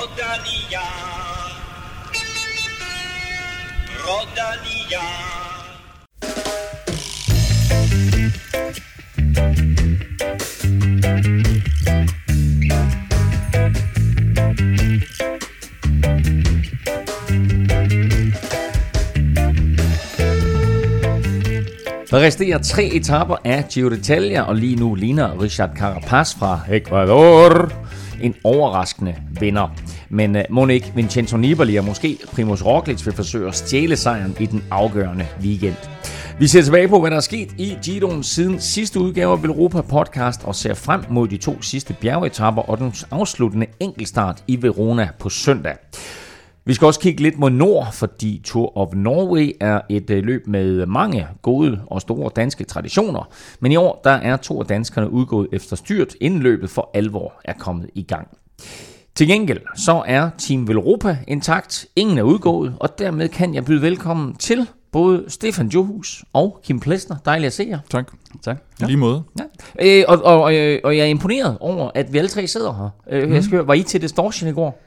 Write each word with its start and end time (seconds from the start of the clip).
Rodalia. 0.00 0.80
Rodalia. 4.06 5.04
Der 22.10 22.20
resterer 22.20 22.58
tre 22.58 22.84
etapper 22.84 23.36
af 23.44 23.64
Giro 23.68 23.88
d'Italia, 23.88 24.40
og 24.40 24.56
lige 24.56 24.76
nu 24.76 24.94
ligner 24.94 25.42
Richard 25.42 25.70
Carapaz 25.76 26.34
fra 26.34 26.60
Ecuador 26.70 27.72
en 28.20 28.34
overraskende 28.44 29.14
vinder. 29.40 29.68
Men 30.10 30.36
uh, 30.36 30.42
Monique 30.50 30.92
Vincenzo 30.94 31.36
Nibali 31.36 31.76
og 31.76 31.84
måske 31.84 32.18
Primoz 32.32 32.62
Roglic 32.62 33.06
vil 33.06 33.14
forsøge 33.14 33.48
at 33.48 33.54
stjæle 33.54 33.96
sejren 33.96 34.36
i 34.40 34.46
den 34.46 34.64
afgørende 34.70 35.26
weekend. 35.42 35.76
Vi 36.38 36.46
ser 36.46 36.62
tilbage 36.62 36.88
på, 36.88 37.00
hvad 37.00 37.10
der 37.10 37.16
er 37.16 37.20
sket 37.20 37.48
i 37.58 37.76
Giroen 37.82 38.22
siden 38.22 38.60
sidste 38.60 39.00
udgave 39.00 39.32
af 39.32 39.44
Europa 39.44 39.80
Podcast 39.80 40.44
og 40.44 40.54
ser 40.54 40.74
frem 40.74 41.00
mod 41.10 41.28
de 41.28 41.36
to 41.36 41.62
sidste 41.62 41.96
bjergetapper 42.00 42.62
og 42.62 42.78
den 42.78 42.94
afsluttende 43.10 43.66
enkeltstart 43.80 44.44
i 44.46 44.62
Verona 44.62 45.08
på 45.18 45.28
søndag. 45.28 45.76
Vi 46.64 46.74
skal 46.74 46.86
også 46.86 47.00
kigge 47.00 47.22
lidt 47.22 47.38
mod 47.38 47.50
nord, 47.50 47.92
fordi 47.92 48.40
Tour 48.44 48.76
of 48.76 48.88
Norway 48.94 49.52
er 49.60 49.80
et 49.90 50.10
øh, 50.10 50.24
løb 50.24 50.46
med 50.46 50.86
mange 50.86 51.26
gode 51.42 51.80
og 51.86 52.00
store 52.00 52.30
danske 52.36 52.64
traditioner. 52.64 53.28
Men 53.60 53.72
i 53.72 53.76
år 53.76 54.00
der 54.04 54.10
er 54.10 54.36
to 54.36 54.60
af 54.60 54.66
danskerne 54.66 55.10
udgået 55.10 55.48
efter 55.52 55.76
styrt, 55.76 56.14
inden 56.20 56.40
løbet 56.40 56.70
for 56.70 56.90
alvor 56.94 57.32
er 57.44 57.52
kommet 57.52 57.90
i 57.94 58.02
gang. 58.02 58.28
Til 59.14 59.26
gengæld 59.26 59.60
så 59.76 60.02
er 60.06 60.30
Team 60.38 60.68
Velropa 60.68 61.18
intakt, 61.28 61.86
ingen 61.96 62.18
er 62.18 62.22
udgået, 62.22 62.74
og 62.80 62.98
dermed 62.98 63.28
kan 63.28 63.54
jeg 63.54 63.64
byde 63.64 63.82
velkommen 63.82 64.34
til 64.34 64.66
både 64.92 65.24
Stefan 65.28 65.68
Johus 65.68 66.24
og 66.32 66.60
Kim 66.64 66.80
Plesner. 66.80 67.16
Dejligt 67.24 67.46
at 67.46 67.52
se 67.52 67.66
jer. 67.70 67.78
Tak. 67.90 68.10
Tak. 68.42 68.56
Ja. 68.80 68.86
Lige 68.86 68.96
måde. 68.96 69.22
Ja. 69.80 69.98
Øh, 70.00 70.04
og, 70.08 70.22
og, 70.42 70.54
øh, 70.56 70.78
og 70.84 70.96
jeg 70.96 71.02
er 71.02 71.06
imponeret 71.08 71.56
over, 71.60 71.90
at 71.94 72.12
vi 72.12 72.18
alle 72.18 72.28
tre 72.28 72.46
sidder 72.46 72.72
her. 72.74 73.16
Øh, 73.16 73.22
Mhm. 73.24 73.34
jeg 73.34 73.44
skal 73.44 73.56
høre, 73.56 73.66
var 73.66 73.74
I 73.74 73.82
til 73.82 74.02
Distortion 74.02 74.50
i 74.50 74.52
går? 74.52 74.82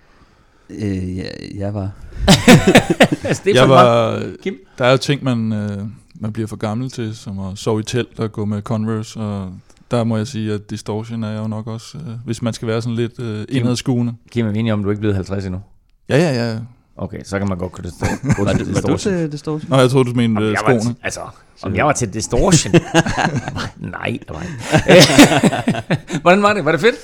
Øh, 0.70 1.18
ja, 1.18 1.24
jeg 1.58 1.74
var... 1.74 1.92
Stefan 3.34 3.56
Jeg 3.56 3.70
var, 3.70 4.22
Kim? 4.44 4.58
der 4.78 4.86
er 4.86 4.92
jo 4.92 4.98
ting, 4.98 5.24
man, 5.24 5.54
øh, 5.54 5.78
man 6.20 6.34
bliver 6.34 6.48
for 6.48 6.56
gammel 6.56 6.90
til, 6.90 7.16
som 7.18 7.40
at 7.40 7.58
sove 7.58 7.80
i 7.80 7.84
telt 7.84 8.20
og 8.20 8.32
gå 8.32 8.46
med 8.46 8.62
Converse, 8.62 9.20
og 9.20 9.50
der 9.92 10.04
må 10.04 10.18
jeg 10.18 10.28
sige, 10.28 10.54
at 10.54 10.70
distortion 10.70 11.24
er 11.24 11.40
jo 11.40 11.48
nok 11.48 11.68
også, 11.68 11.98
øh, 11.98 12.14
hvis 12.26 12.42
man 12.42 12.54
skal 12.54 12.68
være 12.68 12.82
sådan 12.82 12.96
lidt 12.96 13.20
øh, 13.20 13.46
indadskuende. 13.50 14.14
Kim, 14.32 14.48
er 14.48 14.52
vi 14.52 14.60
enige 14.60 14.74
om, 14.74 14.84
du 14.84 14.90
er 14.90 14.92
ikke 14.92 15.00
blevet 15.00 15.16
50 15.16 15.46
endnu? 15.46 15.62
Ja, 16.10 16.18
ja, 16.18 16.52
ja. 16.52 16.60
Okay, 16.98 17.20
så 17.24 17.40
kan 17.40 17.48
man 17.50 17.58
godt 17.58 17.72
kunne 17.72 17.84
det. 17.90 17.94
Var, 18.00 18.54
du, 18.54 18.74
var 18.74 18.82
du 18.82 18.98
til 18.98 19.40
store? 19.40 19.60
Nå, 19.68 19.76
jeg 19.78 19.90
troede, 19.90 20.10
du 20.10 20.16
mente 20.16 20.38
Om 20.38 20.44
øh, 20.44 20.50
var, 20.52 20.56
skoene. 20.56 20.80
til- 20.82 20.96
altså, 21.04 21.20
om 21.62 21.76
jeg 21.76 21.86
var 21.86 21.94
til 21.94 22.14
Distortion? 22.14 22.74
Nej, 23.92 24.18
det 24.28 24.30
var 24.30 24.42
ikke. 24.42 26.20
Hvordan 26.22 26.42
var 26.44 26.54
det? 26.54 26.66
Var 26.66 26.72
det 26.72 26.82
fedt? 26.82 26.96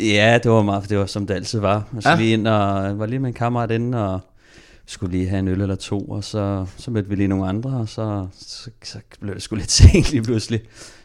Ja, 0.00 0.38
det 0.42 0.50
var 0.50 0.62
meget, 0.62 0.90
det 0.90 0.98
var 0.98 1.06
som 1.06 1.26
det 1.26 1.34
altid 1.34 1.58
var. 1.60 1.74
Jeg 1.94 2.02
skulle 2.02 2.10
Ja. 2.10 2.16
lige 2.16 2.32
ind 2.32 2.46
og 2.48 2.98
var 2.98 3.06
lige 3.06 3.18
med 3.18 3.28
en 3.28 3.34
kammerat 3.34 3.70
inde 3.70 4.12
og 4.14 4.20
skulle 4.86 5.12
lige 5.16 5.28
have 5.28 5.38
en 5.38 5.48
øl 5.48 5.60
eller 5.60 5.74
to, 5.74 6.00
og 6.04 6.24
så, 6.24 6.66
så 6.76 6.90
mødte 6.90 7.08
vi 7.08 7.14
lige 7.14 7.28
nogle 7.28 7.48
andre, 7.48 7.70
og 7.70 7.88
så, 7.88 8.26
så, 8.46 8.70
så 8.84 8.98
blev 9.20 9.34
det 9.34 9.42
sgu 9.42 9.56
lidt 9.56 9.70
sent 9.80 10.10
lige 10.10 10.22
pludselig. 10.22 10.60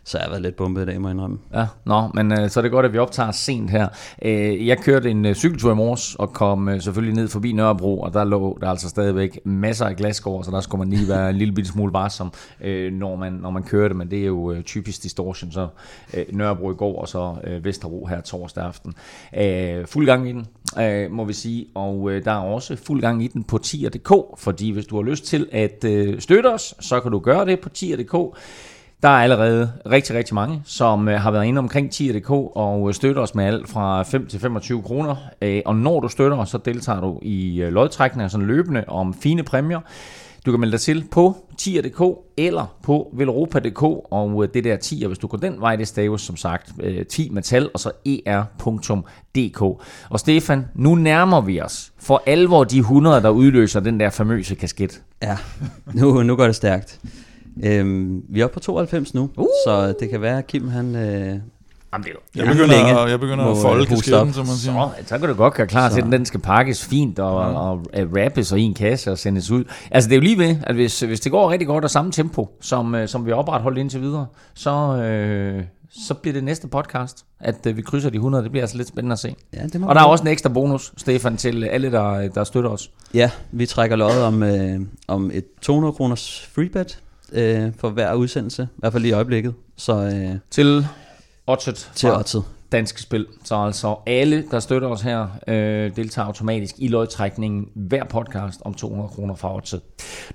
Så 0.08 0.18
jeg 0.18 0.24
har 0.24 0.30
været 0.30 0.42
lidt 0.42 0.56
bumpet 0.56 0.82
i 0.82 0.86
dag, 0.86 1.02
må 1.02 1.08
jeg 1.08 1.14
indrømme. 1.14 1.38
Ja, 1.54 1.66
nå, 1.86 2.10
men 2.14 2.32
øh, 2.32 2.50
så 2.50 2.60
er 2.60 2.62
det 2.62 2.72
godt, 2.72 2.86
at 2.86 2.94
vi 2.94 2.98
optager 2.98 3.32
sent 3.32 3.70
her. 3.70 3.88
Øh, 4.22 4.68
jeg 4.68 4.78
kørte 4.78 5.12
en 5.12 5.26
øh, 5.26 5.36
cykeltur 5.36 5.72
i 5.72 5.76
morges 5.76 6.16
og 6.16 6.34
kom 6.34 6.70
øh, 6.70 6.82
selvfølgelig 6.82 7.16
ned 7.16 7.28
forbi 7.28 7.52
Nørrebro, 7.52 8.00
og 8.00 8.14
der 8.14 8.24
lå 8.24 8.58
der 8.62 8.70
altså 8.70 8.90
stadigvæk 8.90 9.40
masser 9.44 9.86
af 9.86 9.96
glasgård, 9.96 10.44
så 10.44 10.52
der 10.52 10.62
skulle 10.62 10.80
man 10.80 10.90
lige 10.90 11.10
være 11.10 11.30
en 11.30 11.36
lille 11.36 11.54
bitte 11.54 11.72
smule 11.72 11.94
varsom, 11.94 12.32
øh, 12.62 12.94
når, 12.94 13.16
man, 13.16 13.34
når 13.34 13.50
man 13.50 13.64
kørte, 13.64 13.94
men 13.94 14.12
det 14.12 14.22
er 14.22 14.26
jo 14.26 14.52
øh, 14.52 14.64
typisk 14.64 15.04
distortion, 15.04 15.52
så 15.52 15.68
øh, 16.14 16.26
Nørrebro 16.32 16.72
i 16.72 16.76
går, 16.76 17.02
og 17.02 17.08
så 17.08 17.36
øh, 17.44 17.66
Vesterbro 17.66 18.06
her 18.06 18.22
torsdag 18.22 18.64
aften. 18.64 18.94
Øh, 19.38 19.86
fuld 19.86 20.06
gang 20.06 20.30
i 20.30 20.32
den, 20.32 20.48
øh, 20.80 21.12
må 21.12 21.24
vi 21.24 21.34
sige, 21.34 21.66
og 21.76 22.12
øh, 22.12 22.26
der 22.26 22.32
er 22.32 22.44
også 22.44 22.76
fuld 22.76 23.02
gang 23.02 23.24
i 23.24 23.28
den 23.28 23.44
på 23.44 23.58
tier.dk, 23.58 24.14
fordi 24.38 24.70
hvis 24.72 24.86
du 24.86 24.96
har 24.96 25.04
lyst 25.04 25.26
til 25.26 25.48
at 25.52 25.84
øh, 25.84 26.20
støtte 26.22 26.54
os, 26.54 26.76
så 26.80 27.00
kan 27.00 27.12
du 27.12 27.20
gøre 27.20 27.46
det 27.46 27.60
på 27.60 27.70
tier.dk. 27.70 28.38
Der 29.04 29.10
er 29.10 29.24
allerede 29.24 29.72
rigtig, 29.86 30.16
rigtig 30.16 30.36
mange, 30.36 30.62
som 30.66 31.08
øh, 31.08 31.22
har 31.22 31.32
været 31.32 31.46
inde 31.46 31.60
omkring 31.60 31.90
10.dk 31.94 32.30
og 32.32 32.88
øh, 32.88 32.94
støtter 32.94 33.22
os 33.22 33.36
med 33.36 33.46
alt 33.46 33.70
fra 33.70 34.04
5 34.04 34.28
til 34.28 34.40
25 34.40 34.82
kroner. 34.82 35.16
Øh, 35.42 35.62
og 35.66 35.76
når 35.76 36.00
du 36.00 36.08
støtter 36.08 36.38
os, 36.38 36.50
så 36.50 36.58
deltager 36.58 37.02
du 37.02 37.20
i 37.22 37.68
lodtrækninger 37.70 38.28
sådan 38.28 38.48
løbende 38.48 38.84
om 38.88 39.14
fine 39.14 39.44
præmier. 39.44 39.80
Du 40.46 40.52
kan 40.52 40.60
melde 40.60 40.72
dig 40.72 40.82
til 40.82 41.06
på 41.12 41.38
10.dk 41.62 42.18
eller 42.38 42.76
på 42.84 43.14
velropa.dk, 43.14 43.84
og 44.12 44.54
det 44.54 44.64
der 44.64 44.76
10, 44.76 45.06
hvis 45.08 45.18
du 45.18 45.28
går 45.28 45.38
den 45.38 45.62
vej, 45.62 45.76
det 45.76 45.88
staves 45.88 46.22
som 46.22 46.36
sagt 46.36 46.72
10 47.10 47.30
med 47.30 47.42
tal, 47.42 47.70
og 47.74 47.80
så 47.80 47.92
er.dk. 48.06 49.62
Og 50.10 50.20
Stefan, 50.20 50.66
nu 50.76 50.96
nærmer 50.96 51.42
vi 51.42 51.62
os 51.62 51.92
for 52.00 52.24
alvor 52.26 52.64
de 52.64 52.78
100, 52.78 53.22
der 53.22 53.30
udløser 53.30 53.80
den 53.80 54.00
der 54.00 54.10
famøse 54.10 54.56
kasket. 54.56 55.02
Ja, 55.22 55.38
nu, 56.00 56.24
nu 56.24 56.36
går 56.36 56.46
det 56.46 56.56
stærkt. 56.56 57.00
Øhm, 57.64 58.22
vi 58.30 58.40
er 58.42 58.46
oppe 58.46 58.54
på 58.54 58.60
92 58.60 59.14
nu, 59.14 59.30
uh. 59.38 59.48
så 59.68 59.94
det 60.00 60.10
kan 60.10 60.22
være, 60.22 60.38
at 60.38 60.48
Kim 60.48 60.68
han... 60.68 60.96
Øh, 60.96 61.40
Jamen, 61.94 62.06
det 62.06 62.12
er 62.12 62.18
Jeg 62.36 62.46
Ja, 62.46 62.52
begynder, 62.52 62.68
længe 62.68 63.00
at, 63.00 63.10
jeg 63.10 63.20
begynder 63.20 63.46
at 63.46 63.58
folde 63.58 63.84
øh, 63.84 63.90
hoste 63.90 63.96
kasketten, 64.12 64.34
som 64.34 64.46
man 64.46 64.56
siger. 64.56 64.92
Så, 65.02 65.08
så 65.08 65.18
kan 65.18 65.28
du 65.30 65.34
godt 65.34 65.54
gøre 65.54 65.68
klar 65.68 65.90
til, 65.90 66.02
Så. 66.02 66.06
at 66.06 66.12
den, 66.12 66.26
skal 66.26 66.40
pakkes 66.40 66.86
fint 66.86 67.20
og, 67.20 67.36
og, 67.38 67.56
og 67.62 67.82
rappes 67.94 68.52
og 68.52 68.60
i 68.60 68.64
en 68.64 68.74
kasse 68.74 69.12
og 69.12 69.18
sendes 69.18 69.52
ud. 69.52 69.64
Altså 69.92 70.10
det 70.10 70.16
er 70.16 70.18
jo 70.20 70.24
lige 70.24 70.38
ved, 70.38 70.56
at 70.64 70.76
hvis, 70.76 71.00
hvis 71.00 71.20
det 71.20 71.32
går 71.32 71.52
rigtig 71.52 71.68
godt 71.68 71.84
og 71.84 71.90
samme 71.90 72.12
tempo, 72.12 72.50
som, 72.62 72.96
øh, 72.96 73.08
som 73.08 73.26
vi 73.26 73.32
har 73.32 73.38
opretholdt 73.38 73.78
indtil 73.78 74.02
videre, 74.02 74.26
så, 74.56 74.72
øh, 74.96 75.64
så 76.08 76.14
bliver 76.14 76.34
det 76.34 76.44
næste 76.44 76.68
podcast, 76.68 77.26
at 77.40 77.66
øh, 77.68 77.78
vi 77.78 77.82
krydser 77.82 78.10
de 78.10 78.16
100. 78.16 78.44
Det 78.44 78.52
bliver 78.52 78.64
altså 78.64 78.78
lidt 78.78 78.88
spændende 78.88 79.14
at 79.14 79.20
se. 79.20 79.36
ja, 79.54 79.64
det 79.64 79.82
må 79.82 79.88
Og 79.88 79.96
der 79.96 80.02
er 80.02 80.06
også 80.06 80.24
en 80.24 80.28
ekstra 80.28 80.50
bonus, 80.50 80.94
Stefan, 80.98 81.38
til 81.38 81.64
alle, 81.64 81.92
der, 81.92 82.28
der 82.28 82.44
støtter 82.44 82.70
os. 82.70 82.92
Ja, 83.14 83.32
vi 83.52 83.66
trækker 83.66 83.96
loddet 83.96 84.24
om, 84.24 84.44
øh, 84.44 84.80
om 85.08 85.32
et 85.34 85.46
200 85.62 85.94
kroners 85.94 86.50
freebet 86.56 87.00
øh, 87.34 87.72
for 87.80 87.90
hver 87.90 88.14
udsendelse, 88.14 88.64
i 88.64 88.80
hvert 88.80 88.92
fald 88.92 89.02
lige 89.02 89.12
i 89.12 89.14
øjeblikket, 89.14 89.54
så 89.76 89.94
øh, 89.94 90.40
Til 90.52 90.88
Oddset 91.48 91.92
til 91.96 92.12
oddset. 92.12 92.44
Danske 92.72 93.02
Spil. 93.02 93.26
Så 93.44 93.56
altså 93.56 93.96
alle, 94.08 94.44
der 94.52 94.60
støtter 94.60 94.88
os 94.88 95.02
her, 95.02 95.28
øh, 95.48 95.96
deltager 95.96 96.26
automatisk 96.26 96.76
i 96.78 96.88
lodtrækningen 96.88 97.68
hver 97.76 98.04
podcast 98.04 98.62
om 98.66 98.74
200 98.74 99.10
kroner 99.10 99.36
fra 99.36 99.56
Oddset. 99.56 99.82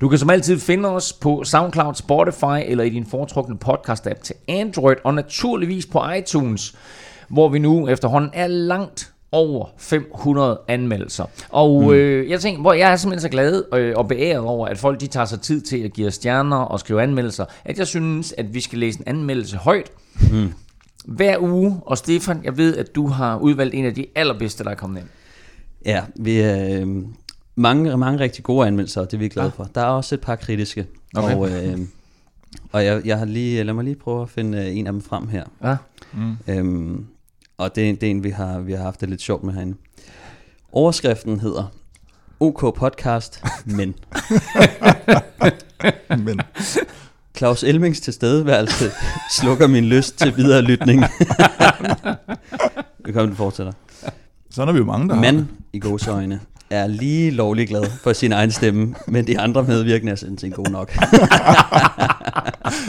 Du 0.01 0.09
kan 0.09 0.19
som 0.19 0.31
altid 0.31 0.59
finde 0.59 0.89
os 0.89 1.13
på 1.13 1.45
SoundCloud, 1.45 1.95
Spotify 1.95 2.65
eller 2.67 2.85
i 2.85 2.91
din 2.91 3.07
foretrukne 3.07 3.59
podcast-app 3.65 4.23
til 4.23 4.35
Android, 4.49 4.97
og 5.05 5.15
naturligvis 5.15 5.87
på 5.87 6.03
iTunes, 6.19 6.75
hvor 7.29 7.49
vi 7.49 7.59
nu 7.59 7.89
efterhånden 7.89 8.31
er 8.35 8.47
langt 8.47 9.12
over 9.33 9.67
500 9.77 10.61
anmeldelser. 10.69 11.25
Og 11.49 11.83
mm. 11.83 11.91
øh, 11.91 12.31
jeg 12.31 12.41
tænker, 12.41 12.61
hvor 12.61 12.73
jeg 12.73 12.93
er 12.93 12.97
simpelthen 12.97 13.23
så 13.23 13.29
glad 13.29 13.65
øh, 13.75 13.95
og 13.97 14.09
beæret 14.09 14.39
over, 14.41 14.67
at 14.69 14.79
folk 14.79 15.01
de 15.01 15.07
tager 15.07 15.27
sig 15.27 15.41
tid 15.41 15.61
til 15.61 15.79
at 15.79 15.93
give 15.93 16.07
os 16.07 16.15
stjerner 16.15 16.57
og 16.57 16.81
skrive 16.81 17.03
anmeldelser, 17.03 17.45
at 17.65 17.79
jeg 17.79 17.87
synes, 17.87 18.35
at 18.39 18.55
vi 18.55 18.61
skal 18.61 18.79
læse 18.79 18.99
en 18.99 19.05
anmeldelse 19.07 19.57
højt. 19.57 19.91
Mm. 20.33 20.53
Hver 21.05 21.39
uge, 21.41 21.81
og 21.87 21.99
Stefan, 21.99 22.41
jeg 22.45 22.57
ved, 22.57 22.77
at 22.77 22.95
du 22.95 23.07
har 23.07 23.39
udvalgt 23.39 23.75
en 23.75 23.85
af 23.85 23.95
de 23.95 24.07
allerbedste, 24.15 24.65
der 24.65 24.71
er 24.71 24.75
kommet 24.75 25.01
ind. 25.01 25.09
Ja, 25.87 26.03
vi 26.17 26.41
er 26.41 26.81
øh, 26.81 26.87
mange, 27.57 27.97
mange 27.97 28.19
rigtig 28.19 28.45
gode 28.45 28.67
anmeldelser, 28.67 29.01
og 29.01 29.11
det 29.11 29.17
er 29.17 29.19
vi 29.19 29.29
glade 29.29 29.51
for. 29.57 29.69
Der 29.75 29.81
er 29.81 29.85
også 29.85 30.15
et 30.15 30.21
par 30.21 30.37
kritiske, 30.37 30.87
Okay. 31.17 31.37
og, 31.37 31.51
øh, 31.51 31.79
og 32.73 32.85
jeg, 32.85 33.03
jeg 33.05 33.19
har 33.19 33.25
lige, 33.25 33.63
lad 33.63 33.75
mig 33.75 33.85
lige 33.85 33.97
prøve 33.97 34.23
at 34.23 34.31
finde 34.31 34.59
øh, 34.59 34.77
en 34.77 34.87
af 34.87 34.93
dem 34.93 35.03
frem 35.03 35.29
her. 35.29 35.45
Ja. 35.65 35.77
Øhm, 36.49 37.07
og 37.63 37.77
det 37.77 37.91
er, 37.91 37.93
det 37.93 38.03
er 38.03 38.11
en, 38.11 38.25
vi 38.25 38.31
har, 38.31 38.59
vi 38.59 38.73
har 38.73 38.83
haft 38.83 39.01
det 39.01 39.11
lidt 39.11 39.23
sjovt 39.23 39.43
med 39.43 39.55
herinde. 39.55 39.77
Overskriften 40.73 41.41
hedder 41.41 41.73
OK 42.41 42.75
Podcast, 42.75 43.45
men 43.65 43.95
Men 46.25 46.41
Claus 47.37 47.63
Elmings 47.63 48.01
tilstedeværelse 48.01 48.91
slukker 49.31 49.67
min 49.67 49.85
lyst 49.85 50.19
til 50.19 50.37
videre 50.37 50.63
lytning. 50.63 51.01
vi 53.07 53.13
kommer, 53.13 53.27
den 53.27 53.37
fortsætter. 53.37 53.73
sådan 54.51 54.69
er 54.69 54.73
vi 54.73 54.79
jo 54.79 54.85
mange, 54.85 55.09
der. 55.09 55.15
Men, 55.15 55.49
i 55.73 55.79
gåseøjne, 55.79 56.41
er 56.73 56.87
lige 56.87 57.31
lovlig 57.31 57.69
glad 57.69 57.83
for 58.03 58.13
sin 58.13 58.33
egen 58.33 58.51
stemme, 58.51 58.95
men 59.07 59.27
de 59.27 59.39
andre 59.41 59.63
medvirkende 59.63 60.13
er 60.13 60.17
sådan 60.17 60.39
set 60.39 60.55
god 60.55 60.67
nok. 60.71 60.93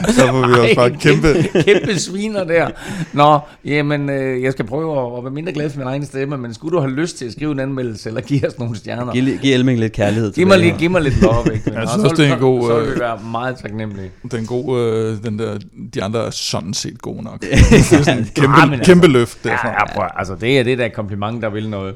Så 0.08 0.26
får 0.26 0.46
vi 0.46 0.52
også 0.60 0.74
bare 0.76 0.90
kæmpe... 0.90 1.32
kæmpe, 1.34 1.62
kæmpe 1.62 1.98
sviner 1.98 2.44
der. 2.44 2.68
Nå, 3.12 3.38
jamen, 3.64 4.10
øh, 4.10 4.42
jeg 4.42 4.52
skal 4.52 4.64
prøve 4.64 5.16
at, 5.18 5.24
være 5.24 5.32
mindre 5.32 5.52
glad 5.52 5.70
for 5.70 5.78
min 5.78 5.86
egen 5.88 6.06
stemme, 6.06 6.36
men 6.36 6.54
skulle 6.54 6.76
du 6.76 6.80
have 6.80 6.92
lyst 6.92 7.18
til 7.18 7.24
at 7.24 7.32
skrive 7.32 7.52
en 7.52 7.60
anmeldelse, 7.60 8.08
eller 8.08 8.20
give 8.20 8.46
os 8.48 8.58
nogle 8.58 8.76
stjerner? 8.76 9.12
Giv, 9.12 9.38
giv 9.38 9.54
Elming 9.54 9.78
lidt 9.80 9.92
kærlighed 9.92 10.32
Giv 10.32 10.46
mig, 10.46 10.58
lige, 10.58 10.74
giv 10.78 10.90
mig 10.90 11.02
lidt 11.02 11.20
love, 11.22 11.44
ikke? 11.54 11.70
Jeg 11.74 11.82
Og 11.82 11.88
synes, 11.88 12.10
så, 12.10 12.16
det 12.16 12.28
er 12.28 12.32
en 12.32 12.38
så- 12.38 12.40
god, 12.40 12.68
Så 12.68 12.78
vil 12.80 12.88
øh, 12.88 12.94
vi 12.94 13.00
være 13.00 13.18
meget 13.30 13.56
taknemmelige. 13.62 14.10
Den 14.32 14.46
gode, 14.46 14.82
øh, 14.82 15.16
den 15.24 15.38
der, 15.38 15.58
de 15.94 16.02
andre 16.02 16.26
er 16.26 16.30
sådan 16.30 16.74
set 16.74 17.02
gode 17.02 17.22
nok. 17.22 17.40
det 17.42 17.52
er 17.52 18.02
sådan 18.02 18.18
en 18.18 18.30
kæmpe, 18.34 18.58
Ja, 18.60 18.64
men 18.64 18.74
altså- 18.74 18.92
kæmpe 18.92 19.06
løft 19.06 19.44
derfra. 19.44 19.68
Ja, 19.68 19.74
ja, 19.74 19.94
prøv, 19.94 20.04
altså 20.16 20.34
det 20.40 20.58
er 20.58 20.62
det 20.62 20.78
der 20.78 20.88
kompliment, 20.88 21.42
der 21.42 21.50
vil 21.50 21.68
noget. 21.68 21.94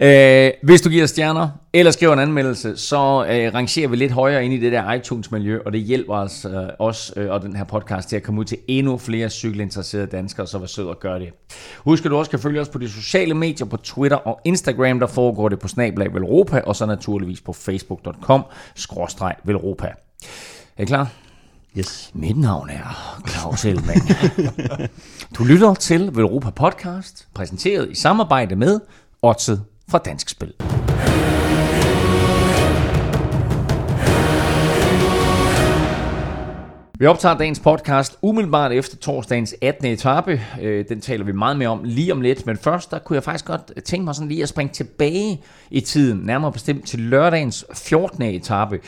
Ja. 0.00 0.46
Øh, 0.46 0.52
hvis 0.62 0.80
du 0.80 0.88
giver 0.88 1.06
stjerner, 1.10 1.48
eller 1.72 1.92
skriver 1.92 2.12
en 2.12 2.18
anmeldelse, 2.18 2.76
så 2.76 2.96
øh, 3.30 3.54
rangerer 3.54 3.88
vi 3.88 3.96
lidt 3.96 4.12
højere 4.12 4.44
ind 4.44 4.54
i 4.54 4.60
det 4.60 4.72
der 4.72 4.92
iTunes-miljø, 4.92 5.58
og 5.66 5.72
det 5.72 5.80
hjælper 5.80 6.14
os, 6.14 6.44
øh, 6.44 6.68
os 6.78 7.12
øh, 7.16 7.30
og 7.30 7.42
den 7.42 7.56
her 7.56 7.64
podcast 7.64 8.08
til 8.08 8.16
at 8.16 8.22
komme 8.22 8.40
ud 8.40 8.44
til 8.44 8.58
endnu 8.68 8.98
flere 8.98 9.30
cykelinteresserede 9.30 10.06
danskere, 10.06 10.46
så 10.46 10.58
vær 10.58 10.66
sød 10.66 10.86
og 10.86 11.00
gør 11.00 11.18
det. 11.18 11.28
Husk, 11.78 12.04
at 12.04 12.10
du 12.10 12.16
også 12.16 12.30
kan 12.30 12.38
følge 12.38 12.60
os 12.60 12.68
på 12.68 12.78
de 12.78 12.88
sociale 12.88 13.34
medier, 13.34 13.66
på 13.66 13.76
Twitter 13.76 14.16
og 14.16 14.40
Instagram, 14.44 15.00
der 15.00 15.06
foregår 15.06 15.48
det 15.48 15.58
på 15.58 15.68
Snablag 15.68 16.14
Velropa, 16.14 16.60
og 16.60 16.76
så 16.76 16.86
naturligvis 16.86 17.40
på 17.40 17.52
facebook.com, 17.52 18.44
skråstreg 18.74 19.34
Velropa. 19.44 19.86
Er 20.76 20.82
I 20.82 20.86
klar? 20.86 21.10
Yes. 21.78 22.10
Mit 22.14 22.36
navn 22.36 22.70
er 22.70 23.20
Claus 23.28 23.64
Elming. 23.64 24.02
du 25.38 25.44
lytter 25.44 25.74
til 25.74 26.10
Velropa 26.14 26.50
Podcast, 26.50 27.28
præsenteret 27.34 27.90
i 27.90 27.94
samarbejde 27.94 28.56
med 28.56 28.80
Otset 29.22 29.64
fra 29.88 29.98
Dansk 29.98 30.28
Spil. 30.28 30.69
Vi 37.00 37.06
optager 37.06 37.38
dagens 37.38 37.60
podcast 37.60 38.18
umiddelbart 38.22 38.72
efter 38.72 38.96
torsdagens 38.96 39.54
18. 39.62 39.86
etape. 39.86 40.40
Øh, 40.60 40.84
den 40.88 41.00
taler 41.00 41.24
vi 41.24 41.32
meget 41.32 41.56
mere 41.56 41.68
om 41.68 41.80
lige 41.84 42.12
om 42.12 42.20
lidt. 42.20 42.46
Men 42.46 42.56
først, 42.56 42.90
der 42.90 42.98
kunne 42.98 43.14
jeg 43.14 43.24
faktisk 43.24 43.44
godt 43.44 43.84
tænke 43.84 44.04
mig 44.04 44.14
sådan 44.14 44.28
lige 44.28 44.42
at 44.42 44.48
springe 44.48 44.72
tilbage 44.72 45.42
i 45.70 45.80
tiden. 45.80 46.18
Nærmere 46.18 46.52
bestemt 46.52 46.86
til 46.86 47.00
lørdagens 47.00 47.64
14. 47.74 48.22
etape. 48.22 48.80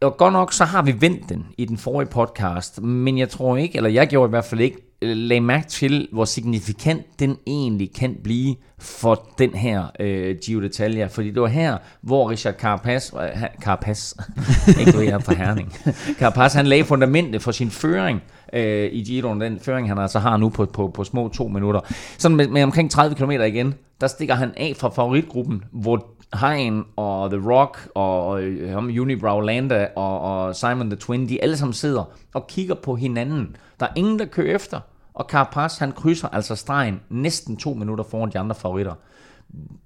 Og 0.00 0.16
godt 0.16 0.32
nok, 0.32 0.52
så 0.52 0.64
har 0.64 0.82
vi 0.82 1.00
vendt 1.00 1.28
den 1.28 1.46
i 1.58 1.64
den 1.64 1.78
forrige 1.78 2.08
podcast. 2.08 2.82
Men 2.82 3.18
jeg 3.18 3.28
tror 3.28 3.56
ikke, 3.56 3.76
eller 3.76 3.90
jeg 3.90 4.08
gjorde 4.08 4.28
i 4.28 4.30
hvert 4.30 4.44
fald 4.44 4.60
ikke, 4.60 4.89
lagde 5.02 5.40
mærke 5.40 5.68
til, 5.68 6.08
hvor 6.12 6.24
signifikant 6.24 7.02
den 7.18 7.36
egentlig 7.46 7.94
kan 7.94 8.16
blive 8.24 8.56
for 8.78 9.28
den 9.38 9.54
her 9.54 9.84
øh, 10.00 10.36
Gio 10.44 10.60
d'Italia. 10.60 11.04
Fordi 11.04 11.30
det 11.30 11.42
var 11.42 11.48
her, 11.48 11.78
hvor 12.00 12.30
Richard 12.30 12.54
Carapaz, 12.54 13.12
øh, 13.12 13.42
Carapaz, 13.62 14.14
ikke 14.80 14.92
ved 14.92 15.02
jeg 15.02 15.12
er 15.12 15.18
fra 15.18 15.34
Herning, 15.34 15.72
Carapaz, 16.18 16.54
han 16.54 16.66
lagde 16.66 16.84
fundamentet 16.84 17.42
for 17.42 17.52
sin 17.52 17.70
føring 17.70 18.22
øh, 18.52 18.88
i 18.92 19.04
Giroen, 19.04 19.40
den 19.40 19.60
føring, 19.60 19.88
han 19.88 19.98
altså 19.98 20.18
har 20.18 20.36
nu 20.36 20.48
på, 20.48 20.64
på, 20.64 20.88
på 20.88 21.04
små 21.04 21.28
to 21.28 21.48
minutter. 21.48 21.80
Sådan 22.18 22.36
med, 22.36 22.48
med 22.48 22.62
omkring 22.62 22.90
30 22.90 23.16
km 23.16 23.30
igen, 23.30 23.74
der 24.00 24.06
stikker 24.06 24.34
han 24.34 24.52
af 24.56 24.74
fra 24.76 24.88
favoritgruppen, 24.88 25.64
hvor 25.72 26.06
Hein 26.40 26.84
og 26.96 27.30
The 27.30 27.50
Rock 27.50 27.88
og 27.94 28.42
øh, 28.42 28.72
ham 28.72 28.84
Unibrow 28.84 29.40
Landa 29.40 29.88
og, 29.96 30.20
og 30.20 30.56
Simon 30.56 30.90
the 30.90 30.96
Twin, 30.96 31.28
de 31.28 31.42
alle 31.42 31.56
sammen 31.56 31.74
sidder 31.74 32.04
og 32.34 32.46
kigger 32.46 32.74
på 32.74 32.96
hinanden. 32.96 33.56
Der 33.80 33.86
er 33.86 33.90
ingen, 33.96 34.18
der 34.18 34.24
kører 34.24 34.54
efter. 34.54 34.80
Og 35.20 35.26
Carapaz, 35.28 35.78
han 35.78 35.92
krydser 35.92 36.28
altså 36.28 36.56
stregen 36.56 37.00
næsten 37.10 37.56
to 37.56 37.74
minutter 37.74 38.04
foran 38.04 38.32
de 38.32 38.38
andre 38.38 38.54
favoritter. 38.54 38.94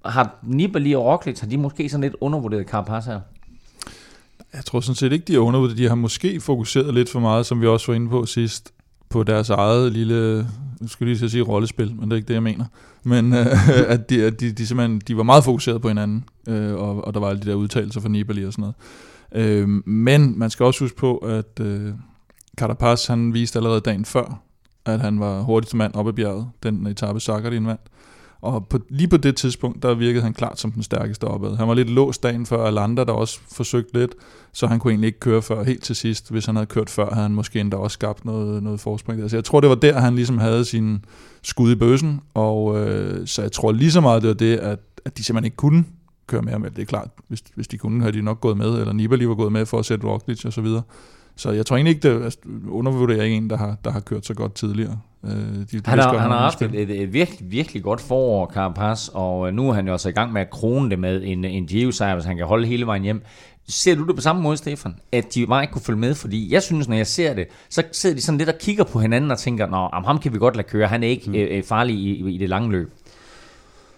Har 0.05 0.35
Nibali 0.43 0.93
og 0.93 1.05
Roglic, 1.05 1.39
har 1.39 1.47
de 1.47 1.57
måske 1.57 1.89
sådan 1.89 2.01
lidt 2.01 2.15
undervurderet 2.21 2.67
Carapaz 2.67 3.05
her? 3.05 3.19
Jeg 4.53 4.65
tror 4.65 4.79
sådan 4.79 4.95
set 4.95 5.11
ikke, 5.11 5.25
de 5.25 5.35
er 5.35 5.39
undervurderet. 5.39 5.77
De 5.77 5.87
har 5.87 5.95
måske 5.95 6.41
fokuseret 6.41 6.93
lidt 6.93 7.09
for 7.09 7.19
meget, 7.19 7.45
som 7.45 7.61
vi 7.61 7.67
også 7.67 7.87
var 7.91 7.95
inde 7.95 8.09
på 8.09 8.25
sidst, 8.25 8.73
på 9.09 9.23
deres 9.23 9.49
eget 9.49 9.91
lille, 9.91 10.47
nu 10.81 10.87
skulle 10.87 11.13
lige 11.13 11.19
så 11.19 11.29
sige 11.29 11.43
rollespil, 11.43 11.95
men 11.95 12.03
det 12.03 12.11
er 12.11 12.15
ikke 12.15 12.27
det, 12.27 12.33
jeg 12.33 12.43
mener. 12.43 12.65
Men 13.03 13.33
øh, 13.33 13.45
at, 13.93 14.09
de, 14.09 14.25
at 14.25 14.39
de, 14.39 14.51
de, 14.51 14.67
simpelthen, 14.67 15.01
de 15.07 15.17
var 15.17 15.23
meget 15.23 15.43
fokuseret 15.43 15.81
på 15.81 15.87
hinanden, 15.87 16.25
øh, 16.47 16.73
og, 16.73 17.05
og 17.07 17.13
der 17.13 17.19
var 17.19 17.29
alle 17.29 17.41
de 17.41 17.49
der 17.49 17.55
udtalelser 17.55 18.01
fra 18.01 18.09
Nibali 18.09 18.45
og 18.45 18.53
sådan 18.53 18.73
noget. 19.33 19.49
Øh, 19.49 19.69
men 19.87 20.39
man 20.39 20.49
skal 20.49 20.65
også 20.65 20.83
huske 20.83 20.97
på, 20.97 21.17
at 21.17 21.59
øh, 21.61 21.93
Carapaz, 22.57 23.05
han 23.05 23.33
viste 23.33 23.59
allerede 23.59 23.81
dagen 23.81 24.05
før, 24.05 24.41
at 24.85 25.01
han 25.01 25.19
var 25.19 25.41
hurtigste 25.41 25.77
mand 25.77 25.95
op 25.95 26.07
ad 26.07 26.13
bjerget, 26.13 26.47
den 26.63 26.87
etape 26.87 27.19
Sakharin 27.19 27.67
vandt. 27.67 27.81
Og 28.41 28.67
på, 28.67 28.79
lige 28.89 29.07
på 29.07 29.17
det 29.17 29.35
tidspunkt, 29.35 29.83
der 29.83 29.93
virkede 29.93 30.23
han 30.23 30.33
klart 30.33 30.59
som 30.59 30.71
den 30.71 30.83
stærkeste 30.83 31.23
opad. 31.23 31.55
Han 31.55 31.67
var 31.67 31.73
lidt 31.73 31.89
låst 31.89 32.23
dagen 32.23 32.45
før 32.45 32.65
Alanda, 32.65 33.03
der 33.03 33.11
også 33.11 33.39
forsøgte 33.55 33.99
lidt, 33.99 34.15
så 34.53 34.67
han 34.67 34.79
kunne 34.79 34.91
egentlig 34.91 35.07
ikke 35.07 35.19
køre 35.19 35.41
før 35.41 35.63
helt 35.63 35.83
til 35.83 35.95
sidst. 35.95 36.31
Hvis 36.31 36.45
han 36.45 36.55
havde 36.55 36.65
kørt 36.65 36.89
før, 36.89 37.09
havde 37.09 37.21
han 37.21 37.31
måske 37.31 37.59
endda 37.59 37.77
også 37.77 37.95
skabt 37.95 38.25
noget, 38.25 38.63
noget 38.63 38.79
forspring 38.79 39.21
der. 39.21 39.27
Så 39.27 39.35
jeg 39.35 39.43
tror, 39.43 39.59
det 39.59 39.69
var 39.69 39.75
der, 39.75 39.99
han 39.99 40.15
ligesom 40.15 40.37
havde 40.37 40.65
sin 40.65 41.05
skud 41.43 41.71
i 41.71 41.75
bøsen, 41.75 42.21
og 42.33 42.79
øh, 42.79 43.27
så 43.27 43.41
jeg 43.41 43.51
tror 43.51 43.71
lige 43.71 43.91
så 43.91 44.01
meget, 44.01 44.21
det 44.21 44.27
var 44.27 44.33
det, 44.33 44.57
at, 44.57 44.79
at 45.05 45.17
de 45.17 45.23
simpelthen 45.23 45.45
ikke 45.45 45.57
kunne 45.57 45.85
køre 46.27 46.41
mere 46.41 46.59
med. 46.59 46.71
Det 46.71 46.81
er 46.81 46.85
klart, 46.85 47.07
hvis, 47.27 47.43
hvis 47.55 47.67
de 47.67 47.77
kunne, 47.77 48.01
havde 48.01 48.17
de 48.17 48.21
nok 48.21 48.41
gået 48.41 48.57
med, 48.57 48.79
eller 48.79 48.93
Nibali 48.93 49.27
var 49.27 49.35
gået 49.35 49.51
med 49.51 49.65
for 49.65 49.79
at 49.79 49.85
sætte 49.85 50.07
Roglic 50.07 50.45
og 50.45 50.53
så 50.53 50.61
videre. 50.61 50.81
Så 51.35 51.51
jeg 51.51 51.65
tror 51.65 51.75
egentlig 51.75 51.95
ikke, 51.95 52.09
det 52.09 52.23
altså, 52.23 52.39
undervurderer 52.69 53.23
ikke 53.23 53.35
en, 53.35 53.49
der 53.49 53.57
har, 53.57 53.77
der 53.83 53.91
har 53.91 53.99
kørt 53.99 54.25
så 54.25 54.33
godt 54.33 54.55
tidligere. 54.55 54.99
Øh, 55.23 55.31
de, 55.31 55.65
de 55.71 55.81
Han 55.85 55.99
har, 55.99 56.17
han 56.17 56.31
har 56.31 56.39
haft 56.39 56.61
et, 56.61 56.75
et, 56.75 57.01
et 57.01 57.13
virkelig, 57.13 57.51
virkelig 57.51 57.83
godt 57.83 58.01
forår, 58.01 58.51
Carapaz, 58.53 59.07
og 59.13 59.47
øh, 59.47 59.53
nu 59.53 59.69
er 59.69 59.73
han 59.73 59.85
jo 59.85 59.91
altså 59.91 60.09
i 60.09 60.11
gang 60.11 60.33
med 60.33 60.41
at 60.41 60.49
krone 60.49 60.89
det 60.89 60.99
med 60.99 61.21
en, 61.23 61.45
en 61.45 61.67
Gio-sejr, 61.67 62.13
hvis 62.13 62.25
han 62.25 62.37
kan 62.37 62.45
holde 62.45 62.67
hele 62.67 62.85
vejen 62.85 63.03
hjem. 63.03 63.23
Ser 63.67 63.95
du 63.95 64.07
det 64.07 64.15
på 64.15 64.21
samme 64.21 64.41
måde, 64.41 64.57
Stefan? 64.57 64.95
At 65.11 65.33
de 65.33 65.47
bare 65.47 65.63
ikke 65.63 65.71
kunne 65.71 65.81
følge 65.81 65.99
med? 65.99 66.15
Fordi 66.15 66.53
jeg 66.53 66.63
synes, 66.63 66.87
når 66.87 66.95
jeg 66.95 67.07
ser 67.07 67.33
det, 67.33 67.47
så 67.69 67.83
sidder 67.91 68.15
de 68.15 68.21
sådan 68.21 68.37
lidt 68.37 68.49
og 68.49 68.55
kigger 68.59 68.83
på 68.83 68.99
hinanden 68.99 69.31
og 69.31 69.37
tænker, 69.37 69.67
Nå, 69.67 69.77
om 69.77 70.03
ham 70.03 70.19
kan 70.19 70.33
vi 70.33 70.37
godt 70.37 70.55
lade 70.55 70.67
køre, 70.67 70.87
han 70.87 71.03
er 71.03 71.07
ikke 71.07 71.29
mm. 71.29 71.35
øh, 71.35 71.63
farlig 71.63 71.95
i, 71.95 72.35
i 72.35 72.37
det 72.37 72.49
lange 72.49 72.71
løb. 72.71 72.91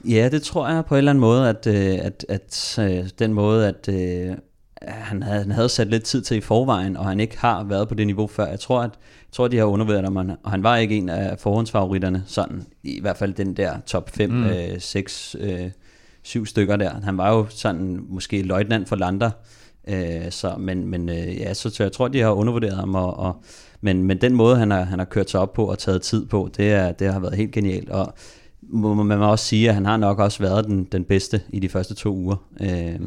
Ja, 0.05 0.29
det 0.29 0.41
tror 0.41 0.69
jeg 0.69 0.85
på 0.85 0.95
en 0.95 0.97
eller 0.97 1.11
anden 1.11 1.21
måde, 1.21 1.49
at, 1.49 1.67
øh, 1.67 2.05
at, 2.05 2.25
at 2.29 2.79
øh, 2.79 3.09
den 3.19 3.33
måde, 3.33 3.67
at 3.67 3.89
øh, 3.89 4.37
han, 4.81 5.23
havde, 5.23 5.41
han 5.41 5.51
havde 5.51 5.69
sat 5.69 5.87
lidt 5.87 6.03
tid 6.03 6.21
til 6.21 6.37
i 6.37 6.41
forvejen, 6.41 6.97
og 6.97 7.05
han 7.05 7.19
ikke 7.19 7.37
har 7.39 7.63
været 7.63 7.87
på 7.87 7.95
det 7.95 8.05
niveau 8.07 8.27
før. 8.27 8.45
Jeg 8.47 8.59
tror, 8.59 8.79
at, 8.79 8.91
jeg 9.01 9.31
tror, 9.31 9.47
de 9.47 9.57
har 9.57 9.65
undervurderet 9.65 10.03
ham, 10.03 10.15
og 10.43 10.51
han- 10.51 10.63
var 10.63 10.77
ikke 10.77 10.97
en 10.97 11.09
af 11.09 11.39
forhåndsfavoritterne, 11.39 12.23
sådan 12.25 12.65
i 12.83 13.01
hvert 13.01 13.17
fald 13.17 13.33
den 13.33 13.53
der 13.53 13.79
top 13.85 14.09
5, 14.09 14.29
mm. 14.29 14.45
6, 14.79 15.35
7 16.23 16.45
stykker 16.45 16.75
der. 16.75 17.01
Han 17.03 17.17
var 17.17 17.33
jo 17.33 17.45
sådan 17.49 17.99
måske 18.09 18.41
løjtnant 18.41 18.89
for 18.89 18.95
Lander, 18.95 19.31
øh, 19.87 20.29
så, 20.31 20.55
men, 20.59 20.87
men 20.87 21.09
øh, 21.09 21.37
ja, 21.37 21.53
så, 21.53 21.69
så 21.69 21.83
jeg 21.83 21.91
tror, 21.91 22.07
de 22.07 22.19
har 22.19 22.31
undervurderet 22.31 22.75
ham, 22.75 22.95
og, 22.95 23.17
og, 23.19 23.35
men, 23.81 24.03
men 24.03 24.21
den 24.21 24.35
måde, 24.35 24.57
han 24.57 24.71
har, 24.71 24.81
han 24.81 24.99
har 24.99 25.05
kørt 25.05 25.29
sig 25.29 25.39
op 25.39 25.53
på 25.53 25.65
og 25.65 25.79
taget 25.79 26.01
tid 26.01 26.25
på, 26.25 26.49
det, 26.57 26.71
er, 26.71 26.91
det 26.91 27.13
har 27.13 27.19
været 27.19 27.35
helt 27.35 27.51
genialt, 27.51 27.89
og 27.89 28.13
må 28.61 28.93
må 28.93 29.03
man 29.03 29.21
også 29.21 29.45
sige, 29.45 29.69
at 29.69 29.75
han 29.75 29.85
har 29.85 29.97
nok 29.97 30.19
også 30.19 30.39
været 30.43 30.65
den, 30.65 30.83
den 30.83 31.03
bedste 31.03 31.41
i 31.49 31.59
de 31.59 31.69
første 31.69 31.95
to 31.95 32.15
uger. 32.15 32.35
Øh, 32.61 32.99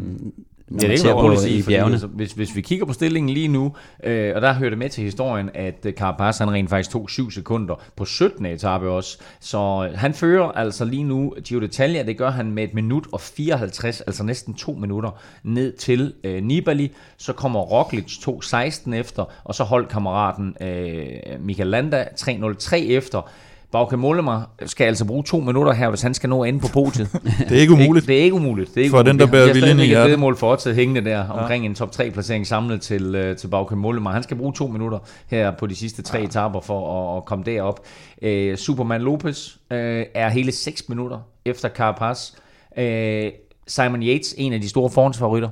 Ja, 0.70 0.88
det 0.88 1.00
kan 1.02 1.06
man 1.06 1.25
roligt 1.25 1.40
sige, 1.40 1.58
i 1.58 1.62
fordi 1.62 1.75
bjergene. 1.75 1.93
altså, 1.93 2.06
hvis, 2.06 2.32
hvis 2.32 2.56
vi 2.56 2.61
kigger 2.61 2.87
på 2.87 2.93
stillingen 2.93 3.34
lige 3.34 3.49
nu, 3.49 3.72
øh, 4.05 4.32
og 4.37 4.43
der 4.43 4.52
hører 4.52 4.70
det 4.70 4.78
med 4.78 4.88
til 4.88 5.05
historien, 5.05 5.50
at 5.55 5.87
øh, 5.87 5.93
Carapaz 5.93 6.38
han 6.38 6.50
rent 6.50 6.70
faktisk 6.70 6.90
tog 6.90 7.11
7 7.11 7.31
sekunder 7.31 7.75
på 7.96 8.05
17. 8.05 8.46
etape 8.46 8.88
også. 8.90 9.19
Så 9.40 9.88
øh, 9.93 9.99
han 9.99 10.14
fører 10.14 10.49
altså 10.49 10.84
lige 10.84 11.05
nu 11.05 11.34
Gio 11.44 11.61
d'Italia, 11.61 12.06
det 12.06 12.19
gør 12.19 12.31
han 12.31 12.50
med 12.50 12.64
et 12.64 12.75
minut 12.75 13.06
og 13.12 13.20
54, 13.20 14.00
altså 14.00 14.23
næsten 14.25 14.54
to 14.54 14.73
minutter, 14.73 15.11
ned 15.42 15.73
til 15.73 16.14
øh, 16.25 16.42
Nibali. 16.42 16.92
Så 17.16 17.33
kommer 17.33 17.61
Roglic 17.61 18.04
2.16 18.04 18.94
efter, 18.94 19.25
og 19.44 19.54
så 19.54 19.64
holdkammeraten 19.64 20.56
øh, 20.61 21.06
Michael 21.40 21.68
Landa 21.68 22.04
3.03 22.21 22.76
efter. 22.76 23.30
Bauke 23.72 23.96
Mollema 23.96 24.40
skal 24.66 24.84
altså 24.84 25.04
bruge 25.04 25.24
to 25.24 25.40
minutter 25.40 25.72
her, 25.72 25.88
hvis 25.88 26.02
han 26.02 26.14
skal 26.14 26.28
nå 26.30 26.44
inde 26.44 26.60
på 26.60 26.68
podiet. 26.72 27.08
Det 27.48 27.56
er 27.56 27.60
ikke 27.60 27.72
umuligt. 27.72 28.06
Det 28.06 28.18
er 28.18 28.22
ikke 28.22 28.34
umuligt. 28.36 28.68
Det 28.74 28.76
er 28.76 28.84
ikke 28.84 28.90
For 28.90 28.98
den, 29.02 29.08
umuligt. 29.08 29.32
der 29.32 29.32
bærer 29.46 29.52
viljen 29.54 29.80
i 29.80 29.84
hjertet. 29.84 30.10
vedmål 30.10 30.36
for 30.36 30.52
Otted 30.52 30.74
hængende 30.74 31.10
der, 31.10 31.28
omkring 31.28 31.66
en 31.66 31.74
top 31.74 31.92
3 31.92 32.10
placering 32.10 32.46
samlet 32.46 32.80
til, 32.80 33.14
øh, 33.14 33.36
til 33.36 33.48
Bauke 33.48 33.76
Mollema. 33.76 34.10
Han 34.10 34.22
skal 34.22 34.36
bruge 34.36 34.52
to 34.52 34.66
minutter 34.66 34.98
her 35.26 35.50
på 35.50 35.66
de 35.66 35.74
sidste 35.76 36.02
tre 36.02 36.18
ja. 36.18 36.24
etaper 36.24 36.60
for 36.60 37.10
at, 37.12 37.16
at 37.16 37.24
komme 37.24 37.44
derop. 37.44 37.80
Øh, 38.22 38.56
Superman 38.56 39.00
Lopez 39.00 39.48
øh, 39.70 40.06
er 40.14 40.28
hele 40.28 40.52
6 40.52 40.88
minutter 40.88 41.18
efter 41.44 41.68
Carapaz. 41.68 42.30
Øh, 42.78 43.30
Simon 43.66 44.02
Yates, 44.02 44.34
en 44.38 44.52
af 44.52 44.60
de 44.60 44.68
store 44.68 44.90
forhåndsfavoritter, 44.90 45.48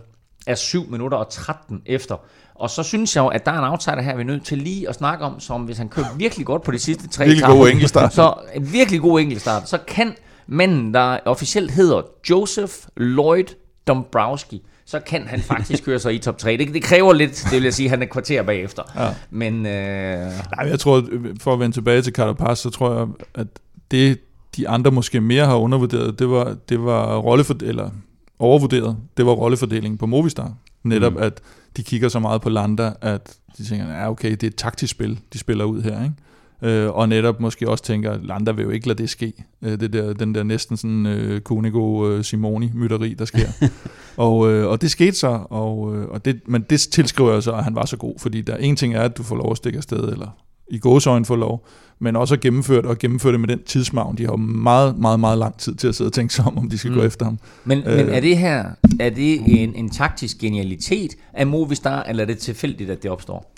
er 0.46 0.54
7 0.54 0.90
minutter 0.90 1.18
og 1.18 1.30
13 1.30 1.82
efter. 1.86 2.16
Og 2.58 2.70
så 2.70 2.82
synes 2.82 3.16
jeg 3.16 3.22
jo, 3.22 3.28
at 3.28 3.46
der 3.46 3.52
er 3.52 3.58
en 3.58 3.64
outsider 3.64 4.02
her, 4.02 4.16
vi 4.16 4.22
er 4.22 4.26
nødt 4.26 4.44
til 4.44 4.58
lige 4.58 4.88
at 4.88 4.94
snakke 4.94 5.24
om, 5.24 5.40
som 5.40 5.62
hvis 5.62 5.78
han 5.78 5.88
kører 5.88 6.06
virkelig 6.16 6.46
godt 6.46 6.62
på 6.62 6.70
de 6.70 6.78
sidste 6.78 7.08
tre 7.08 7.24
Virkelig 7.24 7.46
god 7.46 7.68
enkeltstart. 7.68 8.14
Så 8.14 8.34
en 8.54 8.72
virkelig 8.72 9.00
god 9.00 9.20
enkeltstart. 9.20 9.68
Så 9.68 9.78
kan 9.86 10.14
manden, 10.46 10.94
der 10.94 11.18
officielt 11.24 11.70
hedder 11.70 12.02
Joseph 12.30 12.72
Lloyd 12.96 13.44
Dombrowski, 13.86 14.62
så 14.86 15.00
kan 15.00 15.26
han 15.26 15.40
faktisk 15.40 15.84
køre 15.86 15.98
sig 15.98 16.14
i 16.14 16.18
top 16.18 16.38
3. 16.38 16.56
Det, 16.56 16.74
det 16.74 16.82
kræver 16.82 17.12
lidt, 17.12 17.44
det 17.44 17.52
vil 17.52 17.62
jeg 17.62 17.74
sige, 17.74 17.86
at 17.86 17.90
han 17.90 18.02
er 18.02 18.06
kvarter 18.06 18.42
bagefter. 18.42 18.82
Ja. 18.96 19.08
Men 19.30 19.66
øh, 19.66 20.32
Nej, 20.56 20.68
jeg 20.68 20.80
tror, 20.80 21.04
for 21.40 21.52
at 21.52 21.60
vende 21.60 21.76
tilbage 21.76 22.02
til 22.02 22.12
Carapaz, 22.12 22.58
så 22.58 22.70
tror 22.70 22.98
jeg, 22.98 23.06
at 23.34 23.46
det, 23.90 24.18
de 24.56 24.68
andre 24.68 24.90
måske 24.90 25.20
mere 25.20 25.46
har 25.46 25.56
undervurderet, 25.56 26.18
det 26.18 26.30
var, 26.30 26.56
det 26.68 26.84
var 26.84 27.16
rollefor, 27.16 27.56
eller 27.62 27.90
overvurderet, 28.38 28.96
det 29.16 29.26
var 29.26 29.32
rollefordelingen 29.32 29.98
på 29.98 30.06
Movistar. 30.06 30.54
Netop 30.82 31.12
mm. 31.12 31.22
at 31.22 31.40
de 31.76 31.82
kigger 31.82 32.08
så 32.08 32.18
meget 32.18 32.40
på 32.42 32.48
Landa, 32.48 32.92
at 33.00 33.36
de 33.58 33.64
tænker, 33.64 33.88
ja 33.88 34.10
okay, 34.10 34.30
det 34.30 34.42
er 34.42 34.46
et 34.46 34.56
taktisk 34.56 34.90
spil, 34.90 35.20
de 35.32 35.38
spiller 35.38 35.64
ud 35.64 35.82
her, 35.82 36.02
ikke? 36.02 36.14
Øh, 36.62 36.90
og 36.90 37.08
netop 37.08 37.40
måske 37.40 37.68
også 37.68 37.84
tænker, 37.84 38.18
Landa 38.22 38.52
vil 38.52 38.62
jo 38.62 38.70
ikke 38.70 38.88
lade 38.88 39.02
det 39.02 39.10
ske. 39.10 39.32
Øh, 39.62 39.80
det 39.80 39.92
der, 39.92 40.12
den 40.12 40.34
der 40.34 40.42
næsten 40.42 40.76
sådan 40.76 41.06
øh, 41.06 41.40
Kunigo 41.40 42.08
øh, 42.08 42.24
Simoni 42.24 42.70
mytteri, 42.74 43.14
der 43.14 43.24
sker. 43.24 43.48
og, 44.16 44.52
øh, 44.52 44.66
og 44.68 44.80
det 44.82 44.90
skete 44.90 45.16
så, 45.16 45.40
og, 45.50 45.96
øh, 45.96 46.08
og 46.08 46.24
det, 46.24 46.40
men 46.46 46.64
det 46.70 46.80
tilskriver 46.80 47.32
jeg 47.32 47.42
så, 47.42 47.52
at 47.52 47.64
han 47.64 47.74
var 47.74 47.86
så 47.86 47.96
god, 47.96 48.14
fordi 48.18 48.40
der 48.40 48.56
en 48.56 48.76
ting 48.76 48.94
er, 48.94 49.02
at 49.02 49.16
du 49.18 49.22
får 49.22 49.36
lov 49.36 49.50
at 49.50 49.56
stikke 49.56 49.76
afsted, 49.76 50.08
eller 50.12 50.28
i 50.70 50.78
gåsøjne 50.78 51.24
får 51.24 51.36
lov, 51.36 51.66
men 51.98 52.16
også 52.16 52.34
at 52.34 52.40
gennemføre 52.40 52.82
det, 52.82 52.86
og 52.86 52.98
gennemføre 52.98 53.32
det 53.32 53.40
med 53.40 53.48
den 53.48 53.62
tidsmavn. 53.62 54.18
De 54.18 54.24
har 54.24 54.32
jo 54.32 54.36
meget, 54.36 54.98
meget, 54.98 55.20
meget 55.20 55.38
lang 55.38 55.58
tid 55.58 55.74
til 55.74 55.88
at 55.88 55.94
sidde 55.94 56.08
og 56.08 56.12
tænke 56.12 56.34
sig 56.34 56.44
om, 56.44 56.58
om 56.58 56.70
de 56.70 56.78
skal 56.78 56.90
mm. 56.90 56.96
gå 56.96 57.02
efter 57.02 57.24
ham. 57.24 57.38
Men, 57.64 57.78
øh, 57.78 57.96
men 57.96 58.08
er 58.08 58.20
det 58.20 58.38
her 58.38 58.64
er 59.00 59.10
det 59.10 59.62
en, 59.62 59.74
en 59.74 59.90
taktisk 59.90 60.38
genialitet 60.38 61.16
af 61.32 61.46
Movistar, 61.46 62.02
eller 62.02 62.22
er 62.22 62.26
det 62.26 62.38
tilfældigt, 62.38 62.90
at 62.90 63.02
det 63.02 63.10
opstår? 63.10 63.54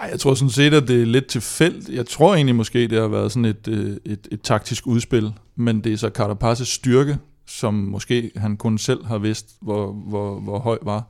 Ej, 0.00 0.08
jeg 0.10 0.20
tror 0.20 0.34
sådan 0.34 0.50
set, 0.50 0.74
at 0.74 0.88
det 0.88 1.02
er 1.02 1.06
lidt 1.06 1.26
tilfældigt. 1.26 1.88
Jeg 1.88 2.06
tror 2.06 2.34
egentlig 2.34 2.56
måske, 2.56 2.88
det 2.88 3.00
har 3.00 3.08
været 3.08 3.32
sådan 3.32 3.44
et, 3.44 3.68
øh, 3.68 3.90
et, 3.90 3.98
et, 4.04 4.28
et 4.32 4.40
taktisk 4.40 4.86
udspil, 4.86 5.32
men 5.56 5.80
det 5.84 5.92
er 5.92 5.96
så 5.96 6.10
Carapaz's 6.18 6.64
styrke, 6.64 7.18
som 7.46 7.74
måske 7.74 8.30
han 8.36 8.56
kun 8.56 8.78
selv 8.78 9.04
har 9.04 9.18
vidst, 9.18 9.56
hvor, 9.60 9.92
hvor, 9.92 10.40
hvor 10.40 10.58
høj 10.58 10.78
var, 10.82 11.08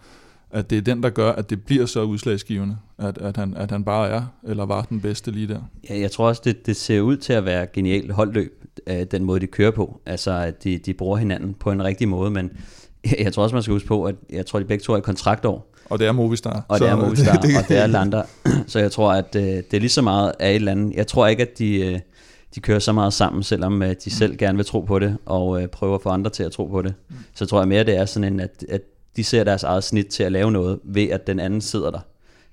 at 0.54 0.70
det 0.70 0.78
er 0.78 0.82
den, 0.82 1.02
der 1.02 1.11
gør, 1.11 1.32
at 1.32 1.50
det 1.50 1.64
bliver 1.64 1.87
så 1.87 2.02
udslagsgivende, 2.02 2.76
at, 2.99 3.18
at, 3.18 3.37
han, 3.37 3.54
at 3.56 3.70
han 3.70 3.84
bare 3.84 4.08
er, 4.08 4.23
eller 4.49 4.66
var 4.66 4.82
den 4.82 5.00
bedste 5.00 5.30
lige 5.30 5.49
der. 5.49 5.61
Ja, 5.90 5.99
jeg 5.99 6.11
tror 6.11 6.28
også, 6.28 6.42
det, 6.44 6.66
det 6.66 6.76
ser 6.76 7.00
ud 7.00 7.16
til 7.16 7.32
at 7.32 7.44
være 7.44 7.66
genialt 7.66 8.12
holdløb, 8.12 8.64
den 9.11 9.25
måde, 9.25 9.40
de 9.40 9.46
kører 9.46 9.70
på. 9.70 10.00
Altså, 10.06 10.32
at 10.32 10.64
de, 10.64 10.78
de 10.78 10.94
bruger 10.94 11.16
hinanden 11.16 11.54
på 11.54 11.70
en 11.70 11.84
rigtig 11.84 12.08
måde, 12.08 12.30
men 12.30 12.50
jeg 13.25 13.32
tror 13.32 13.42
også, 13.42 13.56
man 13.56 13.62
skal 13.62 13.73
huske 13.73 13.88
på, 13.88 14.04
at 14.04 14.14
jeg 14.30 14.46
tror, 14.46 14.58
de 14.58 14.64
begge 14.64 14.82
to 14.82 14.92
er 14.92 14.96
i 14.96 15.00
kontraktår. 15.00 15.70
Og 15.90 15.99
det 15.99 16.06
er 16.06 16.12
Movistar. 16.12 16.64
Og 16.68 16.80
det 16.80 16.88
er 16.88 16.96
Movistar, 16.96 17.32
det, 17.32 17.42
det, 17.50 17.56
og 17.58 17.68
det 17.68 17.78
er 17.78 17.87
Lander. 17.87 18.23
Så 18.66 18.78
jeg 18.78 18.92
tror, 18.92 19.12
at 19.12 19.37
øh, 19.37 19.42
det 19.42 19.75
er 19.75 19.80
lige 19.80 19.90
så 19.90 20.02
meget 20.02 20.32
af 20.38 20.50
et 20.50 20.54
eller 20.54 20.73
andet. 20.73 20.94
Jeg 20.94 21.06
tror 21.06 21.26
ikke, 21.26 21.42
at 21.42 21.58
de, 21.58 21.76
øh, 21.76 21.99
de 22.54 22.61
kører 22.61 22.78
så 22.78 22.92
meget 22.92 23.12
sammen, 23.12 23.42
selvom 23.42 23.82
øh, 23.82 23.94
de 24.04 24.11
selv 24.11 24.37
gerne 24.37 24.56
vil 24.56 24.66
tro 24.66 24.80
på 24.80 24.99
det, 24.99 25.16
og 25.26 25.62
øh, 25.62 25.68
prøver 25.68 25.94
at 25.94 26.02
få 26.02 26.08
andre 26.08 26.30
til 26.30 26.42
at 26.42 26.52
tro 26.52 26.66
på 26.66 26.82
det. 26.82 26.94
Så 27.34 27.46
tror 27.46 27.58
jeg 27.58 27.68
mere, 27.68 27.84
det 27.84 27.96
er 27.96 28.04
sådan 28.04 28.32
en, 28.32 28.40
at, 28.40 28.64
at 28.68 28.80
de 29.16 29.25
ser 29.25 29.44
deres 29.44 29.62
eget 29.62 29.85
snit 29.85 30.06
til 30.06 30.23
at 30.23 30.33
lave 30.33 30.52
noget, 30.52 30.80
ved 30.85 31.09
at 31.09 31.26
den 31.26 31.40
anden 31.40 31.61
sidder 31.61 31.90
der. 31.90 32.00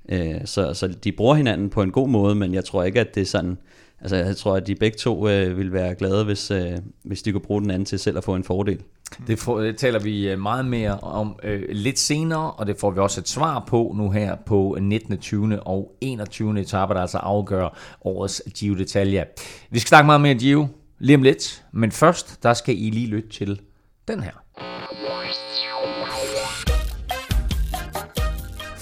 Øh, 0.10 0.42
så, 0.46 0.74
så 0.74 0.88
de 0.88 1.12
bruger 1.12 1.36
hinanden 1.36 1.70
på 1.70 1.82
en 1.82 1.92
god 1.92 2.10
måde, 2.10 2.36
men 2.36 2.54
jeg 2.54 2.66
tror 2.66 2.84
ikke, 2.84 3.00
at 3.00 3.16
det 3.16 3.22
er 3.22 3.26
sådan... 3.26 3.58
Altså, 4.02 4.16
jeg 4.16 4.38
tror, 4.38 4.56
at 4.56 4.68
de 4.68 4.76
begge 4.76 4.98
to 4.98 5.30
øh, 5.30 5.58
vil 5.58 5.74
være 5.74 5.96
glade, 5.96 6.26
hvis, 6.26 6.52
øh, 6.52 6.78
hvis 7.04 7.22
de 7.22 7.32
kunne 7.32 7.42
bruge 7.42 7.62
den 7.62 7.72
anden 7.72 7.86
til 7.86 8.00
selv 8.00 8.18
at 8.18 8.24
få 8.24 8.36
en 8.36 8.44
fordel. 8.44 8.82
Det, 9.28 9.40
for, 9.40 9.60
det 9.60 9.68
øh, 9.68 9.76
taler 9.76 10.00
vi 10.00 10.30
øh, 10.30 10.40
meget 10.40 10.66
mere 10.66 11.00
om 11.00 11.40
øh, 11.44 11.64
lidt 11.70 12.00
senere, 12.00 12.52
og 12.52 12.68
det 12.68 12.78
får 12.78 12.92
vi 12.92 13.00
også 13.00 13.22
et 13.22 13.28
svar 13.28 13.64
på 13.68 13.94
nu 13.98 14.10
her 14.10 14.36
på 14.36 14.78
19., 14.82 15.18
20. 15.18 15.60
og 15.60 15.96
21. 16.02 16.60
etape, 16.60 16.94
der 16.94 17.02
altså 17.02 17.18
afgør 17.18 17.78
årets 18.02 18.42
Giro 18.56 18.76
d'Italia. 18.76 19.44
Vi 19.70 19.80
skal 19.80 19.88
snakke 19.88 20.06
meget 20.06 20.22
mere 20.22 20.36
Giro 20.36 20.68
lige 21.00 21.16
om 21.16 21.24
lidt, 21.24 21.64
men 21.72 21.92
først, 21.92 22.44
der 22.44 22.54
skal 22.54 22.76
I 22.78 22.90
lige 22.90 23.08
lytte 23.08 23.30
til 23.30 23.60
den 24.08 24.24
her. 24.24 24.32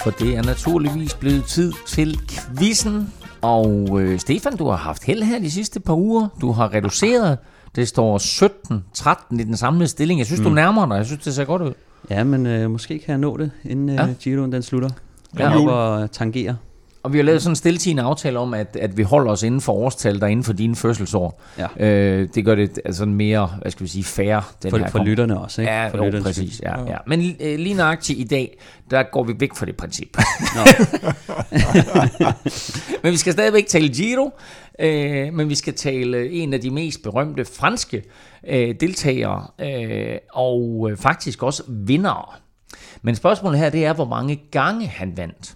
For 0.02 0.10
det 0.10 0.36
er 0.36 0.42
naturligvis 0.42 1.14
blevet 1.14 1.44
tid 1.44 1.72
til 1.86 2.20
quizzen. 2.30 3.12
Og 3.40 4.00
øh, 4.00 4.18
Stefan, 4.18 4.56
du 4.56 4.68
har 4.68 4.76
haft 4.76 5.04
held 5.04 5.22
her 5.22 5.38
de 5.38 5.50
sidste 5.50 5.80
par 5.80 5.94
uger. 5.94 6.28
Du 6.40 6.52
har 6.52 6.74
reduceret. 6.74 7.38
Det 7.76 7.88
står 7.88 8.18
17-13 9.32 9.40
i 9.40 9.44
den 9.44 9.56
samlede 9.56 9.88
stilling. 9.88 10.18
Jeg 10.18 10.26
synes, 10.26 10.40
mm. 10.40 10.44
du 10.44 10.50
nærmer 10.50 10.86
dig. 10.86 10.94
Jeg 10.94 11.06
synes, 11.06 11.24
det 11.24 11.34
ser 11.34 11.44
godt 11.44 11.62
ud. 11.62 11.72
Ja, 12.10 12.24
men 12.24 12.46
øh, 12.46 12.70
måske 12.70 12.98
kan 12.98 13.08
jeg 13.08 13.18
nå 13.18 13.36
det, 13.36 13.50
inden 13.64 13.88
øh, 13.88 13.94
ja. 13.94 14.06
Giroen 14.20 14.52
den 14.52 14.62
slutter. 14.62 14.90
Jeg 15.38 15.52
ja. 15.52 15.70
og 15.70 16.10
tangere. 16.10 16.56
Og 17.02 17.12
vi 17.12 17.18
har 17.18 17.24
lavet 17.24 17.42
sådan 17.42 17.52
en 17.52 17.56
stiltigende 17.56 18.02
aftale 18.02 18.38
om, 18.38 18.54
at, 18.54 18.76
at 18.80 18.96
vi 18.96 19.02
holder 19.02 19.32
os 19.32 19.42
inden 19.42 19.60
for 19.60 19.72
årstal, 19.72 20.20
der 20.20 20.26
inden 20.26 20.44
for 20.44 20.52
dine 20.52 20.76
fødselsår. 20.76 21.42
Ja. 21.58 21.86
Øh, 21.86 22.28
det 22.34 22.44
gør 22.44 22.54
det 22.54 22.80
altså 22.84 23.06
mere, 23.06 23.50
hvad 23.62 23.70
skal 23.70 23.84
vi 23.84 23.88
sige, 23.88 24.04
fair. 24.04 24.54
Den 24.62 24.70
for, 24.70 24.78
her 24.78 24.88
for 24.88 25.04
lytterne 25.04 25.40
også, 25.40 25.62
ikke? 25.62 25.72
Ja, 25.72 25.88
for 25.88 26.04
jo, 26.04 26.22
præcis. 26.22 26.60
Ja, 26.60 26.80
ja. 26.80 26.96
Men 27.06 27.36
øh, 27.40 27.58
lige 27.58 27.74
nøjagtigt 27.74 28.18
i 28.18 28.24
dag, 28.24 28.58
der 28.90 29.02
går 29.02 29.24
vi 29.24 29.34
væk 29.38 29.54
fra 29.54 29.66
det 29.66 29.76
princip. 29.76 30.16
men 33.02 33.12
vi 33.12 33.16
skal 33.16 33.32
stadigvæk 33.32 33.66
tale 33.66 33.88
Giro, 33.88 34.30
øh, 34.78 35.34
men 35.34 35.48
vi 35.48 35.54
skal 35.54 35.74
tale 35.74 36.30
en 36.30 36.54
af 36.54 36.60
de 36.60 36.70
mest 36.70 37.02
berømte 37.02 37.44
franske 37.44 38.02
øh, 38.48 38.74
deltagere, 38.80 39.46
øh, 39.58 40.18
og 40.32 40.88
øh, 40.90 40.96
faktisk 40.96 41.42
også 41.42 41.62
vindere. 41.68 42.24
Men 43.02 43.14
spørgsmålet 43.14 43.58
her, 43.58 43.70
det 43.70 43.84
er, 43.84 43.92
hvor 43.92 44.04
mange 44.04 44.42
gange 44.50 44.86
han 44.86 45.16
vandt. 45.16 45.54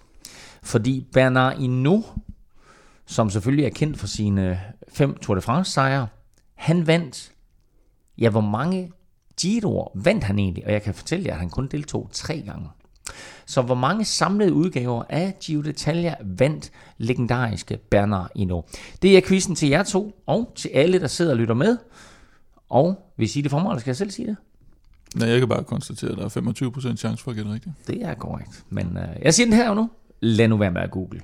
Fordi 0.65 1.07
Bernard 1.13 1.57
Hinault, 1.57 2.05
som 3.05 3.29
selvfølgelig 3.29 3.65
er 3.65 3.69
kendt 3.69 3.99
for 3.99 4.07
sine 4.07 4.61
fem 4.89 5.17
Tour 5.17 5.35
de 5.35 5.41
France 5.41 5.71
sejre, 5.71 6.07
han 6.55 6.87
vandt, 6.87 7.31
ja 8.17 8.29
hvor 8.29 8.41
mange 8.41 8.91
Giroer 9.41 9.91
vandt 9.95 10.23
han 10.23 10.39
egentlig? 10.39 10.65
Og 10.65 10.71
jeg 10.71 10.81
kan 10.81 10.93
fortælle 10.93 11.25
jer, 11.25 11.33
at 11.33 11.39
han 11.39 11.49
kun 11.49 11.67
deltog 11.67 12.09
tre 12.11 12.41
gange. 12.41 12.69
Så 13.45 13.61
hvor 13.61 13.75
mange 13.75 14.05
samlede 14.05 14.53
udgaver 14.53 15.03
af 15.09 15.37
Giro 15.43 15.61
d'Italia 15.61 16.15
vandt 16.23 16.71
legendariske 16.97 17.77
Bernard 17.89 18.31
Hinault? 18.35 18.65
Det 19.01 19.17
er 19.17 19.21
quizzen 19.21 19.55
til 19.55 19.69
jer 19.69 19.83
to, 19.83 20.23
og 20.25 20.53
til 20.55 20.69
alle, 20.73 20.99
der 20.99 21.07
sidder 21.07 21.31
og 21.31 21.37
lytter 21.37 21.55
med. 21.55 21.77
Og 22.69 23.13
vil 23.17 23.37
I 23.37 23.41
det 23.41 23.51
for 23.51 23.59
mig, 23.59 23.69
eller 23.69 23.79
skal 23.79 23.89
jeg 23.89 23.97
selv 23.97 24.11
sige 24.11 24.27
det? 24.27 24.37
Nej, 25.15 25.29
jeg 25.29 25.39
kan 25.39 25.49
bare 25.49 25.63
konstatere, 25.63 26.11
at 26.11 26.17
der 26.17 26.25
er 26.25 26.91
25% 26.93 26.95
chance 26.95 27.23
for 27.23 27.31
at 27.31 27.37
gætte 27.37 27.53
rigtigt. 27.53 27.75
Det 27.87 28.03
er 28.03 28.13
korrekt. 28.13 28.65
Men 28.69 28.87
uh, 28.87 29.21
jeg 29.21 29.33
siger 29.33 29.47
den 29.47 29.53
her 29.53 29.73
nu 29.73 29.89
lad 30.19 30.47
nu 30.47 30.57
være 30.57 30.71
med 30.71 30.81
at 30.81 30.91
google. 30.91 31.21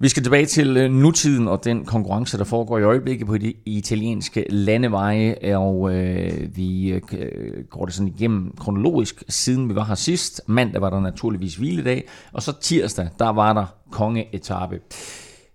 Vi 0.00 0.08
skal 0.08 0.22
tilbage 0.22 0.46
til 0.46 0.76
øh, 0.76 0.90
nutiden 0.90 1.48
og 1.48 1.64
den 1.64 1.84
konkurrence, 1.84 2.38
der 2.38 2.44
foregår 2.44 2.78
i 2.78 2.82
øjeblikket 2.82 3.26
på 3.26 3.38
de 3.38 3.54
italienske 3.66 4.46
landeveje, 4.50 5.56
og 5.56 5.94
øh, 5.94 6.56
vi 6.56 6.88
øh, 6.88 7.02
øh, 7.18 7.64
går 7.70 7.84
det 7.84 7.94
sådan 7.94 8.14
igennem 8.18 8.52
kronologisk, 8.56 9.22
siden 9.28 9.68
vi 9.68 9.74
var 9.74 9.84
her 9.84 9.94
sidst. 9.94 10.40
Mandag 10.46 10.80
var 10.80 10.90
der 10.90 11.00
naturligvis 11.00 11.56
hviledag, 11.56 12.08
og 12.32 12.42
så 12.42 12.52
tirsdag, 12.60 13.08
der 13.18 13.28
var 13.28 13.52
der 13.52 13.66
kongeetappe. 13.90 14.80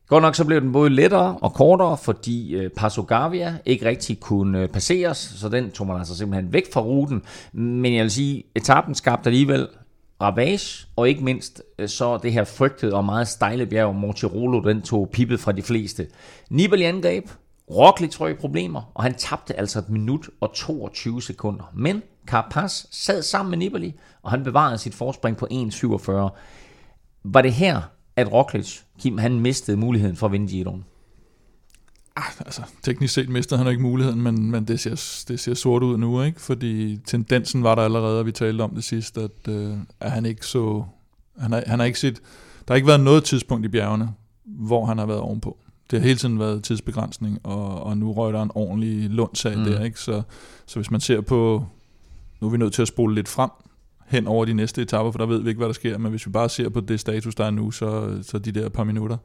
Godt 0.07 0.21
nok 0.21 0.35
så 0.35 0.45
blev 0.45 0.61
den 0.61 0.71
både 0.71 0.89
lettere 0.89 1.37
og 1.41 1.53
kortere, 1.53 1.97
fordi 1.97 2.55
øh, 2.55 2.69
Passo 2.69 3.01
Gavia 3.01 3.57
ikke 3.65 3.85
rigtig 3.85 4.19
kunne 4.19 4.59
øh, 4.59 4.67
passeres, 4.67 5.17
så 5.17 5.49
den 5.49 5.71
tog 5.71 5.87
man 5.87 5.97
altså 5.97 6.17
simpelthen 6.17 6.53
væk 6.53 6.73
fra 6.73 6.81
ruten. 6.81 7.21
Men 7.53 7.95
jeg 7.95 8.03
vil 8.03 8.11
sige, 8.11 8.43
etappen 8.55 8.95
skabte 8.95 9.27
alligevel 9.27 9.67
Ravage, 10.23 10.87
og 10.95 11.09
ikke 11.09 11.23
mindst 11.23 11.63
øh, 11.79 11.89
så 11.89 12.17
det 12.17 12.33
her 12.33 12.43
frygtede 12.43 12.93
og 12.93 13.05
meget 13.05 13.27
stejle 13.27 13.65
bjerg, 13.65 13.95
Mortirolo, 13.95 14.59
den 14.59 14.81
tog 14.81 15.09
pippet 15.09 15.39
fra 15.39 15.51
de 15.51 15.61
fleste. 15.61 16.07
Nibali 16.49 16.83
angreb, 16.83 17.29
Roglic 17.71 18.11
tror 18.11 18.27
i 18.27 18.33
problemer, 18.33 18.91
og 18.93 19.03
han 19.03 19.13
tabte 19.13 19.59
altså 19.59 19.79
et 19.79 19.89
minut 19.89 20.29
og 20.41 20.53
22 20.53 21.21
sekunder. 21.21 21.71
Men 21.73 22.03
Carapaz 22.27 22.85
sad 22.91 23.21
sammen 23.21 23.49
med 23.49 23.57
Nibali, 23.57 23.93
og 24.23 24.31
han 24.31 24.43
bevarede 24.43 24.77
sit 24.77 24.95
forspring 24.95 25.37
på 25.37 25.47
1.47. 25.51 26.11
Var 27.23 27.41
det 27.41 27.53
her, 27.53 27.81
at 28.15 28.31
Roglic, 28.31 28.79
Kim, 28.99 29.17
han 29.17 29.39
mistede 29.39 29.77
muligheden 29.77 30.15
for 30.15 30.25
at 30.25 30.31
vinde 30.31 30.47
Giroen? 30.47 30.85
Ah, 32.15 32.23
altså, 32.45 32.61
teknisk 32.83 33.13
set 33.13 33.29
mister 33.29 33.57
han 33.57 33.67
ikke 33.67 33.81
muligheden, 33.81 34.21
men, 34.21 34.51
men 34.51 34.65
det, 34.65 34.79
ser, 34.79 35.23
det 35.27 35.39
ser 35.39 35.53
sort 35.53 35.83
ud 35.83 35.97
nu, 35.97 36.21
ikke? 36.21 36.41
Fordi 36.41 36.97
tendensen 37.05 37.63
var 37.63 37.75
der 37.75 37.81
allerede, 37.81 38.19
og 38.19 38.25
vi 38.25 38.31
talte 38.31 38.61
om 38.61 38.75
det 38.75 38.83
sidst, 38.83 39.17
at, 39.17 39.47
øh, 39.49 39.77
at 39.99 40.11
han 40.11 40.25
ikke 40.25 40.45
så... 40.45 40.83
Han 41.37 41.51
har, 41.51 41.63
han 41.67 41.79
har 41.79 41.85
ikke 41.85 41.99
set... 41.99 42.15
Der 42.67 42.73
har 42.73 42.75
ikke 42.75 42.87
været 42.87 42.99
noget 42.99 43.23
tidspunkt 43.23 43.65
i 43.65 43.69
bjergene, 43.69 44.09
hvor 44.45 44.85
han 44.85 44.97
har 44.97 45.05
været 45.05 45.19
ovenpå. 45.19 45.57
Det 45.91 45.99
har 45.99 46.07
hele 46.07 46.19
tiden 46.19 46.39
været 46.39 46.63
tidsbegrænsning, 46.63 47.39
og, 47.43 47.83
og 47.83 47.97
nu 47.97 48.11
røg 48.11 48.33
der 48.33 48.41
en 48.41 48.51
ordentlig 48.55 49.09
lundsag 49.09 49.57
mm. 49.57 49.63
der, 49.63 49.83
ikke? 49.83 49.99
Så, 49.99 50.21
så 50.65 50.79
hvis 50.79 50.91
man 50.91 51.01
ser 51.01 51.21
på... 51.21 51.65
Nu 52.41 52.47
er 52.47 52.51
vi 52.51 52.57
nødt 52.57 52.73
til 52.73 52.81
at 52.81 52.87
spole 52.87 53.15
lidt 53.15 53.27
frem 53.27 53.49
hen 54.07 54.27
over 54.27 54.45
de 54.45 54.53
næste 54.53 54.81
etaper, 54.81 55.11
for 55.11 55.17
der 55.17 55.25
ved 55.25 55.41
vi 55.41 55.49
ikke, 55.49 55.57
hvad 55.57 55.67
der 55.67 55.73
sker, 55.73 55.97
men 55.97 56.09
hvis 56.09 56.25
vi 56.25 56.31
bare 56.31 56.49
ser 56.49 56.69
på 56.69 56.79
det 56.79 56.99
status, 56.99 57.35
der 57.35 57.45
er 57.45 57.51
nu, 57.51 57.71
så, 57.71 58.19
så 58.21 58.39
de 58.39 58.51
der 58.51 58.69
par 58.69 58.83
minutter, 58.83 59.17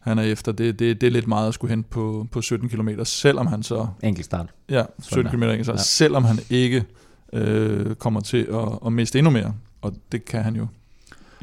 han 0.00 0.18
er 0.18 0.22
efter. 0.22 0.52
Det, 0.52 0.78
det, 0.78 1.00
det 1.00 1.06
er 1.06 1.10
lidt 1.10 1.26
meget 1.26 1.48
at 1.48 1.54
skulle 1.54 1.70
hente 1.70 1.88
på, 1.88 2.26
på 2.32 2.42
17 2.42 2.68
km, 2.68 2.88
selvom 3.04 3.46
han 3.46 3.62
så... 3.62 3.86
Enkelt 4.02 4.24
start. 4.24 4.46
Ja, 4.68 4.82
17 5.02 5.30
km 5.30 5.42
enkelt 5.42 5.64
start, 5.64 5.76
ja. 5.76 5.82
selvom 5.82 6.24
han 6.24 6.38
ikke 6.50 6.84
øh, 7.32 7.94
kommer 7.94 8.20
til 8.20 8.48
at, 8.52 8.78
at 8.86 8.92
miste 8.92 9.18
endnu 9.18 9.30
mere. 9.30 9.54
Og 9.80 9.94
det 10.12 10.24
kan 10.24 10.42
han 10.42 10.56
jo. 10.56 10.66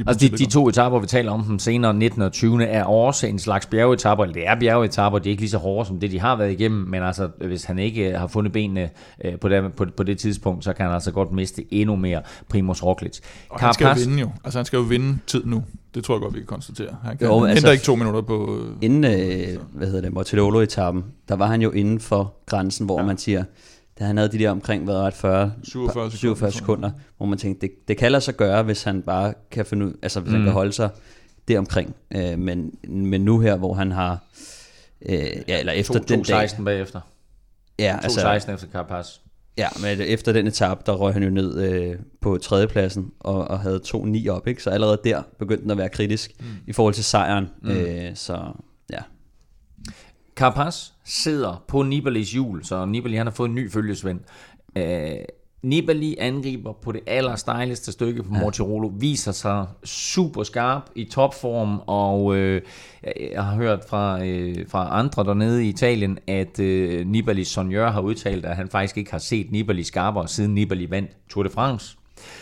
Altså 0.08 0.28
de, 0.28 0.38
de 0.38 0.46
to 0.46 0.70
etaper, 0.70 1.00
vi 1.00 1.08
taler 1.08 1.32
om 1.32 1.44
dem 1.44 1.60
senere, 1.60 1.94
19 1.94 2.22
og 2.22 2.32
20, 2.32 2.64
er 2.64 2.84
også 2.84 3.28
en 3.28 3.40
slags 3.40 3.66
bjergetapper, 3.66 4.24
eller 4.24 4.34
det 4.34 4.48
er 4.48 4.56
bjergetapper, 4.60 5.20
de 5.20 5.30
er 5.30 5.32
ikke 5.32 5.42
lige 5.42 5.50
så 5.50 5.58
hårde 5.58 5.88
som 5.88 6.00
det, 6.00 6.12
de 6.12 6.20
har 6.20 6.36
været 6.36 6.52
igennem, 6.52 6.88
men 6.88 7.04
altså, 7.04 7.30
hvis 7.48 7.64
han 7.64 7.80
ikke 7.80 8.18
har 8.18 8.28
fundet 8.28 8.54
benene 8.54 8.90
øh, 9.26 9.40
på, 9.40 9.50
det, 9.50 9.74
på, 9.74 9.86
på 9.98 10.04
det 10.04 10.18
tidspunkt, 10.18 10.64
så 10.64 10.74
kan 10.74 10.86
han 10.86 10.94
altså 10.94 11.12
godt 11.12 11.32
miste 11.32 11.74
endnu 11.74 11.96
mere 11.96 12.22
Primoz 12.50 12.84
Roglic. 12.84 13.20
Og 13.50 13.60
han 13.60 13.74
skal 13.74 13.88
jo 13.88 13.94
vinde 14.06 14.20
jo, 14.20 14.32
altså 14.44 14.60
han 14.60 14.66
skal 14.66 14.78
jo 14.78 14.84
vinde 14.84 15.18
tid 15.28 15.46
nu. 15.46 15.64
Det 15.96 16.04
tror 16.04 16.16
jeg 16.16 16.22
godt, 16.22 16.34
vi 16.34 16.40
kan 16.40 16.48
konstatere. 16.48 16.96
Han 17.04 17.18
kan 17.18 17.28
jo, 17.28 17.40
han 17.40 17.50
altså, 17.50 17.72
ikke 17.72 17.84
to 17.84 17.96
minutter 17.96 18.22
på... 18.22 18.60
Inden, 18.82 19.04
øh, 19.04 19.60
hvad 19.74 19.88
hedder 19.88 20.02
det, 20.02 20.14
Mortadolo-etappen, 20.14 21.04
der 21.30 21.36
var 21.36 21.48
han 21.48 21.62
jo 21.62 21.72
inden 21.72 22.00
for 22.00 22.34
grænsen, 22.46 22.86
hvor 22.86 23.00
ja. 23.00 23.06
man 23.06 23.18
siger, 23.18 23.44
da 24.00 24.04
han 24.04 24.18
havde 24.18 24.32
de 24.32 24.40
der 24.40 24.52
omkring, 24.52 24.84
hvad 24.84 24.94
var 24.94 25.06
det, 25.10 25.14
40, 25.14 25.52
47 25.64 26.12
47 26.12 26.52
sekunder, 26.52 26.92
hvor 27.18 27.26
man 27.26 27.38
tænkte, 27.38 27.68
det, 27.68 27.88
det 27.88 27.98
kan 27.98 28.12
lade 28.12 28.22
sig 28.22 28.36
gøre, 28.36 28.64
hvis 28.64 28.84
han 28.84 29.02
bare 29.02 29.34
kan 29.52 29.66
finde 29.66 29.86
ud, 29.86 29.94
altså 30.02 30.20
hvis 30.20 30.30
mm. 30.30 30.34
han 30.34 30.42
Mm. 30.42 30.46
kan 30.46 30.54
holde 30.54 30.72
sig 30.72 30.90
deromkring. 31.48 31.96
Øh, 32.16 32.40
men, 32.40 32.72
men 32.88 33.22
nu 33.22 33.40
her, 33.40 33.56
hvor 33.58 33.74
han 33.74 33.92
har, 33.92 34.24
øh, 35.10 35.16
ja, 35.48 35.60
eller 35.60 35.74
efter 35.74 36.00
den 36.00 36.24
dag, 36.24 36.46
2.16 36.46 36.64
bagefter. 36.64 37.02
ja, 37.80 37.98
2.16 37.98 38.26
altså, 38.28 38.52
efter 38.52 38.68
Carapaz. 38.72 39.08
ja, 39.58 39.68
men 39.82 40.02
efter 40.02 40.32
den 40.34 40.48
etape, 40.48 40.82
der 40.86 40.94
røg 40.94 41.14
han 41.14 41.24
jo 41.24 41.30
ned 41.30 41.62
øh, 41.72 41.96
på 42.22 42.38
tredjepladsen, 42.38 43.12
og, 43.20 43.48
og 43.48 43.60
havde 43.60 43.82
2-9 43.88 44.30
op, 44.30 44.48
ikke? 44.48 44.64
så 44.64 44.70
allerede 44.70 45.00
der 45.04 45.22
begyndte 45.40 45.64
den 45.64 45.72
at 45.72 45.78
være 45.78 45.90
kritisk 45.90 46.32
mm. 46.40 46.46
i 46.68 46.74
forhold 46.74 46.94
til 46.94 47.04
sejren, 47.04 47.50
mm. 47.62 47.70
øh, 47.70 48.16
så. 48.16 48.40
Carapaz 50.38 50.92
sidder 51.04 51.64
på 51.68 51.84
Nibalis 51.84 52.32
hjul, 52.32 52.64
så 52.64 52.86
Nibali 52.86 53.16
han 53.16 53.28
har 53.28 53.34
fået 53.34 53.50
en 53.50 53.56
ny 53.56 53.72
følgesvend. 53.72 54.20
Øh, 54.76 55.16
Nibali 55.64 56.16
angriber 56.20 56.74
på 56.74 56.92
det 56.92 57.02
allerstejligste 57.08 57.92
stykke 57.92 58.24
på 58.24 58.34
Mortirolo, 58.34 58.92
viser 59.00 59.32
sig 59.32 59.66
super 59.84 60.44
skarp 60.44 60.82
i 60.96 61.04
topform, 61.04 61.80
og 61.88 62.36
øh, 62.36 62.62
jeg 63.34 63.44
har 63.44 63.56
hørt 63.56 63.80
fra, 63.90 64.26
øh, 64.26 64.56
fra 64.68 65.00
andre 65.00 65.24
dernede 65.24 65.66
i 65.66 65.70
Italien, 65.70 66.20
at 66.28 66.60
øh, 66.60 67.08
Nibalis 67.08 67.48
sonjør 67.48 67.92
har 67.92 68.02
udtalt, 68.02 68.46
at 68.46 68.56
han 68.56 68.70
faktisk 68.70 68.98
ikke 68.98 69.12
har 69.12 69.20
set 69.20 69.52
Nibali 69.52 69.84
skarpere, 69.84 70.28
siden 70.28 70.54
Nibali 70.54 70.92
vandt 70.92 71.12
Tour 71.30 71.44
de 71.44 71.50
France. 71.50 71.98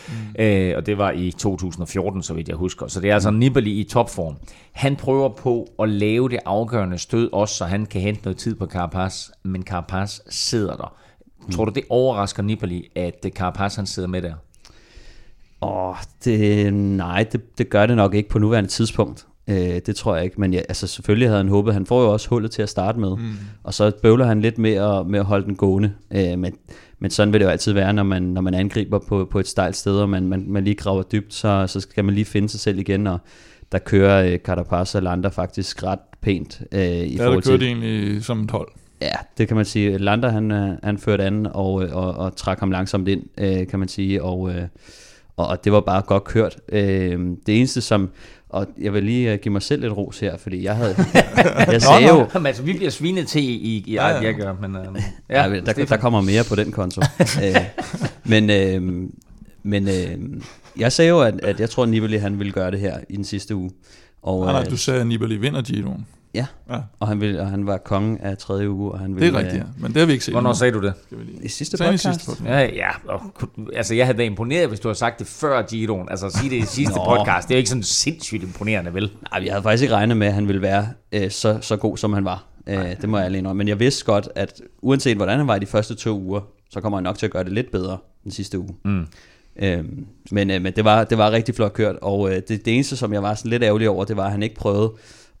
Mm. 0.08 0.14
Øh, 0.44 0.74
og 0.76 0.86
det 0.86 0.98
var 0.98 1.10
i 1.10 1.30
2014, 1.30 2.22
så 2.22 2.34
vidt 2.34 2.48
jeg 2.48 2.56
husker. 2.56 2.86
Så 2.86 3.00
det 3.00 3.10
er 3.10 3.14
altså 3.14 3.30
Nibali 3.30 3.80
i 3.80 3.84
topform. 3.84 4.36
Han 4.72 4.96
prøver 4.96 5.28
på 5.28 5.68
at 5.82 5.88
lave 5.88 6.28
det 6.28 6.38
afgørende 6.44 6.98
stød 6.98 7.30
også, 7.32 7.54
så 7.54 7.64
han 7.64 7.86
kan 7.86 8.00
hente 8.00 8.22
noget 8.24 8.36
tid 8.36 8.54
på 8.54 8.66
Carapaz, 8.66 9.28
men 9.42 9.62
Carapaz 9.62 10.20
sidder 10.28 10.76
der. 10.76 10.96
Tror 11.52 11.64
du, 11.64 11.72
det 11.72 11.84
overrasker 11.90 12.42
Nibali, 12.42 12.90
at 12.94 13.26
Carapaz 13.34 13.74
han 13.74 13.86
sidder 13.86 14.08
med 14.08 14.22
der? 14.22 14.34
Åh, 15.62 15.96
det, 16.24 16.74
nej, 16.74 17.26
det, 17.32 17.58
det 17.58 17.68
gør 17.68 17.86
det 17.86 17.96
nok 17.96 18.14
ikke 18.14 18.28
på 18.28 18.38
nuværende 18.38 18.70
tidspunkt. 18.70 19.26
Øh, 19.48 19.80
det 19.86 19.96
tror 19.96 20.14
jeg 20.14 20.24
ikke, 20.24 20.40
men 20.40 20.52
ja, 20.52 20.58
altså 20.58 20.86
selvfølgelig 20.86 21.28
havde 21.28 21.38
han 21.38 21.48
håbet. 21.48 21.74
Han 21.74 21.86
får 21.86 22.02
jo 22.02 22.12
også 22.12 22.28
hullet 22.28 22.50
til 22.50 22.62
at 22.62 22.68
starte 22.68 22.98
med, 22.98 23.16
mm. 23.16 23.32
og 23.64 23.74
så 23.74 23.92
bøvler 24.02 24.26
han 24.26 24.40
lidt 24.40 24.58
med 24.58 24.72
at, 24.72 25.06
med 25.06 25.18
at 25.18 25.24
holde 25.24 25.44
den 25.46 25.56
gående. 25.56 25.92
Øh, 26.10 26.38
men, 26.38 26.54
men 26.98 27.10
sådan 27.10 27.32
vil 27.32 27.40
det 27.40 27.46
jo 27.46 27.50
altid 27.50 27.72
være, 27.72 27.92
når 27.92 28.02
man, 28.02 28.22
når 28.22 28.40
man 28.40 28.54
angriber 28.54 28.98
på, 28.98 29.28
på 29.30 29.40
et 29.40 29.48
stejlt 29.48 29.76
sted, 29.76 29.96
og 29.96 30.08
man, 30.08 30.26
man, 30.28 30.44
man 30.48 30.64
lige 30.64 30.74
graver 30.74 31.02
dybt, 31.02 31.34
så, 31.34 31.66
så 31.66 31.80
skal 31.80 32.04
man 32.04 32.14
lige 32.14 32.24
finde 32.24 32.48
sig 32.48 32.60
selv 32.60 32.78
igen, 32.78 33.06
og 33.06 33.18
der 33.72 33.78
kører 33.78 34.32
øh, 34.32 34.38
Carapaz 34.38 34.94
og 34.94 35.02
Lander 35.02 35.30
faktisk 35.30 35.82
ret 35.82 35.98
pænt 36.20 36.62
øh, 36.72 36.80
i 36.80 36.84
Ja, 36.84 37.16
der 37.16 37.24
forhold 37.24 37.42
kørte 37.42 37.58
til... 37.58 37.66
egentlig 37.66 38.24
som 38.24 38.42
et 38.42 38.50
hold. 38.50 38.68
Ja, 39.00 39.12
det 39.38 39.48
kan 39.48 39.56
man 39.56 39.64
sige. 39.64 39.98
Lander 39.98 40.28
han, 40.28 40.50
øh, 40.50 40.78
han 40.82 40.98
førte 40.98 41.24
an 41.24 41.46
og, 41.54 41.84
øh, 41.84 41.96
og, 41.96 42.14
og 42.14 42.36
trak 42.36 42.60
ham 42.60 42.70
langsomt 42.70 43.08
ind, 43.08 43.22
øh, 43.38 43.66
kan 43.66 43.78
man 43.78 43.88
sige, 43.88 44.22
og, 44.22 44.50
øh, 44.50 44.62
og, 45.36 45.46
og 45.46 45.64
det 45.64 45.72
var 45.72 45.80
bare 45.80 46.02
godt 46.02 46.24
kørt. 46.24 46.56
Øh, 46.72 47.18
det 47.46 47.58
eneste 47.58 47.80
som, 47.80 48.10
og 48.48 48.66
jeg 48.80 48.92
vil 48.92 49.04
lige 49.04 49.32
øh, 49.32 49.38
give 49.38 49.52
mig 49.52 49.62
selv 49.62 49.82
lidt 49.82 49.92
ros 49.92 50.18
her, 50.20 50.36
fordi 50.36 50.64
jeg 50.64 50.76
havde, 50.76 50.96
jeg 51.72 51.82
sagde 51.82 52.08
jo, 52.08 52.26
Jamen, 52.34 52.46
altså, 52.46 52.62
vi 52.62 52.72
bliver 52.72 52.90
svinet 52.90 53.28
til 53.28 53.42
i, 53.42 53.46
i, 53.46 53.84
i 53.86 53.92
Ja, 53.92 54.08
ja, 54.08 54.22
jeg 54.22 54.34
gør, 54.34 54.54
men... 54.60 54.76
Øh, 54.76 55.02
ja, 55.30 55.48
ja, 55.48 55.60
der, 55.60 55.72
der 55.72 55.96
kommer 55.96 56.20
mere 56.20 56.44
på 56.44 56.54
den 56.54 56.72
konto. 56.72 57.00
øh, 57.44 57.56
men 58.24 58.50
øh, 58.50 59.08
men 59.62 59.88
øh, 59.88 60.42
jeg 60.78 60.92
sagde 60.92 61.08
jo, 61.08 61.20
at, 61.20 61.40
at 61.42 61.60
jeg 61.60 61.70
tror, 61.70 61.82
at 61.82 61.88
Nibali 61.88 62.16
han 62.16 62.38
ville 62.38 62.52
gøre 62.52 62.70
det 62.70 62.80
her 62.80 62.98
i 63.08 63.16
den 63.16 63.24
sidste 63.24 63.56
uge. 63.56 63.70
Og, 64.22 64.44
Nej, 64.44 64.52
nej, 64.52 64.64
du 64.64 64.76
sagde, 64.76 65.00
at 65.00 65.06
Nibali 65.06 65.36
vinder 65.36 65.62
Giroen. 65.62 66.06
Ja, 66.36 66.46
Ja, 66.70 66.78
og 67.00 67.08
han, 67.08 67.20
ville, 67.20 67.40
og 67.40 67.50
han 67.50 67.66
var 67.66 67.78
kongen 67.78 68.18
af 68.18 68.38
tredje 68.38 68.70
uge, 68.70 68.92
og 68.92 68.98
han 68.98 69.10
det 69.10 69.20
ville, 69.20 69.38
er 69.38 69.42
rigtigt, 69.42 69.62
ja. 69.62 69.68
Men 69.78 69.92
det 69.92 70.00
har 70.00 70.06
vi 70.06 70.12
ikke 70.12 70.24
set 70.24 70.34
Hvornår 70.34 70.50
endnu, 70.50 70.58
sagde 70.58 70.72
du 70.72 70.82
det? 70.82 70.92
skal 71.06 71.18
vi 71.18 71.24
lige. 71.24 71.44
I 71.44 71.48
sidste 71.48 71.76
podcast? 71.76 72.02
sidste 72.02 72.26
podcast. 72.26 72.44
Ja, 72.50 72.60
ja. 72.60 72.88
Og, 73.08 73.20
altså, 73.74 73.94
jeg 73.94 74.06
havde 74.06 74.18
været 74.18 74.26
imponeret, 74.26 74.68
hvis 74.68 74.80
du 74.80 74.88
havde 74.88 74.98
sagt 74.98 75.18
det 75.18 75.26
før 75.26 75.62
Giroen. 75.62 76.08
Altså, 76.08 76.26
at 76.26 76.32
sige 76.32 76.50
det 76.50 76.56
i 76.56 76.66
sidste 76.66 76.94
podcast, 77.06 77.48
det 77.48 77.54
er 77.54 77.56
jo 77.56 77.58
ikke 77.58 77.68
sådan 77.70 77.82
sindssygt 77.82 78.42
imponerende, 78.42 78.94
vel? 78.94 79.10
Nej, 79.32 79.44
jeg 79.44 79.52
havde 79.52 79.62
faktisk 79.62 79.82
ikke 79.82 79.94
regnet 79.94 80.16
med, 80.16 80.26
at 80.26 80.32
han 80.32 80.48
ville 80.48 80.62
være 80.62 80.88
øh, 81.12 81.30
så, 81.30 81.58
så 81.60 81.76
god, 81.76 81.96
som 81.96 82.12
han 82.12 82.24
var. 82.24 82.44
Øh, 82.66 83.00
det 83.00 83.08
må 83.08 83.16
jeg 83.16 83.26
alene 83.26 83.48
om. 83.48 83.56
Men 83.56 83.68
jeg 83.68 83.80
vidste 83.80 84.04
godt, 84.04 84.28
at 84.34 84.60
uanset 84.82 85.16
hvordan 85.16 85.38
han 85.38 85.46
var 85.46 85.56
i 85.56 85.58
de 85.58 85.66
første 85.66 85.94
to 85.94 86.20
uger, 86.20 86.40
så 86.70 86.80
kommer 86.80 86.96
han 86.98 87.04
nok 87.04 87.18
til 87.18 87.26
at 87.26 87.32
gøre 87.32 87.44
det 87.44 87.52
lidt 87.52 87.70
bedre 87.70 87.98
den 88.24 88.30
sidste 88.32 88.58
uge. 88.58 88.74
Mm. 88.84 89.06
Øhm, 89.58 90.06
men 90.30 90.50
øh, 90.50 90.62
men 90.62 90.72
det, 90.76 90.84
var, 90.84 91.04
det 91.04 91.18
var 91.18 91.30
rigtig 91.30 91.54
flot 91.54 91.72
kørt, 91.72 91.96
og 92.02 92.30
øh, 92.30 92.36
det, 92.36 92.48
det 92.48 92.74
eneste, 92.74 92.96
som 92.96 93.12
jeg 93.12 93.22
var 93.22 93.34
sådan 93.34 93.50
lidt 93.50 93.62
ærgerlig 93.62 93.88
over, 93.88 94.04
det 94.04 94.16
var, 94.16 94.24
at 94.24 94.30
han 94.30 94.42
ikke 94.42 94.54
prøvede 94.54 94.92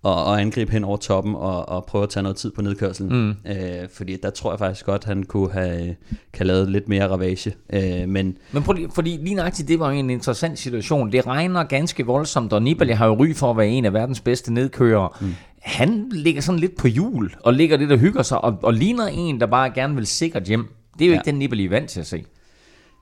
at, 0.06 0.32
at 0.34 0.40
angribe 0.40 0.72
hen 0.72 0.84
over 0.84 0.96
toppen 0.96 1.34
og, 1.34 1.68
og 1.68 1.84
prøve 1.84 2.02
at 2.02 2.10
tage 2.10 2.22
noget 2.22 2.36
tid 2.36 2.50
på 2.50 2.62
nedkørselen. 2.62 3.36
Mm. 3.44 3.50
Øh, 3.52 3.88
fordi 3.94 4.16
der 4.22 4.30
tror 4.30 4.52
jeg 4.52 4.58
faktisk 4.58 4.86
godt, 4.86 5.04
han 5.04 5.22
kunne 5.22 5.52
have 5.52 5.96
kan 6.32 6.46
lavet 6.46 6.70
lidt 6.70 6.88
mere 6.88 7.08
ravage. 7.08 7.54
Øh, 7.72 8.08
men 8.08 8.36
Men 8.52 8.62
prøv 8.62 8.72
lige, 8.72 8.88
fordi 8.94 9.18
lige 9.22 9.34
nøjagtigt, 9.34 9.68
det 9.68 9.80
var 9.80 9.90
en 9.90 10.10
interessant 10.10 10.58
situation. 10.58 11.12
Det 11.12 11.26
regner 11.26 11.64
ganske 11.64 12.06
voldsomt, 12.06 12.52
og 12.52 12.62
Nibali 12.62 12.92
har 12.92 13.06
jo 13.06 13.14
ry 13.14 13.34
for 13.34 13.50
at 13.50 13.56
være 13.56 13.68
en 13.68 13.84
af 13.84 13.92
verdens 13.92 14.20
bedste 14.20 14.52
nedkørere. 14.52 15.08
Mm. 15.20 15.34
Han 15.62 16.06
ligger 16.12 16.40
sådan 16.42 16.58
lidt 16.60 16.76
på 16.76 16.86
hjul, 16.88 17.34
og 17.42 17.54
ligger 17.54 17.76
lidt 17.76 17.92
og 17.92 17.98
hygger 17.98 18.22
sig, 18.22 18.44
og, 18.44 18.58
og 18.62 18.74
ligner 18.74 19.06
en, 19.06 19.40
der 19.40 19.46
bare 19.46 19.70
gerne 19.70 19.94
vil 19.94 20.06
sikkert 20.06 20.42
hjem. 20.44 20.68
Det 20.98 21.04
er 21.04 21.06
jo 21.08 21.12
Ja. 21.12 21.18
ikke 21.20 21.30
den 21.30 21.38
Nibali 21.38 21.64
er 21.64 21.68
vant 21.70 21.90
til 21.90 22.00
at 22.00 22.06
se. 22.06 22.24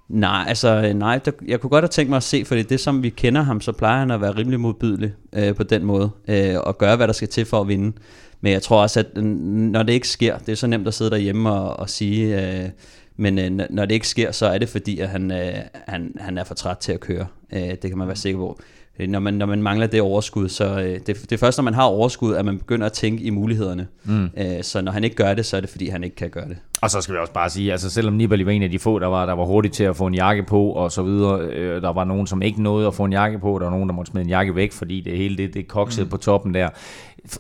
Nej, 0.09 0.45
altså 0.49 0.93
nej, 0.93 1.19
der, 1.19 1.31
jeg 1.47 1.61
kunne 1.61 1.71
godt 1.71 1.83
have 1.83 1.89
tænkt 1.89 2.11
mig 2.11 2.17
at 2.17 2.23
se, 2.23 2.45
fordi 2.45 2.63
det 2.63 2.81
som 2.81 3.03
vi 3.03 3.11
kender 3.11 3.43
ham, 3.43 3.61
så 3.61 3.73
plejer 3.73 3.99
han 3.99 4.11
at 4.11 4.21
være 4.21 4.31
rimelig 4.31 4.61
modbydelig 4.61 5.13
øh, 5.33 5.55
på 5.55 5.63
den 5.63 5.85
måde, 5.85 6.11
øh, 6.29 6.57
og 6.61 6.79
gøre 6.79 6.97
hvad 6.97 7.07
der 7.07 7.13
skal 7.13 7.29
til 7.29 7.45
for 7.45 7.61
at 7.61 7.69
vinde. 7.69 7.97
Men 8.41 8.53
jeg 8.53 8.63
tror 8.63 8.83
også, 8.83 9.01
at 9.01 9.25
når 9.25 9.83
det 9.83 9.93
ikke 9.93 10.09
sker, 10.09 10.39
det 10.39 10.49
er 10.49 10.57
så 10.57 10.67
nemt 10.67 10.89
at 10.89 10.95
sidde 10.95 11.11
derhjemme 11.11 11.51
og, 11.51 11.77
og 11.77 11.91
sige, 11.91 12.43
øh, 12.43 12.69
men 13.17 13.39
øh, 13.39 13.67
når 13.71 13.85
det 13.85 13.95
ikke 13.95 14.09
sker, 14.09 14.33
så 14.33 14.47
er 14.47 14.59
det 14.59 14.69
fordi, 14.69 14.99
at 14.99 15.09
han, 15.09 15.31
øh, 15.31 15.55
han, 15.87 16.17
han 16.21 16.39
er 16.39 16.45
for 16.45 16.55
træt 16.55 16.79
til 16.79 16.93
at 16.93 17.01
køre. 17.01 17.27
Øh, 17.53 17.61
det 17.61 17.81
kan 17.83 17.99
man 17.99 18.07
være 18.07 18.17
sikker 18.17 18.39
på. 18.39 18.59
Øh, 18.99 19.09
Når 19.09 19.19
man, 19.19 19.35
når 19.35 19.47
man 19.47 19.63
mangler 19.63 19.87
det 19.87 20.01
overskud, 20.01 20.49
så 20.49 20.65
øh, 20.65 21.01
det, 21.07 21.07
det 21.07 21.33
er 21.33 21.37
først, 21.37 21.59
når 21.59 21.63
man 21.63 21.75
har 21.75 21.83
overskud, 21.83 22.35
at 22.35 22.45
man 22.45 22.59
begynder 22.59 22.87
at 22.87 22.93
tænke 22.93 23.25
i 23.25 23.31
mulighederne. 23.31 23.87
Mm. 24.05 24.25
Øh, 24.25 24.63
så 24.63 24.81
når 24.83 24.93
han 24.93 25.05
ikke 25.05 25.17
gør 25.17 25.35
det, 25.35 25.47
så 25.47 25.57
er 25.57 25.61
det 25.61 25.71
fordi, 25.71 25.89
han 25.89 26.05
ikke 26.05 26.17
kan 26.17 26.31
gøre 26.31 26.49
det. 26.49 26.57
Og 26.83 26.91
så 26.91 27.01
skal 27.01 27.15
vi 27.15 27.19
også 27.19 27.33
bare 27.33 27.51
sige, 27.51 27.73
altså 27.73 27.91
selvom 27.91 28.15
Nibali 28.15 28.47
var 28.47 28.53
en 28.53 28.63
af 28.63 28.71
de 28.71 28.79
få, 28.79 28.99
der 28.99 29.07
var, 29.07 29.27
der 29.27 29.33
var 29.33 29.45
hurtigt 29.45 29.75
til 29.75 29.85
at 29.85 29.97
få 29.97 30.07
en 30.07 30.15
jakke 30.15 30.43
på 30.43 30.71
og 30.71 30.93
så 30.93 31.03
videre, 31.03 31.41
øh, 31.41 31.83
der 31.83 31.93
var 31.93 32.05
nogen, 32.05 32.27
som 32.27 32.43
ikke 32.43 32.63
nåede 32.63 32.87
at 32.87 32.95
få 32.95 33.05
en 33.05 33.13
jakke 33.13 33.39
på, 33.39 33.59
der 33.59 33.65
var 33.65 33.71
nogen, 33.71 33.89
der 33.89 33.95
måtte 33.95 34.11
smide 34.11 34.25
en 34.25 34.31
jakke 34.31 34.55
væk, 34.55 34.73
fordi 34.73 35.01
det 35.01 35.17
hele 35.17 35.37
det, 35.37 35.55
det 35.55 35.69
koksede 35.69 36.05
mm. 36.05 36.11
på 36.11 36.17
toppen 36.17 36.55
der. 36.55 36.69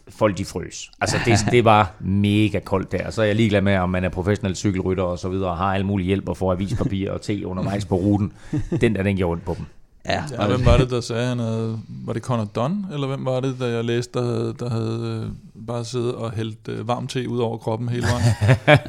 Folk 0.09 0.39
de 0.39 0.45
frøs. 0.45 0.91
Altså 1.01 1.17
det, 1.25 1.39
det 1.51 1.65
var 1.65 1.93
mega 2.01 2.59
koldt 2.59 2.93
der. 2.93 3.11
Så 3.11 3.23
er 3.23 3.27
jeg 3.27 3.37
ligeglad 3.37 3.61
med, 3.61 3.77
om 3.77 3.91
man 3.91 4.05
er 4.05 4.09
professionel 4.09 4.57
cykelrytter 4.57 5.05
og 5.05 5.19
så 5.19 5.29
videre, 5.29 5.51
og 5.51 5.57
har 5.57 5.75
alle 5.75 5.87
mulige 5.87 6.07
hjælp 6.07 6.29
og 6.29 6.37
får 6.37 6.53
avispapir 6.53 7.11
og 7.11 7.23
te 7.23 7.47
undervejs 7.47 7.85
på 7.85 7.95
ruten. 7.95 8.33
Den 8.81 8.95
der, 8.95 9.03
den 9.03 9.17
gjorde 9.17 9.33
ondt 9.33 9.45
på 9.45 9.55
dem. 9.59 9.65
Ja, 10.09 10.23
Ja, 10.41 10.47
hvem 10.47 10.65
var 10.67 10.77
det, 10.77 10.91
der 10.91 11.01
sagde, 11.01 11.27
han 11.27 11.39
havde... 11.39 11.79
Var 12.07 12.13
det 12.13 12.23
Conor 12.23 12.45
Dunn, 12.45 12.87
eller 12.93 13.07
hvem 13.07 13.25
var 13.25 13.41
det, 13.41 13.57
der 13.59 13.67
jeg 13.67 13.85
læste, 13.85 14.19
der 14.19 14.25
havde, 14.25 14.55
der 14.61 14.71
havde 14.71 15.23
øh, 15.25 15.31
bare 15.67 15.85
siddet 15.85 16.15
og 16.15 16.31
hældt 16.33 16.69
øh, 16.69 16.89
varm 16.89 17.07
te 17.07 17.29
ud 17.29 17.39
over 17.39 17.59
kroppen 17.59 17.89
hele 17.89 18.07
vejen, 18.07 18.25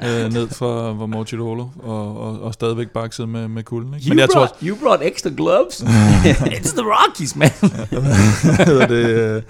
øh, 0.26 0.34
ned 0.34 0.48
fra, 0.50 0.92
fra 1.00 1.06
Mortirolo, 1.06 1.68
og, 1.80 2.18
og, 2.22 2.42
og 2.42 2.54
stadigvæk 2.54 2.90
bakset 2.90 3.30
med, 3.30 3.48
med 3.48 3.64
kulden. 3.64 3.94
Ikke? 3.94 4.10
You, 4.10 4.16
brought, 4.34 4.54
you 4.64 4.76
brought 4.84 5.04
extra 5.04 5.30
gloves? 5.38 5.82
It's 6.58 6.76
the 6.78 6.84
Rockies, 6.86 7.36
man. 7.36 7.50
hedder 8.66 8.88
det, 8.88 9.44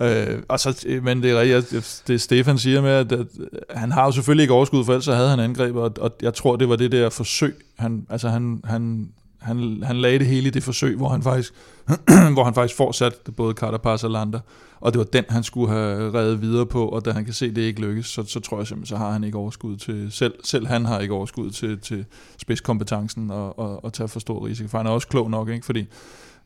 øh, 0.00 0.30
øh, 0.32 0.38
og 0.48 0.60
så, 0.60 0.82
øh, 0.86 1.04
men 1.04 1.22
det 1.22 1.30
er 1.30 1.40
rigtigt, 1.40 1.72
jeg- 1.72 1.82
det 2.08 2.20
Stefan 2.20 2.58
siger 2.58 2.80
med, 2.82 2.90
at, 2.90 3.12
at 3.12 3.26
han 3.70 3.92
har 3.92 4.04
jo 4.04 4.12
selvfølgelig 4.12 4.42
ikke 4.42 4.54
overskud, 4.54 4.84
for 4.84 4.92
ellers 4.92 5.04
så 5.04 5.14
havde 5.14 5.28
han 5.30 5.40
angreb, 5.40 5.76
og, 5.76 5.92
og 6.00 6.10
jeg 6.22 6.34
tror, 6.34 6.56
det 6.56 6.68
var 6.68 6.76
det 6.76 6.92
der 6.92 7.10
forsøg, 7.10 7.54
han, 7.78 8.06
altså 8.10 8.28
han, 8.28 8.60
han, 8.64 9.08
han, 9.40 9.82
han 9.82 9.96
lagde 9.96 10.18
det 10.18 10.26
hele 10.26 10.46
i 10.46 10.50
det 10.50 10.62
forsøg, 10.62 10.96
hvor 10.96 11.08
han 11.08 11.22
faktisk, 11.22 11.54
hvor 12.34 12.44
han 12.44 12.54
faktisk 12.54 12.76
får 12.76 12.92
sat 12.92 13.14
både 13.36 13.54
Carapaz 13.54 14.04
og 14.04 14.10
Lander, 14.10 14.40
og 14.80 14.92
det 14.92 14.98
var 14.98 15.04
den, 15.04 15.24
han 15.28 15.42
skulle 15.42 15.72
have 15.72 16.14
reddet 16.14 16.42
videre 16.42 16.66
på, 16.66 16.88
og 16.88 17.04
da 17.04 17.10
han 17.10 17.24
kan 17.24 17.34
se, 17.34 17.46
at 17.46 17.56
det 17.56 17.62
ikke 17.62 17.80
lykkes, 17.80 18.06
så, 18.06 18.24
så 18.24 18.40
tror 18.40 18.58
jeg 18.58 18.66
simpelthen, 18.66 18.96
så 18.96 18.96
har 18.96 19.12
han 19.12 19.24
ikke 19.24 19.38
overskud 19.38 19.76
til, 19.76 20.12
selv, 20.12 20.34
selv 20.44 20.66
han 20.66 20.84
har 20.84 21.00
ikke 21.00 21.14
overskud 21.14 21.50
til, 21.50 21.78
til 21.78 22.04
spidskompetencen 22.38 23.30
og, 23.30 23.58
og, 23.58 23.84
og 23.84 23.92
tage 23.92 24.08
for 24.08 24.20
stor 24.20 24.46
risiko, 24.46 24.68
for 24.68 24.78
han 24.78 24.86
er 24.86 24.90
også 24.90 25.08
klog 25.08 25.30
nok, 25.30 25.48
ikke? 25.48 25.66
fordi 25.66 25.86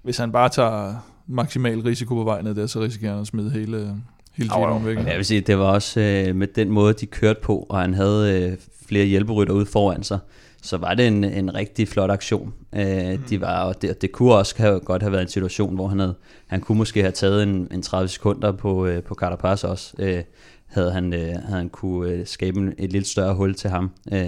hvis 0.03 0.19
han 0.19 0.33
bare 0.33 0.49
tager 0.49 0.95
maksimal 1.27 1.81
risiko 1.81 2.15
på 2.15 2.25
vej 2.25 2.43
ned 2.43 2.55
der, 2.55 2.67
så 2.67 2.81
risikerer 2.81 3.13
han 3.13 3.21
at 3.21 3.27
smide 3.27 3.51
hele, 3.51 3.97
hele. 4.33 4.49
Giroen 4.49 4.87
væk. 4.87 4.97
Jeg 5.07 5.17
vil 5.17 5.25
sige, 5.25 5.41
det 5.41 5.59
var 5.59 5.65
også 5.65 6.01
øh, 6.01 6.37
med 6.37 6.47
den 6.47 6.71
måde, 6.71 6.93
de 6.93 7.07
kørte 7.07 7.41
på, 7.43 7.67
og 7.69 7.81
han 7.81 7.95
havde 7.95 8.43
øh, 8.43 8.59
flere 8.89 9.05
hjælperytter 9.05 9.55
ude 9.55 9.67
foran 9.67 10.03
sig, 10.03 10.19
så 10.65 10.77
var 10.77 10.95
det 10.95 11.07
en, 11.07 11.25
en 11.25 11.55
rigtig 11.55 11.89
flot 11.89 12.11
aktion. 12.11 12.55
Øh, 12.73 13.13
mm. 13.13 13.19
de 13.19 13.41
var, 13.41 13.65
og 13.65 13.83
det, 13.83 14.03
det 14.03 14.13
kunne 14.13 14.35
også 14.35 14.55
have, 14.57 14.81
godt 14.81 15.03
have 15.03 15.13
været 15.13 15.23
en 15.23 15.29
situation, 15.29 15.75
hvor 15.75 15.89
han, 15.89 15.99
havde, 15.99 16.15
han 16.47 16.61
kunne 16.61 16.79
måske 16.79 17.01
have 17.01 17.13
taget 17.13 17.43
en, 17.43 17.69
en 17.73 17.83
30 17.83 18.09
sekunder 18.09 18.53
på, 18.53 18.87
øh, 18.87 19.03
på 19.03 19.15
Carapaz 19.15 19.65
også, 19.65 19.95
øh, 19.99 20.23
havde 20.67 20.93
han, 20.93 21.13
øh, 21.15 21.21
havde 21.21 21.59
han 21.59 21.69
kunne 21.69 22.11
øh, 22.11 22.27
skabe 22.27 22.61
en- 22.61 22.75
et 22.79 22.93
lidt 22.93 23.07
større 23.07 23.35
hul 23.35 23.55
til 23.55 23.71
ham 23.71 23.91
øh, 24.13 24.21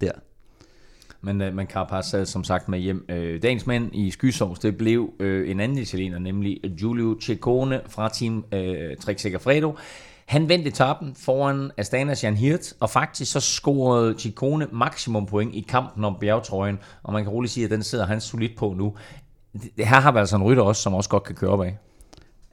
der. 0.00 0.12
Men, 1.20 1.40
øh, 1.42 1.54
men 1.54 1.66
Carapaz 1.66 2.04
sad 2.06 2.26
som 2.26 2.44
sagt 2.44 2.68
med 2.68 2.78
hjem. 2.78 3.04
Øh, 3.08 3.42
dagens 3.42 3.66
mand 3.66 3.90
i 3.94 4.10
skysovs, 4.10 4.58
det 4.58 4.76
blev 4.76 5.10
øh, 5.20 5.50
en 5.50 5.60
anden 5.60 5.78
italiener, 5.78 6.18
nemlig 6.18 6.60
Giulio 6.78 7.18
Ciccone 7.20 7.80
fra 7.88 8.08
Team 8.08 8.44
øh, 8.52 8.96
Trek 8.96 9.18
Segafredo. 9.18 9.76
Han 10.32 10.48
vendte 10.48 10.68
etappen 10.68 11.14
foran 11.14 11.70
Astana 11.76 12.14
Jan 12.22 12.36
Hirt, 12.36 12.72
og 12.80 12.90
faktisk 12.90 13.32
så 13.32 13.40
scorede 13.40 14.18
Ciccone 14.18 14.66
maksimum 14.72 15.26
point 15.26 15.54
i 15.54 15.60
kampen 15.60 16.04
om 16.04 16.16
bjergtrøjen, 16.20 16.78
og 17.02 17.12
man 17.12 17.22
kan 17.22 17.32
roligt 17.32 17.52
sige, 17.52 17.64
at 17.64 17.70
den 17.70 17.82
sidder 17.82 18.06
han 18.06 18.20
solidt 18.20 18.56
på 18.56 18.74
nu. 18.78 18.94
Her 19.78 20.00
har 20.00 20.12
vi 20.12 20.18
altså 20.18 20.36
en 20.36 20.42
rytter 20.42 20.62
også, 20.62 20.82
som 20.82 20.94
også 20.94 21.10
godt 21.10 21.24
kan 21.24 21.34
køre 21.34 21.50
op 21.50 21.62
af. 21.62 21.76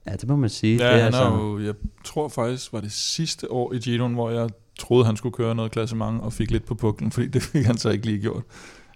Ja, 0.07 0.11
det 0.11 0.27
må 0.27 0.35
man 0.35 0.49
sige. 0.49 0.77
Ja, 0.77 0.87
det 0.87 0.93
er 0.93 0.97
han 0.97 1.05
altså, 1.05 1.23
er 1.23 1.37
jo, 1.37 1.59
jeg 1.59 1.73
tror 2.03 2.27
faktisk, 2.27 2.73
var 2.73 2.81
det 2.81 2.91
sidste 2.91 3.51
år 3.51 3.73
i 3.73 3.77
Giroen, 3.77 4.13
hvor 4.13 4.29
jeg 4.29 4.49
troede, 4.79 5.05
han 5.05 5.17
skulle 5.17 5.33
køre 5.33 5.55
noget 5.55 5.71
klassement, 5.71 6.21
og 6.21 6.33
fik 6.33 6.51
lidt 6.51 6.65
på 6.65 6.75
puklen, 6.75 7.11
fordi 7.15 7.27
det 7.27 7.41
fik 7.41 7.65
han 7.65 7.77
så 7.77 7.89
ikke 7.89 8.05
lige 8.05 8.19
gjort. 8.19 8.43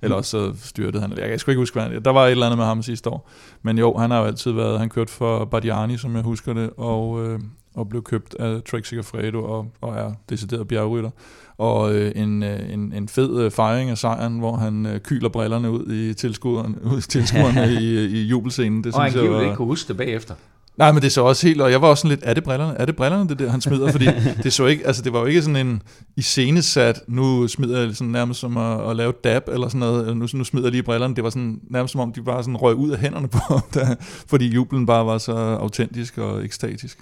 Eller 0.01 0.15
også 0.15 0.31
så 0.31 0.65
styrtede 0.67 1.01
han. 1.01 1.17
Jeg 1.17 1.29
kan 1.29 1.39
sgu 1.39 1.51
ikke 1.51 1.61
huske, 1.61 1.75
hvad 1.75 1.83
han 1.83 2.03
Der 2.03 2.11
var 2.11 2.25
et 2.25 2.31
eller 2.31 2.45
andet 2.45 2.57
med 2.57 2.65
ham 2.65 2.83
sidste 2.83 3.09
år. 3.09 3.29
Men 3.61 3.77
jo, 3.77 3.97
han 3.97 4.11
har 4.11 4.19
jo 4.19 4.25
altid 4.25 4.51
været, 4.51 4.79
han 4.79 4.89
kørte 4.89 5.11
for 5.11 5.45
Bardiani, 5.45 5.97
som 5.97 6.15
jeg 6.15 6.23
husker 6.23 6.53
det, 6.53 6.69
og, 6.77 7.25
øh, 7.25 7.39
og 7.75 7.89
blev 7.89 8.03
købt 8.03 8.35
af 8.39 8.61
Trek 8.63 8.85
Segafredo 8.85 9.43
og, 9.43 9.71
og 9.81 9.95
er 9.95 10.11
decideret 10.29 10.67
bjergrytter. 10.67 11.09
Og 11.57 11.93
øh, 11.93 12.11
en, 12.15 12.43
øh, 12.43 12.73
en, 12.73 12.93
en 12.93 13.07
fed 13.07 13.41
øh, 13.41 13.51
fejring 13.51 13.89
af 13.89 13.97
sejren, 13.97 14.39
hvor 14.39 14.55
han 14.55 14.85
øh, 14.85 14.99
kyler 14.99 15.29
brillerne 15.29 15.71
ud 15.71 15.93
i 15.93 16.13
tilskuerne, 16.13 16.75
ud 16.83 16.97
i, 16.97 17.01
tilskuerne 17.01 17.73
i, 17.81 18.05
i 18.05 18.23
jubelscenen. 18.23 18.83
Det 18.83 18.95
og 18.95 19.01
synes 19.01 19.23
han 19.23 19.33
var... 19.33 19.41
ikke 19.41 19.55
kunne 19.55 19.67
huske 19.67 19.87
det 19.87 19.97
bagefter. 19.97 20.35
Nej, 20.77 20.91
men 20.91 21.01
det 21.01 21.11
så 21.11 21.21
også 21.21 21.47
helt, 21.47 21.61
og 21.61 21.71
jeg 21.71 21.81
var 21.81 21.87
også 21.87 22.01
sådan 22.01 22.17
lidt, 22.17 22.21
er 22.23 22.33
det 22.33 22.43
brillerne? 22.43 22.77
Er 22.77 22.85
det 22.85 22.95
brillerne, 22.95 23.29
det 23.29 23.39
der, 23.39 23.49
han 23.49 23.61
smider? 23.61 23.91
Fordi 23.91 24.05
det 24.43 24.53
så 24.53 24.65
ikke, 24.65 24.87
altså 24.87 25.01
det 25.01 25.13
var 25.13 25.19
jo 25.19 25.25
ikke 25.25 25.41
sådan 25.41 25.67
en 25.67 25.81
iscenesat, 26.15 27.01
nu 27.07 27.47
smider 27.47 27.79
jeg 27.79 27.95
sådan 27.95 28.11
nærmest 28.11 28.39
som 28.39 28.57
at, 28.57 28.89
at 28.89 28.95
lave 28.95 29.13
dab 29.23 29.47
eller 29.47 29.67
sådan 29.67 29.79
noget, 29.79 30.01
eller 30.01 30.13
nu, 30.13 30.27
nu 30.33 30.43
smider 30.43 30.65
jeg 30.65 30.71
lige 30.71 30.83
brillerne. 30.83 31.15
Det 31.15 31.23
var 31.23 31.29
sådan 31.29 31.59
nærmest 31.69 31.91
som 31.91 32.01
om, 32.01 32.13
de 32.13 32.21
bare 32.21 32.43
sådan 32.43 32.57
røg 32.57 32.75
ud 32.75 32.89
af 32.91 32.99
hænderne 32.99 33.27
på 33.27 33.37
ham, 33.37 33.61
fordi 34.31 34.47
jublen 34.47 34.85
bare 34.85 35.05
var 35.05 35.17
så 35.17 35.33
autentisk 35.35 36.17
og 36.17 36.45
ekstatisk. 36.45 36.99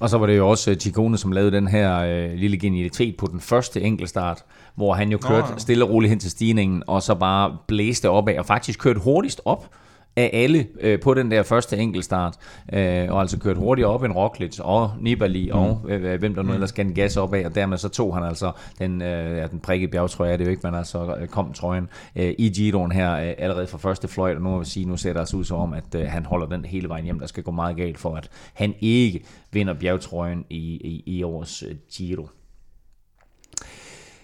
Og 0.00 0.10
så 0.10 0.18
var 0.18 0.26
det 0.26 0.36
jo 0.36 0.48
også 0.48 0.74
Chikone, 0.80 1.18
som 1.18 1.32
lavede 1.32 1.52
den 1.52 1.68
her 1.68 1.98
øh, 1.98 2.34
lille 2.34 2.58
genialitet 2.58 3.16
på 3.16 3.26
den 3.26 3.40
første 3.40 3.80
enkeltstart, 3.80 4.44
hvor 4.74 4.94
han 4.94 5.12
jo 5.12 5.18
kørte 5.18 5.46
Nå, 5.46 5.52
ja. 5.52 5.58
stille 5.58 5.84
og 5.84 5.90
roligt 5.90 6.10
hen 6.10 6.18
til 6.18 6.30
stigningen, 6.30 6.82
og 6.86 7.02
så 7.02 7.14
bare 7.14 7.56
blæste 7.66 8.10
opad, 8.10 8.38
og 8.38 8.46
faktisk 8.46 8.80
kørte 8.80 9.00
hurtigst 9.00 9.40
op 9.44 9.70
af 10.16 10.30
alle 10.32 10.66
øh, 10.80 11.00
på 11.00 11.14
den 11.14 11.30
der 11.30 11.42
første 11.42 11.76
enkeltstart, 11.76 12.36
øh, 12.72 13.12
og 13.12 13.20
altså 13.20 13.38
kørt 13.38 13.56
hurtigt 13.56 13.86
op 13.86 14.02
en 14.02 14.12
Roglic 14.12 14.58
og 14.60 14.92
Nibali 15.00 15.50
mm. 15.52 15.58
og 15.58 15.82
øh, 15.88 16.18
hvem 16.18 16.34
der 16.34 16.42
nu 16.42 16.48
mm. 16.48 16.54
ellers 16.54 16.68
skal 16.68 16.94
gas 16.94 17.16
op 17.16 17.34
af, 17.34 17.46
og 17.46 17.54
dermed 17.54 17.78
så 17.78 17.88
tog 17.88 18.14
han 18.14 18.24
altså 18.24 18.52
den, 18.78 19.02
øh, 19.02 19.36
ja, 19.36 19.46
den 19.46 19.60
prikkede 19.60 19.90
bjergtrøje, 19.90 20.32
det 20.32 20.40
er 20.40 20.44
jo 20.44 20.50
ikke, 20.50 20.66
men 20.66 20.74
altså 20.74 21.16
øh, 21.20 21.28
kom 21.28 21.52
trøjen 21.52 21.88
øh, 22.16 22.34
i 22.38 22.48
Giroen 22.48 22.92
her 22.92 23.12
øh, 23.14 23.34
allerede 23.38 23.66
fra 23.66 23.78
første 23.78 24.08
fløjt, 24.08 24.36
og 24.36 24.42
nu 24.42 24.56
vil 24.56 24.66
sige, 24.66 24.86
nu 24.86 24.96
ser 24.96 25.12
det 25.12 25.20
altså 25.20 25.36
ud 25.36 25.44
som 25.44 25.58
om, 25.58 25.72
at 25.72 25.94
øh, 25.94 26.06
han 26.06 26.26
holder 26.26 26.46
den 26.46 26.64
hele 26.64 26.88
vejen 26.88 27.04
hjem, 27.04 27.18
der 27.18 27.26
skal 27.26 27.42
gå 27.42 27.50
meget 27.50 27.76
galt 27.76 27.98
for, 27.98 28.16
at 28.16 28.28
han 28.54 28.74
ikke 28.80 29.24
vinder 29.52 29.74
bjergtrøjen 29.74 30.44
i, 30.50 30.56
i, 30.56 31.02
i 31.06 31.22
års 31.22 31.62
øh, 31.62 31.74
Giro. 31.96 32.28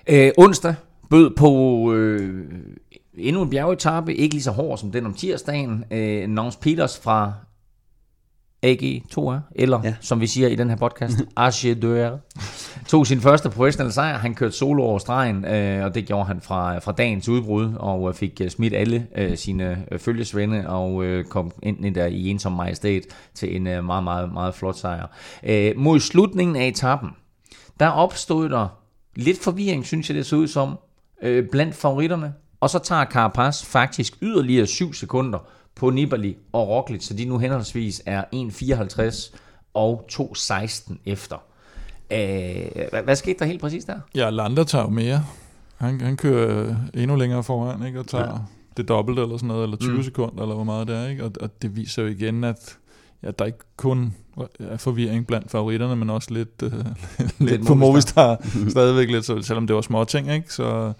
Øh, 0.07 0.31
onsdag 0.39 0.75
bød 1.11 1.31
på 1.37 1.93
øh, 1.95 2.51
endnu 3.19 3.43
en 3.43 3.51
bjergetappe, 3.51 4.15
ikke 4.15 4.35
lige 4.35 4.43
så 4.43 4.51
hård 4.51 4.79
som 4.79 4.93
den 4.93 5.07
om 5.07 5.15
tirsdagen. 5.15 5.85
Øh, 5.91 6.29
Nons 6.29 6.57
Peters 6.57 6.99
fra 6.99 7.33
AG2R, 8.67 9.53
eller 9.55 9.81
ja. 9.85 9.95
som 10.01 10.21
vi 10.21 10.27
siger 10.27 10.49
i 10.49 10.55
den 10.55 10.71
her 10.71 10.77
podcast, 10.77 11.19
AG2R, 11.41 12.19
tog 12.87 13.07
sin 13.07 13.21
første 13.21 13.51
professionelle 13.51 13.93
sejr. 13.93 14.19
Han 14.19 14.35
kørte 14.35 14.57
solo 14.57 14.83
over 14.83 14.99
stregen, 14.99 15.45
øh, 15.45 15.85
og 15.85 15.95
det 15.95 16.07
gjorde 16.07 16.25
han 16.25 16.41
fra, 16.41 16.79
fra 16.79 16.93
dagens 16.93 17.29
udbrud, 17.29 17.73
og 17.77 18.09
øh, 18.09 18.15
fik 18.15 18.41
øh, 18.41 18.51
smidt 18.51 18.75
alle 18.75 19.07
øh, 19.17 19.37
sine 19.37 19.85
øh, 19.93 19.99
følgesvende, 19.99 20.69
og 20.69 21.05
øh, 21.05 21.25
kom 21.25 21.53
ind 21.63 21.95
der 21.95 22.07
i 22.07 22.29
ensom 22.29 22.53
majestæt 22.53 23.03
til 23.35 23.57
en 23.57 23.67
øh, 23.67 23.85
meget, 23.85 24.05
meget, 24.05 24.33
meget 24.33 24.55
flot 24.55 24.77
sejr. 24.77 25.07
Øh, 25.43 25.73
mod 25.77 26.01
slutningen 26.01 26.57
af 26.57 26.67
etappen, 26.67 27.11
der 27.81 27.89
opstod 27.89 28.49
der 28.49 28.69
lidt 29.17 29.39
forvirring, 29.43 29.87
synes 29.87 30.11
jeg 30.11 30.17
det 30.17 30.27
så 30.27 30.37
ud 30.37 30.47
som, 30.47 30.79
øh, 31.23 31.49
blandt 31.51 31.75
favoritterne. 31.75 32.33
Og 32.61 32.71
så 32.71 32.79
tager 32.79 33.05
Carapaz 33.05 33.65
faktisk 33.65 34.19
yderligere 34.23 34.67
7 34.67 34.93
sekunder 34.93 35.39
på 35.75 35.91
Nibali 35.91 36.37
og 36.53 36.69
Roglic, 36.69 37.05
så 37.05 37.15
de 37.15 37.25
nu 37.25 37.39
henholdsvis 37.39 38.03
er 38.07 38.25
1.54 38.35 39.37
og 39.75 40.07
2.16 40.13 40.95
efter. 41.07 41.37
Øh, 42.11 42.19
hvad, 42.91 43.03
hvad 43.03 43.17
skete 43.17 43.39
der 43.39 43.45
helt 43.45 43.61
præcis 43.61 43.85
der? 43.85 44.01
Ja, 44.15 44.31
Lander 44.31 44.65
tager 44.65 44.85
jo 44.85 44.91
mere. 44.91 45.25
Han, 45.77 46.01
han 46.01 46.17
kører 46.17 46.77
endnu 46.95 47.17
længere 47.17 47.43
foran, 47.43 47.87
ikke? 47.87 48.01
og 48.01 48.07
tager 48.07 48.25
ja. 48.25 48.39
det 48.77 48.89
dobbelte 48.89 49.23
eller 49.23 49.37
sådan 49.37 49.49
noget, 49.49 49.63
eller 49.63 49.77
20 49.77 49.97
mm. 49.97 50.03
sekunder, 50.03 50.43
eller 50.43 50.55
hvor 50.55 50.65
meget 50.65 50.89
det 50.89 50.97
er. 50.97 51.09
Ikke? 51.09 51.25
Og, 51.25 51.33
og 51.41 51.63
det 51.63 51.77
viser 51.77 52.03
jo 52.03 52.09
igen, 52.09 52.45
at 52.45 52.79
ja, 53.23 53.31
der 53.31 53.45
ikke 53.45 53.59
kun 53.77 54.15
er 54.59 54.77
forvirring 54.77 55.27
blandt 55.27 55.51
favoritterne, 55.51 55.97
men 55.97 56.11
også 56.11 56.35
lidt, 56.35 56.63
øh, 56.63 56.73
lidt, 57.19 57.41
lidt 57.41 57.67
på 57.67 57.75
Movistar 57.75 58.47
stadigvæk 58.71 59.11
lidt, 59.11 59.25
så, 59.25 59.43
selvom 59.43 59.67
det 59.67 59.77
var 59.77 59.83
små 59.83 60.05
ting, 60.05 60.33
ikke? 60.33 60.53
Så, 60.53 60.93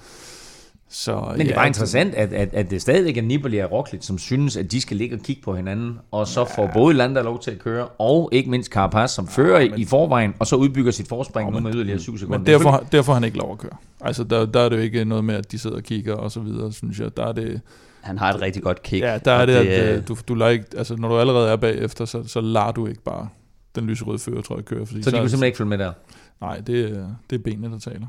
så, 0.89 1.25
Men 1.31 1.39
det 1.39 1.47
er 1.47 1.51
ja, 1.51 1.55
bare 1.55 1.67
interessant, 1.67 2.15
at, 2.15 2.33
at, 2.33 2.55
at 2.55 2.71
det 2.71 2.83
stadigvæk 2.83 3.17
er 3.17 3.23
Nibali 3.23 3.59
og 3.59 3.73
Roglic, 3.73 4.05
som 4.05 4.19
synes, 4.19 4.57
at 4.57 4.73
de 4.73 4.81
skal 4.81 4.97
ligge 4.97 5.17
og 5.17 5.23
kigge 5.23 5.43
på 5.43 5.57
hinanden, 5.57 5.99
og 6.11 6.27
så 6.27 6.41
ja. 6.41 6.63
får 6.63 6.71
både 6.75 6.95
Landa 6.95 7.23
lov 7.23 7.41
til 7.41 7.51
at 7.51 7.59
køre, 7.59 7.89
og 7.89 8.29
ikke 8.33 8.51
mindst 8.51 8.73
Carapaz, 8.73 9.11
som 9.11 9.29
fører 9.29 9.61
ja, 9.61 9.71
men, 9.71 9.81
i 9.81 9.85
forvejen, 9.85 10.35
og 10.39 10.47
så 10.47 10.57
udbygger 10.57 10.93
sit 10.93 11.09
forspring 11.09 11.55
ja, 11.55 11.61
med 11.61 11.75
yderligere 11.75 11.99
7 11.99 12.19
sekunder. 12.19 12.39
Men 12.39 12.47
derfor, 12.47 12.87
derfor 12.93 13.13
har 13.13 13.21
han 13.21 13.25
ikke 13.25 13.39
lov 13.39 13.53
at 13.53 13.59
køre. 13.59 13.77
Altså, 14.01 14.25
der, 14.25 14.47
der 14.47 14.61
er 14.61 14.69
det 14.69 14.77
jo 14.77 14.83
ikke 14.83 15.05
noget 15.05 15.25
med, 15.25 15.35
at 15.35 15.53
de 15.53 15.59
sidder 15.59 15.77
og 15.77 15.83
kigger 15.83 16.15
og 16.15 16.31
så 16.33 16.41
videre, 16.41 16.73
synes 16.73 17.01
jeg. 17.01 17.17
Der 17.17 17.27
er 17.27 17.33
det... 17.33 17.61
Han 18.01 18.19
har 18.19 18.33
et 18.33 18.41
rigtig 18.41 18.63
godt 18.63 18.83
kick. 18.83 19.03
Ja, 19.03 19.19
der 19.25 19.33
er 19.33 19.47
det, 19.47 19.67
det 19.67 19.71
at 19.71 19.97
øh, 19.97 20.09
du, 20.09 20.17
du 20.29 20.35
lader 20.35 20.51
ikke, 20.51 20.67
altså, 20.77 20.97
når 20.97 21.09
du 21.09 21.19
allerede 21.19 21.51
er 21.51 21.57
bagefter, 21.57 22.05
så, 22.05 22.23
så 22.27 22.41
lader 22.41 22.73
du 22.73 22.87
ikke 22.87 23.03
bare 23.03 23.29
den 23.75 23.87
lyserøde 23.87 24.19
fører, 24.19 24.43
tror 24.43 24.57
jeg, 24.57 24.65
køre. 24.65 24.87
Fordi 24.87 25.03
så 25.03 25.11
de 25.11 25.17
kunne 25.17 25.29
simpelthen 25.29 25.47
ikke 25.47 25.57
følge 25.57 25.69
med 25.69 25.79
der? 25.79 25.93
Nej, 26.41 26.57
det, 26.57 27.07
det 27.31 27.39
er 27.39 27.43
benene, 27.43 27.71
der 27.71 27.79
taler. 27.79 28.07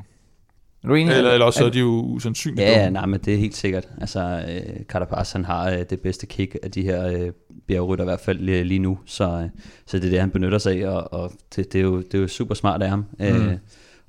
Er 0.83 0.87
du 0.87 0.95
enig? 0.95 1.13
Eller, 1.13 1.31
eller 1.31 1.45
også 1.45 1.65
er 1.65 1.69
de 1.69 1.79
jo 1.79 1.87
usandsynligt 1.87 2.67
Ja, 2.67 2.83
ja, 2.83 2.89
nej, 2.89 3.05
men 3.05 3.19
det 3.19 3.33
er 3.33 3.37
helt 3.37 3.55
sikkert. 3.55 3.87
Altså, 4.01 4.43
øh, 4.49 4.83
Carapaz, 4.83 5.31
han 5.31 5.45
har 5.45 5.71
øh, 5.71 5.83
det 5.89 5.99
bedste 5.99 6.25
kick 6.25 6.57
af 6.63 6.71
de 6.71 6.81
her 6.81 7.07
øh, 7.07 7.31
bjergrytter, 7.67 8.05
i 8.05 8.07
hvert 8.07 8.19
fald 8.19 8.39
lige, 8.39 8.63
lige 8.63 8.79
nu. 8.79 8.99
Så, 9.05 9.23
øh, 9.23 9.49
så 9.85 9.97
det 9.97 10.05
er 10.05 10.09
det, 10.09 10.19
han 10.19 10.31
benytter 10.31 10.57
sig 10.57 10.83
af, 10.83 10.89
og, 10.89 11.13
og 11.13 11.31
det, 11.55 11.73
det, 11.73 11.79
er 11.79 11.83
jo, 11.83 11.97
det 11.97 12.13
er 12.13 12.19
jo 12.19 12.27
super 12.27 12.55
smart 12.55 12.81
af 12.81 12.89
ham. 12.89 13.05
Mm. 13.19 13.25
Øh, 13.25 13.57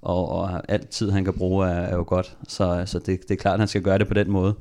og, 0.02 0.28
og 0.28 0.62
alt 0.68 0.88
tid, 0.88 1.10
han 1.10 1.24
kan 1.24 1.34
bruge, 1.34 1.66
er, 1.66 1.70
er 1.70 1.94
jo 1.94 2.04
godt. 2.06 2.36
Så, 2.48 2.82
så 2.86 2.98
det, 2.98 3.06
det 3.06 3.30
er 3.30 3.36
klart, 3.36 3.54
at 3.54 3.60
han 3.60 3.68
skal 3.68 3.82
gøre 3.82 3.98
det 3.98 4.08
på 4.08 4.14
den 4.14 4.30
måde. 4.30 4.54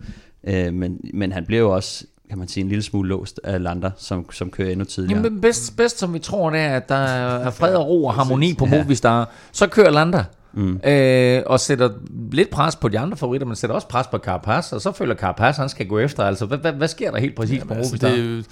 Øh, 0.43 0.73
men, 0.73 0.99
men 1.13 1.31
han 1.31 1.45
bliver 1.45 1.61
jo 1.61 1.75
også 1.75 2.05
kan 2.29 2.37
man 2.37 2.47
sige, 2.47 2.61
en 2.61 2.69
lille 2.69 2.83
smule 2.83 3.09
låst 3.09 3.39
af 3.43 3.63
Lander, 3.63 3.91
som, 3.97 4.31
som 4.31 4.49
kører 4.49 4.71
endnu 4.71 4.85
tidligere. 4.85 5.23
Jamen 5.23 5.41
bedst, 5.41 5.77
bedst 5.77 5.99
som 5.99 6.13
vi 6.13 6.19
tror, 6.19 6.49
det 6.49 6.59
er, 6.59 6.75
at 6.75 6.89
der 6.89 6.95
er 6.95 7.49
fred 7.49 7.75
og 7.75 7.87
ro 7.87 8.05
og 8.05 8.13
harmoni 8.13 8.53
på 8.53 8.65
ja. 8.65 8.77
Movistar. 8.77 9.29
Så 9.51 9.67
kører 9.67 9.91
Lander. 9.91 10.23
Mm. 10.57 10.79
Øh, 10.89 11.43
og 11.45 11.59
sætter 11.59 11.89
lidt 12.31 12.49
pres 12.49 12.75
på 12.75 12.89
de 12.89 12.99
andre 12.99 13.17
favoritter, 13.17 13.47
men 13.47 13.55
sætter 13.55 13.75
også 13.75 13.87
pres 13.87 14.07
på 14.07 14.17
Carapaz, 14.17 14.73
og 14.73 14.81
så 14.81 14.91
føler 14.91 15.15
Carapaz, 15.15 15.57
han 15.57 15.69
skal 15.69 15.87
gå 15.87 15.99
efter. 15.99 16.23
Altså, 16.23 16.45
hvad, 16.45 16.57
hvad, 16.57 16.73
hvad 16.73 16.87
sker 16.87 17.11
der 17.11 17.19
helt 17.19 17.35
præcis 17.35 17.57
Jamen, 17.57 17.67
på 17.67 17.73
altså? 17.73 17.97
Det, 17.97 18.45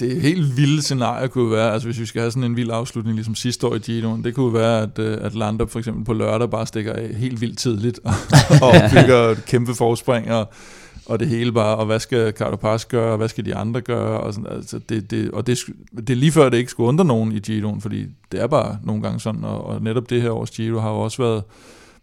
det 0.00 0.16
er 0.16 0.20
helt 0.20 0.56
vilde 0.56 0.82
scenarie 0.82 1.28
kunne 1.28 1.50
være, 1.50 1.72
altså 1.72 1.88
hvis 1.88 2.00
vi 2.00 2.06
skal 2.06 2.20
have 2.20 2.30
sådan 2.30 2.44
en 2.44 2.56
vild 2.56 2.70
afslutning, 2.72 3.14
ligesom 3.14 3.34
sidste 3.34 3.66
år 3.66 3.74
i 3.74 3.78
Giroen, 3.78 4.24
det 4.24 4.34
kunne 4.34 4.54
være, 4.54 4.82
at, 4.82 4.98
øh, 4.98 5.18
at 5.20 5.34
Landa 5.34 5.64
for 5.64 5.78
eksempel 5.78 6.04
på 6.04 6.12
lørdag 6.12 6.50
bare 6.50 6.66
stikker 6.66 6.92
af 6.92 7.14
helt 7.14 7.40
vildt 7.40 7.58
tidligt, 7.58 8.00
og, 8.04 8.14
og 8.62 8.74
bygger 8.92 9.18
et 9.18 9.44
kæmpe 9.46 9.74
forspring, 9.74 10.32
og 10.32 10.52
og 11.06 11.20
det 11.20 11.28
hele 11.28 11.52
bare, 11.52 11.76
og 11.76 11.86
hvad 11.86 12.00
skal 12.00 12.32
Carapaz 12.32 12.84
gøre, 12.84 13.10
og 13.10 13.16
hvad 13.16 13.28
skal 13.28 13.44
de 13.44 13.54
andre 13.54 13.80
gøre, 13.80 14.20
og, 14.20 14.34
sådan, 14.34 14.52
altså 14.52 14.78
det, 14.78 15.10
det, 15.10 15.30
og 15.30 15.46
det, 15.46 15.58
det 15.96 16.10
er 16.10 16.16
lige 16.16 16.32
før, 16.32 16.48
det 16.48 16.58
ikke 16.58 16.70
skulle 16.70 16.88
undre 16.88 17.04
nogen 17.04 17.32
i 17.32 17.38
Giroen, 17.38 17.80
fordi 17.80 18.06
det 18.32 18.40
er 18.40 18.46
bare 18.46 18.78
nogle 18.84 19.02
gange 19.02 19.20
sådan, 19.20 19.44
og, 19.44 19.64
og 19.64 19.82
netop 19.82 20.10
det 20.10 20.22
her 20.22 20.30
års 20.30 20.50
Giro 20.50 20.78
har 20.78 20.90
jo 20.90 20.98
også 20.98 21.22
været 21.22 21.42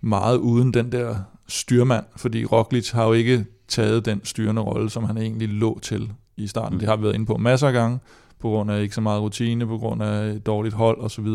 meget 0.02 0.38
uden 0.38 0.74
den 0.74 0.92
der 0.92 1.16
styrmand, 1.48 2.06
fordi 2.16 2.46
Roglic 2.46 2.92
har 2.92 3.06
jo 3.06 3.14
ikke 3.14 3.46
taget 3.68 4.06
den 4.06 4.22
styrende 4.24 4.62
rolle, 4.62 4.90
som 4.90 5.04
han 5.04 5.18
egentlig 5.18 5.50
lå 5.50 5.80
til 5.82 6.12
i 6.38 6.48
starten. 6.48 6.76
Mm. 6.76 6.80
Det 6.80 6.90
har 6.90 6.96
vi 6.96 7.04
været 7.04 7.14
inde 7.14 7.26
på 7.26 7.38
masser 7.38 7.68
af 7.68 7.74
gange, 7.74 8.00
på 8.40 8.50
grund 8.50 8.72
af 8.72 8.82
ikke 8.82 8.96
så 8.96 9.02
meget 9.02 9.22
rutine, 9.22 9.68
på 9.68 9.78
grund 9.78 10.04
af 10.04 10.42
dårligt 10.42 10.76
hold 10.76 11.00
osv. 11.00 11.28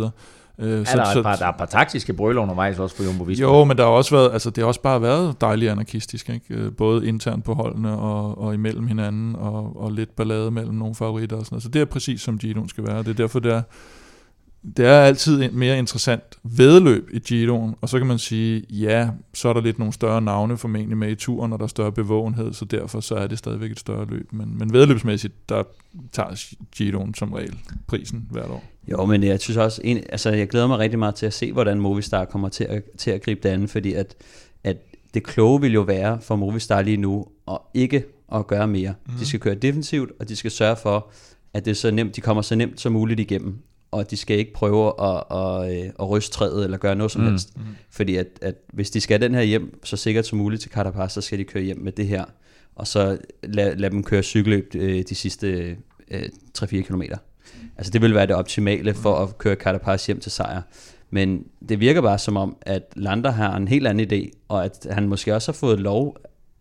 Øh, 0.61 0.87
så, 0.87 0.93
er 0.93 1.05
der, 1.05 1.13
så, 1.13 1.19
et 1.19 1.25
par, 1.25 1.37
der 1.37 1.45
er 1.45 1.49
et 1.49 1.57
par 1.59 1.67
taktiske 1.67 2.13
brøler 2.13 2.43
undervejs 2.43 2.79
også 2.79 2.97
på 2.97 3.03
Jumbo 3.03 3.25
Visma. 3.25 3.47
Jo, 3.47 3.65
men 3.65 3.77
der 3.77 3.85
har 3.85 3.91
også 3.91 4.17
været, 4.17 4.33
altså 4.33 4.51
det 4.51 4.63
har 4.63 4.69
også 4.69 4.83
bare 4.83 5.03
været 5.03 5.41
dejligt 5.41 5.71
anarkistisk, 5.71 6.29
ikke? 6.29 6.45
Øh, 6.51 6.73
både 6.73 7.07
internt 7.07 7.45
på 7.45 7.55
holdene 7.55 7.99
og, 7.99 8.39
og 8.39 8.55
imellem 8.55 8.87
hinanden, 8.87 9.37
og, 9.37 9.83
og 9.83 9.93
lidt 9.93 10.17
ballade 10.17 10.51
mellem 10.51 10.75
nogle 10.75 10.95
favoritter 10.95 11.37
og 11.37 11.45
sådan 11.45 11.55
noget. 11.55 11.63
Så 11.63 11.69
det 11.69 11.81
er 11.81 11.85
præcis 11.85 12.21
som 12.21 12.39
Giroen 12.39 12.69
skal 12.69 12.87
være. 12.87 12.99
Det 12.99 13.09
er 13.09 13.15
derfor, 13.15 13.41
det 13.41 13.53
er, 13.53 13.63
det 14.77 14.87
er 14.87 15.01
altid 15.01 15.51
mere 15.51 15.79
interessant 15.79 16.23
vedløb 16.43 17.11
i 17.13 17.19
Giroen, 17.19 17.75
og 17.81 17.89
så 17.89 17.99
kan 17.99 18.07
man 18.07 18.19
sige, 18.19 18.65
ja, 18.71 19.09
så 19.35 19.49
er 19.49 19.53
der 19.53 19.61
lidt 19.61 19.79
nogle 19.79 19.95
større 19.95 20.23
navne 20.23 20.57
formentlig 20.57 20.97
med 20.97 21.11
i 21.11 21.15
turen, 21.15 21.53
og 21.53 21.59
der 21.59 21.65
er 21.65 21.69
større 21.69 21.93
bevågenhed, 21.93 22.53
så 22.53 22.65
derfor 22.65 23.01
så 23.01 23.15
er 23.15 23.27
det 23.27 23.39
stadigvæk 23.39 23.71
et 23.71 23.79
større 23.79 24.07
løb. 24.07 24.33
Men, 24.33 24.59
men 24.59 24.73
vedløbsmæssigt, 24.73 25.49
der 25.49 25.63
tager 26.13 26.55
Giroen 26.77 27.15
som 27.15 27.33
regel 27.33 27.59
prisen 27.87 28.27
hvert 28.31 28.51
år. 28.51 28.65
Jo, 28.91 29.05
men 29.05 29.23
jeg 29.23 29.41
synes 29.41 29.57
også, 29.57 29.81
en, 29.85 30.03
altså 30.09 30.31
jeg 30.31 30.49
glæder 30.49 30.67
mig 30.67 30.79
rigtig 30.79 30.99
meget 30.99 31.15
til 31.15 31.27
at 31.27 31.35
se, 31.35 31.53
hvordan 31.53 31.81
Movistar 31.81 32.25
kommer 32.25 32.49
til 32.49 32.65
at, 32.65 32.83
til 32.99 33.11
at 33.11 33.23
gribe 33.23 33.41
det 33.43 33.49
andet, 33.49 33.71
fordi 33.71 33.93
at, 33.93 34.15
at 34.65 34.77
det 35.15 35.23
kloge 35.23 35.61
vil 35.61 35.73
jo 35.73 35.81
være 35.81 36.21
for 36.21 36.37
Movistar 36.37 36.83
lige 36.83 36.97
nu, 36.97 37.27
at 37.51 37.59
ikke 37.75 38.05
at 38.33 38.47
gøre 38.47 38.69
mere. 38.69 38.95
Mm. 39.07 39.13
De 39.13 39.27
skal 39.27 39.41
køre 39.41 39.55
defensivt, 39.55 40.11
og 40.21 40.29
de 40.29 40.37
skal 40.37 40.51
sørge 40.51 40.77
for, 40.77 41.11
at 41.55 41.65
det 41.65 41.71
er 41.71 41.75
så 41.75 41.91
nemt, 41.91 42.17
de 42.17 42.21
kommer 42.21 42.43
så 42.43 42.55
nemt 42.55 42.81
som 42.81 42.93
muligt 42.93 43.21
igennem. 43.21 43.59
Og 43.91 44.11
de 44.11 44.17
skal 44.17 44.39
ikke 44.39 44.53
prøve 44.53 44.93
at, 45.03 45.25
at, 45.31 45.71
at, 45.71 45.93
at 46.01 46.11
ryste 46.11 46.35
træet 46.35 46.65
eller 46.65 46.79
gøre 46.79 46.97
noget 46.97 47.13
som 47.13 47.23
mm. 47.23 47.29
helst. 47.29 47.57
Mm. 47.57 47.63
Fordi 47.91 48.17
at, 48.17 48.27
at 48.43 48.55
hvis 48.73 48.91
de 48.91 49.01
skal 49.01 49.21
den 49.21 49.35
her 49.35 49.43
hjem 49.43 49.81
så 49.85 49.97
sikkert 49.97 50.27
som 50.27 50.39
muligt 50.39 50.63
til 50.63 50.71
Carapaz, 50.71 51.13
så 51.13 51.21
skal 51.21 51.39
de 51.39 51.45
køre 51.45 51.63
hjem 51.63 51.79
med 51.79 51.93
det 51.93 52.07
her, 52.07 52.25
og 52.75 52.87
så 52.87 53.19
lad, 53.43 53.77
lad 53.77 53.91
dem 53.91 54.03
køre 54.03 54.23
cykelløb 54.23 54.75
øh, 54.75 55.05
de 55.09 55.15
sidste 55.15 55.77
øh, 56.11 56.29
3-4 56.59 56.67
kilometer. 56.67 57.17
Altså 57.77 57.91
det 57.91 58.03
vil 58.03 58.15
være 58.15 58.27
det 58.27 58.37
optimale 58.37 58.95
for 58.95 59.15
at 59.15 59.39
køre 59.39 59.55
Carapaz 59.55 60.07
hjem 60.07 60.21
til 60.21 60.33
sejr. 60.33 60.63
Men 61.11 61.45
det 61.69 61.81
virker 61.81 62.01
bare 62.01 62.19
som 62.19 62.37
om, 62.37 62.57
at 62.63 62.83
Lander 62.97 63.31
har 63.31 63.57
en 63.57 63.69
helt 63.69 63.87
anden 63.87 64.13
idé, 64.13 64.39
og 64.49 64.65
at 64.65 64.87
han 64.91 65.09
måske 65.09 65.35
også 65.35 65.53
har 65.53 65.57
fået 65.57 65.81
lov 65.81 66.17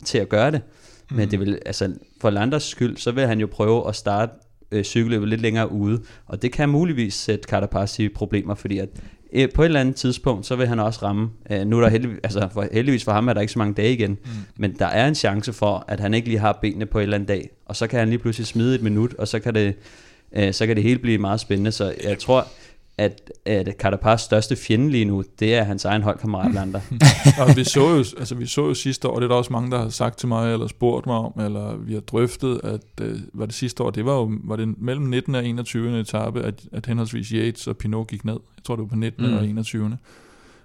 til 0.06 0.18
at 0.18 0.30
gøre 0.30 0.52
det. 0.52 0.62
Men 1.10 1.24
mm. 1.24 1.30
det 1.30 1.40
vil, 1.40 1.60
altså, 1.66 1.94
for 2.22 2.30
Landers 2.30 2.64
skyld, 2.64 2.98
så 2.98 3.12
vil 3.12 3.28
han 3.28 3.40
jo 3.40 3.48
prøve 3.48 3.88
at 3.88 3.96
starte 3.96 4.34
øh, 4.72 4.84
cykelløbet 4.84 5.30
lidt 5.30 5.42
længere 5.42 5.72
ude, 5.72 6.02
og 6.26 6.42
det 6.42 6.52
kan 6.52 6.70
muligvis 6.70 7.14
sætte 7.14 7.50
Carapaz 7.50 8.00
i 8.00 8.10
problemer, 8.10 8.56
fordi 8.56 8.78
at 8.78 8.90
øh, 9.34 9.50
på 9.56 9.62
et 9.62 9.66
eller 9.66 9.80
andet 9.80 9.96
tidspunkt, 9.96 10.46
så 10.46 10.56
vil 10.56 10.68
han 10.68 10.80
også 10.80 11.00
ramme. 11.04 11.30
Øh, 11.52 11.68
nu 11.68 11.78
er 11.78 11.82
der 11.82 11.90
heldigvis, 11.90 12.20
altså 12.24 12.48
for, 12.54 12.66
heldigvis 12.74 13.04
for 13.04 13.12
ham 13.12 13.28
er 13.28 13.34
der 13.34 13.42
ikke 13.42 13.54
så 13.54 13.60
mange 13.60 13.74
dage 13.74 13.94
igen, 13.94 14.12
mm. 14.12 14.30
men 14.58 14.76
der 14.80 14.86
er 14.86 15.08
en 15.08 15.16
chance 15.16 15.54
for, 15.54 15.86
at 15.88 16.00
han 16.00 16.14
ikke 16.14 16.28
lige 16.28 16.40
har 16.40 16.60
benene 16.62 16.86
på 16.86 17.00
et 17.00 17.04
eller 17.04 17.16
andet 17.16 17.28
dag, 17.28 17.50
og 17.66 17.76
så 17.76 17.88
kan 17.88 18.00
han 18.00 18.10
lige 18.10 18.20
pludselig 18.20 18.48
smide 18.48 18.76
et 18.76 18.82
minut, 18.82 19.14
og 19.14 19.28
så 19.28 19.40
kan 19.40 19.54
det, 19.54 19.76
øh, 20.36 20.54
så 20.54 20.68
kan 20.68 20.76
det 20.76 20.84
hele 20.84 21.00
blive 21.00 21.18
meget 21.18 21.40
spændende. 21.40 21.72
Så 21.72 21.94
jeg 22.04 22.20
tror, 22.20 22.48
at, 22.98 23.32
at 23.46 23.76
Carapaz 23.80 24.22
største 24.22 24.56
fjende 24.56 24.90
lige 24.90 25.06
nu, 25.06 25.24
det 25.40 25.56
er 25.56 25.64
hans 25.64 25.86
egen 25.86 26.02
holdkammerat 26.02 26.54
Lander. 26.54 26.80
og 27.42 27.56
vi 27.56 27.64
så, 27.64 27.90
jo, 27.90 27.98
altså, 27.98 28.36
vi 28.36 28.46
så 28.46 28.66
jo 28.66 28.74
sidste 28.74 29.08
år, 29.08 29.16
og 29.16 29.22
det 29.22 29.26
er 29.26 29.30
der 29.30 29.36
også 29.36 29.54
mange, 29.54 29.72
der 29.72 29.82
har 29.82 29.90
sagt 29.90 30.18
til 30.18 30.28
mig, 30.28 30.54
eller 30.54 30.68
spurgt 30.68 31.06
mig 31.06 31.16
om, 31.16 31.34
eller 31.46 31.76
vi 31.76 31.94
har 31.94 32.02
drøftet, 32.02 32.62
at 32.64 32.82
øh, 33.02 33.20
var 33.34 33.46
det 33.46 33.56
sidste 33.56 33.84
år, 33.84 33.90
det 33.90 34.06
var 34.06 34.14
jo 34.14 34.32
var 34.44 34.56
det 34.56 34.82
mellem 34.82 35.06
19. 35.06 35.36
og 35.36 35.46
21. 35.46 36.00
etape, 36.00 36.42
at, 36.42 36.68
at 36.72 36.86
henholdsvis 36.86 37.30
Yates 37.30 37.68
og 37.68 37.78
Pinot 37.78 38.08
gik 38.08 38.26
ned. 38.26 38.40
Jeg 38.58 38.64
tror, 38.64 38.76
det 38.76 38.84
var 38.84 38.90
på 38.90 38.96
19. 38.96 39.28
Mm. 39.28 39.38
og 39.38 39.48
21. 39.48 39.98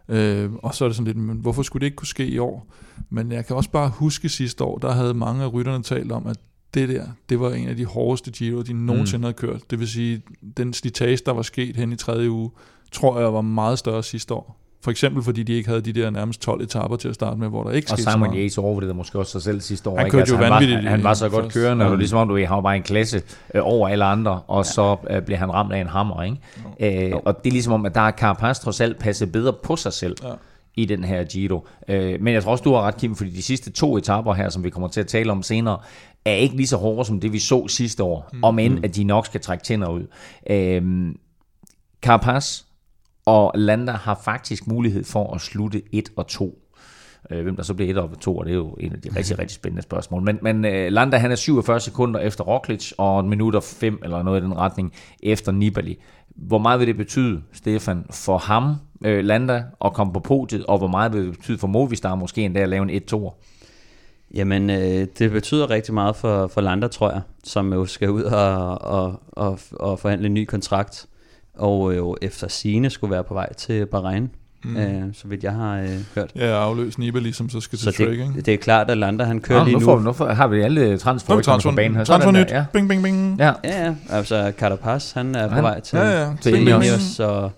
Øh, 0.08 0.52
og 0.52 0.74
så 0.74 0.84
er 0.84 0.88
det 0.88 0.96
sådan 0.96 1.06
lidt, 1.06 1.16
men 1.16 1.36
hvorfor 1.36 1.62
skulle 1.62 1.80
det 1.80 1.86
ikke 1.86 1.96
kunne 1.96 2.06
ske 2.06 2.26
i 2.26 2.38
år? 2.38 2.66
Men 3.10 3.32
jeg 3.32 3.46
kan 3.46 3.56
også 3.56 3.70
bare 3.70 3.88
huske 3.88 4.28
sidste 4.28 4.64
år, 4.64 4.78
der 4.78 4.92
havde 4.92 5.14
mange 5.14 5.44
af 5.44 5.52
rytterne 5.52 5.82
talt 5.82 6.12
om, 6.12 6.26
at 6.26 6.36
det 6.74 6.88
der, 6.88 7.04
det 7.28 7.40
var 7.40 7.50
en 7.50 7.68
af 7.68 7.76
de 7.76 7.84
hårdeste 7.84 8.30
Giro, 8.30 8.62
de 8.62 8.72
nogensinde 8.72 9.18
mm. 9.18 9.24
havde 9.24 9.34
kørt. 9.34 9.70
Det 9.70 9.80
vil 9.80 9.88
sige, 9.88 10.22
den 10.56 10.72
slitage, 10.72 11.18
der 11.26 11.32
var 11.32 11.42
sket 11.42 11.76
hen 11.76 11.92
i 11.92 11.96
tredje 11.96 12.30
uge, 12.30 12.50
tror 12.92 13.20
jeg 13.20 13.34
var 13.34 13.40
meget 13.40 13.78
større 13.78 14.02
sidste 14.02 14.34
år. 14.34 14.58
For 14.84 14.90
eksempel 14.90 15.22
fordi 15.22 15.42
de 15.42 15.52
ikke 15.52 15.68
havde 15.68 15.80
de 15.80 15.92
der 15.92 16.10
nærmest 16.10 16.40
12 16.40 16.62
etaper 16.62 16.96
til 16.96 17.08
at 17.08 17.14
starte 17.14 17.40
med, 17.40 17.48
hvor 17.48 17.64
der 17.64 17.70
ikke 17.70 17.88
skete 17.88 18.08
Og 18.08 18.12
Simon 18.12 18.34
Yates 18.34 18.58
overvurderede 18.58 18.94
måske 18.94 19.18
også 19.18 19.32
sig 19.32 19.42
selv 19.42 19.60
sidste 19.60 19.90
år. 19.90 19.98
Han 19.98 20.10
kørte 20.10 20.16
ikke? 20.16 20.20
altså, 20.20 20.34
jo 20.34 20.50
vanvittigt. 20.50 20.76
Han 20.76 20.84
var, 20.84 20.90
han 20.90 21.04
var 21.04 21.14
så 21.14 21.28
godt 21.28 21.52
kørende, 21.52 21.86
og 21.86 21.96
ligesom 21.96 22.18
om 22.18 22.28
du 22.28 22.46
har 22.46 22.60
bare 22.60 22.76
en 22.76 22.82
klasse 22.82 23.22
øh, 23.54 23.60
over 23.64 23.88
alle 23.88 24.04
andre, 24.04 24.40
og 24.46 24.64
ja. 24.64 24.70
så 24.70 24.96
øh, 25.10 25.22
bliver 25.22 25.38
han 25.38 25.52
ramt 25.52 25.72
af 25.72 25.80
en 25.80 25.86
hammer. 25.86 26.22
Ikke? 26.22 26.36
No. 26.80 26.86
Øh, 26.86 27.20
og 27.24 27.44
det 27.44 27.50
er 27.50 27.52
ligesom 27.52 27.72
om, 27.72 27.86
at 27.86 27.94
der 27.94 28.00
er 28.00 28.10
Carapaz 28.10 28.58
trods 28.58 28.80
alt 28.80 28.98
passet 28.98 29.32
bedre 29.32 29.52
på 29.62 29.76
sig 29.76 29.92
selv. 29.92 30.16
Ja 30.22 30.28
i 30.74 30.84
den 30.84 31.04
her 31.04 31.24
Giro. 31.24 31.66
Øh, 31.88 32.20
men 32.20 32.34
jeg 32.34 32.42
tror 32.42 32.52
også, 32.52 32.62
du 32.62 32.72
har 32.72 32.82
ret, 32.82 32.96
Kim, 32.96 33.14
fordi 33.14 33.30
de 33.30 33.42
sidste 33.42 33.70
to 33.70 33.96
etapper 33.96 34.34
her, 34.34 34.48
som 34.48 34.64
vi 34.64 34.70
kommer 34.70 34.88
til 34.88 35.00
at 35.00 35.06
tale 35.06 35.32
om 35.32 35.42
senere, 35.42 35.78
er 36.24 36.34
ikke 36.34 36.56
lige 36.56 36.66
så 36.66 36.76
hårde 36.76 37.04
som 37.04 37.20
det, 37.20 37.32
vi 37.32 37.38
så 37.38 37.68
sidste 37.68 38.02
år, 38.02 38.30
mm. 38.32 38.44
om 38.44 38.58
end 38.58 38.84
at 38.84 38.96
de 38.96 39.04
nok 39.04 39.26
skal 39.26 39.40
trække 39.40 39.64
tænder 39.64 39.88
ud. 39.88 40.06
Øh, 40.50 41.14
Carapaz 42.02 42.62
og 43.26 43.52
Landa 43.54 43.92
har 43.92 44.20
faktisk 44.24 44.66
mulighed 44.66 45.04
for 45.04 45.34
at 45.34 45.40
slutte 45.40 45.82
1 45.92 46.08
og 46.16 46.26
2. 46.26 46.58
Øh, 47.30 47.42
hvem 47.42 47.56
der 47.56 47.62
så 47.62 47.74
bliver 47.74 47.90
1 47.90 47.98
og 47.98 48.20
2, 48.20 48.36
og 48.36 48.44
det 48.44 48.52
er 48.52 48.56
jo 48.56 48.76
en 48.80 48.92
af 48.92 49.00
de 49.00 49.08
rigtig, 49.16 49.38
rigtig 49.38 49.54
spændende 49.54 49.82
spørgsmål. 49.82 50.22
Men, 50.22 50.38
men 50.42 50.64
øh, 50.64 50.92
Landa 50.92 51.16
han 51.16 51.30
er 51.30 51.34
47 51.34 51.80
sekunder 51.80 52.20
efter 52.20 52.44
Roglic, 52.44 52.92
og 52.98 53.20
en 53.20 53.28
minut 53.28 53.54
og 53.54 53.62
5 53.62 54.00
eller 54.04 54.22
noget 54.22 54.40
i 54.40 54.44
den 54.44 54.56
retning 54.56 54.92
efter 55.22 55.52
Nibali. 55.52 55.98
Hvor 56.36 56.58
meget 56.58 56.80
vil 56.80 56.88
det 56.88 56.96
betyde, 56.96 57.42
Stefan, 57.52 58.04
for 58.10 58.38
ham, 58.38 58.74
øh, 59.04 59.24
Landa, 59.24 59.64
at 59.84 59.92
komme 59.92 60.12
på 60.12 60.20
podiet, 60.20 60.66
og 60.66 60.78
hvor 60.78 60.88
meget 60.88 61.12
vil 61.12 61.26
det 61.26 61.36
betyde 61.36 61.58
for 61.58 61.66
Movistar 61.66 62.14
måske 62.14 62.42
endda 62.42 62.60
at 62.60 62.68
lave 62.68 62.92
en 62.92 63.02
1-2'er? 63.12 63.34
Jamen, 64.34 64.70
øh, 64.70 65.06
det 65.18 65.30
betyder 65.30 65.70
rigtig 65.70 65.94
meget 65.94 66.16
for, 66.16 66.46
for 66.46 66.60
Landa, 66.60 66.88
tror 66.88 67.10
jeg, 67.10 67.20
som 67.44 67.72
jo 67.72 67.86
skal 67.86 68.10
ud 68.10 68.22
og, 68.22 68.82
og, 68.82 69.20
og, 69.32 69.58
og 69.72 69.98
forhandle 69.98 70.26
en 70.26 70.34
ny 70.34 70.44
kontrakt, 70.44 71.06
og 71.54 71.96
jo 71.96 72.16
efter 72.22 72.48
sine 72.48 72.90
skulle 72.90 73.10
være 73.10 73.24
på 73.24 73.34
vej 73.34 73.52
til 73.52 73.86
Bahrain, 73.86 74.30
mm. 74.64 74.76
øh, 74.76 75.02
så 75.14 75.28
vidt 75.28 75.44
jeg 75.44 75.52
har 75.52 75.78
øh, 75.78 75.88
hørt. 76.14 76.32
Ja, 76.36 76.46
afløs 76.46 76.98
Nibali, 76.98 77.32
som 77.32 77.48
så 77.48 77.60
skal 77.60 77.78
til 77.78 77.92
så 77.92 78.04
det, 78.04 78.12
ikke? 78.12 78.32
det 78.36 78.54
er 78.54 78.58
klart, 78.58 78.90
at 78.90 78.98
Landa 78.98 79.24
han 79.24 79.40
kører 79.40 79.58
ja, 79.58 79.64
lige 79.64 79.78
nu. 79.78 79.84
Får, 79.84 80.00
nu 80.00 80.12
får, 80.12 80.26
har 80.26 80.46
vi 80.46 80.60
alle 80.60 80.98
transfer, 80.98 81.40
transfer 81.40 81.70
på 81.70 81.76
banen 81.76 81.96
her. 81.96 82.04
Transfer 82.04 82.30
nyt, 82.30 82.50
ja. 82.50 82.64
bing, 82.72 82.88
bing, 82.88 83.02
bing. 83.02 83.38
Ja, 83.38 83.52
ja, 83.64 83.84
ja. 83.84 83.94
altså 84.10 84.52
Carapaz, 84.58 85.12
han 85.12 85.34
er 85.34 85.48
på 85.48 85.54
han, 85.54 85.64
vej 85.64 85.80
til, 85.80 85.96
ja, 85.96 86.20
ja. 86.22 86.30
til 86.40 86.54
Ineos, 86.60 87.20
og 87.20 87.52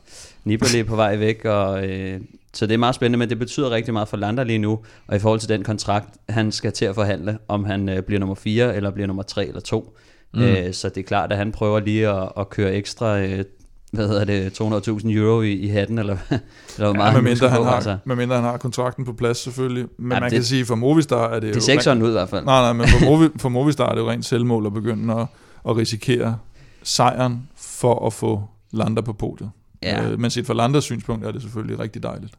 Nibali 0.45 0.79
er 0.79 0.85
på 0.85 0.97
vej 0.97 1.17
væk, 1.17 1.45
og... 1.45 1.87
Øh, 1.89 2.21
så 2.55 2.67
det 2.67 2.75
er 2.75 2.79
meget 2.79 2.95
spændende, 2.95 3.19
men 3.19 3.29
det 3.31 3.39
betyder 3.39 3.71
rigtig 3.71 3.93
meget 3.93 4.09
for 4.09 4.17
Landa 4.17 4.43
lige 4.43 4.59
nu, 4.59 4.79
og 5.07 5.17
i 5.17 5.19
forhold 5.19 5.41
til 5.41 5.49
den 5.49 5.63
kontrakt, 5.65 6.09
han 6.29 6.53
skal 6.53 6.73
til 6.73 6.85
at 6.85 6.95
forhandle, 6.95 7.39
om 7.49 7.65
han 7.65 7.89
øh, 7.89 8.03
bliver 8.03 8.19
nummer 8.21 8.35
4, 8.35 8.77
eller 8.77 8.91
bliver 8.91 9.07
nummer 9.07 9.23
3 9.23 9.47
eller 9.47 9.61
2. 9.61 9.97
Mm. 10.35 10.43
Øh, 10.43 10.73
så 10.75 10.89
det 10.89 10.97
er 10.99 11.03
klart, 11.03 11.33
at 11.33 11.39
han 11.39 11.53
prøver 11.53 11.81
lige 11.81 12.09
at, 12.09 12.29
at 12.39 12.51
køre 12.51 12.75
ekstra, 12.75 13.19
øh, 13.21 13.45
hvad 13.93 14.09
hedder 14.09 14.25
det, 14.25 14.61
200.000 14.61 15.11
euro 15.13 15.43
i, 15.43 15.53
i 15.53 15.67
hatten, 15.69 15.99
eller, 15.99 16.17
eller 16.31 16.39
hvor 16.87 16.93
meget 16.93 17.07
ja, 17.11 17.15
han 17.15 17.25
mindre 17.25 17.49
han, 17.49 17.59
på, 17.59 17.65
har, 17.65 17.73
altså. 17.73 17.97
mindre 18.05 18.35
han 18.35 18.45
har 18.45 18.57
kontrakten 18.57 19.05
på 19.05 19.13
plads 19.13 19.39
selvfølgelig. 19.39 19.87
Men 19.99 20.13
Ja, 20.13 20.21
man 20.21 20.31
det- 20.31 20.37
kan 20.37 20.45
sige, 20.45 20.65
for 20.65 20.75
Movistar 20.75 21.29
er 21.29 21.41
det, 21.41 21.55
Det 21.55 21.63
ser 21.63 21.73
ikke 21.73 21.85
sådan 21.85 22.03
ud 22.03 22.09
i 22.09 22.13
hvert 22.13 22.29
fald. 22.29 22.45
Nej, 22.45 22.61
nej, 22.61 22.73
men 22.73 22.89
for, 22.89 23.05
Movi, 23.11 23.29
for 23.39 23.49
Movistar 23.49 23.87
er 23.91 23.95
det 23.95 24.01
jo 24.01 24.11
rent 24.11 24.25
selvmål 24.25 24.67
at 24.67 24.73
begynde 24.73 25.15
at, 25.15 25.27
at 25.69 25.77
risikere 25.77 26.39
sejren 26.83 27.49
for 27.57 28.07
at 28.07 28.13
få 28.13 28.43
Landa 28.73 29.01
på 29.01 29.13
podiet. 29.13 29.51
Ja. 29.83 30.11
Øh, 30.11 30.21
men 30.21 30.31
set 30.31 30.47
fra 30.47 30.55
Landas 30.55 30.85
synspunkt 30.85 31.25
er 31.27 31.33
det 31.33 31.43
selvfølgelig 31.43 31.79
rigtig 31.79 32.03
dejligt. 32.03 32.35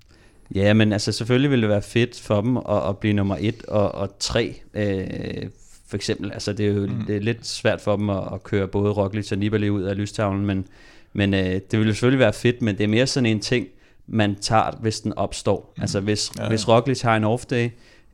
Ja, 0.56 0.74
men 0.74 0.94
altså 0.94 1.12
selvfølgelig 1.12 1.52
ville 1.52 1.62
det 1.62 1.70
være 1.70 1.82
fedt 1.82 2.20
for 2.20 2.42
dem 2.42 2.58
at, 2.58 2.90
at 2.90 2.98
blive 2.98 3.14
nummer 3.14 3.38
1 3.40 3.66
og, 3.66 3.96
og 3.96 4.10
3, 4.20 4.62
øh, 4.74 5.50
for 5.88 5.96
eksempel. 5.96 6.32
Altså 6.32 6.54
det 6.54 6.66
er 6.66 6.74
jo 6.74 6.86
mm. 6.86 7.06
det 7.08 7.16
er 7.16 7.20
lidt 7.20 7.48
svært 7.48 7.82
for 7.82 7.96
dem 7.96 8.10
at, 8.10 8.24
at 8.34 8.44
køre 8.44 8.68
både 8.68 8.92
Roglic 8.92 9.32
og 9.32 9.38
Nibali 9.38 9.70
ud 9.70 9.84
af 9.84 9.98
lystavlen, 9.98 10.46
men, 10.46 10.68
men 11.14 11.34
øh, 11.34 11.62
det 11.72 11.80
ville 11.80 11.94
selvfølgelig 11.94 12.20
være 12.20 12.34
fedt, 12.34 12.62
men 12.62 12.78
det 12.78 12.84
er 12.84 12.88
mere 12.88 13.08
sådan 13.08 13.26
en 13.26 13.40
ting, 13.40 13.68
man 14.08 14.36
tager, 14.36 14.72
hvis 14.82 15.00
den 15.00 15.14
opstår. 15.14 15.74
Mm. 15.78 15.82
Altså 15.82 16.00
hvis, 16.00 16.32
ja, 16.38 16.44
ja. 16.44 16.50
hvis 16.50 16.68
Roglic 16.68 17.02
har 17.02 17.18
en 17.18 17.24
off-day, 17.24 17.70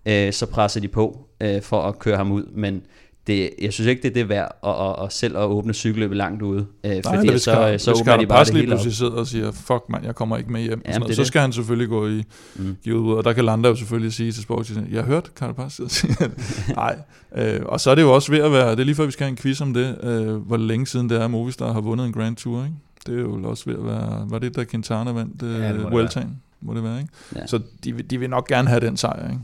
øh, 0.05 0.33
så 0.33 0.45
presser 0.45 0.79
de 0.79 0.87
på 0.87 1.27
øh, 1.41 1.61
for 1.61 1.81
at 1.81 1.99
køre 1.99 2.17
ham 2.17 2.31
ud, 2.31 2.45
men 2.45 2.83
det, 3.27 3.49
jeg 3.61 3.73
synes 3.73 3.87
ikke, 3.87 4.01
det 4.01 4.09
er 4.09 4.13
det 4.13 4.29
værd 4.29 4.57
at, 4.65 4.69
at, 4.99 5.05
at 5.05 5.13
selv 5.13 5.37
at 5.37 5.43
åbne 5.43 5.73
cykelløbet 5.73 6.17
langt 6.17 6.41
ude, 6.41 6.65
øh, 6.83 6.91
Nej, 6.91 7.01
fordi 7.03 7.29
hvis 7.29 7.41
så, 7.41 7.51
Kar- 7.51 7.77
så 7.77 7.91
hvis 7.91 8.01
åbner 8.01 8.17
de 8.17 8.27
bare 8.27 8.45
det 8.45 8.53
hele 8.55 8.73
op. 8.75 8.79
sidder 8.79 9.11
og 9.11 9.27
siger, 9.27 9.51
fuck 9.51 9.83
mand, 9.89 10.05
jeg 10.05 10.15
kommer 10.15 10.37
ikke 10.37 10.51
med 10.51 10.61
hjem. 10.61 10.81
Jamen, 10.87 11.07
det 11.07 11.15
så 11.15 11.21
det. 11.21 11.27
skal 11.27 11.41
han 11.41 11.53
selvfølgelig 11.53 11.89
gå 11.89 12.07
i, 12.07 12.23
Mm. 12.55 12.77
give 12.83 12.99
ud, 12.99 13.13
og 13.13 13.23
der 13.23 13.33
kan 13.33 13.45
Landa 13.45 13.69
jo 13.69 13.75
selvfølgelig 13.75 14.13
sige 14.13 14.31
til 14.31 14.43
Sports, 14.43 14.71
jeg 14.91 15.01
har 15.03 15.07
hørt 15.07 15.31
sidde 15.69 15.87
og 15.87 15.91
sige, 15.91 16.15
nej. 16.75 16.95
Øh, 17.35 17.59
og 17.65 17.79
så 17.79 17.91
er 17.91 17.95
det 17.95 18.01
jo 18.01 18.13
også 18.13 18.31
ved 18.31 18.39
at 18.39 18.51
være, 18.51 18.71
det 18.71 18.79
er 18.79 18.83
lige 18.83 18.95
før 18.95 19.05
vi 19.05 19.11
skal 19.11 19.23
have 19.23 19.29
en 19.31 19.37
quiz 19.37 19.61
om 19.61 19.73
det, 19.73 19.97
øh, 20.03 20.35
hvor 20.35 20.57
længe 20.57 20.87
siden 20.87 21.09
det 21.09 21.17
er, 21.17 21.23
at 21.25 21.31
Movistar 21.31 21.71
har 21.73 21.81
vundet 21.81 22.05
en 22.05 22.13
Grand 22.13 22.35
Tour, 22.35 22.63
ikke? 22.63 22.75
Det 23.07 23.15
er 23.15 23.21
jo 23.21 23.49
også 23.49 23.63
ved 23.69 23.75
at 23.79 23.85
være, 23.85 24.25
var 24.29 24.39
det 24.39 24.55
da 24.55 24.63
Quintana 24.63 25.11
vandt 25.11 25.43
øh, 25.43 25.59
Ja, 25.59 25.71
Vueltaen, 25.71 26.41
må 26.61 26.73
det 26.73 26.83
være, 26.83 26.97
ikke? 26.99 27.09
Ja. 27.35 27.47
Så 27.47 27.59
de, 27.83 27.95
vil- 27.95 28.09
de 28.09 28.17
vil 28.19 28.29
nok 28.29 28.47
gerne 28.47 28.67
have 28.67 28.79
den 28.81 28.97
sejr, 28.97 29.29
ikke? 29.29 29.41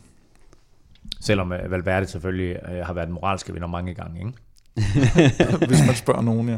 Selvom 1.27 1.51
uh, 1.51 1.71
Valverde 1.71 2.07
selvfølgelig 2.07 2.55
uh, 2.63 2.85
har 2.85 2.93
været 2.93 3.09
moralske 3.09 3.53
vinder 3.53 3.67
mange 3.67 3.93
gange. 3.93 4.19
Ikke? 4.19 4.33
Hvis 5.67 5.85
man 5.87 5.95
spørger 5.95 6.21
nogen, 6.21 6.49
ja. 6.49 6.57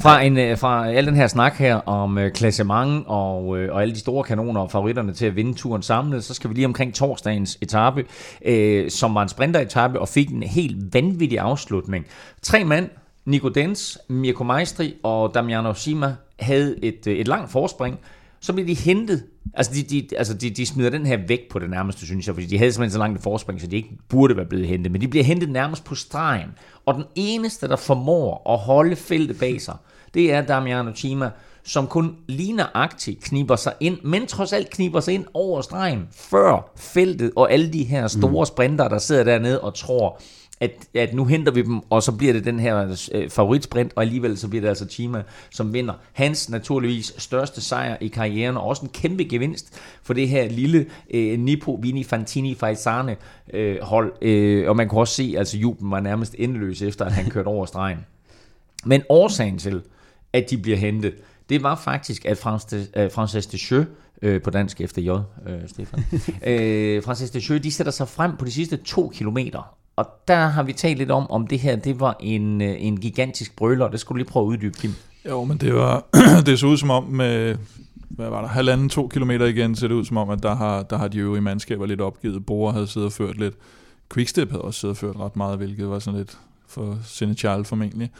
Fra, 0.00 0.22
en, 0.22 0.38
øh, 0.38 0.58
fra 0.58 0.90
al 0.90 1.06
den 1.06 1.16
her 1.16 1.26
snak 1.26 1.54
her 1.54 1.74
om 1.76 2.18
øh, 2.18 2.32
klassement 2.32 3.04
og, 3.06 3.58
øh, 3.58 3.74
og 3.74 3.82
alle 3.82 3.94
de 3.94 4.00
store 4.00 4.24
kanoner 4.24 4.60
og 4.60 4.70
favoritterne 4.70 5.12
til 5.12 5.26
at 5.26 5.36
vinde 5.36 5.54
turen 5.54 5.82
samlet, 5.82 6.24
så 6.24 6.34
skal 6.34 6.50
vi 6.50 6.54
lige 6.54 6.66
omkring 6.66 6.94
torsdagens 6.94 7.58
etape, 7.62 8.04
øh, 8.44 8.90
som 8.90 9.14
var 9.14 9.22
en 9.22 9.28
sprinteretape 9.28 10.00
og 10.00 10.08
fik 10.08 10.30
en 10.30 10.42
helt 10.42 10.94
vanvittig 10.94 11.38
afslutning. 11.38 12.06
Tre 12.42 12.64
mand, 12.64 12.88
Nico 13.24 13.48
Dens, 13.48 13.98
Mirko 14.08 14.44
Maestri 14.44 14.94
og 15.02 15.34
Damiano 15.34 15.74
Sima, 15.74 16.14
havde 16.40 16.84
et, 16.84 17.06
øh, 17.06 17.16
et 17.16 17.28
langt 17.28 17.50
forspring. 17.50 17.98
Så 18.42 18.52
blev 18.52 18.66
de 18.66 18.74
hentet. 18.74 19.24
Altså, 19.54 19.72
de, 19.74 19.82
de, 19.82 20.16
altså 20.16 20.34
de, 20.34 20.50
de 20.50 20.66
smider 20.66 20.90
den 20.90 21.06
her 21.06 21.18
væk 21.28 21.40
på 21.50 21.58
det 21.58 21.70
nærmeste, 21.70 22.06
synes 22.06 22.26
jeg, 22.26 22.34
fordi 22.34 22.46
de 22.46 22.58
havde 22.58 22.72
simpelthen 22.72 22.92
så 22.92 22.98
langt 22.98 23.16
et 23.16 23.22
forspring, 23.22 23.60
så 23.60 23.66
de 23.66 23.76
ikke 23.76 23.90
burde 24.08 24.36
være 24.36 24.46
blevet 24.46 24.66
hentet. 24.66 24.92
Men 24.92 25.00
de 25.00 25.08
bliver 25.08 25.24
hentet 25.24 25.48
nærmest 25.50 25.84
på 25.84 25.94
stregen. 25.94 26.48
Og 26.86 26.94
den 26.94 27.04
eneste, 27.14 27.68
der 27.68 27.76
formår 27.76 28.52
at 28.52 28.58
holde 28.58 28.96
feltet 28.96 29.38
bag 29.38 29.60
sig, 29.60 29.74
det 30.14 30.32
er 30.32 30.42
Damiano 30.42 30.92
Chima, 30.94 31.30
som 31.64 31.86
kun 31.86 32.16
ligner 32.28 32.66
aktivt 32.74 33.22
kniber 33.22 33.56
sig 33.56 33.72
ind, 33.80 33.98
men 34.04 34.26
trods 34.26 34.52
alt 34.52 34.70
kniber 34.70 35.00
sig 35.00 35.14
ind 35.14 35.24
over 35.34 35.60
stregen, 35.60 36.08
før 36.12 36.72
feltet 36.76 37.32
og 37.36 37.52
alle 37.52 37.72
de 37.72 37.84
her 37.84 38.08
store 38.08 38.46
sprinter, 38.46 38.88
der 38.88 38.98
sidder 38.98 39.24
dernede 39.24 39.60
og 39.60 39.74
tror, 39.74 40.20
at, 40.62 40.70
at 40.94 41.14
nu 41.14 41.24
henter 41.24 41.52
vi 41.52 41.62
dem, 41.62 41.80
og 41.90 42.02
så 42.02 42.12
bliver 42.12 42.32
det 42.32 42.44
den 42.44 42.60
her 42.60 42.96
øh, 43.12 43.30
favoritsprint, 43.30 43.92
og 43.96 44.02
alligevel 44.02 44.38
så 44.38 44.48
bliver 44.48 44.60
det 44.60 44.68
altså 44.68 44.88
Chima, 44.88 45.22
som 45.50 45.72
vinder. 45.72 45.94
Hans 46.12 46.50
naturligvis 46.50 47.14
største 47.18 47.60
sejr 47.60 47.96
i 48.00 48.08
karrieren, 48.08 48.56
og 48.56 48.64
også 48.64 48.82
en 48.82 48.88
kæmpe 48.88 49.24
gevinst 49.24 49.80
for 50.02 50.14
det 50.14 50.28
her 50.28 50.48
lille 50.48 50.86
øh, 51.14 51.38
Nippo 51.38 51.78
Vini 51.82 52.04
Fantini 52.04 52.54
Faisane 52.54 53.16
øh, 53.52 53.80
hold. 53.82 54.12
Øh, 54.22 54.68
og 54.68 54.76
man 54.76 54.88
kunne 54.88 55.00
også 55.00 55.14
se, 55.14 55.34
altså 55.38 55.58
jublen 55.58 55.90
var 55.90 56.00
nærmest 56.00 56.34
endeløs 56.38 56.82
efter, 56.82 57.04
at 57.04 57.12
han 57.12 57.30
kørte 57.30 57.46
over 57.46 57.66
stregen. 57.66 57.98
Men 58.84 59.02
årsagen 59.08 59.58
til, 59.58 59.82
at 60.32 60.50
de 60.50 60.58
bliver 60.58 60.78
hentet, 60.78 61.14
det 61.48 61.62
var 61.62 61.74
faktisk, 61.74 62.24
at 62.24 62.38
Francis, 62.38 62.90
Francis 63.14 63.46
Deschamps, 63.46 63.90
øh, 64.22 64.42
på 64.42 64.50
dansk 64.50 64.80
efter 64.80 65.02
J, 65.02 65.08
øh, 65.50 65.68
Stefan. 65.68 66.04
øh, 66.52 67.02
Francis 67.02 67.30
Deschamps, 67.30 67.62
de 67.62 67.72
sætter 67.72 67.92
sig 67.92 68.08
frem 68.08 68.36
på 68.36 68.44
de 68.44 68.52
sidste 68.52 68.76
to 68.76 69.08
kilometer, 69.14 69.76
og 69.96 70.06
der 70.28 70.46
har 70.46 70.62
vi 70.62 70.72
talt 70.72 70.98
lidt 70.98 71.10
om, 71.10 71.30
om 71.30 71.46
det 71.46 71.58
her, 71.58 71.76
det 71.76 72.00
var 72.00 72.16
en, 72.20 72.62
øh, 72.62 72.74
en 72.78 73.00
gigantisk 73.00 73.56
brøler, 73.56 73.88
det 73.88 74.00
skulle 74.00 74.16
du 74.16 74.24
lige 74.24 74.32
prøve 74.32 74.44
at 74.44 74.48
uddybe, 74.48 74.78
Kim. 74.78 74.94
Jo, 75.28 75.44
men 75.44 75.58
det 75.58 75.74
var, 75.74 76.04
det 76.46 76.58
så 76.58 76.66
ud 76.66 76.76
som 76.76 76.90
om 76.90 77.04
med, 77.04 77.56
hvad 78.08 78.28
var 78.28 78.40
der, 78.40 78.48
halvanden, 78.48 78.88
to 78.88 79.08
kilometer 79.08 79.46
igen, 79.46 79.76
ser 79.76 79.88
det 79.88 79.94
ud 79.94 80.04
som 80.04 80.16
om, 80.16 80.30
at 80.30 80.42
der 80.42 80.54
har, 80.54 80.82
der 80.82 80.98
har 80.98 81.08
de 81.08 81.18
øvrige 81.18 81.42
mandskaber 81.42 81.86
lidt 81.86 82.00
opgivet. 82.00 82.46
Bore 82.46 82.72
havde 82.72 82.86
siddet 82.86 83.06
og 83.06 83.12
ført 83.12 83.38
lidt. 83.38 83.54
Quickstep 84.14 84.50
havde 84.50 84.62
også 84.62 84.80
siddet 84.80 84.94
og 84.94 84.96
ført 84.96 85.16
ret 85.16 85.36
meget, 85.36 85.56
hvilket 85.56 85.90
var 85.90 85.98
sådan 85.98 86.18
lidt 86.18 86.38
for 86.68 86.98
Senechal 87.04 87.64
formentlig 87.64 88.10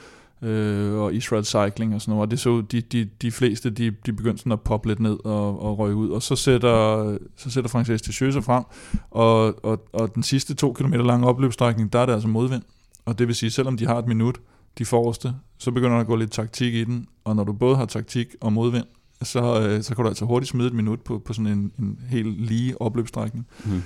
øh, 0.43 0.95
og 0.95 1.15
Israel 1.15 1.45
Cycling 1.45 1.95
og 1.95 2.01
sådan 2.01 2.13
noget. 2.13 2.27
Og 2.27 2.31
det 2.31 2.41
så 2.41 2.63
de, 2.73 2.81
de, 2.81 3.09
de 3.23 3.31
fleste, 3.31 3.71
de, 3.71 3.91
de 4.07 4.13
begyndte 4.13 4.39
sådan 4.39 4.53
at 4.53 4.61
poppe 4.61 4.89
lidt 4.89 5.01
ned 5.01 5.19
og, 5.25 5.63
og 5.63 5.79
røge 5.79 5.95
ud. 5.95 6.11
Og 6.11 6.23
så 6.23 6.37
sætter, 6.37 7.19
så 7.37 7.51
sætter 7.51 7.71
Francis 7.71 8.03
de 8.03 8.13
sig 8.13 8.45
frem, 8.45 8.65
og, 9.11 9.65
og, 9.65 9.89
og 9.93 10.15
den 10.15 10.23
sidste 10.23 10.55
to 10.55 10.73
kilometer 10.73 11.05
lange 11.05 11.27
opløbsstrækning, 11.27 11.93
der 11.93 11.99
er 11.99 12.07
det 12.07 12.13
altså 12.13 12.29
modvind. 12.29 12.63
Og 13.05 13.19
det 13.19 13.27
vil 13.27 13.35
sige, 13.35 13.51
selvom 13.51 13.77
de 13.77 13.87
har 13.87 13.99
et 13.99 14.07
minut, 14.07 14.41
de 14.79 14.85
forreste, 14.85 15.35
så 15.59 15.71
begynder 15.71 15.95
der 15.95 16.01
at 16.01 16.07
gå 16.07 16.17
lidt 16.17 16.33
taktik 16.33 16.75
i 16.75 16.85
den. 16.85 17.07
Og 17.25 17.37
når 17.37 17.45
du 17.45 17.53
både 17.53 17.77
har 17.77 17.85
taktik 17.85 18.35
og 18.41 18.53
modvind, 18.53 18.85
så, 19.23 19.61
øh, 19.61 19.83
så 19.83 19.95
kan 19.95 20.03
du 20.03 20.09
altså 20.09 20.25
hurtigt 20.25 20.51
smide 20.51 20.69
et 20.69 20.75
minut 20.75 21.01
på, 21.01 21.19
på 21.19 21.33
sådan 21.33 21.53
en, 21.53 21.73
en 21.79 21.99
helt 22.09 22.41
lige 22.41 22.83
opløbsstrækning. 22.83 23.47
Mm. 23.65 23.83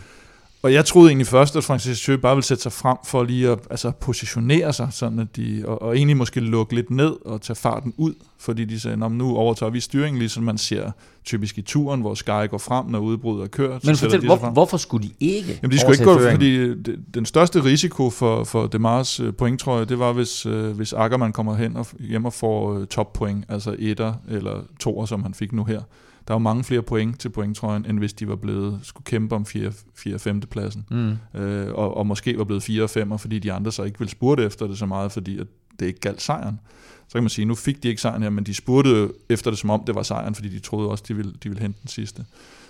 Og 0.66 0.72
jeg 0.72 0.84
troede 0.84 1.08
egentlig 1.08 1.26
først, 1.26 1.56
at 1.56 1.64
Francis 1.64 2.00
Thieu 2.00 2.16
bare 2.16 2.34
ville 2.36 2.44
sætte 2.44 2.62
sig 2.62 2.72
frem 2.72 2.96
for 3.04 3.24
lige 3.24 3.50
at 3.50 3.58
altså, 3.70 3.90
positionere 3.90 4.72
sig, 4.72 4.88
sådan 4.90 5.18
at 5.18 5.36
de, 5.36 5.62
og, 5.66 5.82
og 5.82 5.96
egentlig 5.96 6.16
måske 6.16 6.40
lukke 6.40 6.74
lidt 6.74 6.90
ned 6.90 7.26
og 7.26 7.40
tage 7.40 7.56
farten 7.56 7.94
ud, 7.96 8.14
fordi 8.38 8.64
de 8.64 8.80
sagde, 8.80 8.96
nu 8.96 9.36
overtager 9.36 9.70
vi 9.70 9.80
styringen, 9.80 10.18
ligesom 10.18 10.42
man 10.42 10.58
ser 10.58 10.90
typisk 11.24 11.58
i 11.58 11.62
turen, 11.62 12.00
hvor 12.00 12.14
Sky 12.14 12.50
går 12.50 12.58
frem, 12.58 12.86
når 12.86 12.98
udbruddet 12.98 13.44
er 13.44 13.48
kørt. 13.48 13.84
Men 13.84 13.96
fortæl, 13.96 14.20
de 14.20 14.26
hvor, 14.26 14.36
hvorfor 14.36 14.76
skulle 14.76 15.08
de 15.08 15.12
ikke 15.20 15.58
Jamen 15.62 15.72
de 15.72 15.78
skulle 15.78 15.94
ikke 15.94 16.04
gå, 16.04 16.30
fordi 16.30 16.74
den 17.14 17.26
største 17.26 17.64
risiko 17.64 18.10
for, 18.10 18.44
for 18.44 18.66
Demars 18.66 19.20
øh, 19.20 19.32
point, 19.32 19.60
tror 19.60 19.78
jeg, 19.78 19.88
det 19.88 19.98
var, 19.98 20.12
hvis, 20.12 20.46
øh, 20.46 20.70
hvis 20.70 20.92
Ackermann 20.92 21.32
kommer 21.32 21.54
hen 21.54 21.76
og 21.76 21.86
hjem 22.00 22.24
og 22.24 22.32
får 22.32 22.78
øh, 22.78 22.86
toppoint, 22.86 23.44
altså 23.48 23.76
etter 23.78 24.14
eller 24.28 24.60
toer, 24.80 25.06
som 25.06 25.22
han 25.22 25.34
fik 25.34 25.52
nu 25.52 25.64
her 25.64 25.80
der 26.28 26.34
var 26.34 26.38
mange 26.38 26.64
flere 26.64 26.82
point 26.82 27.20
til 27.20 27.28
pointtrøjen, 27.28 27.86
end 27.86 27.98
hvis 27.98 28.12
de 28.12 28.28
var 28.28 28.36
blevet, 28.36 28.80
skulle 28.82 29.04
kæmpe 29.04 29.34
om 29.34 29.46
4. 29.46 29.72
og 30.14 30.20
5. 30.20 30.40
pladsen. 30.40 30.86
Mm. 30.90 31.40
Øh, 31.40 31.74
og, 31.74 31.96
og 31.96 32.06
måske 32.06 32.38
var 32.38 32.44
blevet 32.44 32.62
4 32.62 32.82
og 32.82 32.90
5, 32.90 33.18
fordi 33.18 33.38
de 33.38 33.52
andre 33.52 33.72
så 33.72 33.82
ikke 33.82 33.98
ville 33.98 34.10
spurte 34.10 34.44
efter 34.44 34.66
det 34.66 34.78
så 34.78 34.86
meget, 34.86 35.12
fordi 35.12 35.38
at 35.38 35.46
det 35.80 35.86
ikke 35.86 36.00
galt 36.00 36.22
sejren. 36.22 36.60
Så 37.08 37.12
kan 37.12 37.22
man 37.22 37.30
sige, 37.30 37.44
nu 37.44 37.54
fik 37.54 37.82
de 37.82 37.88
ikke 37.88 38.00
sejren 38.00 38.22
her, 38.22 38.30
men 38.30 38.44
de 38.44 38.54
spurgte 38.54 39.08
efter 39.28 39.50
det, 39.50 39.58
som 39.58 39.70
om 39.70 39.82
det 39.86 39.94
var 39.94 40.02
sejren, 40.02 40.34
fordi 40.34 40.48
de 40.48 40.58
troede 40.58 40.90
også, 40.90 41.04
de 41.08 41.16
ville, 41.16 41.32
de 41.42 41.48
ville 41.48 41.62
hente 41.62 41.78
den 41.82 41.88
sidste. 41.88 42.24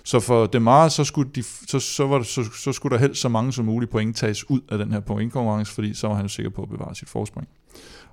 Så 0.07 0.19
for 0.19 0.45
Demar, 0.45 0.89
så 0.89 1.03
skulle, 1.03 1.31
de, 1.35 1.43
så, 1.43 1.79
så, 1.79 2.07
var 2.07 2.23
så, 2.23 2.43
så 2.43 2.71
skulle 2.71 2.97
der 2.97 3.01
helst 3.01 3.21
så 3.21 3.29
mange 3.29 3.53
som 3.53 3.65
muligt 3.65 3.91
point 3.91 4.15
tages 4.15 4.49
ud 4.49 4.61
af 4.69 4.77
den 4.77 4.91
her 4.91 4.99
pointkonkurrence, 4.99 5.73
fordi 5.73 5.93
så 5.93 6.07
var 6.07 6.15
han 6.15 6.29
sikker 6.29 6.49
på 6.49 6.61
at 6.61 6.69
bevare 6.69 6.95
sit 6.95 7.09
forspring. 7.09 7.47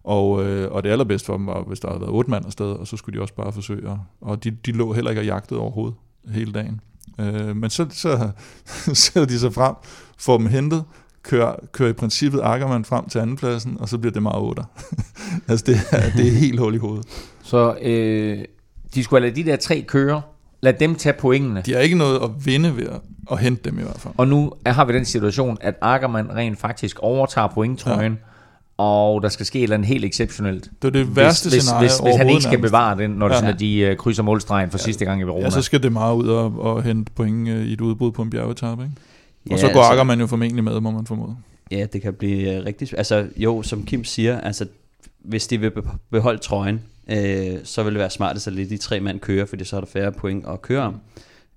Og, 0.05 0.45
øh, 0.45 0.73
og 0.73 0.83
det 0.83 0.89
allerbedste 0.89 1.27
for 1.27 1.37
dem 1.37 1.47
var, 1.47 1.63
hvis 1.63 1.81
der 1.81 1.89
havde 1.89 2.01
været 2.01 2.13
otte 2.13 2.31
mand 2.31 2.47
afsted, 2.47 2.67
og 2.67 2.87
så 2.87 2.97
skulle 2.97 3.19
de 3.19 3.23
også 3.23 3.35
bare 3.35 3.53
forsøge. 3.53 3.91
At, 3.91 3.97
og 4.21 4.45
de, 4.45 4.51
de 4.51 4.73
lå 4.73 4.93
heller 4.93 5.11
ikke 5.11 5.21
og 5.21 5.27
jagtede 5.27 5.61
overhovedet 5.61 5.95
hele 6.29 6.53
dagen. 6.53 6.81
Øh, 7.21 7.57
men 7.57 7.71
så, 7.71 7.87
så 7.91 8.31
sætter 9.05 9.27
de 9.27 9.39
sig 9.39 9.55
frem, 9.55 9.75
får 10.19 10.39
dem 10.39 10.47
hentet, 10.47 10.85
kører, 11.23 11.57
kører 11.73 11.91
i 11.91 11.93
princippet 11.93 12.41
Ackermann 12.43 12.85
frem 12.85 13.09
til 13.09 13.19
andenpladsen, 13.19 13.77
og 13.81 13.89
så 13.89 13.99
bliver 13.99 14.13
det 14.13 14.23
meget 14.23 14.43
otter. 14.43 14.65
altså 15.49 15.65
det 15.67 15.77
er, 15.93 16.11
det 16.17 16.27
er 16.27 16.33
helt 16.33 16.61
hul 16.61 16.75
i 16.75 16.79
hovedet. 16.79 17.07
Så 17.43 17.77
øh, 17.83 18.45
de 18.95 19.05
skulle 19.05 19.23
have 19.23 19.37
de 19.37 19.45
der 19.45 19.57
tre 19.57 19.85
køre, 19.89 20.23
lad 20.65 20.73
dem 20.73 20.95
tage 20.95 21.13
pointene. 21.13 21.63
De 21.67 21.73
har 21.73 21.81
ikke 21.81 21.99
noget 21.99 22.23
at 22.23 22.31
vinde 22.47 22.77
ved 22.77 22.87
at, 22.87 23.01
at 23.31 23.39
hente 23.39 23.71
dem 23.71 23.79
i 23.79 23.83
hvert 23.83 24.01
fald. 24.01 24.15
Og 24.17 24.29
nu 24.29 24.53
har 24.67 24.85
vi 24.85 24.93
den 24.93 25.05
situation, 25.05 25.59
at 25.61 25.75
Ackermann 25.81 26.31
rent 26.35 26.59
faktisk 26.59 26.99
overtager 26.99 27.49
pointtrøjen, 27.49 28.13
ja 28.13 28.19
og 28.77 29.23
der 29.23 29.29
skal 29.29 29.47
ske 29.47 29.59
et 29.59 29.63
eller 29.63 29.77
andet 29.77 29.89
helt 29.89 30.05
exceptionelt. 30.05 30.71
Det 30.83 30.89
er 30.89 30.93
det 30.93 31.17
værste 31.17 31.51
hvis, 31.51 31.63
scenarie 31.63 31.87
hvis, 31.87 31.99
hvis, 31.99 32.09
hvis 32.09 32.17
han 32.17 32.29
ikke 32.29 32.43
skal 32.43 32.59
bevare 32.59 32.99
den, 32.99 33.11
når 33.11 33.29
det 33.29 33.35
ja. 33.35 33.39
sådan, 33.39 33.55
at 33.55 33.61
de 33.61 33.89
uh, 33.91 33.97
krydser 33.97 34.23
målstregen 34.23 34.71
for 34.71 34.79
ja. 34.79 34.83
sidste 34.83 35.05
gang 35.05 35.21
i 35.21 35.25
Verona. 35.25 35.45
Ja, 35.45 35.51
så 35.51 35.63
skal 35.63 35.83
det 35.83 35.93
meget 35.93 36.15
ud 36.15 36.29
og, 36.29 36.59
og 36.59 36.83
hente 36.83 37.13
point 37.13 37.49
uh, 37.49 37.55
i 37.55 37.73
et 37.73 37.81
udbrud 37.81 38.13
på 38.13 38.23
en 38.23 38.31
bjergetappe, 38.31 38.85
ikke? 38.85 38.97
Ja, 39.49 39.53
og 39.53 39.59
så 39.59 39.71
går 39.73 39.83
altså, 39.83 40.05
man 40.05 40.21
jo 40.21 40.27
formentlig 40.27 40.65
med, 40.65 40.81
må 40.81 40.91
man 40.91 41.07
formode. 41.07 41.37
Ja, 41.71 41.87
det 41.93 42.03
kan 42.03 42.15
blive 42.15 42.59
uh, 42.59 42.67
rigtig... 42.67 42.99
Altså 42.99 43.27
jo, 43.37 43.63
som 43.63 43.85
Kim 43.85 44.05
siger, 44.05 44.41
altså 44.41 44.67
hvis 45.25 45.47
de 45.47 45.59
vil 45.59 45.73
beholde 46.11 46.39
trøjen, 46.39 46.83
øh, 47.11 47.59
så 47.65 47.83
vil 47.83 47.93
det 47.93 48.01
være 48.01 48.11
smart, 48.11 48.47
at 48.47 48.53
lidt 48.53 48.71
de 48.71 48.77
tre 48.77 49.01
mand 49.01 49.21
kører, 49.21 49.47
fordi 49.47 49.65
så 49.65 49.77
er 49.77 49.81
der 49.81 49.87
færre 49.87 50.13
point 50.13 50.45
at 50.49 50.63
køre 50.63 50.83
om. 50.83 51.01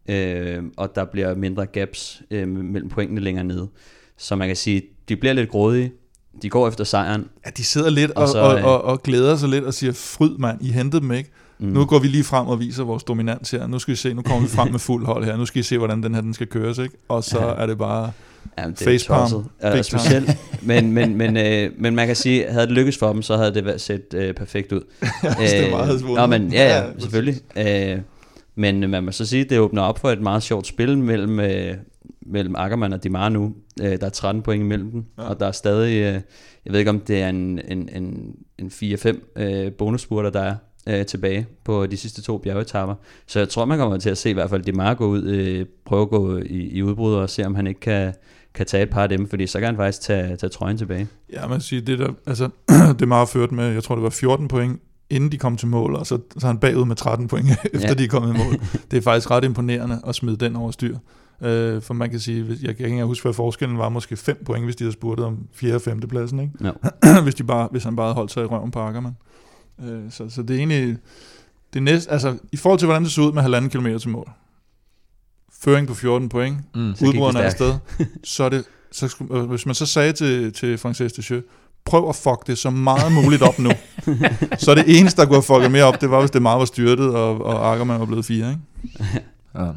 Øh, 0.10 0.64
og 0.78 0.96
der 0.96 1.06
bliver 1.06 1.36
mindre 1.36 1.66
gaps 1.66 2.22
øh, 2.32 2.48
mellem 2.48 2.90
pointene 2.90 3.22
længere 3.22 3.46
nede. 3.46 3.68
Så 4.18 4.36
man 4.36 4.48
kan 4.48 4.56
sige, 4.56 4.82
de 5.10 5.16
bliver 5.16 5.34
lidt 5.34 5.50
grådige, 5.50 5.92
de 6.42 6.50
går 6.50 6.68
efter 6.68 6.84
sejren. 6.84 7.28
Ja, 7.46 7.50
de 7.58 7.64
sidder 7.64 7.90
lidt 7.90 8.12
og, 8.12 8.22
og, 8.22 8.30
så, 8.30 8.40
og, 8.40 8.60
øh, 8.60 8.66
og, 8.66 8.82
og 8.82 9.04
glæder 9.04 9.36
sig 9.36 9.50
lidt 9.50 9.64
og 9.64 9.74
siger, 9.74 9.94
fryd 9.94 10.38
mand, 10.38 10.66
I 10.66 10.72
hentede 10.72 11.02
dem 11.02 11.12
ikke. 11.12 11.32
Mm. 11.60 11.67
Nu 11.67 11.86
går 11.86 12.00
vi 12.00 12.08
lige 12.08 12.24
frem 12.24 12.48
og 12.48 12.60
viser 12.60 12.84
vores 12.84 13.04
dominans 13.04 13.52
her. 13.52 13.67
Nu 13.67 13.80
skal 13.80 13.91
vi 13.91 13.96
se, 13.96 14.13
nu 14.13 14.22
kommer 14.22 14.41
vi 14.41 14.48
frem 14.48 14.72
med 14.72 14.80
fuld 14.80 15.06
hold 15.06 15.26
her. 15.26 15.38
Nu 15.38 15.46
skal 15.46 15.60
I 15.60 15.63
se, 15.63 15.78
hvordan 15.78 16.04
den 16.04 16.15
her 16.15 16.22
den 16.22 16.34
skal 16.34 16.48
køres, 16.48 16.78
ikke? 16.78 16.98
Og 17.08 17.24
så 17.24 17.39
ja. 17.39 17.54
er 17.54 17.65
det 17.65 17.78
bare 17.78 18.12
Jamen, 18.58 18.76
det 18.80 18.80
facepalm. 18.80 19.46
Ja, 19.63 19.82
specielt. 19.82 20.38
men, 20.62 20.91
men, 20.91 21.15
men, 21.15 21.38
øh, 21.38 21.72
men 21.78 21.96
man 21.96 22.08
kan 22.08 22.15
sige, 22.15 22.46
havde 22.50 22.67
det 22.67 22.74
lykkes 22.74 22.98
for 22.98 23.13
dem, 23.13 23.22
så 23.22 23.38
havde 23.38 23.54
det 23.54 23.65
været 23.65 23.82
set 23.82 24.13
øh, 24.13 24.34
perfekt 24.34 24.72
ud. 24.72 24.82
ja, 25.24 25.30
det 25.30 25.72
var 25.72 25.78
meget 25.78 26.04
Nå, 26.15 26.26
men, 26.26 26.54
ja, 26.54 26.78
ja, 26.78 26.84
selvfølgelig. 27.00 27.41
Øh, 27.58 28.00
men 28.56 28.89
man 28.89 29.04
må 29.04 29.12
så 29.12 29.26
sige, 29.26 29.43
det 29.43 29.60
åbner 29.60 29.82
op 29.82 30.00
for 30.00 30.10
et 30.10 30.22
meget 30.22 30.43
sjovt 30.43 30.67
spil 30.67 30.98
mellem, 30.98 31.39
øh, 31.39 31.74
mellem 32.26 32.56
Ackermann 32.58 32.93
og 32.93 33.04
Dimar 33.04 33.30
nu. 33.30 33.54
Øh, 33.82 34.00
der 34.00 34.06
er 34.06 34.10
13 34.10 34.41
point 34.41 34.62
imellem 34.63 34.91
dem, 34.91 35.06
ja. 35.17 35.24
og 35.24 35.39
der 35.39 35.48
er 35.48 35.52
stadig, 35.52 35.96
øh, 35.96 36.22
jeg 36.65 36.74
ved 36.74 36.80
ikke 36.80 36.89
om 36.89 37.00
det 37.00 37.22
er 37.22 37.30
en, 37.30 37.60
en, 37.67 37.89
en, 37.96 38.36
en 38.58 38.67
4-5 38.67 39.41
øh, 39.41 39.72
bonusspurter, 39.72 40.30
der 40.30 40.41
er 40.41 40.56
øh, 40.88 41.06
tilbage 41.06 41.47
på 41.63 41.86
de 41.86 41.97
sidste 41.97 42.21
to 42.21 42.38
bjergetapper. 42.38 42.95
Så 43.28 43.39
jeg 43.39 43.50
tror, 43.50 43.65
man 43.65 43.78
kommer 43.78 43.97
til 43.97 44.10
at 44.10 44.17
se 44.17 44.30
i 44.30 44.34
hvert 44.34 44.50
fald 44.50 44.63
Dimar 44.63 44.93
gå 44.93 45.08
ud, 45.08 45.23
øh, 45.23 45.65
prøve 45.86 46.02
at 46.02 46.10
gå 46.10 46.38
i, 46.38 46.69
i 46.69 46.84
udbrud 46.84 47.13
og 47.13 47.30
se, 47.30 47.45
om 47.45 47.56
han 47.56 47.67
ikke 47.67 47.80
kan, 47.80 48.13
kan 48.54 48.65
tage 48.65 48.84
et 48.84 48.89
par 48.89 49.04
af 49.04 49.10
dem, 49.10 49.30
fordi 49.30 49.47
så 49.47 49.60
kan 49.60 49.65
han 49.65 49.76
faktisk 49.76 50.02
tage, 50.02 50.36
tage 50.36 50.50
trøjen 50.50 50.78
tilbage. 50.78 51.08
Ja, 51.34 51.47
man 51.47 51.62
siger, 51.62 51.82
det 51.82 52.00
der, 52.00 52.10
altså, 52.26 52.50
det 52.69 53.02
er 53.02 53.06
meget 53.06 53.30
ført 53.30 53.52
med, 53.52 53.67
jeg 53.73 53.84
tror 53.84 53.95
det 53.95 54.04
var 54.04 54.10
14 54.10 54.47
point 54.47 54.82
inden 55.10 55.32
de 55.32 55.38
kom 55.38 55.58
til 55.58 55.67
mål, 55.67 55.95
og 55.95 56.08
så, 56.08 56.19
så 56.38 56.47
er 56.47 56.52
han 56.52 56.58
bagud 56.58 56.86
med 56.86 56.95
13 56.95 57.28
point, 57.28 57.47
efter 57.73 57.88
ja. 57.88 57.93
de 57.93 58.04
er 58.04 58.08
kommet 58.08 58.36
i 58.36 58.38
mål. 58.38 58.54
Det 58.91 58.97
er 58.97 59.02
faktisk 59.02 59.32
ret 59.32 59.43
imponerende 59.43 60.02
at 60.08 60.15
smide 60.15 60.38
den 60.38 60.56
over 60.56 60.71
styr. 60.71 60.97
Øh, 61.41 61.82
for 61.82 61.93
man 61.93 62.10
kan 62.10 62.19
sige, 62.19 62.58
jeg 62.62 62.78
kan 62.78 62.86
ikke 62.86 63.04
huske, 63.04 63.23
hvad 63.23 63.34
forskellen 63.34 63.78
var, 63.78 63.89
måske 63.89 64.15
5 64.15 64.43
point, 64.45 64.65
hvis 64.65 64.76
de 64.76 64.84
havde 64.84 64.93
spurgt 64.93 65.19
om 65.19 65.47
4. 65.54 65.76
og 65.76 65.82
5. 65.82 66.00
pladsen, 66.00 66.39
ikke? 66.39 66.54
No. 66.60 66.71
hvis, 67.23 67.36
de 67.36 67.43
bare, 67.43 67.67
hvis 67.71 67.84
han 67.84 67.95
bare 67.95 68.13
holdt 68.13 68.32
sig 68.32 68.43
i 68.43 68.45
røven 68.45 68.71
på 68.71 68.80
Ackermann. 68.80 69.15
Øh, 69.84 70.02
så, 70.10 70.30
så 70.30 70.42
det 70.42 70.54
er 70.54 70.58
egentlig, 70.58 70.98
det 71.74 71.84
næste, 71.84 72.12
altså 72.12 72.38
i 72.52 72.58
forhold 72.58 72.80
til, 72.80 72.86
hvordan 72.86 73.04
det 73.04 73.12
så 73.12 73.22
ud 73.22 73.32
med 73.32 73.42
halvanden 73.42 73.70
kilometer 73.70 73.98
til 73.98 74.10
mål, 74.10 74.30
føring 75.62 75.88
på 75.88 75.94
14 75.94 76.30
point, 76.30 76.58
mm, 76.76 76.90
udbruderne 76.90 77.40
er 77.40 77.44
afsted, 77.44 77.74
så 78.24 78.44
er 78.44 78.50
det, 78.50 78.63
så, 78.92 79.16
øh, 79.32 79.44
hvis 79.44 79.66
man 79.66 79.76
så 79.76 79.86
sagde 79.86 80.13
til, 80.13 80.54
til 80.54 80.78
Francis 80.78 81.13
Deschamps, 81.13 81.46
prøv 81.86 82.10
at 82.10 82.16
fuck 82.16 82.48
det 82.48 82.58
så 82.58 82.70
meget 82.70 83.12
muligt 83.12 83.42
op 83.42 83.60
nu. 83.60 83.72
så 84.58 84.76
det 84.76 85.00
eneste, 85.00 85.22
der 85.22 85.28
kunne 85.28 85.36
have 85.36 85.44
fucket 85.44 85.72
mere 85.72 85.84
op, 85.84 86.02
det 86.02 86.12
var, 86.12 86.20
hvis 86.20 86.32
det 86.32 86.42
meget 86.42 86.60
var 86.60 86.66
styrtet, 86.66 87.16
og, 87.16 87.46
og 87.46 87.72
Ackermann 87.72 88.00
var 88.00 88.06
blevet 88.06 88.26
fire, 88.26 88.50
ikke? 88.50 88.62
ja. 89.56 89.72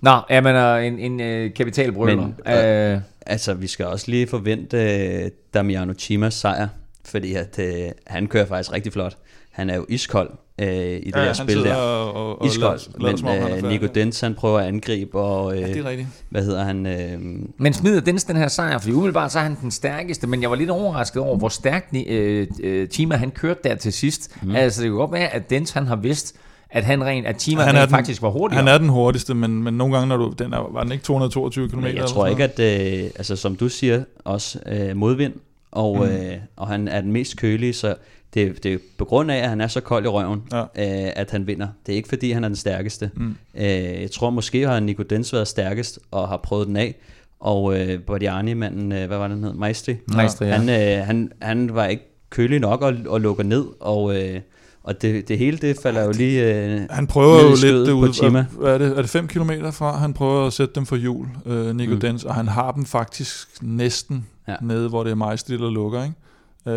Nå, 0.00 0.20
jeg 0.30 0.42
mener, 0.42 0.76
en, 0.76 0.98
en 0.98 1.44
uh, 1.46 1.54
kapitalbrøler. 1.54 2.16
Men, 2.16 2.96
uh, 2.96 3.02
altså, 3.26 3.54
vi 3.54 3.66
skal 3.66 3.86
også 3.86 4.10
lige 4.10 4.26
forvente 4.26 4.76
uh, 5.24 5.30
Damiano 5.54 5.92
Chimas 5.98 6.34
sejr, 6.34 6.68
fordi 7.04 7.34
at, 7.34 7.58
uh, 7.58 7.90
han 8.06 8.26
kører 8.26 8.46
faktisk 8.46 8.72
rigtig 8.72 8.92
flot. 8.92 9.16
Han 9.54 9.70
er 9.70 9.76
jo 9.76 9.86
iskold 9.88 10.30
uh, 10.62 10.66
i 10.66 10.68
det 10.68 11.12
ja, 11.14 11.24
der 11.24 11.32
spil 11.32 11.64
der. 11.64 11.74
Og, 11.74 12.14
og, 12.14 12.40
og 12.40 12.46
iskold, 12.46 12.80
men 12.98 13.62
uh, 13.64 13.70
Nico 13.70 13.86
Dens, 13.94 14.20
han 14.20 14.34
prøver 14.34 14.58
at 14.58 14.66
angribe, 14.66 15.18
og 15.18 15.46
uh, 15.46 15.60
ja, 15.60 15.66
det 15.66 15.76
er 15.76 15.84
rigtigt. 15.84 16.08
hvad 16.30 16.44
hedder 16.44 16.64
han? 16.64 16.86
Uh, 16.86 17.22
men 17.58 17.72
smider 17.72 18.00
Dens 18.00 18.24
den 18.24 18.36
her 18.36 18.48
sejr, 18.48 18.78
fordi 18.78 18.92
umiddelbart 18.92 19.32
så 19.32 19.38
er 19.38 19.42
han 19.42 19.56
den 19.62 19.70
stærkeste, 19.70 20.26
men 20.26 20.42
jeg 20.42 20.50
var 20.50 20.56
lidt 20.56 20.70
overrasket 20.70 21.22
over, 21.22 21.36
hvor 21.36 21.48
stærkt 21.48 21.92
uh, 21.92 22.66
uh, 22.66 22.86
Chima 22.88 23.16
han 23.16 23.30
kørte 23.30 23.60
der 23.64 23.74
til 23.74 23.92
sidst. 23.92 24.36
Mm. 24.42 24.56
Altså, 24.56 24.82
det 24.82 24.90
kan 24.90 24.96
godt 24.96 25.12
være, 25.12 25.28
at 25.28 25.50
Dens 25.50 25.70
han 25.70 25.86
har 25.86 25.96
vidst, 25.96 26.36
at 26.70 26.84
han 26.84 27.04
rent, 27.04 27.26
at 27.26 27.36
Tima 27.36 27.62
han 27.62 27.76
er 27.76 27.80
den, 27.80 27.90
faktisk 27.90 28.22
var 28.22 28.30
hurtigere. 28.30 28.64
Han 28.64 28.74
er 28.74 28.78
den 28.78 28.88
hurtigste, 28.88 29.34
men, 29.34 29.62
men 29.62 29.74
nogle 29.74 29.94
gange, 29.94 30.08
når 30.08 30.16
du, 30.16 30.34
den 30.38 30.52
er, 30.52 30.68
var 30.72 30.82
den 30.82 30.92
ikke 30.92 31.04
222 31.04 31.68
km? 31.68 31.84
jeg 31.84 32.06
tror 32.06 32.26
ikke, 32.26 32.44
at, 32.44 32.58
øh, 32.58 33.10
altså 33.16 33.36
som 33.36 33.56
du 33.56 33.68
siger, 33.68 34.04
også 34.24 34.58
øh, 34.66 34.96
modvind, 34.96 35.32
og, 35.72 35.96
mm. 35.96 36.02
øh, 36.02 36.36
og 36.56 36.68
han 36.68 36.88
er 36.88 37.00
den 37.00 37.12
mest 37.12 37.36
kølige, 37.36 37.72
så 37.72 37.94
det, 38.34 38.64
det 38.64 38.72
er 38.72 38.78
på 38.98 39.04
grund 39.04 39.30
af, 39.30 39.36
at 39.36 39.48
han 39.48 39.60
er 39.60 39.66
så 39.66 39.80
kold 39.80 40.04
i 40.04 40.08
røven, 40.08 40.42
ja. 40.52 40.60
øh, 40.60 41.12
at 41.16 41.30
han 41.30 41.46
vinder. 41.46 41.68
Det 41.86 41.92
er 41.92 41.96
ikke 41.96 42.08
fordi, 42.08 42.30
han 42.30 42.44
er 42.44 42.48
den 42.48 42.56
stærkeste. 42.56 43.10
Mm. 43.16 43.36
Øh, 43.54 43.64
jeg 44.02 44.10
tror 44.10 44.30
måske 44.30 44.66
har 44.66 44.80
Nico 44.80 45.02
Dens 45.02 45.32
været 45.32 45.48
stærkest, 45.48 45.98
og 46.10 46.28
har 46.28 46.36
prøvet 46.36 46.66
den 46.66 46.76
af, 46.76 46.94
og 47.40 47.80
øh, 47.80 48.02
Bordiani, 48.02 48.54
manden, 48.54 48.92
øh, 48.92 49.06
hvad 49.06 49.18
var 49.18 49.28
den 49.28 49.44
hed? 49.44 49.52
Maestri. 49.52 49.96
Maestri 50.14 50.46
ja. 50.46 50.56
han, 50.56 50.68
øh, 50.68 51.06
han, 51.06 51.32
han 51.42 51.74
var 51.74 51.86
ikke 51.86 52.04
kølig 52.30 52.60
nok 52.60 52.82
og, 52.82 52.94
og 53.06 53.20
lukker 53.20 53.44
ned, 53.44 53.64
og, 53.80 54.22
øh, 54.22 54.40
Og 54.82 55.02
det, 55.02 55.28
det 55.28 55.38
hele, 55.38 55.58
det 55.58 55.76
falder 55.82 56.04
jo 56.04 56.12
lige 56.12 56.54
øh, 56.54 56.80
Han 56.90 57.06
prøver 57.06 57.42
jo 57.42 57.50
lidt 57.50 57.88
ud. 57.90 58.12
Chima. 58.12 58.46
Er 58.64 58.78
det, 58.78 58.98
er 58.98 59.00
det 59.02 59.10
5 59.10 59.28
km 59.28 59.50
fra? 59.72 59.96
Han 59.96 60.12
prøver 60.12 60.46
at 60.46 60.52
sætte 60.52 60.74
dem 60.74 60.86
for 60.86 60.96
jul, 60.96 61.26
øh, 61.46 61.76
Nico 61.76 61.94
mm. 61.94 62.00
Dens, 62.00 62.24
og 62.24 62.34
han 62.34 62.48
har 62.48 62.72
dem 62.72 62.84
faktisk 62.84 63.48
næsten 63.62 64.26
ja. 64.48 64.56
nede, 64.62 64.88
hvor 64.88 65.04
det 65.04 65.10
er 65.10 65.14
majstil 65.14 65.58
der 65.58 65.70
lukker. 65.70 66.02
Ikke? 66.02 66.14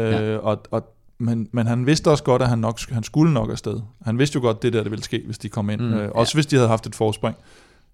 Øh, 0.02 0.32
ja. 0.32 0.38
og, 0.38 0.62
og 0.72 0.97
men, 1.18 1.50
men 1.52 1.68
han 1.68 1.86
vidste 1.86 2.12
også 2.12 2.24
godt, 2.24 2.42
at 2.42 2.50
han, 2.50 2.60
nok, 2.60 2.80
han 2.90 3.04
skulle 3.04 3.34
nok 3.34 3.52
afsted. 3.52 3.80
Han 4.06 4.20
vidste 4.20 4.36
jo 4.36 4.42
godt, 4.42 4.62
det 4.62 4.74
der 4.74 4.84
det 4.84 4.92
ville 4.92 5.04
ske, 5.04 5.22
hvis 5.26 5.38
de 5.38 5.50
kom 5.50 5.70
ind. 5.70 5.82
Mm, 5.82 5.94
øh, 5.94 6.12
også 6.12 6.32
ja. 6.36 6.38
hvis 6.38 6.46
de 6.46 6.56
havde 6.56 6.68
haft 6.68 6.88
et 6.88 6.96
forspring 6.96 7.38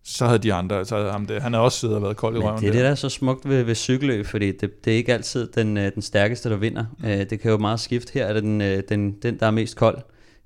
så 0.03 0.25
havde 0.25 0.39
de 0.39 0.53
andre, 0.53 0.85
så 0.85 0.95
havde 0.97 1.11
ham 1.11 1.25
det. 1.25 1.41
Han 1.41 1.53
har 1.53 1.59
også 1.59 1.79
siddet 1.79 1.95
og 1.95 2.03
været 2.03 2.17
kold 2.17 2.35
i 2.35 2.39
røven. 2.39 2.61
det 2.61 2.67
er 2.67 2.71
det, 2.71 2.81
der 2.81 2.89
er 2.89 2.95
så 2.95 3.09
smukt 3.09 3.49
ved, 3.49 3.63
ved 3.63 3.75
cykelløb, 3.75 4.25
fordi 4.25 4.51
det, 4.51 4.85
det 4.85 4.93
er 4.93 4.97
ikke 4.97 5.13
altid 5.13 5.47
den, 5.47 5.77
øh, 5.77 5.93
den 5.93 6.01
stærkeste, 6.01 6.49
der 6.49 6.55
vinder. 6.55 6.85
Mm. 6.99 7.03
Det 7.03 7.39
kan 7.39 7.51
jo 7.51 7.57
meget 7.57 7.79
skifte. 7.79 8.13
Her 8.13 8.25
er 8.25 8.33
det 8.33 8.43
den, 8.43 8.61
øh, 8.61 8.83
den, 8.89 9.11
den 9.11 9.39
der 9.39 9.47
er 9.47 9.51
mest 9.51 9.75
kold 9.75 9.97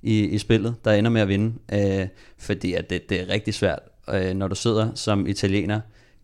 i, 0.01 0.23
i 0.23 0.37
spillet, 0.37 0.75
der 0.85 0.93
ender 0.93 1.11
med 1.11 1.21
at 1.21 1.27
vinde. 1.27 2.09
Fordi 2.37 2.73
at 2.73 2.89
det, 2.89 3.09
det 3.09 3.21
er 3.21 3.29
rigtig 3.29 3.53
svært, 3.53 3.79
når 4.35 4.47
du 4.47 4.55
sidder 4.55 4.89
som 4.95 5.27
italiener 5.27 5.79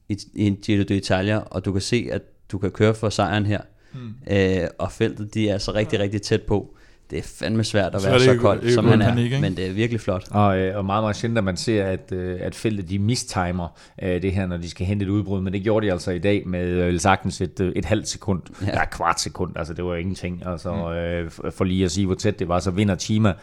i, 0.09 0.17
i 0.33 0.47
en 0.47 0.55
Giro 0.55 0.83
d'Italia, 0.91 1.47
og 1.49 1.65
du 1.65 1.71
kan 1.71 1.81
se, 1.81 2.07
at 2.11 2.21
du 2.51 2.57
kan 2.57 2.71
køre 2.71 2.95
for 2.95 3.09
sejren 3.09 3.45
her. 3.45 3.61
Mm. 3.93 4.67
Og 4.77 4.91
feltet, 4.91 5.33
de 5.33 5.49
er 5.49 5.57
så 5.57 5.73
rigtig, 5.73 5.99
rigtig 5.99 6.21
tæt 6.21 6.41
på 6.41 6.75
det 7.13 7.19
er 7.19 7.23
fandme 7.23 7.63
svært 7.63 7.95
at 7.95 8.01
så 8.01 8.09
være 8.09 8.19
så 8.19 8.37
kold, 8.37 8.69
som 8.69 8.85
han 8.85 9.01
er, 9.01 9.09
panik, 9.09 9.41
men 9.41 9.57
det 9.57 9.67
er 9.67 9.73
virkelig 9.73 10.01
flot. 10.01 10.23
Og, 10.31 10.57
øh, 10.57 10.77
og 10.77 10.85
meget, 10.85 11.03
meget 11.03 11.15
sjældent, 11.15 11.37
at 11.37 11.43
man 11.43 11.57
ser, 11.57 11.85
at, 11.85 12.11
øh, 12.11 12.39
at 12.41 12.55
feltet 12.55 12.89
de 12.89 12.99
mistimer 12.99 13.77
øh, 14.01 14.21
det 14.21 14.31
her, 14.31 14.47
når 14.47 14.57
de 14.57 14.69
skal 14.69 14.85
hente 14.85 15.05
et 15.05 15.09
udbrud, 15.09 15.41
men 15.41 15.53
det 15.53 15.63
gjorde 15.63 15.85
de 15.85 15.91
altså 15.91 16.11
i 16.11 16.19
dag 16.19 16.47
med 16.47 16.65
øh, 16.65 16.99
sagtens 16.99 17.41
et, 17.41 17.59
øh, 17.59 17.73
et 17.75 17.85
halvt 17.85 18.07
sekund, 18.07 18.41
ja. 18.61 18.79
ja, 18.79 18.85
kvart 18.85 19.19
sekund, 19.19 19.57
altså 19.57 19.73
det 19.73 19.85
var 19.85 19.95
ingenting, 19.95 20.43
altså 20.45 20.73
mm. 20.73 20.91
øh, 20.91 21.51
for 21.51 21.63
lige 21.63 21.85
at 21.85 21.91
sige, 21.91 22.05
hvor 22.05 22.15
tæt 22.15 22.39
det 22.39 22.47
var, 22.47 22.59
så 22.59 22.71
vinder 22.71 22.95
Chima, 22.95 23.33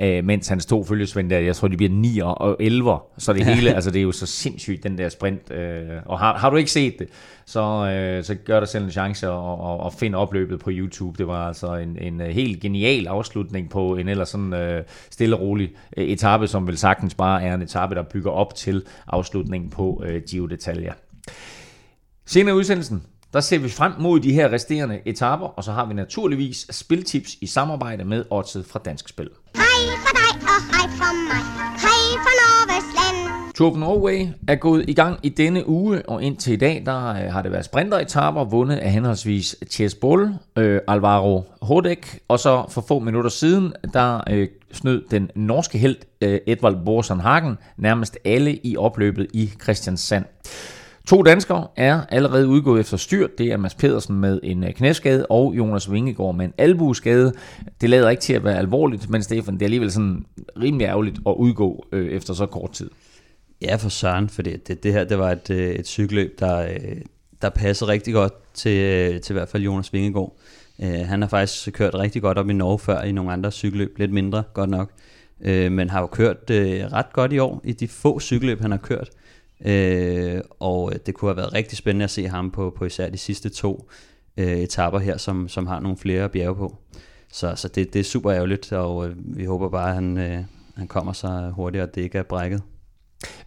øh, 0.00 0.24
mens 0.24 0.48
hans 0.48 0.66
to 0.66 0.84
følgesvend 0.84 1.30
der, 1.30 1.38
jeg 1.38 1.56
tror, 1.56 1.68
de 1.68 1.76
bliver 1.76 1.92
9 1.92 2.18
og 2.18 2.56
11, 2.60 2.98
så 3.18 3.32
det 3.32 3.44
hele, 3.44 3.74
altså 3.74 3.90
det 3.90 3.98
er 3.98 4.02
jo 4.02 4.12
så 4.12 4.26
sindssygt, 4.26 4.82
den 4.82 4.98
der 4.98 5.08
sprint, 5.08 5.50
øh, 5.50 5.86
og 6.06 6.18
har, 6.18 6.38
har 6.38 6.50
du 6.50 6.56
ikke 6.56 6.70
set 6.70 6.98
det, 6.98 7.08
så, 7.46 7.60
øh, 7.60 8.24
så 8.24 8.34
gør 8.34 8.60
dig 8.60 8.68
selv 8.68 8.84
en 8.84 8.90
chance 8.90 9.30
og, 9.30 9.60
og, 9.60 9.80
og 9.80 9.92
find 9.92 10.14
opløbet 10.14 10.60
på 10.60 10.70
YouTube. 10.72 11.18
Det 11.18 11.26
var 11.26 11.48
altså 11.48 11.74
en, 11.74 11.98
en 12.00 12.20
øh, 12.20 12.28
helt 12.28 12.60
genial 12.60 13.06
afslutning 13.06 13.70
på 13.70 13.96
en 13.96 14.08
ellers 14.08 14.28
sådan 14.28 14.52
øh, 14.52 14.84
stille 15.10 15.36
og 15.36 15.42
rolig 15.42 15.70
øh, 15.96 16.04
etape, 16.04 16.46
som 16.46 16.66
vel 16.66 16.78
sagtens 16.78 17.14
bare 17.14 17.42
er 17.42 17.54
en 17.54 17.62
etape, 17.62 17.94
der 17.94 18.02
bygger 18.02 18.30
op 18.30 18.54
til 18.54 18.82
afslutningen 19.06 19.70
på 19.70 20.02
øh, 20.06 20.22
Giro 20.30 20.46
d'Italia. 20.46 20.92
Senere 22.26 22.54
i 22.54 22.58
udsendelsen, 22.58 23.02
der 23.32 23.40
ser 23.40 23.58
vi 23.58 23.68
frem 23.68 23.92
mod 23.98 24.20
de 24.20 24.32
her 24.32 24.52
resterende 24.52 25.00
etaper, 25.04 25.46
og 25.46 25.64
så 25.64 25.72
har 25.72 25.86
vi 25.86 25.94
naturligvis 25.94 26.66
spiltips 26.70 27.36
i 27.40 27.46
samarbejde 27.46 28.04
med 28.04 28.24
Odset 28.30 28.66
fra 28.66 28.80
Dansk 28.84 29.08
Spil. 29.08 29.30
Hej 30.58 30.66
fra 30.66 30.74
og 30.74 30.74
hej 30.76 30.88
for 30.98 31.12
mig, 31.28 31.42
hej 31.84 32.02
fra 32.24 32.32
Norges. 32.40 33.54
Tour 33.54 33.70
of 33.70 33.76
Norway 33.76 34.26
er 34.48 34.54
gået 34.54 34.84
i 34.88 34.92
gang 34.92 35.18
i 35.22 35.28
denne 35.28 35.68
uge, 35.68 36.08
og 36.08 36.22
indtil 36.22 36.52
i 36.52 36.56
dag 36.56 36.82
der 36.86 37.08
øh, 37.08 37.32
har 37.32 37.42
det 37.42 37.52
været 37.52 37.64
sprinteretaper 37.64 38.44
vundet 38.44 38.76
af 38.76 38.92
henholdsvis 38.92 39.56
Chess 39.70 39.94
Bull, 39.94 40.34
øh, 40.56 40.80
Alvaro 40.88 41.44
Hodek, 41.62 42.18
og 42.28 42.38
så 42.38 42.64
for 42.70 42.84
få 42.88 42.98
minutter 42.98 43.30
siden, 43.30 43.72
der 43.92 44.20
øh, 44.30 44.48
snød 44.72 45.02
den 45.10 45.30
norske 45.34 45.78
held 45.78 45.96
øh, 46.20 46.40
Edvald 46.46 46.76
Borsen 46.84 47.20
Hagen 47.20 47.58
nærmest 47.76 48.18
alle 48.24 48.56
i 48.56 48.76
opløbet 48.76 49.26
i 49.34 49.50
Kristiansand. 49.58 50.24
To 51.08 51.22
danskere 51.22 51.66
er 51.76 52.00
allerede 52.08 52.48
udgået 52.48 52.80
efter 52.80 52.96
styr. 52.96 53.26
Det 53.38 53.46
er 53.46 53.56
Mads 53.56 53.74
Pedersen 53.74 54.20
med 54.20 54.40
en 54.42 54.64
øh, 54.64 54.72
knæskade 54.72 55.26
og 55.26 55.54
Jonas 55.56 55.92
Vingegaard 55.92 56.34
med 56.34 56.44
en 56.44 56.52
albueskade. 56.58 57.32
Det 57.80 57.90
lader 57.90 58.10
ikke 58.10 58.20
til 58.20 58.32
at 58.32 58.44
være 58.44 58.58
alvorligt, 58.58 59.10
men 59.10 59.22
Stefan, 59.22 59.54
det 59.54 59.62
er 59.62 59.66
alligevel 59.66 59.92
sådan 59.92 60.24
rimelig 60.60 60.84
ærgerligt 60.84 61.18
at 61.26 61.34
udgå 61.36 61.86
øh, 61.92 62.08
efter 62.08 62.34
så 62.34 62.46
kort 62.46 62.70
tid. 62.70 62.90
Ja, 63.62 63.76
for 63.76 63.88
søren, 63.88 64.28
for 64.28 64.42
det, 64.42 64.82
det 64.82 64.92
her 64.92 65.04
det 65.04 65.18
var 65.18 65.30
et, 65.30 65.50
øh, 65.50 65.70
et 65.70 65.86
cykelløb, 65.86 66.40
der, 66.40 66.58
øh, 66.58 66.96
der 67.42 67.48
passede 67.48 67.90
rigtig 67.90 68.14
godt 68.14 68.32
til, 68.54 69.20
til 69.20 69.32
i 69.32 69.36
hvert 69.36 69.48
fald 69.48 69.62
Jonas 69.62 69.92
Vingegaard. 69.92 70.36
Han 70.80 71.22
har 71.22 71.28
faktisk 71.28 71.72
kørt 71.72 71.94
rigtig 71.94 72.22
godt 72.22 72.38
op 72.38 72.50
i 72.50 72.52
Norge 72.52 72.78
før 72.78 73.02
i 73.02 73.12
nogle 73.12 73.32
andre 73.32 73.50
cykelløb, 73.50 73.98
lidt 73.98 74.12
mindre 74.12 74.42
godt 74.54 74.70
nok, 74.70 74.90
men 75.70 75.90
har 75.90 76.00
jo 76.00 76.06
kørt 76.06 76.36
ret 76.92 77.12
godt 77.12 77.32
i 77.32 77.38
år 77.38 77.60
i 77.64 77.72
de 77.72 77.88
få 77.88 78.20
cykelløb, 78.20 78.60
han 78.60 78.70
har 78.70 78.78
kørt. 78.78 79.08
Øh, 79.08 79.27
og 80.60 80.92
det 81.06 81.14
kunne 81.14 81.28
have 81.28 81.36
været 81.36 81.52
rigtig 81.52 81.78
spændende 81.78 82.04
at 82.04 82.10
se 82.10 82.28
ham 82.28 82.50
på, 82.50 82.74
på 82.76 82.84
især 82.84 83.10
de 83.10 83.18
sidste 83.18 83.48
to 83.48 83.88
øh, 84.38 84.58
etapper 84.58 84.98
her, 84.98 85.16
som, 85.16 85.48
som 85.48 85.66
har 85.66 85.80
nogle 85.80 85.96
flere 85.96 86.28
bjerge 86.28 86.56
på. 86.56 86.76
Så, 87.32 87.52
så 87.56 87.68
det, 87.68 87.92
det 87.92 88.00
er 88.00 88.04
super 88.04 88.32
ærgerligt, 88.32 88.72
og 88.72 89.08
øh, 89.08 89.14
vi 89.18 89.44
håber 89.44 89.68
bare, 89.68 89.88
at 89.88 89.94
han, 89.94 90.18
øh, 90.18 90.44
han 90.76 90.86
kommer 90.86 91.12
så 91.12 91.52
hurtigt, 91.54 91.82
og 91.82 91.94
det 91.94 92.00
ikke 92.02 92.18
er 92.18 92.22
brækket. 92.22 92.62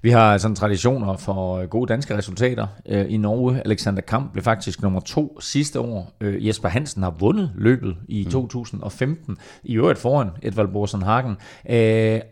Vi 0.02 0.10
har 0.10 0.38
sådan 0.38 0.56
traditioner 0.56 1.18
for 1.18 1.58
øh, 1.58 1.68
gode 1.68 1.88
danske 1.94 2.18
resultater. 2.18 2.68
Øh, 2.86 3.06
I 3.10 3.18
Norge, 3.18 3.62
Alexander 3.66 4.02
Kamp 4.02 4.32
blev 4.32 4.44
faktisk 4.44 4.82
nummer 4.82 5.00
to 5.00 5.40
sidste 5.42 5.80
år. 5.80 6.12
Øh, 6.22 6.48
Jesper 6.48 6.70
Hansen 6.70 7.04
har 7.04 7.16
vundet 7.20 7.52
løbet 7.56 7.98
i 8.08 8.24
mm. 8.26 8.32
2015, 8.32 9.38
i 9.64 9.76
øvrigt 9.76 10.00
foran 10.00 10.30
Edvald 10.42 10.68
Borsen 10.68 11.02
Hagen. 11.02 11.36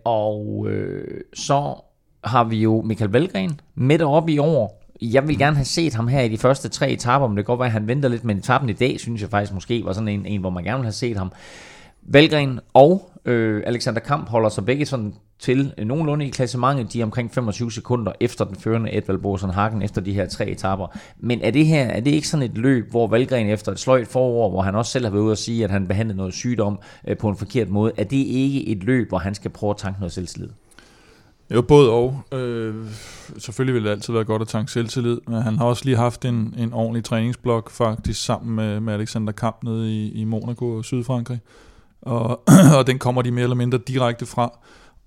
Og 0.06 0.68
så 1.34 1.82
har 2.24 2.44
vi 2.44 2.58
jo 2.58 2.82
Michael 2.82 3.12
Valgren 3.12 3.60
midt 3.76 4.02
op 4.02 4.30
i 4.30 4.38
år. 4.38 4.84
Jeg 5.02 5.28
vil 5.28 5.38
gerne 5.38 5.56
have 5.56 5.66
set 5.66 5.94
ham 5.94 6.08
her 6.08 6.22
i 6.22 6.28
de 6.28 6.38
første 6.38 6.70
tre 6.70 6.92
etaper, 6.92 7.28
men 7.28 7.38
det 7.38 7.46
kan 7.46 7.52
godt 7.52 7.60
være, 7.60 7.68
at 7.68 7.74
han 7.74 7.88
venter 7.88 8.10
lidt, 8.10 8.24
men 8.24 8.38
etappen 8.38 8.70
i 8.70 8.74
dag, 8.74 9.00
synes 9.00 9.22
jeg 9.22 9.30
faktisk 9.30 9.54
måske 9.54 9.86
var 9.86 9.94
sådan 9.94 10.08
en, 10.08 10.26
en 10.26 10.42
hvor 10.42 10.50
man 10.50 10.64
gerne 10.64 10.78
vil 10.78 10.86
have 10.86 10.92
set 10.92 11.18
ham. 11.18 11.32
Valgren 12.02 12.60
og 12.74 13.12
øh, 13.26 13.64
Alexander 13.66 14.00
Kamp 14.00 14.30
holder 14.30 14.50
sig 14.50 14.66
begge 14.66 14.86
sådan 14.86 15.14
til 15.40 15.74
øh, 15.78 15.88
nogenlunde 15.88 16.26
i 16.26 16.30
klassementet. 16.30 16.94
De 16.94 17.02
er 17.02 17.06
omkring 17.06 17.34
25 17.34 17.72
sekunder 17.72 18.12
efter 18.20 18.46
den 18.46 18.56
førende 18.56 18.98
Edvald 18.98 19.18
Borsen 19.18 19.50
Hagen 19.50 19.82
efter 19.82 20.02
de 20.02 20.14
her 20.14 20.28
tre 20.28 20.48
etaper. 20.48 20.88
Men 21.18 21.42
er 21.42 21.52
det 21.52 21.66
her 21.66 21.86
er 21.86 22.00
det 22.00 22.12
ikke 22.12 22.28
sådan 22.28 22.46
et 22.46 22.58
løb, 22.58 22.92
hvor 22.92 23.08
Valgren 23.08 23.50
efter 23.50 23.72
et 23.72 23.80
sløjt 23.80 24.08
forår, 24.08 24.50
hvor 24.50 24.62
han 24.62 24.76
også 24.76 24.92
selv 24.92 25.06
har 25.06 25.12
været 25.12 25.24
ude 25.24 25.32
at 25.32 25.38
sige, 25.38 25.64
at 25.64 25.72
han 25.72 25.88
behandlede 25.88 26.18
noget 26.18 26.34
sygdom 26.34 26.80
øh, 27.08 27.18
på 27.18 27.30
en 27.30 27.36
forkert 27.36 27.70
måde, 27.70 27.92
er 27.98 28.04
det 28.04 28.18
ikke 28.18 28.68
et 28.68 28.84
løb, 28.84 29.10
hvor 29.10 29.18
han 29.18 29.36
skal 29.36 29.52
prøve 29.52 29.70
at 29.70 29.78
tanke 29.78 30.00
noget 30.00 30.14
selvtillid? 30.14 30.50
Jo, 31.54 31.62
både 31.62 31.92
og. 31.92 32.22
Øh, 32.34 32.76
selvfølgelig 33.38 33.76
vil 33.76 33.84
det 33.84 33.90
altid 33.90 34.14
være 34.14 34.24
godt 34.24 34.42
at 34.42 34.48
tanke 34.48 34.72
selvtillid, 34.72 35.18
men 35.28 35.42
han 35.42 35.58
har 35.58 35.66
også 35.66 35.86
lige 35.86 35.98
haft 35.98 36.26
en, 36.26 36.54
en 36.58 36.74
ordentlig 36.74 37.04
træningsblok 37.04 37.70
faktisk 37.70 38.26
sammen 38.26 38.56
med, 38.56 38.80
med 38.80 38.94
Alexander 38.94 39.34
Kamp 39.34 39.64
nede 39.64 39.92
i, 39.94 40.12
i 40.12 40.24
Monaco 40.24 40.70
og 40.72 40.86
Sydfrankrig. 40.86 41.40
Og, 42.02 42.42
og 42.78 42.88
den 42.88 43.00
kommer 43.00 43.22
de 43.22 43.32
mere 43.32 43.44
eller 43.44 43.56
mindre 43.56 43.78
direkte 43.78 44.26
fra. 44.26 44.60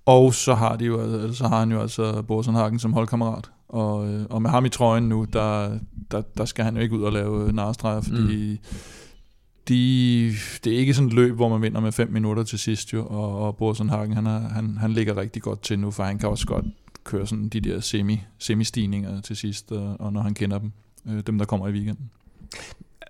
Og 0.05 0.33
så 0.33 0.53
har, 0.53 0.75
de 0.75 0.85
jo, 0.85 1.01
altså, 1.01 1.37
så 1.37 1.47
har 1.47 1.59
han 1.59 1.71
jo 1.71 1.81
altså 1.81 2.21
Borsenhagen 2.21 2.79
som 2.79 2.93
holdkammerat. 2.93 3.51
Og, 3.69 4.07
øh, 4.07 4.25
og 4.29 4.41
med 4.41 4.49
ham 4.49 4.65
i 4.65 4.69
trøjen 4.69 5.09
nu, 5.09 5.25
der, 5.33 5.79
der, 6.11 6.21
der 6.37 6.45
skal 6.45 6.65
han 6.65 6.75
jo 6.75 6.81
ikke 6.81 6.95
ud 6.95 7.03
og 7.03 7.11
lave 7.11 7.51
narestreger, 7.51 8.01
fordi 8.01 8.59
mm 8.63 8.77
de, 9.69 10.31
det 10.63 10.73
er 10.73 10.77
ikke 10.77 10.93
sådan 10.93 11.07
et 11.07 11.13
løb, 11.13 11.35
hvor 11.35 11.49
man 11.49 11.61
vinder 11.61 11.81
med 11.81 11.91
5 11.91 12.11
minutter 12.11 12.43
til 12.43 12.59
sidst 12.59 12.93
jo, 12.93 13.05
og, 13.05 13.39
og 13.39 13.57
Borsenhagen, 13.57 14.13
han, 14.13 14.25
er, 14.27 14.39
han, 14.39 14.77
han 14.77 14.91
ligger 14.91 15.17
rigtig 15.17 15.41
godt 15.41 15.61
til 15.61 15.79
nu, 15.79 15.91
for 15.91 16.03
han 16.03 16.17
kan 16.17 16.29
også 16.29 16.47
godt 16.47 16.65
køre 17.03 17.27
sådan 17.27 17.49
de 17.49 17.61
der 17.61 17.79
semi, 17.79 18.21
semi-stigninger 18.37 19.21
til 19.21 19.35
sidst, 19.35 19.71
og, 19.71 19.95
og 19.99 20.13
når 20.13 20.21
han 20.21 20.33
kender 20.33 20.57
dem, 20.57 20.71
øh, 21.09 21.23
dem 21.27 21.37
der 21.37 21.45
kommer 21.45 21.67
i 21.67 21.71
weekenden. 21.71 22.09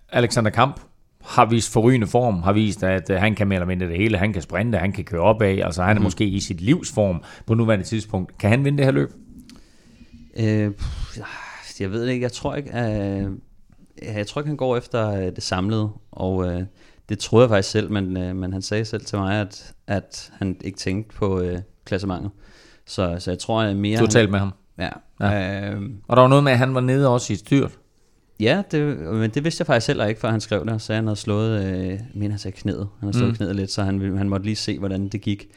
Alexander 0.10 0.52
Kamp 0.52 0.80
har 1.24 1.46
vist 1.46 1.74
forrygende 1.74 2.08
form, 2.08 2.42
har 2.42 2.54
vist, 2.54 2.84
at 2.84 3.10
øh, 3.10 3.18
han 3.18 3.36
kan 3.36 3.48
mere 3.48 3.56
eller 3.56 3.68
mindre 3.68 3.88
det 3.88 3.98
hele, 3.98 4.18
han 4.18 4.34
kan 4.34 4.42
sprinte, 4.42 4.78
han 4.78 4.92
kan 4.92 5.04
køre 5.04 5.22
opad, 5.22 5.58
altså 5.60 5.84
han 5.84 5.98
er 5.98 6.00
mm. 6.00 6.04
måske 6.04 6.26
i 6.26 6.40
sit 6.40 6.62
livsform 6.62 7.24
på 7.46 7.54
nuværende 7.54 7.86
tidspunkt. 7.86 8.38
Kan 8.38 8.50
han 8.50 8.66
vinde 8.66 8.78
det 8.78 8.86
her 8.86 8.92
løb? 8.92 9.12
Øh, 10.40 10.72
jeg 11.80 11.92
ved 11.92 12.06
det 12.06 12.12
ikke, 12.14 12.24
jeg 12.24 12.32
tror 12.32 12.56
ikke, 12.56 12.72
at 12.72 13.28
jeg 14.02 14.28
tror 14.28 14.42
ikke, 14.42 14.48
han 14.48 14.58
går 14.58 14.78
efter 14.78 15.10
øh, 15.12 15.36
det 15.36 15.44
samlede, 15.44 15.90
og 16.12 16.46
øh, 16.46 16.64
det 17.10 17.20
troede 17.20 17.44
jeg 17.44 17.50
faktisk 17.50 17.72
selv, 17.72 17.92
men, 17.92 18.18
øh, 18.18 18.36
men 18.36 18.54
han 18.54 18.62
sagde 18.62 18.86
selv 18.86 19.06
til 19.06 19.18
mig, 19.18 19.42
at, 19.42 19.74
at 19.88 20.32
han 20.34 20.58
ikke 20.64 20.78
tænkte 20.78 21.16
på 21.16 21.40
øh, 21.40 21.60
klassementet. 21.86 22.32
Så, 22.86 23.16
så 23.20 23.32
jeg 23.32 23.40
tror 23.40 23.62
at 23.62 23.76
mere... 23.76 23.98
Du 23.98 24.04
har 24.04 24.10
talt 24.10 24.32
med 24.32 24.40
ham? 24.40 24.54
Ja. 24.78 24.90
ja. 25.20 25.72
Øh, 25.72 25.82
og 26.08 26.16
der 26.18 26.22
var 26.22 26.30
noget 26.30 26.44
med, 26.44 26.52
at 26.52 26.58
han 26.58 26.76
var 26.76 26.82
nede 26.82 27.10
også 27.10 27.34
i 27.34 27.36
styrt? 27.36 27.78
Ja, 28.40 28.64
det, 28.72 28.98
men 29.00 29.30
det 29.30 29.44
vidste 29.44 29.62
jeg 29.62 29.68
faktisk 29.68 29.88
heller 29.88 30.06
ikke, 30.06 30.22
før 30.22 30.32
han 30.32 30.42
skrev 30.42 30.66
det. 30.66 30.82
Så 30.82 30.94
han 30.94 31.04
havde 31.04 31.20
slået, 31.20 31.66
øh, 31.66 32.00
men 32.14 32.32
han 32.32 32.40
sagde 32.40 32.58
knæet. 32.58 32.88
Han 33.00 33.08
havde 33.08 33.18
slået 33.18 33.32
mm. 33.32 33.36
knæet 33.36 33.56
lidt, 33.56 33.72
så 33.72 33.84
han, 33.84 34.18
han 34.18 34.30
måtte 34.30 34.46
lige 34.46 34.56
se, 34.56 34.80
hvordan 34.80 35.08
det 35.08 35.22
gik. 35.22 35.48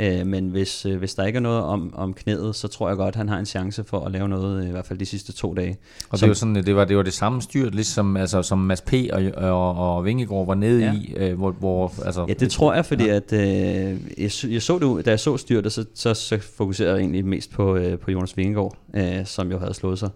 Øh, 0.00 0.26
men 0.26 0.48
hvis, 0.48 0.86
øh, 0.86 0.98
hvis 0.98 1.14
der 1.14 1.24
ikke 1.24 1.36
er 1.36 1.40
noget 1.40 1.62
om, 1.62 1.94
om 1.94 2.14
knæet, 2.14 2.56
så 2.56 2.68
tror 2.68 2.88
jeg 2.88 2.96
godt, 2.96 3.08
at 3.08 3.16
han 3.16 3.28
har 3.28 3.38
en 3.38 3.46
chance 3.46 3.84
for 3.84 4.00
at 4.00 4.12
lave 4.12 4.28
noget, 4.28 4.68
i 4.68 4.70
hvert 4.70 4.86
fald 4.86 4.98
de 4.98 5.06
sidste 5.06 5.32
to 5.32 5.54
dage. 5.54 5.76
Og 6.10 6.20
det, 6.20 6.28
var 6.28 6.34
sådan, 6.34 6.54
det, 6.54 6.76
var, 6.76 6.84
det 6.84 6.96
var 6.96 7.02
det 7.02 7.12
samme 7.12 7.42
styrt, 7.42 7.74
ligesom 7.74 8.16
altså, 8.16 8.42
som 8.42 8.58
Mads 8.58 8.80
P. 8.80 8.92
og, 9.12 9.22
og, 9.36 9.96
og 9.96 10.04
Vingegaard 10.04 10.46
var 10.46 10.54
nede 10.54 10.84
ja. 10.84 10.92
i. 10.92 11.14
Øh, 11.16 11.38
hvor, 11.38 11.50
hvor, 11.50 11.92
altså, 12.04 12.24
ja, 12.28 12.32
det 12.32 12.50
tror 12.50 12.74
jeg, 12.74 12.86
fordi 12.86 13.04
ja. 13.04 13.14
at, 13.14 13.32
øh, 13.32 14.00
jeg, 14.18 14.30
jeg 14.52 14.62
så 14.62 14.78
det, 14.96 15.04
da 15.06 15.10
jeg 15.10 15.20
så 15.20 15.36
styrtet, 15.36 15.72
så, 15.72 15.84
så, 15.94 16.14
så 16.14 16.38
fokuserede 16.38 16.92
jeg 16.92 17.00
egentlig 17.00 17.24
mest 17.24 17.50
på, 17.50 17.76
øh, 17.76 17.98
på 17.98 18.10
Jonas 18.10 18.36
Vingegaard, 18.36 18.76
øh, 18.96 19.26
som 19.26 19.50
jo 19.50 19.58
havde 19.58 19.74
slået 19.74 19.98
sig 19.98 20.10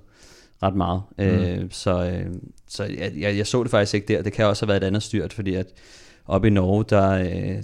ret 0.62 0.74
meget. 0.74 1.02
Mm. 1.18 1.24
Øh, 1.24 1.64
så 1.70 2.04
øh, 2.04 2.34
så 2.68 2.84
jeg, 2.84 3.12
jeg, 3.18 3.36
jeg 3.36 3.46
så 3.46 3.62
det 3.62 3.70
faktisk 3.70 3.94
ikke 3.94 4.14
der. 4.14 4.22
Det 4.22 4.32
kan 4.32 4.46
også 4.46 4.66
have 4.66 4.68
været 4.68 4.82
et 4.82 4.86
andet 4.86 5.02
styrt, 5.02 5.32
fordi 5.32 5.54
at 5.54 5.66
oppe 6.26 6.48
i 6.48 6.50
Norge, 6.50 6.84
der, 6.88 7.10
øh, 7.10 7.62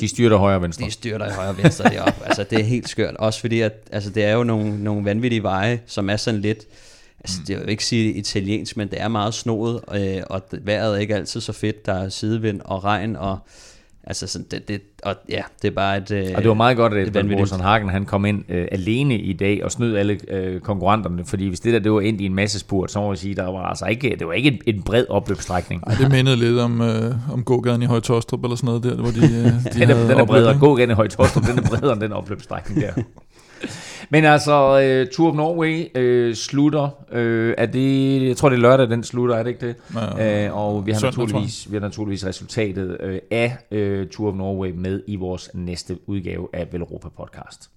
De 0.00 0.08
styrter 0.08 0.36
højre 0.36 0.56
og 0.56 0.62
venstre. 0.62 0.86
De 0.86 0.90
styrter 0.90 1.26
i 1.26 1.32
højre 1.32 1.48
og 1.48 1.58
venstre 1.58 1.90
deroppe. 1.90 2.24
altså, 2.26 2.44
det 2.44 2.60
er 2.60 2.64
helt 2.64 2.88
skørt. 2.88 3.16
Også 3.16 3.40
fordi, 3.40 3.60
at 3.60 3.72
altså, 3.92 4.10
det 4.10 4.24
er 4.24 4.32
jo 4.32 4.44
nogle, 4.44 4.84
nogle 4.84 5.04
vanvittige 5.04 5.42
veje, 5.42 5.80
som 5.86 6.10
er 6.10 6.16
sådan 6.16 6.40
lidt... 6.40 6.66
Altså, 7.20 7.40
det 7.46 7.60
vil 7.60 7.68
ikke 7.68 7.84
sige 7.84 8.12
italiensk, 8.12 8.76
men 8.76 8.88
det 8.88 9.00
er 9.00 9.08
meget 9.08 9.34
snoet, 9.34 9.80
øh, 9.94 10.22
og 10.26 10.42
vejret 10.52 10.94
er 10.94 10.98
ikke 10.98 11.14
altid 11.14 11.40
så 11.40 11.52
fedt. 11.52 11.86
Der 11.86 11.94
er 11.94 12.08
sidevind 12.08 12.60
og 12.64 12.84
regn, 12.84 13.16
og 13.16 13.38
Altså 14.06 14.26
sådan, 14.26 14.46
det, 14.50 14.68
det, 14.68 14.80
og 15.02 15.14
ja, 15.28 15.42
det 15.62 15.68
er 15.68 15.74
bare 15.74 15.96
et... 15.96 16.10
Øh, 16.10 16.26
og 16.34 16.42
det 16.42 16.48
var 16.48 16.54
meget 16.54 16.76
godt, 16.76 16.94
at 16.94 17.24
Wilson 17.24 17.60
Hagen 17.60 17.88
han 17.88 18.04
kom 18.04 18.24
ind 18.24 18.44
øh, 18.48 18.68
alene 18.72 19.18
i 19.18 19.32
dag 19.32 19.64
og 19.64 19.70
snød 19.70 19.96
alle 19.96 20.18
øh, 20.28 20.60
konkurrenterne, 20.60 21.24
fordi 21.24 21.48
hvis 21.48 21.60
det 21.60 21.72
der 21.72 21.78
det 21.78 21.92
var 21.92 22.00
ind 22.00 22.20
i 22.20 22.26
en 22.26 22.34
masse 22.34 22.58
spurt, 22.58 22.90
så 22.90 23.00
må 23.00 23.08
man 23.08 23.16
sige, 23.16 23.34
der 23.34 23.44
var 23.44 23.62
altså 23.62 23.86
ikke, 23.86 24.16
det 24.18 24.26
var 24.26 24.32
ikke 24.32 24.48
en, 24.66 24.74
en 24.74 24.82
bred 24.82 25.06
opløbsstrækning. 25.08 25.82
Ej, 25.86 25.94
det 25.94 26.10
mindede 26.10 26.36
lidt 26.36 26.58
om, 26.58 26.80
øh, 26.80 27.32
om 27.32 27.44
gågaden 27.44 27.82
i 27.82 27.86
Højtostrup 27.86 28.44
eller 28.44 28.56
sådan 28.56 28.66
noget 28.66 28.82
der, 28.82 28.94
hvor 28.94 29.10
de, 29.10 29.20
øh, 29.20 29.64
de 29.74 29.80
den, 29.80 29.90
er, 29.90 30.06
den 30.08 30.18
er 30.20 30.24
bredere, 30.24 30.58
gågaden 30.58 30.90
i 30.90 30.94
Højtostrup, 30.94 31.44
den 31.46 31.58
er 31.58 31.68
bredere 31.68 31.92
end 31.92 32.00
den 32.00 32.12
opløbsstrækning 32.12 32.80
der. 32.80 32.92
Men 34.12 34.24
altså, 34.24 34.52
uh, 34.52 35.12
Tour 35.12 35.28
of 35.28 35.36
Norway 35.36 35.98
uh, 35.98 36.34
slutter. 36.34 36.90
Uh, 37.12 37.54
er 37.58 37.66
det, 37.66 38.28
jeg 38.28 38.36
tror, 38.36 38.48
det 38.48 38.56
er 38.56 38.60
lørdag, 38.60 38.90
den 38.90 39.04
slutter, 39.04 39.36
er 39.36 39.42
det 39.42 39.50
ikke 39.50 39.66
det? 39.66 39.76
Ja, 39.94 40.48
uh, 40.48 40.56
og 40.58 40.86
vi 40.86 40.92
har, 40.92 40.98
søndag, 40.98 41.18
naturligvis, 41.18 41.70
vi 41.70 41.76
har 41.76 41.80
naturligvis 41.80 42.26
resultatet 42.26 42.98
uh, 43.04 43.14
af 43.30 43.56
uh, 43.70 44.08
Tour 44.08 44.28
of 44.28 44.34
Norway 44.34 44.70
med 44.70 45.02
i 45.06 45.16
vores 45.16 45.50
næste 45.54 45.98
udgave 46.06 46.48
af 46.52 46.68
Velropa 46.72 47.08
Podcast. 47.08 47.70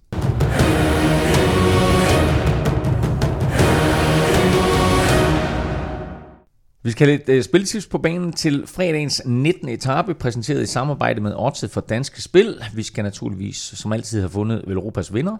Vi 6.82 6.90
skal 6.90 7.06
have 7.06 7.16
lidt 7.26 7.38
uh, 7.38 7.42
spiltips 7.42 7.86
på 7.86 7.98
banen 7.98 8.32
til 8.32 8.66
fredagens 8.66 9.22
19. 9.26 9.68
etape, 9.68 10.14
præsenteret 10.14 10.62
i 10.62 10.66
samarbejde 10.66 11.20
med 11.20 11.32
Odset 11.36 11.70
for 11.70 11.80
Danske 11.80 12.22
Spil. 12.22 12.56
Vi 12.74 12.82
skal 12.82 13.04
naturligvis, 13.04 13.56
som 13.56 13.92
altid, 13.92 14.20
have 14.20 14.30
fundet 14.30 14.64
Velropas 14.66 15.14
vinder, 15.14 15.36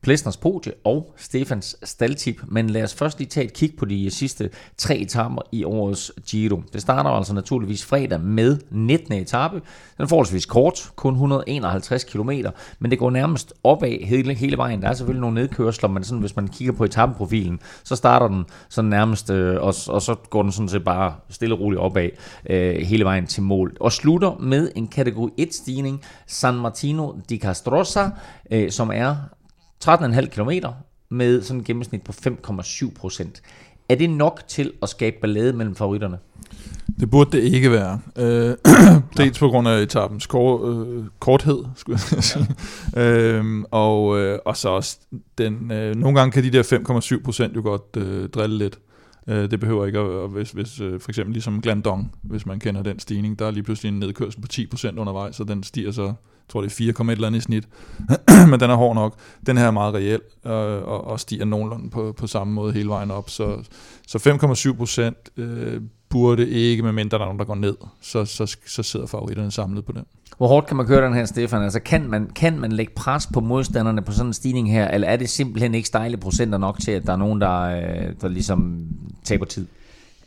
Plæsners 0.00 0.36
podie 0.36 0.72
og 0.84 1.14
Stefans 1.16 1.76
staldtip. 1.82 2.40
Men 2.46 2.70
lad 2.70 2.82
os 2.82 2.94
først 2.94 3.18
lige 3.18 3.28
tage 3.28 3.44
et 3.46 3.52
kig 3.52 3.74
på 3.78 3.84
de 3.84 4.10
sidste 4.10 4.50
tre 4.76 4.96
etaper 4.96 5.42
i 5.52 5.64
årets 5.64 6.12
Giro. 6.26 6.62
Det 6.72 6.82
starter 6.82 7.10
altså 7.10 7.34
naturligvis 7.34 7.84
fredag 7.84 8.20
med 8.20 8.58
19. 8.70 9.12
etape. 9.12 9.54
Den 9.96 10.04
er 10.04 10.06
forholdsvis 10.06 10.46
kort, 10.46 10.90
kun 10.96 11.12
151 11.12 12.04
km, 12.04 12.30
men 12.78 12.90
det 12.90 12.98
går 12.98 13.10
nærmest 13.10 13.54
opad 13.64 14.06
hele, 14.06 14.34
hele 14.34 14.56
vejen. 14.56 14.82
Der 14.82 14.88
er 14.88 14.94
selvfølgelig 14.94 15.20
nogle 15.20 15.34
nedkørsler, 15.34 15.88
men 15.88 16.04
sådan, 16.04 16.20
hvis 16.20 16.36
man 16.36 16.48
kigger 16.48 16.72
på 16.72 16.84
etapeprofilen, 16.84 17.60
så 17.84 17.96
starter 17.96 18.28
den 18.28 18.44
sådan 18.68 18.90
nærmest, 18.90 19.30
øh, 19.30 19.56
og, 19.56 19.74
og 19.88 20.02
så 20.02 20.16
går 20.30 20.42
den 20.42 20.52
sådan 20.52 20.68
set 20.68 20.84
bare 20.84 21.14
stille 21.28 21.54
og 21.54 21.60
roligt 21.60 21.80
opad 21.80 22.08
øh, 22.50 22.76
hele 22.76 23.04
vejen 23.04 23.26
til 23.26 23.42
mål. 23.42 23.76
Og 23.80 23.92
slutter 23.92 24.36
med 24.40 24.70
en 24.76 24.88
kategori 24.88 25.30
1 25.36 25.54
stigning, 25.54 26.02
San 26.26 26.54
Martino 26.54 27.12
di 27.28 27.38
Castrosa, 27.38 28.08
øh, 28.50 28.70
som 28.70 28.90
er 28.94 29.16
13,5 29.84 30.26
km 30.26 30.50
med 31.10 31.42
sådan 31.42 31.60
et 31.60 31.66
gennemsnit 31.66 32.02
på 32.02 32.12
5,7 32.12 32.94
procent. 32.94 33.42
Er 33.88 33.94
det 33.94 34.10
nok 34.10 34.42
til 34.48 34.72
at 34.82 34.88
skabe 34.88 35.16
ballade 35.20 35.52
mellem 35.52 35.74
favoritterne? 35.74 36.18
Det 37.00 37.10
burde 37.10 37.36
det 37.36 37.42
ikke 37.42 37.70
være. 37.70 38.00
Øh, 38.18 38.56
dels 39.16 39.38
på 39.38 39.48
grund 39.48 39.68
af 39.68 39.82
etapens 39.82 40.26
kort, 40.26 40.68
øh, 40.68 41.04
korthed, 41.18 41.64
skulle 41.76 42.00
jeg 42.14 42.24
sige. 42.24 42.46
Ja. 42.96 43.02
øhm, 43.36 43.64
og, 43.70 44.18
øh, 44.18 44.38
og 44.44 44.56
så 44.56 44.68
også, 44.68 44.98
den, 45.38 45.72
øh, 45.72 45.96
nogle 45.96 46.18
gange 46.18 46.32
kan 46.32 46.42
de 46.42 46.50
der 46.50 46.62
5,7 47.18 47.22
procent 47.22 47.56
jo 47.56 47.62
godt 47.62 47.96
øh, 47.96 48.28
drille 48.28 48.58
lidt. 48.58 48.78
Øh, 49.28 49.50
det 49.50 49.60
behøver 49.60 49.86
ikke 49.86 49.98
at, 49.98 50.30
hvis, 50.30 50.50
hvis 50.50 50.80
øh, 50.80 51.00
for 51.00 51.10
eksempel 51.10 51.32
ligesom 51.32 51.62
Glandong, 51.62 52.12
hvis 52.22 52.46
man 52.46 52.60
kender 52.60 52.82
den 52.82 52.98
stigning, 52.98 53.38
der 53.38 53.46
er 53.46 53.50
lige 53.50 53.62
pludselig 53.62 53.88
en 53.88 53.98
nedkørsel 53.98 54.40
på 54.40 54.48
10% 54.52 54.98
undervejs, 54.98 55.36
så 55.36 55.44
den 55.44 55.62
stiger 55.62 55.92
så 55.92 56.12
tror 56.48 56.60
det 56.62 56.80
er 56.80 56.92
4,1 56.92 57.10
eller 57.10 57.26
andet 57.26 57.38
i 57.38 57.42
snit, 57.42 57.68
men 58.50 58.60
den 58.60 58.70
er 58.70 58.74
hård 58.74 58.94
nok. 58.94 59.14
Den 59.46 59.56
her 59.56 59.66
er 59.66 59.70
meget 59.70 59.94
reel 59.94 60.20
øh, 60.46 60.52
og, 60.88 61.06
og 61.06 61.20
stiger 61.20 61.44
nogenlunde 61.44 61.90
på, 61.90 62.14
på 62.18 62.26
samme 62.26 62.52
måde 62.52 62.72
hele 62.72 62.88
vejen 62.88 63.10
op. 63.10 63.30
Så, 63.30 63.56
så 64.06 64.18
5,7 64.72 64.76
procent 64.76 65.16
øh, 65.36 65.80
burde 66.08 66.48
ikke, 66.48 66.82
medmindre 66.82 67.18
der 67.18 67.24
er 67.24 67.26
nogen, 67.26 67.38
der 67.38 67.44
går 67.44 67.54
ned, 67.54 67.76
så, 68.00 68.24
så, 68.24 68.56
så 68.66 68.82
sidder 68.82 69.06
favoritterne 69.06 69.50
samlet 69.50 69.84
på 69.84 69.92
den. 69.92 70.04
Hvor 70.38 70.48
hårdt 70.48 70.66
kan 70.66 70.76
man 70.76 70.86
køre 70.86 71.06
den 71.06 71.14
her, 71.14 71.24
Stefan? 71.24 71.62
Altså, 71.62 71.80
kan 71.80 72.10
man, 72.10 72.30
kan 72.34 72.58
man 72.58 72.72
lægge 72.72 72.92
pres 72.96 73.26
på 73.26 73.40
modstanderne 73.40 74.02
på 74.02 74.12
sådan 74.12 74.26
en 74.26 74.32
stigning 74.32 74.72
her, 74.72 74.88
eller 74.88 75.08
er 75.08 75.16
det 75.16 75.28
simpelthen 75.28 75.74
ikke 75.74 75.88
stejle 75.88 76.16
procenter 76.16 76.58
nok 76.58 76.80
til, 76.80 76.90
at 76.90 77.06
der 77.06 77.12
er 77.12 77.16
nogen, 77.16 77.40
der, 77.40 77.60
øh, 77.60 78.14
der 78.20 78.28
ligesom 78.28 78.86
taber 79.24 79.44
tid? 79.44 79.66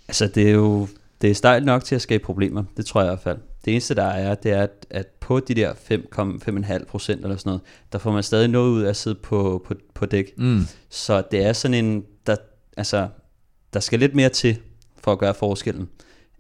Altså, 0.08 0.28
det 0.28 0.48
er 0.48 0.52
jo 0.52 0.88
det 1.22 1.30
er 1.30 1.36
stejlt 1.36 1.66
nok 1.66 1.84
til 1.84 1.96
at 1.96 2.02
skabe 2.02 2.24
problemer, 2.24 2.64
det 2.78 2.86
tror 2.86 3.02
jeg 3.02 3.08
i 3.08 3.10
hvert 3.10 3.20
fald. 3.20 3.38
Det 3.66 3.72
eneste, 3.72 3.96
der 3.96 4.04
er, 4.04 4.36
det 4.36 4.52
er, 4.52 4.64
at, 4.64 4.86
at 4.90 5.08
på 5.08 5.40
de 5.40 5.56
der 5.56 5.74
5,5 5.74 6.86
procent 6.86 7.22
eller 7.22 7.38
sådan 7.38 7.50
noget, 7.50 7.62
der 7.92 8.00
får 8.00 8.12
man 8.12 8.24
stadig 8.24 8.48
noget 8.48 8.70
ud 8.70 8.82
af 8.82 8.90
at 8.90 8.96
sidde 8.96 9.16
på, 9.16 9.64
på, 9.68 9.74
på 9.94 10.06
dæk. 10.06 10.34
Mm. 10.38 10.62
Så 10.90 11.24
det 11.32 11.46
er 11.46 11.54
sådan 11.54 11.86
en, 11.86 12.06
der, 12.28 12.36
altså, 12.78 13.08
der 13.74 13.80
skal 13.80 14.00
lidt 14.00 14.16
mere 14.16 14.30
til 14.30 14.58
for 14.98 15.12
at 15.12 15.20
gøre 15.20 15.34
forskellen. 15.34 15.90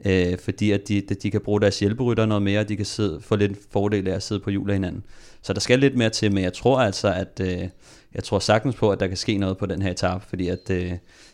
Øh, 0.05 0.37
fordi 0.37 0.71
at 0.71 0.87
de, 0.87 1.01
de 1.01 1.31
kan 1.31 1.41
bruge 1.41 1.61
deres 1.61 1.79
hjælperytter 1.79 2.25
noget 2.25 2.43
mere, 2.43 2.59
og 2.59 2.69
de 2.69 2.75
kan 2.75 2.85
sidde, 2.85 3.21
få 3.21 3.35
lidt 3.35 3.57
fordel 3.71 4.07
af 4.07 4.15
at 4.15 4.23
sidde 4.23 4.41
på 4.41 4.49
hjul 4.49 4.69
af 4.69 4.75
hinanden. 4.75 5.03
Så 5.41 5.53
der 5.53 5.59
skal 5.59 5.79
lidt 5.79 5.95
mere 5.95 6.09
til, 6.09 6.33
men 6.33 6.43
jeg 6.43 6.53
tror 6.53 6.79
altså, 6.79 7.13
at 7.13 7.41
øh, 7.41 7.67
jeg 8.13 8.23
tror 8.23 8.39
sagtens 8.39 8.75
på, 8.75 8.91
at 8.91 8.99
der 8.99 9.07
kan 9.07 9.17
ske 9.17 9.37
noget 9.37 9.57
på 9.57 9.65
den 9.65 9.81
her 9.81 9.91
etape, 9.91 10.25
fordi 10.27 10.47
at 10.47 10.69
øh, 10.71 10.91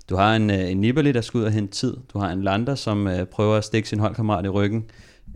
du 0.09 0.15
har 0.15 0.35
en, 0.35 0.49
øh, 0.49 0.71
en 0.71 0.77
Nibali, 0.77 1.11
der 1.11 1.21
skal 1.21 1.38
ud 1.38 1.43
og 1.43 1.51
hente 1.51 1.73
tid. 1.73 1.97
Du 2.13 2.19
har 2.19 2.31
en 2.31 2.43
Lander, 2.43 2.75
som 2.75 3.07
øh, 3.07 3.25
prøver 3.25 3.55
at 3.55 3.63
stikke 3.63 3.89
sin 3.89 3.99
holdkammerat 3.99 4.45
i 4.45 4.49
ryggen. 4.49 4.85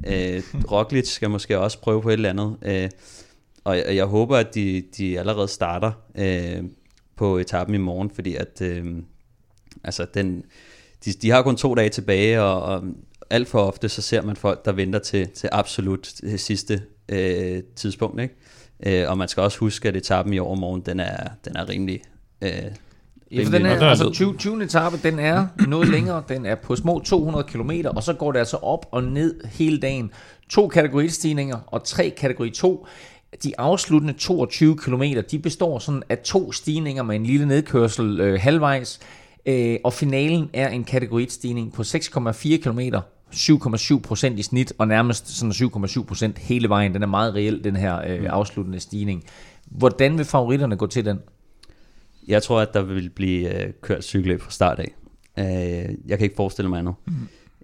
Øh, 0.07 0.43
Roglic 0.71 1.07
skal 1.07 1.29
måske 1.29 1.59
også 1.59 1.79
prøve 1.79 2.01
på 2.01 2.09
et 2.09 2.13
eller 2.13 2.29
andet. 2.29 2.57
Øh, 2.61 2.89
og 3.63 3.77
jeg, 3.77 3.95
jeg 3.95 4.05
håber, 4.05 4.37
at 4.37 4.55
de, 4.55 4.83
de 4.97 5.19
allerede 5.19 5.47
starter 5.47 5.91
øh, 6.15 6.63
på 7.15 7.37
etappen 7.37 7.75
i 7.75 7.77
morgen, 7.77 8.09
fordi 8.09 8.35
at 8.35 8.61
øh, 8.61 8.85
altså 9.83 10.05
den, 10.13 10.43
de, 11.05 11.11
de 11.11 11.29
har 11.29 11.41
kun 11.41 11.55
to 11.55 11.75
dage 11.75 11.89
tilbage, 11.89 12.41
og, 12.41 12.61
og 12.61 12.83
alt 13.29 13.47
for 13.47 13.59
ofte 13.59 13.89
så 13.89 14.01
ser 14.01 14.21
man 14.21 14.35
folk, 14.35 14.65
der 14.65 14.71
venter 14.71 14.99
til, 14.99 15.29
til 15.29 15.49
absolut 15.51 16.13
det 16.21 16.39
sidste 16.39 16.83
øh, 17.09 17.63
tidspunkt. 17.75 18.21
Ikke? 18.21 18.35
Øh, 18.85 19.09
og 19.09 19.17
man 19.17 19.27
skal 19.27 19.43
også 19.43 19.57
huske, 19.57 19.87
at 19.87 19.95
etappen 19.95 20.33
i 20.33 20.39
overmorgen, 20.39 20.81
den 20.81 20.99
er, 20.99 21.27
den 21.45 21.55
er 21.55 21.69
rimelig... 21.69 22.01
Øh, 22.41 22.71
Ja, 23.31 23.43
for 23.43 23.51
den 23.51 23.65
er, 23.65 23.85
altså 23.85 24.09
20, 24.09 24.37
20. 24.37 24.63
etape, 24.63 24.97
den 25.03 25.19
er 25.19 25.47
noget 25.67 25.89
længere, 25.89 26.23
den 26.29 26.45
er 26.45 26.55
på 26.55 26.75
små 26.75 26.99
200 26.99 27.43
km, 27.43 27.71
og 27.95 28.03
så 28.03 28.13
går 28.13 28.31
det 28.31 28.39
altså 28.39 28.57
op 28.57 28.85
og 28.91 29.03
ned 29.03 29.35
hele 29.45 29.79
dagen. 29.79 30.11
To 30.49 30.67
kategori 30.67 31.09
stigninger 31.09 31.57
og 31.67 31.83
tre 31.83 32.13
kategori 32.17 32.49
2. 32.49 32.87
De 33.43 33.59
afsluttende 33.59 34.13
22 34.13 34.77
km, 34.77 35.03
de 35.31 35.39
består 35.39 35.79
sådan 35.79 36.03
af 36.09 36.17
to 36.17 36.51
stigninger 36.51 37.03
med 37.03 37.15
en 37.15 37.25
lille 37.25 37.45
nedkørsel 37.45 38.19
øh, 38.19 38.39
halvvejs, 38.41 38.99
øh, 39.45 39.77
og 39.83 39.93
finalen 39.93 40.49
er 40.53 40.69
en 40.69 40.83
kategori 40.83 41.27
stigning 41.29 41.73
på 41.73 41.81
6,4 41.81 42.57
km, 42.57 42.79
7,7 43.33 43.99
procent 43.99 44.39
i 44.39 44.43
snit, 44.43 44.73
og 44.77 44.87
nærmest 44.87 45.37
sådan 45.37 45.51
7,7 45.51 46.03
procent 46.03 46.37
hele 46.37 46.69
vejen. 46.69 46.93
Den 46.93 47.03
er 47.03 47.07
meget 47.07 47.35
reel, 47.35 47.63
den 47.63 47.75
her 47.75 48.01
øh, 48.07 48.19
mm. 48.19 48.27
afsluttende 48.29 48.79
stigning. 48.79 49.23
Hvordan 49.65 50.17
vil 50.17 50.25
favoritterne 50.25 50.75
gå 50.75 50.87
til 50.87 51.05
den? 51.05 51.19
Jeg 52.27 52.43
tror, 52.43 52.59
at 52.59 52.73
der 52.73 52.81
vil 52.81 53.09
blive 53.09 53.63
øh, 53.63 53.73
kørt 53.81 54.03
cykelløb 54.03 54.41
fra 54.41 54.51
start 54.51 54.79
af. 54.79 54.95
Øh, 55.39 55.95
jeg 56.07 56.17
kan 56.17 56.25
ikke 56.25 56.35
forestille 56.35 56.69
mig 56.69 56.79
andet. 56.79 56.93
Mm. 57.07 57.13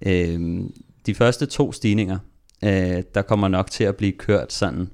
Øh, 0.06 0.70
de 1.06 1.16
første 1.16 1.46
to 1.46 1.72
stigninger, 1.72 2.18
øh, 2.64 3.04
der 3.14 3.22
kommer 3.22 3.48
nok 3.48 3.72
til 3.72 3.84
at 3.84 3.96
blive 3.96 4.12
kørt 4.12 4.54
sådan 4.54 4.90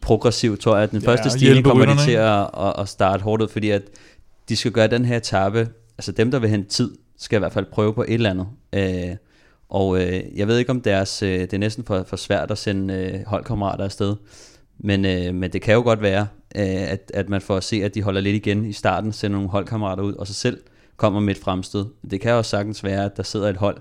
progressivt, 0.00 0.60
tror 0.60 0.74
jeg. 0.74 0.82
At 0.82 0.90
den 0.90 1.02
ja, 1.02 1.08
første 1.08 1.30
stigning 1.30 1.64
kommer 1.64 1.86
de 1.86 2.04
til 2.04 2.12
at, 2.12 2.40
at, 2.40 2.74
at 2.78 2.88
starte 2.88 3.22
hårdt 3.22 3.42
ud, 3.42 3.48
fordi 3.48 3.70
at 3.70 3.82
de 4.48 4.56
skal 4.56 4.72
gøre 4.72 4.88
den 4.88 5.04
her 5.04 5.16
etape, 5.16 5.68
altså 5.98 6.12
dem, 6.12 6.30
der 6.30 6.38
vil 6.38 6.50
hente 6.50 6.68
tid, 6.68 6.90
skal 7.18 7.36
i 7.36 7.38
hvert 7.38 7.52
fald 7.52 7.66
prøve 7.72 7.94
på 7.94 8.02
et 8.02 8.14
eller 8.14 8.30
andet. 8.30 8.46
Øh, 8.72 9.16
og 9.68 10.02
øh, 10.02 10.22
jeg 10.34 10.48
ved 10.48 10.58
ikke, 10.58 10.70
om 10.70 10.80
deres, 10.80 11.22
øh, 11.22 11.40
det 11.40 11.52
er 11.52 11.58
næsten 11.58 11.84
for, 11.84 12.02
for 12.02 12.16
svært 12.16 12.50
at 12.50 12.58
sende 12.58 12.94
øh, 12.94 13.26
holdkammerater 13.26 13.84
afsted. 13.84 14.16
Men, 14.78 15.04
øh, 15.04 15.34
men 15.34 15.52
det 15.52 15.62
kan 15.62 15.74
jo 15.74 15.82
godt 15.82 16.02
være, 16.02 16.26
at, 16.54 17.10
at 17.14 17.28
man 17.28 17.40
får 17.40 17.56
at 17.56 17.64
se, 17.64 17.76
at 17.84 17.94
de 17.94 18.02
holder 18.02 18.20
lidt 18.20 18.36
igen 18.36 18.64
i 18.64 18.72
starten, 18.72 19.12
sender 19.12 19.36
nogle 19.36 19.50
holdkammerater 19.50 20.02
ud, 20.02 20.14
og 20.14 20.26
så 20.26 20.34
selv 20.34 20.58
kommer 20.96 21.20
med 21.20 21.36
et 21.36 21.42
fremstød. 21.42 21.86
Det 22.10 22.20
kan 22.20 22.32
også 22.32 22.50
sagtens 22.50 22.84
være, 22.84 23.04
at 23.04 23.16
der 23.16 23.22
sidder 23.22 23.48
et 23.48 23.56
hold, 23.56 23.76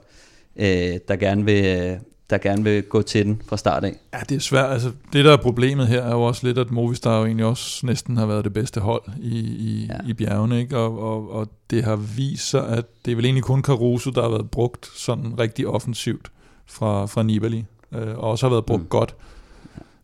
øh, 0.56 1.00
der, 1.08 1.16
gerne 1.16 1.46
vil, 1.46 1.66
øh, 1.66 1.98
der 2.30 2.38
gerne 2.38 2.64
vil 2.64 2.84
gå 2.84 3.02
til 3.02 3.26
den 3.26 3.42
fra 3.48 3.58
start 3.58 3.84
af. 3.84 3.96
Ja, 4.14 4.20
det 4.30 4.36
er 4.36 4.40
svært. 4.40 4.72
Altså, 4.72 4.92
det, 5.14 5.26
der 5.26 5.34
er 5.34 5.38
problemet 5.38 5.88
her, 5.88 6.02
er 6.02 6.12
jo 6.12 6.22
også 6.22 6.48
lidt, 6.48 6.58
at 6.58 6.72
Movistar 6.72 7.20
jo 7.20 7.26
egentlig 7.26 7.46
også 7.46 7.86
næsten 7.86 8.18
har 8.18 8.26
været 8.26 8.44
det 8.44 8.54
bedste 8.54 8.80
hold 8.80 9.04
i, 9.22 9.40
i, 9.40 9.88
ja. 9.90 10.10
i 10.10 10.14
bjergene, 10.14 10.60
ikke? 10.60 10.78
Og, 10.78 11.00
og, 11.00 11.32
og 11.32 11.48
det 11.70 11.84
har 11.84 11.96
vist 11.96 12.50
sig, 12.50 12.68
at 12.68 12.86
det 13.06 13.12
er 13.12 13.16
vel 13.16 13.26
egentlig 13.26 13.44
kun 13.44 13.62
Caruso, 13.62 14.12
der 14.12 14.22
har 14.22 14.30
været 14.30 14.52
brugt 14.52 14.86
sådan 14.96 15.40
rigtig 15.40 15.68
offensivt 15.68 16.32
fra, 16.66 17.06
fra 17.06 17.24
Nibali, 17.24 17.66
øh, 17.92 18.18
og 18.18 18.30
også 18.32 18.46
har 18.46 18.52
været 18.52 18.66
brugt 18.66 18.84
mm. 18.84 18.90
godt. 18.90 19.16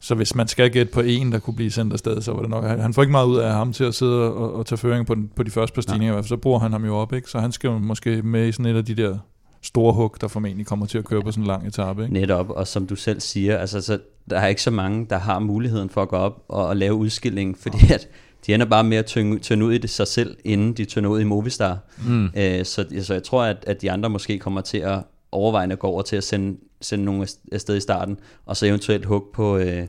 Så 0.01 0.15
hvis 0.15 0.35
man 0.35 0.47
skal 0.47 0.71
gætte 0.71 0.91
på 0.91 1.01
en, 1.01 1.31
der 1.31 1.39
kunne 1.39 1.55
blive 1.55 1.71
sendt 1.71 1.93
afsted, 1.93 2.21
så 2.21 2.33
var 2.33 2.41
det 2.41 2.49
nok... 2.49 2.63
Han 2.63 2.93
får 2.93 3.01
ikke 3.01 3.11
meget 3.11 3.27
ud 3.27 3.37
af 3.37 3.53
ham 3.53 3.73
til 3.73 3.83
at 3.83 3.95
sidde 3.95 4.33
og, 4.33 4.53
og 4.53 4.65
tage 4.65 4.77
føring 4.77 5.05
på, 5.07 5.15
den, 5.15 5.31
på 5.35 5.43
de 5.43 5.51
første 5.51 5.75
par 5.75 5.81
stigninger, 5.81 6.15
ja. 6.15 6.21
så 6.21 6.37
bruger 6.37 6.59
han 6.59 6.71
ham 6.71 6.85
jo 6.85 6.95
op, 6.95 7.13
ikke? 7.13 7.29
Så 7.29 7.39
han 7.39 7.51
skal 7.51 7.67
jo 7.67 7.77
måske 7.77 8.21
med 8.21 8.47
i 8.47 8.51
sådan 8.51 8.65
et 8.65 8.75
af 8.75 8.85
de 8.85 8.95
der 8.95 9.17
store 9.61 9.93
hug, 9.93 10.15
der 10.21 10.27
formentlig 10.27 10.65
kommer 10.65 10.85
til 10.85 10.97
at 10.97 11.05
køre 11.05 11.21
på 11.21 11.31
sådan 11.31 11.43
en 11.43 11.47
lang 11.47 11.67
etape. 11.67 12.01
Ikke? 12.03 12.13
Netop, 12.13 12.49
og 12.49 12.67
som 12.67 12.87
du 12.87 12.95
selv 12.95 13.19
siger, 13.19 13.57
altså, 13.57 13.81
så 13.81 13.99
der 14.29 14.39
er 14.39 14.47
ikke 14.47 14.61
så 14.61 14.71
mange, 14.71 15.07
der 15.09 15.17
har 15.17 15.39
muligheden 15.39 15.89
for 15.89 16.01
at 16.01 16.09
gå 16.09 16.15
op 16.15 16.43
og, 16.47 16.67
og 16.67 16.77
lave 16.77 16.93
udskillingen, 16.93 17.55
fordi 17.55 17.93
at 17.93 18.07
de 18.47 18.53
ender 18.53 18.65
bare 18.65 18.83
med 18.83 18.97
at 18.97 19.05
tynge, 19.05 19.39
tynde 19.39 19.65
ud 19.65 19.73
i 19.73 19.77
det 19.77 19.89
sig 19.89 20.07
selv, 20.07 20.37
inden 20.45 20.73
de 20.73 20.85
tynder 20.85 21.09
ud 21.09 21.21
i 21.21 21.23
Movistar. 21.23 21.77
Mm. 22.07 22.29
Æ, 22.35 22.63
så, 22.63 22.85
så 23.01 23.13
jeg 23.13 23.23
tror, 23.23 23.43
at, 23.43 23.63
at 23.67 23.81
de 23.81 23.91
andre 23.91 24.09
måske 24.09 24.39
kommer 24.39 24.61
til 24.61 24.77
at 24.77 24.99
overvejende 25.31 25.75
gå 25.75 25.87
over 25.87 26.01
til 26.01 26.15
at 26.15 26.23
sende, 26.23 26.57
sende 26.81 27.05
nogen 27.05 27.27
afsted 27.51 27.77
i 27.77 27.79
starten, 27.79 28.17
og 28.45 28.57
så 28.57 28.65
eventuelt 28.65 29.05
hug 29.05 29.23
på, 29.33 29.57
øh, 29.57 29.87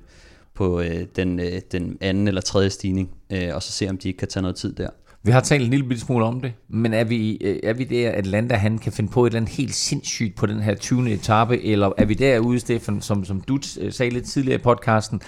på 0.55 0.81
øh, 0.81 1.07
den, 1.17 1.41
øh, 1.41 1.61
den 1.73 1.99
anden 2.01 2.29
eller 2.29 2.41
tredje 2.41 2.71
stigning, 2.71 3.11
øh, 3.33 3.55
og 3.55 3.63
så 3.63 3.73
se, 3.73 3.89
om 3.89 3.99
de 3.99 4.09
ikke 4.09 4.19
kan 4.19 4.29
tage 4.29 4.43
noget 4.43 4.57
tid 4.57 4.73
der. 4.73 4.89
Vi 5.23 5.31
har 5.31 5.41
talt 5.41 5.65
en 5.65 5.71
lille 5.71 5.99
smule 5.99 6.25
om 6.25 6.41
det, 6.41 6.53
men 6.69 6.95
er 6.95 7.05
vi, 7.05 7.37
øh, 7.37 7.61
er 7.63 7.73
vi 7.73 7.85
der, 7.85 8.11
at 8.11 8.27
Landa 8.27 8.55
han 8.55 8.79
kan 8.79 8.93
finde 8.93 9.11
på 9.11 9.25
et 9.25 9.31
eller 9.31 9.41
andet 9.41 9.55
helt 9.55 9.75
sindssygt 9.75 10.37
på 10.37 10.47
den 10.47 10.61
her 10.61 10.75
20. 10.75 11.13
etape, 11.13 11.63
eller 11.65 11.93
er 11.99 12.05
vi 12.05 12.15
derude, 12.15 12.61
Stefan, 12.61 13.01
som, 13.01 13.25
som 13.25 13.41
du 13.41 13.59
øh, 13.81 13.93
sagde 13.93 14.11
lidt 14.11 14.25
tidligere 14.25 14.61
i 14.61 14.63
podcasten, 14.63 15.21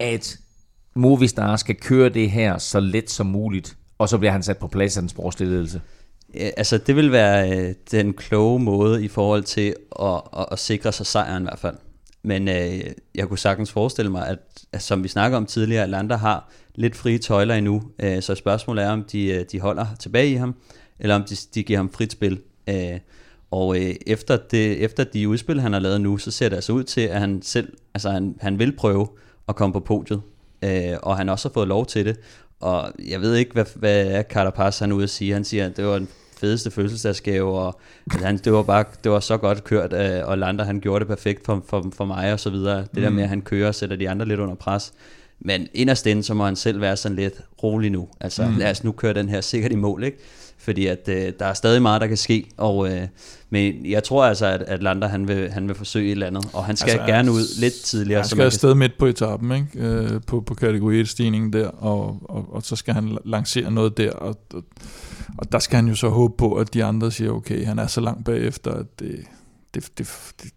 at 0.00 0.38
Movistar 0.94 1.56
skal 1.56 1.74
køre 1.74 2.08
det 2.08 2.30
her 2.30 2.58
så 2.58 2.80
let 2.80 3.10
som 3.10 3.26
muligt, 3.26 3.76
og 3.98 4.08
så 4.08 4.18
bliver 4.18 4.32
han 4.32 4.42
sat 4.42 4.58
på 4.58 4.68
plads 4.68 4.96
af 4.96 5.00
den 5.00 5.08
sportsledelse? 5.08 5.80
Øh, 6.34 6.50
altså 6.56 6.78
det 6.78 6.96
vil 6.96 7.12
være 7.12 7.58
øh, 7.58 7.74
den 7.90 8.12
kloge 8.12 8.60
måde 8.60 9.04
i 9.04 9.08
forhold 9.08 9.42
til 9.42 9.74
at, 10.00 10.20
at, 10.38 10.46
at 10.52 10.58
sikre 10.58 10.92
sig 10.92 11.06
sejren 11.06 11.42
i 11.42 11.44
hvert 11.44 11.58
fald. 11.58 11.76
Men 12.22 12.48
øh, 12.48 12.80
jeg 13.14 13.28
kunne 13.28 13.38
sagtens 13.38 13.72
forestille 13.72 14.10
mig, 14.10 14.28
at, 14.28 14.38
at 14.72 14.82
som 14.82 15.02
vi 15.02 15.08
snakker 15.08 15.36
om 15.36 15.46
tidligere, 15.46 15.82
at 15.82 15.88
Lander 15.88 16.16
har 16.16 16.50
lidt 16.74 16.96
frie 16.96 17.18
tøjler 17.18 17.54
endnu. 17.54 17.82
Øh, 17.98 18.22
så 18.22 18.34
spørgsmålet 18.34 18.84
er, 18.84 18.90
om 18.90 19.04
de, 19.04 19.26
øh, 19.26 19.44
de 19.52 19.60
holder 19.60 19.86
tilbage 19.98 20.30
i 20.30 20.34
ham, 20.34 20.54
eller 20.98 21.14
om 21.14 21.24
de, 21.24 21.36
de 21.54 21.62
giver 21.62 21.78
ham 21.78 21.92
frit 21.92 22.12
spil. 22.12 22.40
Øh, 22.66 22.98
og 23.50 23.76
øh, 23.76 23.94
efter, 24.06 24.36
det, 24.36 24.84
efter 24.84 25.04
de 25.04 25.28
udspil, 25.28 25.60
han 25.60 25.72
har 25.72 25.80
lavet 25.80 26.00
nu, 26.00 26.18
så 26.18 26.30
ser 26.30 26.48
det 26.48 26.56
altså 26.56 26.72
ud 26.72 26.84
til, 26.84 27.00
at 27.00 27.20
han 27.20 27.42
selv, 27.42 27.72
altså 27.94 28.10
han, 28.10 28.34
han 28.40 28.58
vil 28.58 28.76
prøve 28.76 29.08
at 29.48 29.56
komme 29.56 29.72
på 29.72 29.80
podiet. 29.80 30.22
Øh, 30.64 30.96
og 31.02 31.16
han 31.16 31.28
også 31.28 31.48
har 31.48 31.52
fået 31.52 31.68
lov 31.68 31.86
til 31.86 32.06
det. 32.06 32.16
Og 32.60 32.92
jeg 33.08 33.20
ved 33.20 33.34
ikke, 33.34 33.52
hvad, 33.52 33.64
hvad 33.74 34.52
Pass 34.52 34.78
han 34.78 34.90
er 34.90 34.94
ude 34.94 35.02
at 35.02 35.10
sige. 35.10 35.32
Han 35.32 35.44
siger, 35.44 35.66
at 35.66 35.76
det 35.76 35.84
var 35.84 35.96
en 35.96 36.08
fedeste 36.42 36.70
fødselsdagsgave, 36.70 37.58
og 37.58 37.80
at 38.14 38.20
han, 38.20 38.36
det 38.36 38.52
var 38.52 38.62
bare 38.62 38.84
det 39.04 39.12
var 39.12 39.20
så 39.20 39.36
godt 39.36 39.64
kørt, 39.64 39.92
øh, 39.92 40.28
og 40.28 40.38
Lander 40.38 40.64
han 40.64 40.80
gjorde 40.80 41.00
det 41.00 41.08
perfekt 41.08 41.44
for, 41.44 41.62
for, 41.68 41.90
for 41.96 42.04
mig 42.04 42.32
og 42.32 42.40
så 42.40 42.50
videre. 42.50 42.78
Det 42.78 42.88
mm. 42.92 43.02
der 43.02 43.10
med, 43.10 43.22
at 43.22 43.28
han 43.28 43.42
kører 43.42 43.68
og 43.68 43.74
sætter 43.74 43.96
de 43.96 44.10
andre 44.10 44.26
lidt 44.26 44.40
under 44.40 44.54
pres. 44.54 44.92
Men 45.40 45.68
inderst 45.74 46.06
inde, 46.06 46.22
så 46.22 46.34
må 46.34 46.44
han 46.44 46.56
selv 46.56 46.80
være 46.80 46.96
sådan 46.96 47.16
lidt 47.16 47.34
rolig 47.62 47.90
nu. 47.90 48.08
Altså 48.20 48.46
mm. 48.46 48.56
lad 48.56 48.70
os 48.70 48.84
nu 48.84 48.92
køre 48.92 49.14
den 49.14 49.28
her 49.28 49.40
sikkert 49.40 49.72
i 49.72 49.76
mål, 49.76 50.04
ikke? 50.04 50.18
Fordi 50.62 50.86
at 50.86 51.08
øh, 51.08 51.32
der 51.38 51.46
er 51.46 51.54
stadig 51.54 51.82
meget, 51.82 52.00
der 52.00 52.06
kan 52.06 52.16
ske. 52.16 52.46
Og, 52.56 52.92
øh, 52.92 53.06
men 53.50 53.86
jeg 53.86 54.04
tror 54.04 54.24
altså, 54.24 54.46
at, 54.46 54.62
at 54.62 54.82
Lander 54.82 55.08
han 55.08 55.28
vil, 55.28 55.50
han 55.50 55.68
vil 55.68 55.76
forsøge 55.76 56.06
et 56.06 56.12
eller 56.12 56.26
andet. 56.26 56.48
Og 56.52 56.64
han 56.64 56.76
skal 56.76 56.90
altså, 56.90 57.06
gerne 57.06 57.32
ud 57.32 57.60
lidt 57.60 57.74
tidligere. 57.74 58.20
Han 58.20 58.28
skal 58.28 58.42
afsted 58.42 58.70
kan... 58.70 58.78
midt 58.78 58.98
på 58.98 59.06
etappen, 59.06 59.52
ikke? 59.52 59.88
Øh, 59.88 60.20
på, 60.26 60.40
på 60.40 60.54
kategori 60.54 61.02
1-stigningen 61.02 61.52
der. 61.52 61.68
Og, 61.68 62.18
og, 62.24 62.54
og 62.54 62.62
så 62.62 62.76
skal 62.76 62.94
han 62.94 63.18
lancere 63.24 63.70
noget 63.70 63.96
der. 63.96 64.10
Og, 64.10 64.36
og, 64.54 64.64
og 65.38 65.52
der 65.52 65.58
skal 65.58 65.76
han 65.76 65.88
jo 65.88 65.94
så 65.94 66.08
håbe 66.08 66.34
på, 66.38 66.52
at 66.54 66.74
de 66.74 66.84
andre 66.84 67.10
siger, 67.10 67.30
okay, 67.30 67.64
han 67.66 67.78
er 67.78 67.86
så 67.86 68.00
langt 68.00 68.24
bagefter, 68.24 68.70
at 68.70 68.86
det, 68.98 69.08
det, 69.08 69.26
det, 69.74 69.98
det, 69.98 70.08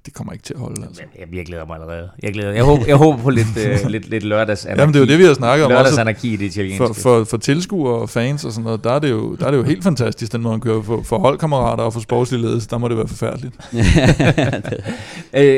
det 0.06 0.14
kommer 0.14 0.34
ikke 0.34 0.44
til 0.44 0.54
at 0.54 0.60
holde. 0.60 0.86
Altså. 0.88 1.02
Jeg, 1.20 1.28
jeg 1.34 1.46
glæder 1.46 1.66
mig 1.66 1.76
allerede. 1.76 2.10
Jeg, 2.24 2.34
glæder, 2.34 2.52
jeg, 2.52 2.64
håber, 2.64 2.86
jeg 2.86 2.96
håber 2.96 3.24
på 3.24 3.30
lidt, 3.30 3.48
uh, 3.48 3.90
lidt, 3.92 4.10
lidt 4.10 4.24
lørdags 4.24 4.66
Jamen 4.66 4.88
det 4.88 4.96
er 4.96 5.00
jo 5.00 5.06
det, 5.06 5.20
vi 5.20 5.24
har 5.24 5.34
snakket 5.34 5.66
om. 5.66 5.72
Lørdagsanarki 5.72 6.34
i 6.34 6.36
det 6.36 6.46
italienske. 6.46 6.88
For, 6.88 6.94
for, 6.94 7.24
for 7.24 7.38
tilskuere 7.38 7.96
og 8.02 8.10
fans 8.10 8.46
og 8.46 8.52
sådan 8.52 8.64
noget, 8.64 8.84
der 8.84 8.92
er 8.92 9.00
det 9.00 9.12
jo, 9.12 9.36
der 9.36 9.46
er 9.46 9.52
det 9.52 9.58
jo 9.58 9.64
helt 9.64 9.84
fantastisk, 9.84 10.32
den 10.32 10.42
måde 10.42 10.54
han 10.54 10.62
kører. 10.62 10.82
For, 10.82 11.02
for 11.02 11.20
holdkammerater 11.20 11.84
og 11.84 11.94
for 11.94 12.00
sportslig 12.00 12.40
ledelse, 12.40 12.70
der 12.70 12.78
må 12.78 12.88
det 12.88 12.98
være 12.98 13.08
forfærdeligt. 13.08 13.56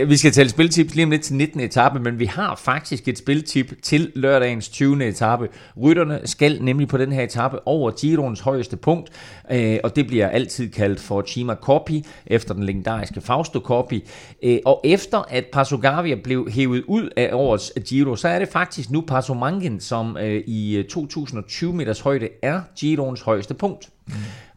uh, 0.03 0.09
vi 0.11 0.17
skal 0.17 0.31
tale 0.31 0.49
spiltips 0.49 0.95
lige 0.95 1.03
om 1.05 1.11
lidt 1.11 1.21
til 1.21 1.35
19. 1.35 1.59
etape, 1.59 1.99
men 1.99 2.19
vi 2.19 2.25
har 2.25 2.55
faktisk 2.63 3.07
et 3.07 3.17
spiltip 3.17 3.73
til 3.81 4.11
lørdagens 4.15 4.69
20. 4.69 5.07
etape. 5.07 5.47
Rytterne 5.81 6.19
skal 6.25 6.63
nemlig 6.63 6.87
på 6.87 6.97
den 6.97 7.11
her 7.11 7.23
etape 7.23 7.67
over 7.67 7.91
Giroens 7.91 8.39
højeste 8.39 8.77
punkt, 8.77 9.09
uh, 9.51 9.57
og 9.83 9.95
det 9.95 10.07
bliver 10.07 10.27
altid 10.27 10.71
kaldt 10.71 10.99
for 10.99 11.23
Cima 11.27 11.55
Coppi, 11.55 12.05
efter 12.25 12.53
den 12.53 12.63
legendariske 12.63 13.21
Faust 13.21 13.46
Fausto 13.47 13.59
Coppi. 13.59 14.07
Øh, 14.43 14.57
og 14.65 14.81
efter 14.83 15.23
at 15.29 15.45
Paso 15.53 15.77
Gavia 15.77 16.15
blev 16.23 16.49
hævet 16.51 16.83
ud 16.87 17.09
af 17.17 17.29
årets 17.33 17.73
Giro, 17.85 18.15
så 18.15 18.27
er 18.27 18.39
det 18.39 18.49
faktisk 18.49 18.91
nu 18.91 19.01
Paso 19.01 19.33
Mangen, 19.33 19.79
som 19.79 20.17
øh, 20.17 20.43
i 20.47 20.83
2020 20.89 21.69
øh, 21.69 21.75
meters 21.75 21.99
højde 21.99 22.29
er 22.41 22.61
Giroens 22.79 23.21
højeste 23.21 23.53
punkt. 23.53 23.89
Mm. 24.07 24.13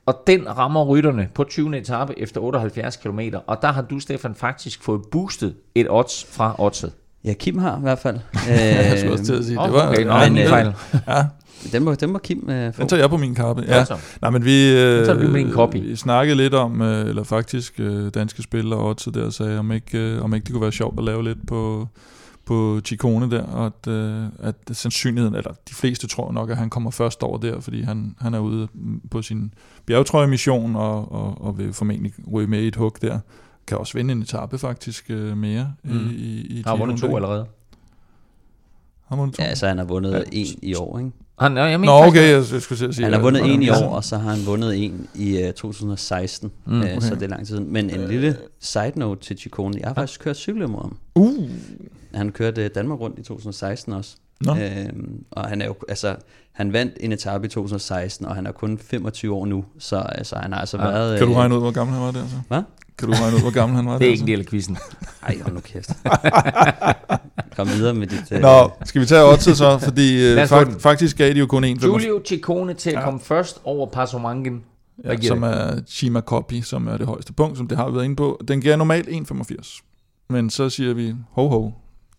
Og 0.07 0.15
den 0.27 0.57
rammer 0.59 0.85
rytterne 0.85 1.29
på 1.35 1.45
20. 1.45 1.79
etape 1.79 2.19
efter 2.19 2.41
78 2.41 2.97
km. 2.97 3.21
Og 3.47 3.59
der 3.63 3.73
har 3.73 3.83
du, 3.83 4.01
Stefan, 4.01 4.35
faktisk 4.35 4.83
fået 4.83 5.01
boostet 5.11 5.55
et 5.75 5.87
odds 5.91 6.27
fra 6.31 6.55
oddset. 6.59 6.93
Ja, 7.25 7.33
Kim 7.33 7.59
har 7.59 7.79
i 7.79 7.81
hvert 7.81 7.99
fald. 7.99 8.19
jeg 8.49 8.99
skulle 8.99 9.13
også 9.13 9.25
til 9.25 9.35
at 9.35 9.45
sige, 9.45 9.59
det 9.65 9.73
var 9.73 9.89
okay, 9.89 10.41
en 10.43 10.49
fejl. 10.49 10.73
Ja, 11.09 11.25
den 11.73 11.85
må, 11.85 11.95
den 11.95 12.13
må 12.13 12.19
Kim 12.19 12.39
uh, 12.39 12.45
få. 12.47 12.53
Den 12.53 12.89
tager 12.89 13.03
jeg 13.03 13.11
på 13.11 13.17
min 13.17 13.35
kappe. 13.35 13.65
Ja. 13.69 13.85
Nej, 14.23 14.31
men 14.31 14.45
vi, 14.45 14.71
øh, 14.71 15.05
tager 15.07 15.19
du 15.19 15.29
min 15.29 15.53
copy. 15.53 15.77
vi 15.77 15.97
snakkede 15.97 16.37
lidt 16.37 16.55
om, 16.55 16.83
øh, 16.83 17.09
eller 17.09 17.23
faktisk 17.23 17.81
øh, 17.81 18.11
danske 18.15 18.43
spillere 18.43 18.81
også 18.81 19.11
der 19.11 19.31
sagde, 19.31 19.59
om 19.59 19.73
ikke, 19.73 19.99
øh, 19.99 20.25
om 20.25 20.35
ikke 20.35 20.45
det 20.45 20.53
kunne 20.53 20.63
være 20.63 20.73
sjovt 20.73 20.99
at 20.99 21.05
lave 21.05 21.25
lidt 21.25 21.47
på, 21.47 21.89
på 22.45 22.81
Chikone 22.85 23.31
der, 23.31 23.43
og 23.43 23.67
at, 23.67 23.93
øh, 23.93 24.25
at 24.39 24.55
sandsynligheden, 24.73 25.35
eller 25.35 25.51
de 25.69 25.75
fleste 25.75 26.07
tror 26.07 26.33
nok, 26.33 26.51
at 26.51 26.57
han 26.57 26.71
kommer 26.71 26.91
først 26.91 27.23
over 27.23 27.39
der, 27.39 27.61
fordi 27.61 27.83
han, 27.83 28.15
han 28.21 28.35
er 28.35 28.39
ude 28.39 28.69
på 29.11 29.23
sin 29.23 29.55
bjergetrøjemission 29.87 30.77
og, 30.77 31.13
og, 31.13 31.45
og 31.45 31.59
vil 31.59 31.73
formentlig 31.73 32.13
ryge 32.33 32.47
med 32.47 32.63
i 32.63 32.69
et 32.69 32.77
hug 32.77 32.97
der. 33.03 33.19
Kan 33.67 33.79
også 33.79 33.99
vinde 33.99 34.13
en 34.13 34.23
etape 34.23 34.59
faktisk 34.59 35.11
øh, 35.11 35.37
mere 35.37 35.73
mm. 35.85 35.91
i, 35.91 36.13
i, 36.13 36.59
i 36.59 36.63
Har 36.67 36.77
vundet 36.77 37.01
to 37.01 37.17
allerede. 37.17 37.47
Har 39.11 39.17
vundet 39.17 39.37
to? 39.37 39.43
Ja, 39.43 39.55
så 39.55 39.69
han 39.69 39.79
har 39.79 39.85
vundet 39.85 40.13
ja. 40.13 40.23
en 40.33 40.59
i 40.63 40.75
år, 40.75 40.99
ikke? 40.99 41.11
Han, 41.39 41.57
jeg 41.57 41.81
mener, 41.81 42.01
Nå, 42.01 42.07
okay, 42.07 42.31
jeg, 42.31 42.45
jeg 42.53 42.63
skulle 42.63 42.95
sige. 42.95 43.05
Han 43.05 43.13
har 43.13 43.21
vundet 43.21 43.55
en 43.55 43.63
i 43.63 43.71
år, 43.71 43.89
og 43.89 44.05
så 44.05 44.19
har 44.19 44.31
han 44.31 44.47
vundet 44.47 44.85
en 44.85 45.09
i 45.15 45.45
uh, 45.45 45.51
2016, 45.51 46.51
mm, 46.67 46.81
okay. 46.81 46.97
uh, 46.97 47.03
så 47.03 47.15
det 47.15 47.23
er 47.23 47.29
lang 47.29 47.41
tid 47.41 47.47
siden. 47.47 47.73
Men 47.73 47.91
en 47.91 48.09
lille 48.09 48.37
side 48.61 48.93
note 48.97 49.25
til 49.25 49.39
Ciccone, 49.39 49.75
jeg 49.81 49.89
har 49.89 49.95
faktisk 49.95 50.21
kørt 50.21 50.37
cykel 50.37 50.69
mod 50.69 50.81
ham. 50.81 50.97
Uh. 51.15 51.51
Han 52.15 52.33
kørte 52.33 52.69
Danmark 52.69 53.01
rundt 53.01 53.19
i 53.19 53.23
2016 53.23 53.93
også. 53.93 54.17
Nå. 54.41 54.57
Øhm, 54.57 55.25
og 55.31 55.49
han 55.49 55.63
er 55.63 55.67
jo, 55.67 55.75
altså, 55.89 56.17
han 56.53 56.73
vandt 56.73 56.93
en 57.01 57.13
etape 57.13 57.47
i 57.47 57.49
2016, 57.49 58.27
og 58.27 58.35
han 58.35 58.47
er 58.47 58.53
kun 58.53 58.79
25 58.79 59.35
år 59.35 59.47
nu, 59.47 59.65
så 59.79 59.97
altså, 59.97 60.37
han 60.37 60.53
har 60.53 60.61
altså 60.61 60.79
ja. 60.79 60.85
været... 60.85 61.19
Kan 61.19 61.29
du 61.29 61.35
regne 61.35 61.55
ud, 61.55 61.61
hvor 61.61 61.71
gammel 61.71 61.95
han 61.95 62.05
var 62.05 62.11
der 62.11 62.29
så? 62.29 62.37
Hvad? 62.49 62.63
Kan 62.99 63.09
du 63.09 63.15
regne 63.15 63.37
ud, 63.37 63.41
hvor 63.41 63.51
gammel 63.51 63.77
han 63.77 63.87
var? 63.87 63.99
det 63.99 64.07
er 64.07 64.11
ikke 64.11 64.21
en 64.21 64.27
del 64.27 64.41
af 64.41 64.47
quizzen. 64.47 64.79
Ej, 65.23 65.39
hold 65.43 65.55
nu 65.55 65.61
kæft. 65.61 65.91
Kom 67.57 67.69
videre 67.69 67.95
med 67.95 68.07
dit... 68.07 68.33
Uh... 68.33 68.39
Nå, 68.39 68.71
skal 68.85 69.01
vi 69.01 69.07
tage 69.07 69.25
oddset 69.25 69.57
så? 69.57 69.79
Fordi 69.79 70.33
uh, 70.33 70.49
fakt, 70.49 70.83
faktisk 70.83 71.17
gav 71.17 71.35
de 71.35 71.39
jo 71.39 71.47
kun 71.47 71.65
én. 71.65 71.79
Giulio 71.79 72.23
Ciccone 72.27 72.75
til 72.75 72.91
at 72.91 72.97
ja. 72.97 73.05
komme 73.05 73.21
først 73.21 73.61
over 73.65 73.87
Passomangen. 73.87 74.65
Ja, 75.05 75.21
som 75.21 75.43
er 75.43 75.81
Chima 75.87 76.21
Coppi, 76.21 76.61
som 76.61 76.89
er 76.89 76.97
det 76.97 77.07
højeste 77.07 77.33
punkt, 77.33 77.59
som 77.59 77.69
det 77.69 77.79
har 77.79 77.89
vi 77.89 77.95
været 77.95 78.05
inde 78.05 78.17
på. 78.17 78.41
Den 78.49 78.61
giver 78.61 78.77
normalt 78.77 79.09
1,85. 79.09 79.81
Men 80.29 80.51
så 80.51 80.71
siger 80.71 80.95
vi, 80.95 81.15
ho 81.31 81.49
ho, 81.49 81.71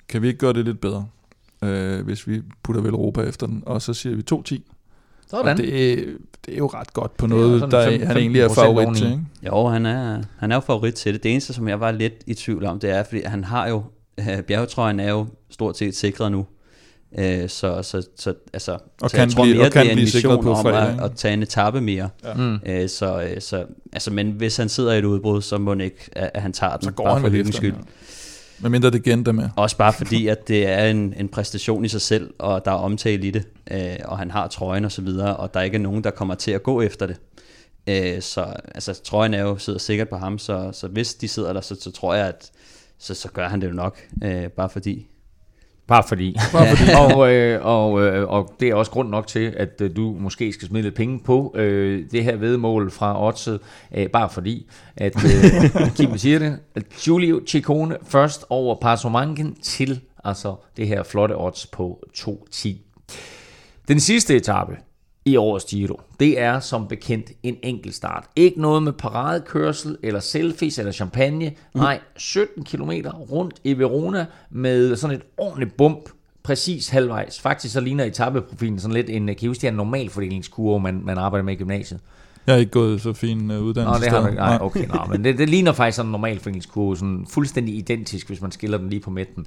kan 0.10 0.22
vi 0.22 0.28
ikke 0.28 0.40
gøre 0.40 0.54
det 0.54 0.66
lidt 0.66 0.82
bedre, 0.82 1.06
øh, 1.64 2.06
hvis 2.06 2.28
vi 2.28 2.42
putter 2.64 2.82
vel 2.82 2.92
Europa 2.92 3.22
efter 3.22 3.48
den? 3.48 3.64
Og 3.66 3.82
så 3.82 3.94
siger 3.94 4.16
vi 4.16 4.24
2,10. 4.34 4.62
Sådan. 5.28 5.52
Og 5.52 5.58
det, 5.58 5.68
det 6.46 6.54
er 6.54 6.58
jo 6.58 6.68
ret 6.68 6.94
godt 6.94 7.18
på 7.18 7.28
noget, 7.28 7.72
der 7.72 7.90
5, 7.90 8.02
han 8.02 8.18
egentlig 8.18 8.42
er 8.42 8.50
favorit 8.50 8.98
til. 8.98 9.08
Ikke? 9.08 9.24
Jo, 9.48 9.68
han 9.68 9.86
er, 9.86 10.22
han 10.38 10.52
er 10.52 10.56
jo 10.56 10.60
favorit 10.60 10.94
til 10.94 11.14
det. 11.14 11.24
Det 11.24 11.32
eneste, 11.32 11.54
som 11.54 11.68
jeg 11.68 11.80
var 11.80 11.92
lidt 11.92 12.14
i 12.28 12.34
tvivl 12.34 12.66
om, 12.66 12.80
det 12.80 12.90
er, 12.90 13.04
fordi 13.04 13.22
han 13.26 13.44
har 13.44 13.68
jo, 13.68 13.84
øh, 14.20 14.41
bjergetrøjen 14.41 14.99
er 14.99 15.09
jo 15.09 15.28
stort 15.49 15.78
set 15.78 15.95
sikret 15.95 16.32
nu. 16.32 16.45
Øh, 17.18 17.49
så, 17.49 17.82
så, 17.84 18.07
så, 18.16 18.34
altså, 18.53 18.78
og 19.01 19.09
så 19.09 19.16
kan 19.16 19.26
jeg 19.26 19.32
tror 19.32 19.43
blive, 19.43 19.55
mere, 19.55 19.66
og 19.66 19.72
kan 19.72 19.82
det 19.82 19.88
er 19.88 19.91
en 19.91 19.99
mission 19.99 20.43
på 20.43 20.55
fredag, 20.55 20.93
om 20.93 20.99
at, 20.99 21.05
at 21.05 21.12
tage 21.16 21.34
en 21.34 21.43
etape 21.43 21.82
mere. 21.82 22.09
Ja. 22.24 22.34
Mm. 22.34 22.59
Øh, 22.66 22.89
så, 22.89 23.22
øh, 23.22 23.41
så, 23.41 23.66
altså, 23.93 24.12
men 24.12 24.32
hvis 24.32 24.57
han 24.57 24.70
sidder 24.70 24.93
i 24.93 24.99
et 24.99 25.05
udbrud, 25.05 25.41
så 25.41 25.57
må 25.57 25.74
det 25.74 25.84
ikke, 25.84 26.09
at, 26.12 26.32
at 26.34 26.41
han 26.41 26.53
tager 26.53 26.78
den, 26.78 26.84
så 26.84 26.91
går 26.91 27.03
bare 27.03 27.14
han 27.14 27.22
for 27.22 27.30
hyggens 27.30 27.55
skyld. 27.55 27.74
Ja. 27.74 27.82
Med 28.59 28.70
mindre 28.70 28.91
det 28.91 29.03
genter 29.03 29.32
med. 29.32 29.49
Også 29.55 29.78
bare 29.78 29.93
fordi, 29.93 30.28
at 30.28 30.47
det 30.47 30.68
er 30.68 30.86
en, 30.86 31.14
en 31.18 31.30
præstation 31.30 31.86
i 31.86 31.88
sig 31.88 32.01
selv, 32.01 32.34
og 32.39 32.66
der 32.66 32.72
er 32.72 32.76
omtale 32.76 33.28
i 33.28 33.32
det, 33.32 33.47
øh, 33.72 33.95
og 34.05 34.18
han 34.18 34.32
har 34.32 34.47
trøjen 34.47 34.86
og 34.86 34.91
så 34.91 35.01
videre, 35.01 35.38
og 35.38 35.53
der 35.53 35.59
er 35.59 35.64
ikke 35.64 35.78
nogen, 35.78 36.03
der 36.03 36.12
kommer 36.12 36.36
til 36.36 36.51
at 36.51 36.64
gå 36.64 36.82
efter 36.82 37.05
det. 37.05 37.16
Øh, 37.88 38.22
så 38.22 38.53
altså, 38.76 39.01
trøjen 39.03 39.34
er 39.34 39.41
jo 39.41 39.57
sidder 39.57 39.80
sikkert 39.80 40.09
på 40.09 40.18
ham, 40.18 40.39
så, 40.39 40.70
så 40.74 40.88
hvis 40.88 41.14
de 41.14 41.28
sidder 41.28 41.53
der, 41.53 41.62
så, 41.62 41.76
så 41.82 41.91
tror 41.91 42.14
jeg, 42.14 42.28
at 42.28 42.51
så, 43.02 43.14
så 43.14 43.30
gør 43.32 43.47
han 43.47 43.62
det 43.62 43.68
jo 43.68 43.74
nok, 43.74 43.97
øh, 44.24 44.49
bare 44.49 44.70
fordi. 44.70 45.08
Bare 45.88 46.04
fordi. 46.08 46.38
Bare 46.54 46.78
fordi. 46.78 46.91
og, 46.99 47.34
øh, 47.34 47.66
og, 47.66 48.02
øh, 48.02 48.30
og 48.30 48.56
det 48.60 48.70
er 48.70 48.76
også 48.76 48.91
grund 48.91 49.10
nok 49.10 49.28
til, 49.28 49.54
at 49.58 49.82
øh, 49.82 49.95
du 49.95 50.16
måske 50.20 50.54
skal 50.54 50.68
smide 50.68 50.84
lidt 50.84 50.95
penge 50.95 51.20
på 51.20 51.56
øh, 51.56 52.06
det 52.12 52.24
her 52.24 52.36
vedmål 52.36 52.91
fra 52.91 53.28
Oddset, 53.28 53.60
øh, 53.95 54.10
bare 54.10 54.30
fordi, 54.30 54.70
at 54.97 55.16
øh, 55.26 55.91
Kim 55.95 56.18
siger 56.18 56.39
det, 56.39 56.60
at 56.76 56.84
Giulio 56.89 57.41
Ciccone 57.47 57.97
først 58.04 58.45
over 58.49 58.76
Passomangen 58.82 59.56
til 59.56 60.02
altså 60.24 60.56
det 60.78 60.88
her 60.88 61.04
flotte 61.04 61.38
odds 61.38 61.68
på 61.68 62.04
2.10. 62.18 62.70
Den 63.88 63.99
sidste 63.99 64.36
etape, 64.36 64.78
i 65.26 65.36
årets 65.36 65.66
Giro, 65.66 66.02
det 66.20 66.40
er 66.40 66.60
som 66.60 66.88
bekendt 66.88 67.32
en 67.44 67.56
enkelt 67.64 67.96
start. 67.96 68.26
Ikke 68.36 68.62
noget 68.62 68.84
med 68.84 68.94
paradekørsel, 68.94 69.98
eller 70.04 70.20
selfies, 70.20 70.80
eller 70.80 70.92
champagne. 70.92 71.50
Mm. 71.50 71.82
Nej, 71.82 72.00
17 72.18 72.64
km 72.64 72.92
rundt 73.32 73.56
i 73.64 73.74
Verona 73.74 74.26
med 74.50 74.96
sådan 74.96 75.16
et 75.16 75.24
ordentligt 75.38 75.78
bump, 75.78 76.10
præcis 76.44 76.90
halvvejs. 76.90 77.40
Faktisk 77.40 77.74
så 77.74 77.82
ligner 77.82 78.04
etappeprofilen 78.04 78.80
sådan 78.80 78.96
lidt 78.96 79.10
en, 79.10 79.28
kan 79.28 79.38
I 79.42 79.48
huske, 79.48 79.68
en 79.68 79.74
normalfordelingskurve, 79.74 80.80
man, 80.80 81.02
man 81.04 81.18
arbejder 81.18 81.44
med 81.44 81.54
i 81.54 81.58
gymnasiet. 81.58 82.00
Jeg 82.48 82.56
har 82.56 82.60
ikke 82.60 82.72
gået 82.72 83.02
så 83.02 83.14
fin 83.14 83.52
uddannelse. 83.52 84.00
Nå, 84.00 84.04
det 84.04 84.12
har 84.12 84.22
du 84.22 84.28
ikke. 84.28 84.40
Nej, 84.40 84.58
okay, 84.62 84.88
nå, 84.88 85.00
men 85.10 85.24
det, 85.24 85.38
det 85.38 85.50
ligner 85.50 85.72
faktisk 85.72 85.96
sådan 85.96 86.08
en 86.08 86.12
normalfordelingskurve, 86.12 86.98
sådan 86.98 87.26
fuldstændig 87.30 87.76
identisk, 87.76 88.28
hvis 88.28 88.42
man 88.42 88.52
skiller 88.52 88.78
den 88.78 88.90
lige 88.90 89.00
på 89.00 89.10
midten. 89.10 89.46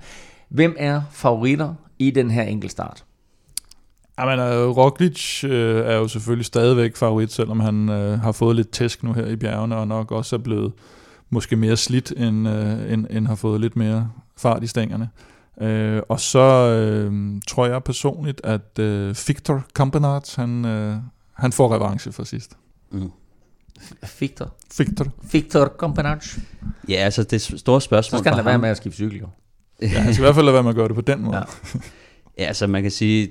Hvem 0.48 0.76
er 0.78 1.02
favoritter 1.12 1.74
i 1.98 2.10
den 2.10 2.30
her 2.30 2.42
enkeltstart? 2.42 3.04
Jamen, 4.18 4.38
uh, 4.38 4.76
Roglic 4.76 5.44
uh, 5.44 5.50
er 5.50 5.94
jo 5.94 6.08
selvfølgelig 6.08 6.46
stadigvæk 6.46 6.96
favorit, 6.96 7.32
selvom 7.32 7.60
han 7.60 7.88
uh, 7.88 8.20
har 8.20 8.32
fået 8.32 8.56
lidt 8.56 8.70
tæsk 8.70 9.02
nu 9.02 9.12
her 9.12 9.26
i 9.26 9.36
bjergene, 9.36 9.76
og 9.76 9.88
nok 9.88 10.12
også 10.12 10.36
er 10.36 10.40
blevet 10.40 10.72
måske 11.30 11.56
mere 11.56 11.76
slidt, 11.76 12.12
end, 12.16 12.48
uh, 12.48 12.92
end, 12.92 13.06
end 13.10 13.26
har 13.26 13.34
fået 13.34 13.60
lidt 13.60 13.76
mere 13.76 14.10
fart 14.36 14.62
i 14.62 14.66
stængerne. 14.66 15.08
Uh, 15.56 16.02
og 16.08 16.20
så 16.20 17.08
uh, 17.10 17.40
tror 17.46 17.66
jeg 17.66 17.84
personligt, 17.84 18.40
at 18.44 18.78
uh, 18.78 19.28
Victor 19.28 19.64
Campenart, 19.74 20.34
han, 20.36 20.64
uh, 20.64 20.94
han 21.32 21.52
får 21.52 21.74
revanche 21.74 22.12
for 22.12 22.24
sidst. 22.24 22.56
Mm. 22.90 23.10
Victor? 24.20 24.54
Victor. 24.78 25.06
Victor 25.32 25.72
Campenart? 25.78 26.38
Ja, 26.88 26.94
altså 26.94 27.22
det 27.22 27.42
store 27.42 27.80
spørgsmål 27.80 28.18
Så 28.18 28.22
skal 28.22 28.32
han 28.32 28.36
lade 28.36 28.46
være 28.46 28.58
med 28.58 28.68
at 28.68 28.76
skifte 28.76 28.96
cykel, 28.96 29.18
jo. 29.18 29.26
Ja, 29.82 29.88
han 29.88 30.14
skal 30.14 30.22
i 30.22 30.24
hvert 30.24 30.34
fald 30.34 30.44
lade 30.44 30.54
være 30.54 30.62
med 30.62 30.70
at 30.70 30.76
gøre 30.76 30.88
det 30.88 30.94
på 30.94 31.00
den 31.00 31.22
måde. 31.22 31.36
Ja, 31.36 31.42
ja 32.38 32.44
altså 32.44 32.66
man 32.66 32.82
kan 32.82 32.90
sige, 32.90 33.30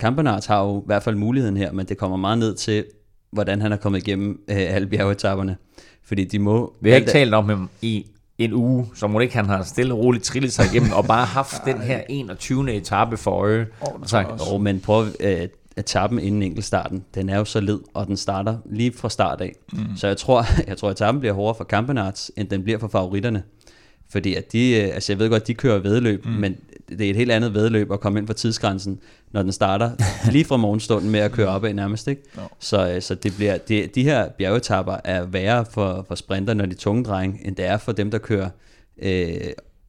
Kampenart 0.00 0.46
har 0.46 0.64
jo 0.64 0.80
i 0.80 0.82
hvert 0.86 1.02
fald 1.02 1.16
muligheden 1.16 1.56
her, 1.56 1.72
men 1.72 1.86
det 1.86 1.98
kommer 1.98 2.16
meget 2.16 2.38
ned 2.38 2.54
til, 2.54 2.84
hvordan 3.32 3.60
han 3.60 3.72
er 3.72 3.76
kommet 3.76 4.06
igennem 4.06 4.40
øh, 4.50 4.56
alle 4.74 4.88
bjergetapperne. 4.88 5.56
Fordi 6.04 6.24
de 6.24 6.38
må... 6.38 6.74
Vi 6.80 6.90
har 6.90 6.96
ikke 6.96 7.10
talt 7.10 7.34
om 7.34 7.48
ham 7.48 7.70
i 7.82 8.06
en 8.38 8.52
uge, 8.52 8.86
så 8.94 9.06
må 9.06 9.18
det 9.18 9.22
ikke 9.22 9.36
han 9.36 9.46
har 9.46 9.62
stille 9.62 9.94
og 9.94 9.98
roligt 9.98 10.24
trillet 10.24 10.52
sig 10.52 10.64
igennem, 10.72 10.92
og 10.92 11.04
bare 11.04 11.26
haft 11.26 11.64
den 11.66 11.78
her 11.78 12.00
21. 12.08 12.72
etape 12.72 13.16
for 13.16 13.30
øje. 13.30 13.66
Oh, 13.80 14.06
så, 14.06 14.24
oh, 14.52 14.60
men 14.60 14.80
prøv 14.80 15.06
øh, 15.20 15.48
etappen 15.76 16.18
inden 16.18 16.42
enkeltstarten, 16.42 17.04
den 17.14 17.28
er 17.28 17.38
jo 17.38 17.44
så 17.44 17.60
led, 17.60 17.78
og 17.94 18.06
den 18.06 18.16
starter 18.16 18.58
lige 18.70 18.92
fra 18.92 19.10
start 19.10 19.40
af. 19.40 19.56
Mm. 19.72 19.96
Så 19.96 20.06
jeg 20.06 20.16
tror, 20.16 20.46
jeg 20.68 20.76
tror, 20.76 20.88
at 20.88 20.96
etappen 20.96 21.20
bliver 21.20 21.32
hårdere 21.32 21.54
for 21.54 21.64
Kampenarts, 21.64 22.32
end 22.36 22.48
den 22.48 22.62
bliver 22.62 22.78
for 22.78 22.88
favoritterne. 22.88 23.42
Fordi 24.10 24.34
at 24.34 24.52
de, 24.52 24.70
øh, 24.70 24.94
altså 24.94 25.12
jeg 25.12 25.18
ved 25.18 25.30
godt, 25.30 25.42
at 25.42 25.46
de 25.46 25.54
kører 25.54 25.78
vedløb, 25.78 26.26
mm. 26.26 26.32
men 26.32 26.56
det 26.98 27.06
er 27.06 27.10
et 27.10 27.16
helt 27.16 27.30
andet 27.30 27.54
vedløb 27.54 27.92
at 27.92 28.00
komme 28.00 28.18
ind 28.18 28.26
for 28.26 28.34
tidsgrænsen, 28.34 28.98
når 29.32 29.42
den 29.42 29.52
starter 29.52 29.90
lige 30.32 30.44
fra 30.44 30.56
morgenstunden 30.56 31.10
med 31.10 31.20
at 31.20 31.32
køre 31.32 31.48
op 31.48 31.64
af 31.64 31.74
nærmest. 31.74 32.08
Ikke? 32.08 32.22
No. 32.36 32.42
Så, 32.58 32.90
øh, 32.94 33.02
så 33.02 33.14
det 33.14 33.32
bliver, 33.36 33.58
det, 33.58 33.94
de 33.94 34.02
her 34.02 34.28
bjergetapper 34.28 34.96
er 35.04 35.24
værre 35.24 35.64
for, 35.70 36.04
for 36.08 36.14
sprinter, 36.14 36.54
når 36.54 36.66
de 36.66 36.74
tunge 36.74 37.04
dreng, 37.04 37.40
end 37.44 37.56
det 37.56 37.64
er 37.64 37.78
for 37.78 37.92
dem, 37.92 38.10
der 38.10 38.18
kører 38.18 38.50
øh, 39.02 39.30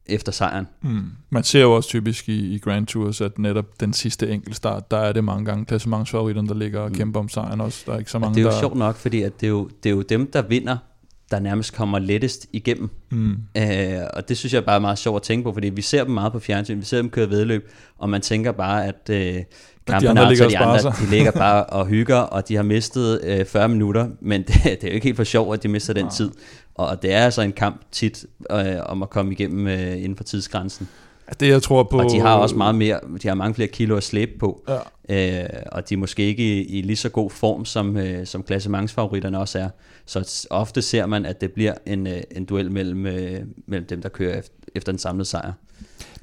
efter 0.06 0.32
sejren. 0.32 0.66
Mm. 0.82 1.02
Man 1.30 1.44
ser 1.44 1.60
jo 1.60 1.72
også 1.72 1.88
typisk 1.88 2.28
i, 2.28 2.54
i 2.54 2.58
Grand 2.58 2.86
Tours, 2.86 3.20
at 3.20 3.38
netop 3.38 3.80
den 3.80 3.92
sidste 3.92 4.30
enkeltstart, 4.30 4.90
der 4.90 4.96
er 4.96 5.12
det 5.12 5.24
mange 5.24 5.44
gange 5.44 5.64
klassementsfavoritterne, 5.64 6.48
der 6.48 6.54
ligger 6.54 6.80
og 6.80 6.88
mm. 6.88 6.94
kæmper 6.94 7.20
om 7.20 7.28
sejren 7.28 7.60
også. 7.60 7.82
Der 7.86 7.92
er 7.92 7.98
ikke 7.98 8.10
så 8.10 8.18
mange, 8.18 8.30
ja, 8.30 8.34
det 8.34 8.40
er 8.40 8.50
jo 8.50 8.54
der... 8.54 8.60
sjovt 8.60 8.76
nok, 8.76 8.96
fordi 8.96 9.22
at 9.22 9.40
det, 9.40 9.46
er 9.46 9.50
jo, 9.50 9.70
det 9.82 9.90
er 9.90 9.94
jo 9.94 10.02
dem, 10.02 10.30
der 10.30 10.42
vinder 10.42 10.76
der 11.32 11.40
nærmest 11.40 11.74
kommer 11.74 11.98
lettest 11.98 12.46
igennem. 12.52 12.90
Mm. 13.10 13.36
Øh, 13.56 13.98
og 14.14 14.28
det 14.28 14.38
synes 14.38 14.54
jeg 14.54 14.64
bare 14.64 14.76
er 14.76 14.80
meget 14.80 14.98
sjovt 14.98 15.16
at 15.16 15.22
tænke 15.22 15.44
på, 15.44 15.52
fordi 15.52 15.68
vi 15.68 15.82
ser 15.82 16.04
dem 16.04 16.14
meget 16.14 16.32
på 16.32 16.38
fjernsyn, 16.38 16.78
vi 16.78 16.84
ser 16.84 16.96
dem 16.96 17.10
køre 17.10 17.30
vedløb, 17.30 17.70
og 17.98 18.10
man 18.10 18.20
tænker 18.20 18.52
bare, 18.52 18.86
at 18.86 19.10
øh, 19.10 19.34
kampen 19.86 20.04
de 20.04 20.10
andre, 20.10 20.28
ligger, 20.28 20.48
de, 20.48 20.58
andre 20.58 20.90
de 21.00 21.10
ligger 21.10 21.30
bare 21.30 21.64
og 21.78 21.86
hygger, 21.86 22.16
og 22.16 22.48
de 22.48 22.56
har 22.56 22.62
mistet 22.62 23.20
øh, 23.24 23.46
40 23.46 23.68
minutter, 23.68 24.08
men 24.20 24.42
det, 24.48 24.64
det 24.64 24.84
er 24.84 24.88
jo 24.88 24.94
ikke 24.94 25.04
helt 25.04 25.16
for 25.16 25.24
sjovt, 25.24 25.54
at 25.54 25.62
de 25.62 25.68
mister 25.68 25.92
den 25.92 26.04
ja. 26.04 26.10
tid. 26.10 26.30
Og 26.74 27.02
det 27.02 27.12
er 27.12 27.24
altså 27.24 27.42
en 27.42 27.52
kamp 27.52 27.80
tit 27.92 28.26
øh, 28.50 28.76
om 28.86 29.02
at 29.02 29.10
komme 29.10 29.32
igennem 29.32 29.66
øh, 29.66 29.96
inden 29.96 30.16
for 30.16 30.24
tidsgrænsen. 30.24 30.88
Det 31.40 31.48
jeg 31.48 31.62
tror 31.62 31.82
på... 31.82 31.98
Og 31.98 32.10
de 32.10 32.20
har 32.20 32.36
også 32.36 32.56
meget 32.56 32.74
mere, 32.74 33.00
de 33.22 33.28
har 33.28 33.34
mange 33.34 33.54
flere 33.54 33.68
kilo 33.68 33.96
at 33.96 34.02
slæbe 34.02 34.32
på, 34.38 34.64
ja. 35.08 35.42
øh, 35.42 35.48
og 35.72 35.88
de 35.88 35.94
er 35.94 35.98
måske 35.98 36.22
ikke 36.22 36.42
i, 36.42 36.78
i 36.78 36.82
lige 36.82 36.96
så 36.96 37.08
god 37.08 37.30
form, 37.30 37.64
som, 37.64 37.96
øh, 37.96 38.26
som 38.26 38.42
klassementsfavoritterne 38.42 39.38
også 39.38 39.58
er. 39.58 39.68
Så 40.06 40.46
ofte 40.50 40.82
ser 40.82 41.06
man, 41.06 41.26
at 41.26 41.40
det 41.40 41.52
bliver 41.52 41.74
en, 41.86 42.06
øh, 42.06 42.20
en 42.36 42.44
duel 42.44 42.70
mellem, 42.70 43.06
øh, 43.06 43.40
mellem 43.66 43.86
dem, 43.86 44.02
der 44.02 44.08
kører 44.08 44.38
efter, 44.38 44.54
efter 44.74 44.92
den 44.92 44.98
samlede 44.98 45.24
sejr. 45.24 45.52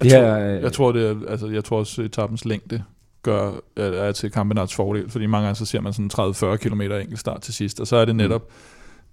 Jeg, 0.04 0.12
tror, 0.12 0.38
jeg 0.38 0.74
tror, 0.74 0.92
det 0.92 1.08
er, 1.08 1.16
altså, 1.28 1.48
jeg 1.48 1.64
tror 1.64 1.80
også, 1.80 2.02
etappens 2.02 2.46
længde 2.46 2.84
gør, 3.24 3.52
er 3.76 4.12
til 4.12 4.32
Campenarts 4.32 4.74
fordel, 4.74 5.10
fordi 5.10 5.26
mange 5.26 5.46
gange 5.46 5.56
så 5.56 5.66
ser 5.66 5.82
man 5.82 5.94
sådan 5.94 6.12
30-40 6.54 6.56
km 6.56 6.82
enkelt 6.82 7.20
start 7.20 7.42
til 7.42 7.54
sidst, 7.54 7.80
og 7.80 7.88
så 7.88 7.96
er 7.96 8.06
det 8.06 8.16
netop 8.16 8.42
mm. 8.42 8.54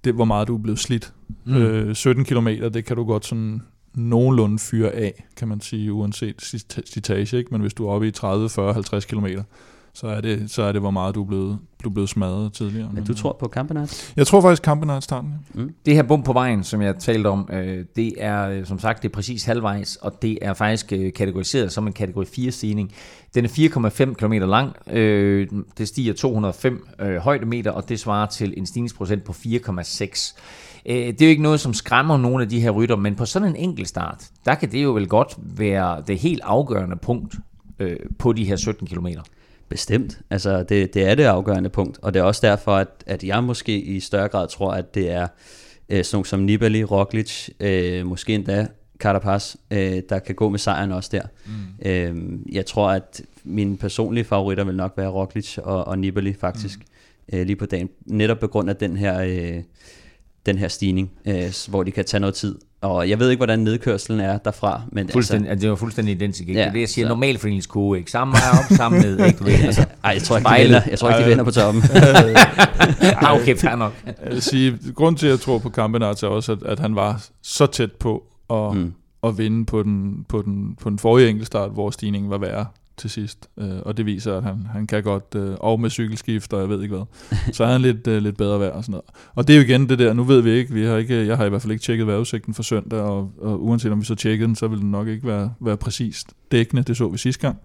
det, 0.05 0.15
hvor 0.15 0.25
meget 0.25 0.49
du 0.49 0.55
er 0.55 0.63
blevet 0.63 0.79
slidt. 0.79 1.13
Mm. 1.45 1.57
Øh, 1.57 1.95
17 1.95 2.25
km, 2.25 2.49
det 2.49 2.85
kan 2.85 2.97
du 2.97 3.05
godt 3.05 3.27
sådan 3.27 3.63
nogenlunde 3.95 4.59
fyre 4.59 4.91
af, 4.91 5.25
kan 5.37 5.49
man 5.49 5.61
sige, 5.61 5.93
uanset 5.93 6.43
citage, 6.87 7.39
ikke? 7.39 7.51
men 7.51 7.61
hvis 7.61 7.75
du 7.75 7.89
er 7.89 7.93
oppe 7.93 8.09
i 8.09 8.11
30, 8.11 8.49
40, 8.49 8.73
50 8.73 9.05
km, 9.05 9.27
så 9.97 10.07
er 10.07 10.21
det, 10.21 10.51
så 10.51 10.63
er 10.63 10.73
det 10.73 10.81
hvor 10.81 10.91
meget 10.91 11.15
du 11.15 11.23
er 11.23 11.27
blevet, 11.27 11.59
du 11.85 11.89
er 11.89 11.93
blevet 11.93 12.09
smadret 12.09 12.53
tidligere. 12.53 12.91
Men 12.93 13.05
du 13.05 13.15
tror 13.15 13.37
på 13.41 13.49
Campenart? 13.49 14.13
Jeg 14.17 14.27
tror 14.27 14.41
faktisk 14.41 14.63
Campenart 14.63 15.05
starten. 15.05 15.35
Ja. 15.55 15.61
Mm. 15.61 15.75
Det 15.87 15.95
her 15.95 16.03
bum 16.03 16.23
på 16.23 16.33
vejen, 16.33 16.65
som 16.65 16.83
jeg 16.83 16.97
talte 16.97 17.27
om, 17.27 17.49
øh, 17.53 17.85
det 17.97 18.13
er 18.19 18.49
øh, 18.49 18.67
som 18.67 18.79
sagt 18.79 19.03
det 19.03 19.09
er 19.09 19.13
præcis 19.13 19.45
halvvejs, 19.45 19.97
og 19.97 20.23
det 20.23 20.39
er 20.43 20.55
faktisk 20.55 20.93
øh, 20.93 21.13
kategoriseret 21.13 21.73
som 21.73 21.87
en 21.87 21.93
kategori 21.93 22.25
4 22.25 22.51
stigning. 22.51 22.93
Den 23.35 23.45
er 23.45 23.49
4,5 23.49 24.15
km 24.15 24.33
lang, 24.33 24.77
øh, 24.91 25.49
det 25.79 25.89
stiger 25.89 26.13
205 26.13 26.87
øh, 27.01 27.17
højdemeter, 27.17 27.71
og 27.71 27.89
det 27.89 28.01
svarer 28.01 28.27
til 28.27 28.55
en 28.57 28.67
stigningsprocent 28.67 29.25
på 29.25 29.33
4,6. 29.33 30.39
Øh, 30.87 30.97
det 30.97 31.23
er 31.23 31.27
jo 31.27 31.31
ikke 31.31 31.43
noget, 31.43 31.61
som 31.61 31.75
skræmmer 31.75 32.17
nogle 32.17 32.43
af 32.43 32.49
de 32.49 32.61
her 32.61 32.71
rytter, 32.71 32.97
men 32.97 33.15
på 33.15 33.25
sådan 33.25 33.49
en 33.49 33.57
enkelt 33.57 33.89
start, 33.89 34.25
der 34.45 34.55
kan 34.55 34.73
det 34.73 34.83
jo 34.83 34.93
vel 34.93 35.09
godt 35.09 35.37
være 35.39 36.03
det 36.07 36.19
helt 36.19 36.41
afgørende 36.45 36.97
punkt 36.97 37.35
øh, 37.79 37.97
på 38.19 38.33
de 38.33 38.45
her 38.45 38.57
17 38.57 38.87
kilometer. 38.87 39.23
Bestemt. 39.69 40.21
Altså, 40.31 40.63
det, 40.63 40.95
det 40.95 41.09
er 41.09 41.15
det 41.15 41.25
afgørende 41.25 41.69
punkt, 41.69 41.99
og 42.03 42.15
det 42.15 42.21
er 42.21 42.25
også 42.25 42.47
derfor, 42.47 42.77
at, 42.77 42.89
at 43.07 43.25
jeg 43.25 43.45
måske 43.45 43.81
i 43.81 44.01
større 44.01 44.29
grad 44.29 44.49
tror, 44.49 44.73
at 44.73 44.95
det 44.95 45.11
er 45.11 45.27
øh, 45.89 46.05
sådan 46.05 46.25
som 46.25 46.41
Nibali, 46.41 46.85
Roglic, 46.85 47.49
øh, 47.61 48.07
måske 48.07 48.35
endda 48.35 48.67
Carapaz, 48.99 49.57
øh, 49.71 50.03
der 50.09 50.19
kan 50.19 50.35
gå 50.35 50.49
med 50.49 50.59
sejren 50.59 50.93
også 50.93 51.11
der. 51.13 51.23
Mm. 51.47 51.91
Øh, 51.91 52.39
jeg 52.53 52.67
tror, 52.67 52.91
at 52.91 53.23
mine 53.45 53.77
personlige 53.77 54.25
favoritter 54.25 54.65
vil 54.65 54.77
nok 54.77 54.93
være 54.97 55.09
Roglic 55.09 55.59
og, 55.59 55.87
og 55.87 55.99
Nibali 55.99 56.33
faktisk, 56.33 56.79
mm. 56.79 57.39
øh, 57.39 57.47
lige 57.47 57.57
på 57.57 57.67
dagen. 57.67 57.89
Netop 58.07 58.39
på 58.39 58.47
grund 58.47 58.71
af 58.71 58.77
den 58.77 58.97
her... 58.97 59.21
Øh, 59.21 59.63
den 60.47 60.59
her 60.59 60.69
stigning, 60.69 61.13
øh, 61.27 61.53
hvor 61.69 61.83
de 61.83 61.91
kan 61.91 62.05
tage 62.05 62.21
noget 62.21 62.35
tid. 62.35 62.59
Og 62.87 63.09
jeg 63.09 63.19
ved 63.19 63.31
ikke, 63.31 63.39
hvordan 63.39 63.59
nedkørselen 63.59 64.21
er 64.21 64.39
derfra. 64.39 64.83
Men 64.93 65.09
fuldstændig, 65.09 65.51
altså, 65.51 65.63
det 65.63 65.71
var 65.71 65.77
fuldstændig 65.77 66.15
identisk. 66.15 66.49
Ikke? 66.49 66.53
Ja, 66.53 66.61
det 66.61 66.69
er 66.69 66.73
det, 66.73 66.81
jeg 66.81 66.89
siger, 66.89 67.09
normalfordelingskurve. 67.09 67.99
Ikke? 67.99 68.11
Samme 68.11 68.33
vej 68.33 68.59
op, 68.59 68.77
samme 68.77 68.99
ned. 68.99 69.27
Ikke? 69.27 69.39
Du 69.39 69.45
ved, 69.45 69.53
altså, 69.53 69.85
Ej, 70.05 70.11
jeg 70.11 70.23
tror 70.23 70.37
ikke, 70.37 70.51
de 70.51 70.63
vinder, 70.63 70.81
jeg 70.91 70.99
tror 70.99 71.11
ikke, 71.11 71.23
de 71.23 71.29
vinder 71.29 71.45
på 71.45 71.51
toppen. 71.51 71.83
ah, 73.27 73.35
okay, 73.35 73.57
fair 73.57 73.77
nok. 73.77 73.93
Jeg 74.07 74.33
vil 74.33 74.43
sige, 74.43 74.79
grund 74.95 75.17
til, 75.17 75.27
at 75.27 75.31
jeg 75.31 75.41
tror 75.41 75.59
på 75.59 75.71
Campenart 75.71 76.23
er 76.23 76.29
også, 76.29 76.53
at, 76.53 76.63
at 76.63 76.79
han 76.79 76.97
var 76.97 77.25
så 77.43 77.67
tæt 77.67 77.93
på 77.93 78.23
at, 78.51 78.75
mm. 78.77 78.93
at 79.23 79.39
vinde 79.39 79.67
på 79.67 79.83
den, 79.83 80.25
på, 80.29 80.43
den, 80.43 80.77
på 80.83 80.91
den 80.91 80.99
forrige 80.99 81.29
enkeltstart, 81.29 81.71
hvor 81.71 81.91
stigningen 81.91 82.31
var 82.31 82.39
værre 82.39 82.67
til 82.97 83.11
sidst. 83.11 83.49
Øh, 83.59 83.79
og 83.83 83.97
det 83.97 84.07
viser, 84.07 84.37
at 84.37 84.43
han, 84.43 84.67
han 84.73 84.87
kan 84.87 85.03
godt, 85.03 85.35
øh, 85.37 85.57
og 85.61 85.81
med 85.81 85.91
cykelskift, 85.91 86.53
og 86.53 86.61
jeg 86.61 86.69
ved 86.69 86.83
ikke 86.83 86.97
hvad, 86.97 87.07
så 87.53 87.65
er 87.65 87.69
han 87.69 87.81
lidt, 87.81 88.07
øh, 88.07 88.23
lidt 88.23 88.37
bedre 88.37 88.61
værd 88.61 88.73
og 88.73 88.85
sådan 88.85 88.93
noget. 88.93 89.05
Og 89.35 89.49
det 89.49 89.55
er 89.55 89.59
jo 89.59 89.65
igen 89.65 89.89
det 89.89 89.99
der, 89.99 90.13
nu 90.13 90.25
ved 90.25 90.41
vi 90.41 90.51
ikke, 90.51 90.75
vi 90.75 90.85
har 90.85 90.97
ikke 90.97 91.27
jeg 91.27 91.37
har 91.37 91.45
i 91.45 91.49
hvert 91.49 91.63
fald 91.63 91.73
ikke 91.73 91.83
tjekket 91.83 92.07
vejrudsigten 92.07 92.55
for 92.55 92.63
søndag, 92.63 93.01
og, 93.01 93.33
og 93.41 93.65
uanset 93.65 93.93
om 93.93 94.01
vi 94.01 94.05
så 94.05 94.15
tjekkede 94.15 94.47
den, 94.47 94.57
så 94.57 94.69
vil 94.69 94.79
den 94.81 94.91
nok 94.91 95.09
ikke 95.09 95.27
være, 95.27 95.53
være 95.61 95.77
præcist 95.77 96.33
dækkende, 96.53 96.83
det 96.83 96.97
så 96.97 97.09
vi 97.09 97.19
sidste 97.19 97.41
gang. 97.41 97.59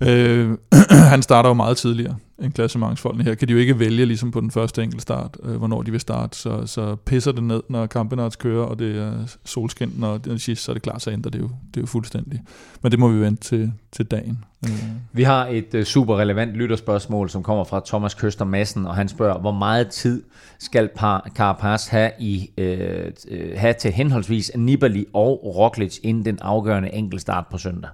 Øh, 0.00 0.58
han 1.12 1.22
starter 1.22 1.50
jo 1.50 1.54
meget 1.54 1.76
tidligere 1.76 2.16
end 2.42 2.52
klassementsfolkene. 2.52 3.24
Her 3.24 3.34
kan 3.34 3.48
de 3.48 3.52
jo 3.52 3.58
ikke 3.58 3.78
vælge, 3.78 4.06
ligesom 4.06 4.30
på 4.30 4.40
den 4.40 4.50
første 4.50 4.82
enkeltstart, 4.82 5.36
øh, 5.42 5.56
hvornår 5.56 5.82
de 5.82 5.90
vil 5.90 6.00
starte. 6.00 6.38
Så, 6.38 6.66
så 6.66 6.96
pisser 6.96 7.32
det 7.32 7.42
ned, 7.42 7.62
når 7.68 7.86
Kampenarts 7.86 8.36
kører, 8.36 8.64
og 8.64 8.78
det 8.78 8.96
er 8.96 9.12
solskin, 9.44 9.92
når 9.96 10.18
det 10.18 10.32
er 10.32 10.36
sidst, 10.36 10.64
så 10.64 10.72
er 10.72 10.74
det 10.74 10.82
klart, 10.82 11.02
så 11.02 11.10
ændrer 11.10 11.30
det 11.30 11.38
jo, 11.38 11.50
det 11.74 11.76
er 11.76 11.80
jo 11.80 11.86
fuldstændig. 11.86 12.42
Men 12.82 12.92
det 12.92 12.98
må 12.98 13.08
vi 13.08 13.20
vente 13.20 13.42
til, 13.42 13.72
til 13.92 14.04
dagen. 14.04 14.44
Øh. 14.64 14.84
Vi 15.12 15.22
har 15.22 15.46
et 15.46 15.74
øh, 15.74 15.84
super 15.84 16.16
relevant 16.16 16.52
lytterspørgsmål, 16.52 17.30
som 17.30 17.42
kommer 17.42 17.64
fra 17.64 17.80
Thomas 17.86 18.14
Køster 18.14 18.44
Madsen, 18.44 18.86
og 18.86 18.94
han 18.94 19.08
spørger, 19.08 19.38
hvor 19.38 19.52
meget 19.52 19.88
tid 19.88 20.22
skal 20.58 20.90
Carapaz 21.34 21.86
have, 21.86 22.10
i, 22.18 22.50
øh, 22.58 23.10
øh, 23.28 23.52
have 23.56 23.74
til 23.74 23.92
henholdsvis 23.92 24.52
Nibali 24.56 25.06
og 25.12 25.56
Roglic 25.56 25.98
inden 26.02 26.24
den 26.24 26.38
afgørende 26.40 26.94
enkeltstart 26.94 27.44
på 27.50 27.58
søndag? 27.58 27.90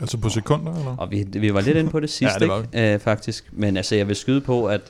Altså 0.00 0.18
på 0.18 0.28
sekunder, 0.28 0.74
eller? 0.74 0.96
Og 0.96 1.10
vi, 1.10 1.26
vi 1.32 1.54
var 1.54 1.60
lidt 1.60 1.76
inde 1.76 1.90
på 1.90 2.00
det 2.00 2.10
sidste, 2.20 2.44
ja, 2.44 2.58
det 2.58 2.66
ikke? 2.72 2.94
Øh, 2.94 3.00
faktisk. 3.00 3.48
Men 3.52 3.76
altså, 3.76 3.94
jeg 3.94 4.08
vil 4.08 4.16
skyde 4.16 4.40
på, 4.40 4.66
at... 4.66 4.80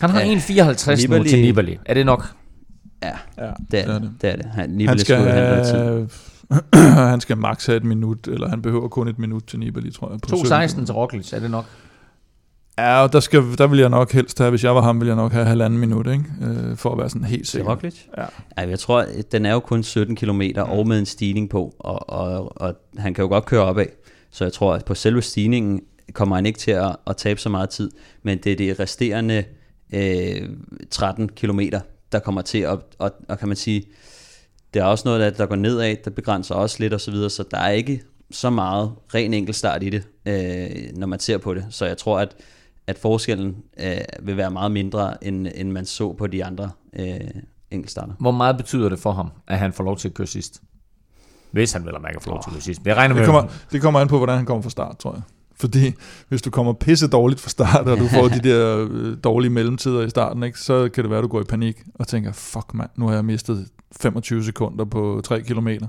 Han 0.00 0.10
har 0.10 0.20
1,54 0.20 1.18
nu 1.18 1.24
til 1.24 1.40
Nibali. 1.40 1.78
Er 1.84 1.94
det 1.94 2.06
nok? 2.06 2.26
Ja, 3.02 3.12
ja 3.38 3.50
det, 3.70 3.80
er 3.80 3.98
det. 3.98 4.12
det 4.22 4.30
er 4.30 4.36
det. 4.36 4.46
Han, 4.46 4.70
Nibali 4.70 4.86
han 4.86 4.98
skal 4.98 5.16
have, 5.16 6.08
han 7.10 7.20
skal 7.20 7.36
maks 7.36 7.66
have 7.66 7.76
et 7.76 7.84
minut, 7.84 8.28
eller 8.28 8.48
han 8.48 8.62
behøver 8.62 8.88
kun 8.88 9.08
et 9.08 9.18
minut 9.18 9.44
til 9.44 9.58
Nibali, 9.58 9.90
tror 9.92 10.10
jeg. 10.10 10.70
2,16 10.70 10.84
til 10.84 10.94
Roglic, 10.94 11.32
er 11.32 11.38
det 11.40 11.50
nok? 11.50 11.64
Ja, 12.80 13.02
og 13.02 13.12
der, 13.12 13.20
skal, 13.20 13.42
der 13.58 13.66
vil 13.66 13.78
jeg 13.78 13.88
nok 13.88 14.12
helst 14.12 14.38
have, 14.38 14.50
hvis 14.50 14.64
jeg 14.64 14.74
var 14.74 14.80
ham, 14.80 15.00
ville 15.00 15.08
jeg 15.08 15.16
nok 15.16 15.32
have 15.32 15.44
halvanden 15.44 15.78
minut, 15.78 16.06
ikke? 16.06 16.24
Øh, 16.42 16.76
for 16.76 16.92
at 16.92 16.98
være 16.98 17.10
sådan 17.10 17.24
helt 17.24 17.46
sikker. 17.46 17.70
Roglic? 17.70 17.94
Ja. 18.16 18.24
Ja, 18.58 18.68
jeg 18.68 18.78
tror, 18.78 19.06
den 19.32 19.46
er 19.46 19.52
jo 19.52 19.60
kun 19.60 19.82
17 19.82 20.16
km 20.16 20.42
og 20.56 20.86
med 20.86 20.98
en 20.98 21.06
stigning 21.06 21.50
på, 21.50 21.74
og, 21.78 22.10
og, 22.10 22.62
og 22.62 22.74
han 22.98 23.14
kan 23.14 23.22
jo 23.22 23.28
godt 23.28 23.44
køre 23.44 23.60
opad. 23.60 23.86
Så 24.30 24.44
jeg 24.44 24.52
tror, 24.52 24.74
at 24.74 24.84
på 24.84 24.94
selve 24.94 25.22
stigningen 25.22 25.80
kommer 26.12 26.36
han 26.36 26.46
ikke 26.46 26.58
til 26.58 26.70
at, 26.70 26.96
at 27.06 27.16
tabe 27.16 27.40
så 27.40 27.48
meget 27.48 27.70
tid, 27.70 27.90
men 28.22 28.38
det 28.38 28.52
er 28.52 28.56
de 28.56 28.82
resterende 28.82 29.44
øh, 29.94 30.48
13 30.90 31.28
km, 31.28 31.60
der 32.12 32.18
kommer 32.18 32.42
til 32.42 32.58
at, 32.58 32.78
og, 32.98 33.12
og 33.28 33.38
kan 33.38 33.48
man 33.48 33.56
sige, 33.56 33.84
der 34.74 34.80
er 34.80 34.86
også 34.86 35.02
noget, 35.08 35.20
der, 35.20 35.30
der 35.30 35.46
går 35.46 35.56
nedad, 35.56 35.96
der 36.04 36.10
begrænser 36.10 36.54
også 36.54 36.76
lidt 36.80 36.94
og 36.94 37.00
så 37.00 37.10
videre, 37.10 37.30
så 37.30 37.44
der 37.50 37.58
er 37.58 37.70
ikke 37.70 38.02
så 38.30 38.50
meget 38.50 38.92
ren 39.14 39.34
enkeltstart 39.34 39.82
i 39.82 39.90
det, 39.90 40.02
øh, 40.26 40.96
når 40.96 41.06
man 41.06 41.20
ser 41.20 41.38
på 41.38 41.54
det. 41.54 41.66
Så 41.70 41.86
jeg 41.86 41.98
tror, 41.98 42.18
at, 42.18 42.36
at 42.90 42.98
forskellen 42.98 43.56
øh, 43.80 43.96
vil 44.22 44.36
være 44.36 44.50
meget 44.50 44.72
mindre, 44.72 45.24
end, 45.24 45.46
end 45.54 45.70
man 45.70 45.86
så 45.86 46.12
på 46.12 46.26
de 46.26 46.44
andre 46.44 46.70
øh, 46.98 47.16
enkeltstarter. 47.70 48.14
Hvor 48.20 48.30
meget 48.30 48.56
betyder 48.56 48.88
det 48.88 48.98
for 48.98 49.12
ham, 49.12 49.30
at 49.48 49.58
han 49.58 49.72
får 49.72 49.84
lov 49.84 49.96
til 49.96 50.08
at 50.08 50.14
køre 50.14 50.26
sidst? 50.26 50.62
Hvis 51.52 51.72
han 51.72 51.86
vel 51.86 51.94
og 51.94 52.02
mærke 52.02 52.20
får 52.20 52.30
lov 52.30 52.42
til 52.42 52.50
at 52.50 52.52
køre 52.52 52.62
sidst. 52.62 52.80
Jeg 52.86 52.96
regner 52.96 53.14
med, 53.14 53.22
Det 53.22 53.26
kommer, 53.26 53.50
det 53.72 53.82
kommer 53.82 54.00
an 54.00 54.08
på, 54.08 54.16
hvordan 54.16 54.36
han 54.36 54.46
kommer 54.46 54.62
fra 54.62 54.70
start, 54.70 54.98
tror 54.98 55.12
jeg. 55.12 55.22
Fordi 55.56 55.92
hvis 56.28 56.42
du 56.42 56.50
kommer 56.50 56.72
pisse 56.72 57.08
dårligt 57.08 57.40
fra 57.40 57.48
start, 57.48 57.88
og 57.88 57.98
du 57.98 58.08
får 58.08 58.28
de 58.28 58.40
der 58.48 58.86
øh, 58.90 59.16
dårlige 59.24 59.50
mellemtider 59.50 60.02
i 60.02 60.10
starten, 60.10 60.42
ikke, 60.42 60.58
så 60.58 60.88
kan 60.94 61.04
det 61.04 61.10
være, 61.10 61.18
at 61.18 61.22
du 61.22 61.28
går 61.28 61.40
i 61.40 61.44
panik 61.44 61.76
og 61.94 62.08
tænker, 62.08 62.32
fuck 62.32 62.74
mand, 62.74 62.90
nu 62.96 63.06
har 63.06 63.14
jeg 63.14 63.24
mistet 63.24 63.66
25 64.00 64.44
sekunder 64.44 64.84
på 64.84 65.20
3 65.24 65.42
kilometer. 65.42 65.86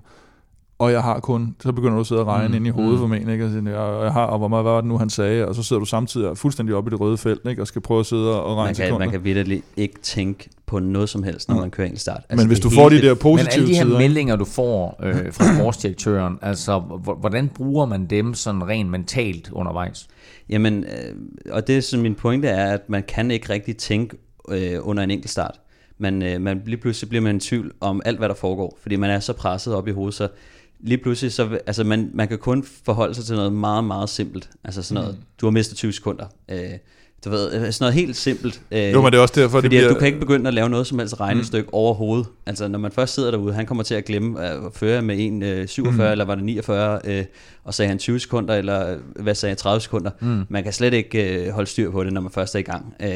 Og 0.82 0.92
jeg 0.92 1.04
har 1.04 1.20
kun, 1.20 1.56
så 1.64 1.72
begynder 1.72 1.94
du 1.96 2.00
at 2.00 2.08
sidde 2.08 2.22
og 2.22 2.28
regne 2.28 2.48
Mm, 2.48 2.56
ind 2.56 2.68
i 2.68 2.70
hovedet 2.70 2.94
mm. 2.94 3.00
for 3.00 3.08
mig, 3.08 3.32
ikke? 3.32 3.46
Og, 3.46 3.52
sige, 3.52 3.80
jeg, 3.80 4.04
jeg 4.04 4.14
har, 4.14 4.26
og 4.26 4.38
hvor 4.38 4.48
meget 4.48 4.64
hvad 4.64 4.72
var 4.72 4.82
det 4.82 4.88
nu, 4.88 4.98
han 4.98 5.10
sagde, 5.10 5.48
og 5.48 5.56
så 5.56 5.64
sidder 5.64 5.80
du 5.80 5.86
samtidig 5.86 6.38
fuldstændig 6.38 6.76
oppe 6.76 6.90
i 6.90 6.92
det 6.92 7.00
røde 7.00 7.18
felt, 7.18 7.42
ikke? 7.50 7.62
Og 7.62 7.68
skal 7.68 7.82
prøve 7.82 8.00
at 8.00 8.06
sidde 8.06 8.42
og 8.44 8.58
regne 8.58 8.68
Man 8.68 8.68
kan, 8.68 8.76
sekunder. 8.76 9.00
man 9.00 9.12
kan 9.12 9.24
vitterligt 9.24 9.66
ikke 9.78 10.00
tænke 10.02 10.50
på 10.66 10.80
noget 10.80 11.10
som 11.10 11.24
helst, 11.24 11.50
når 11.50 11.56
man 11.56 11.72
kører 11.72 11.86
enkeltstart. 11.86 12.22
Men 12.36 12.48
hvis 12.48 12.60
du 12.60 12.70
får 12.70 12.90
de 12.90 13.02
der 13.02 13.10
Men 13.10 13.18
positive 13.18 13.54
alle 13.54 13.68
de 13.68 13.76
her 13.76 13.84
tider, 13.84 13.98
meldinger, 13.98 14.36
du 14.36 14.46
får 14.46 15.00
øh, 15.04 15.34
fra 15.34 15.56
sportsdirektøren, 15.56 16.40
altså 16.42 16.80
hvordan 17.20 17.48
bruger 17.48 17.86
man 17.86 18.06
dem 18.06 18.34
sådan 18.34 18.68
rent 18.68 18.90
mentalt 18.90 19.50
undervejs? 19.52 20.08
Jamen, 20.50 20.84
øh, 20.84 21.16
og 21.52 21.68
det 21.68 21.84
som 21.84 22.00
min 22.00 22.16
pointe 22.16 22.48
er, 22.48 22.74
at 22.74 22.90
man 22.90 23.04
kan 23.08 23.32
ikke 23.32 23.54
rigtig 23.54 23.78
tænke 23.78 24.18
øh, 24.50 24.78
under 24.82 25.04
en 25.04 25.12
enkelt 25.12 25.32
start. 25.32 25.56
Man, 25.98 26.24
øh, 26.24 26.42
man 26.42 26.62
lige 26.66 26.78
pludselig 26.78 27.10
bliver 27.10 27.22
man 27.22 27.36
i 27.36 27.40
tvivl 27.40 27.72
om 27.82 28.02
alt, 28.06 28.18
hvad 28.18 28.30
der 28.30 28.36
foregår, 28.36 28.78
fordi 28.82 28.96
man 28.96 29.10
er 29.10 29.20
så 29.20 29.34
presset 29.34 29.76
op 29.76 29.88
i 29.88 29.92
hovedet, 29.92 30.14
så 30.14 30.28
lige 30.84 30.98
pludselig, 30.98 31.32
så, 31.34 31.60
altså 31.68 31.84
man, 31.84 32.12
man 32.14 32.28
kan 32.28 32.38
kun 32.38 32.64
forholde 32.86 33.16
sig 33.16 33.26
til 33.26 33.36
noget 33.36 33.54
meget, 33.54 33.84
meget 33.84 34.10
simpelt. 34.10 34.50
Altså 34.64 34.84
sådan 34.84 35.04
noget, 35.04 35.18
mm. 35.18 35.24
du 35.42 35.46
har 35.46 35.52
mistet 35.52 35.78
20 35.78 35.94
sekunder. 35.94 36.26
Øh, 36.50 36.72
du 37.26 37.30
ved, 37.30 37.54
øh, 37.54 37.60
sådan 37.60 37.74
noget 37.80 37.94
helt 37.94 38.16
simpelt. 38.16 38.62
Øh, 38.72 38.94
Jo, 38.94 39.02
men 39.02 39.12
det 39.12 39.18
er 39.18 39.22
også 39.22 39.34
derfor, 39.38 39.58
det 39.58 39.64
fordi 39.64 39.68
bliver... 39.68 39.90
at 39.90 39.94
du 39.94 40.00
kan 40.00 40.08
ikke 40.08 40.20
begynde 40.20 40.48
at 40.48 40.54
lave 40.54 40.70
noget 40.70 40.88
som 40.88 41.00
helst 41.00 41.20
regnestykke 41.20 41.68
mm. 41.68 41.74
overhovedet. 41.74 42.28
Altså 42.46 42.68
når 42.68 42.80
man 42.80 42.92
først 42.92 43.14
sidder 43.14 43.32
derude, 43.32 43.54
han 43.54 43.66
kommer 43.66 43.84
til 43.84 43.96
at 43.96 44.06
glemme 44.06 44.42
at 44.42 44.58
føre 44.74 45.02
med 45.02 45.16
en 45.20 45.44
øh, 45.44 45.68
47, 45.68 46.08
mm. 46.08 46.12
eller 46.12 46.26
var 46.26 46.36
det 46.36 46.44
49, 46.44 47.00
øh, 47.04 47.26
og 47.64 47.74
sagde 47.74 47.90
han 47.90 47.98
20 47.98 48.20
sekunder, 48.20 48.56
eller 48.56 48.92
øh, 48.92 48.98
hvad 49.24 49.36
sagde 49.36 49.52
jeg, 49.52 49.58
30 49.58 49.82
sekunder. 49.82 50.12
Mm. 50.20 50.46
Man 50.50 50.64
kan 50.64 50.74
slet 50.74 50.94
ikke 50.94 51.46
øh, 51.46 51.54
holde 51.54 51.70
styr 51.70 51.92
på 51.92 52.04
det, 52.04 52.14
når 52.14 52.22
man 52.22 52.32
først 52.32 52.56
er 52.56 52.60
i 52.60 52.62
gang. 52.62 52.94
Øh, 53.00 53.10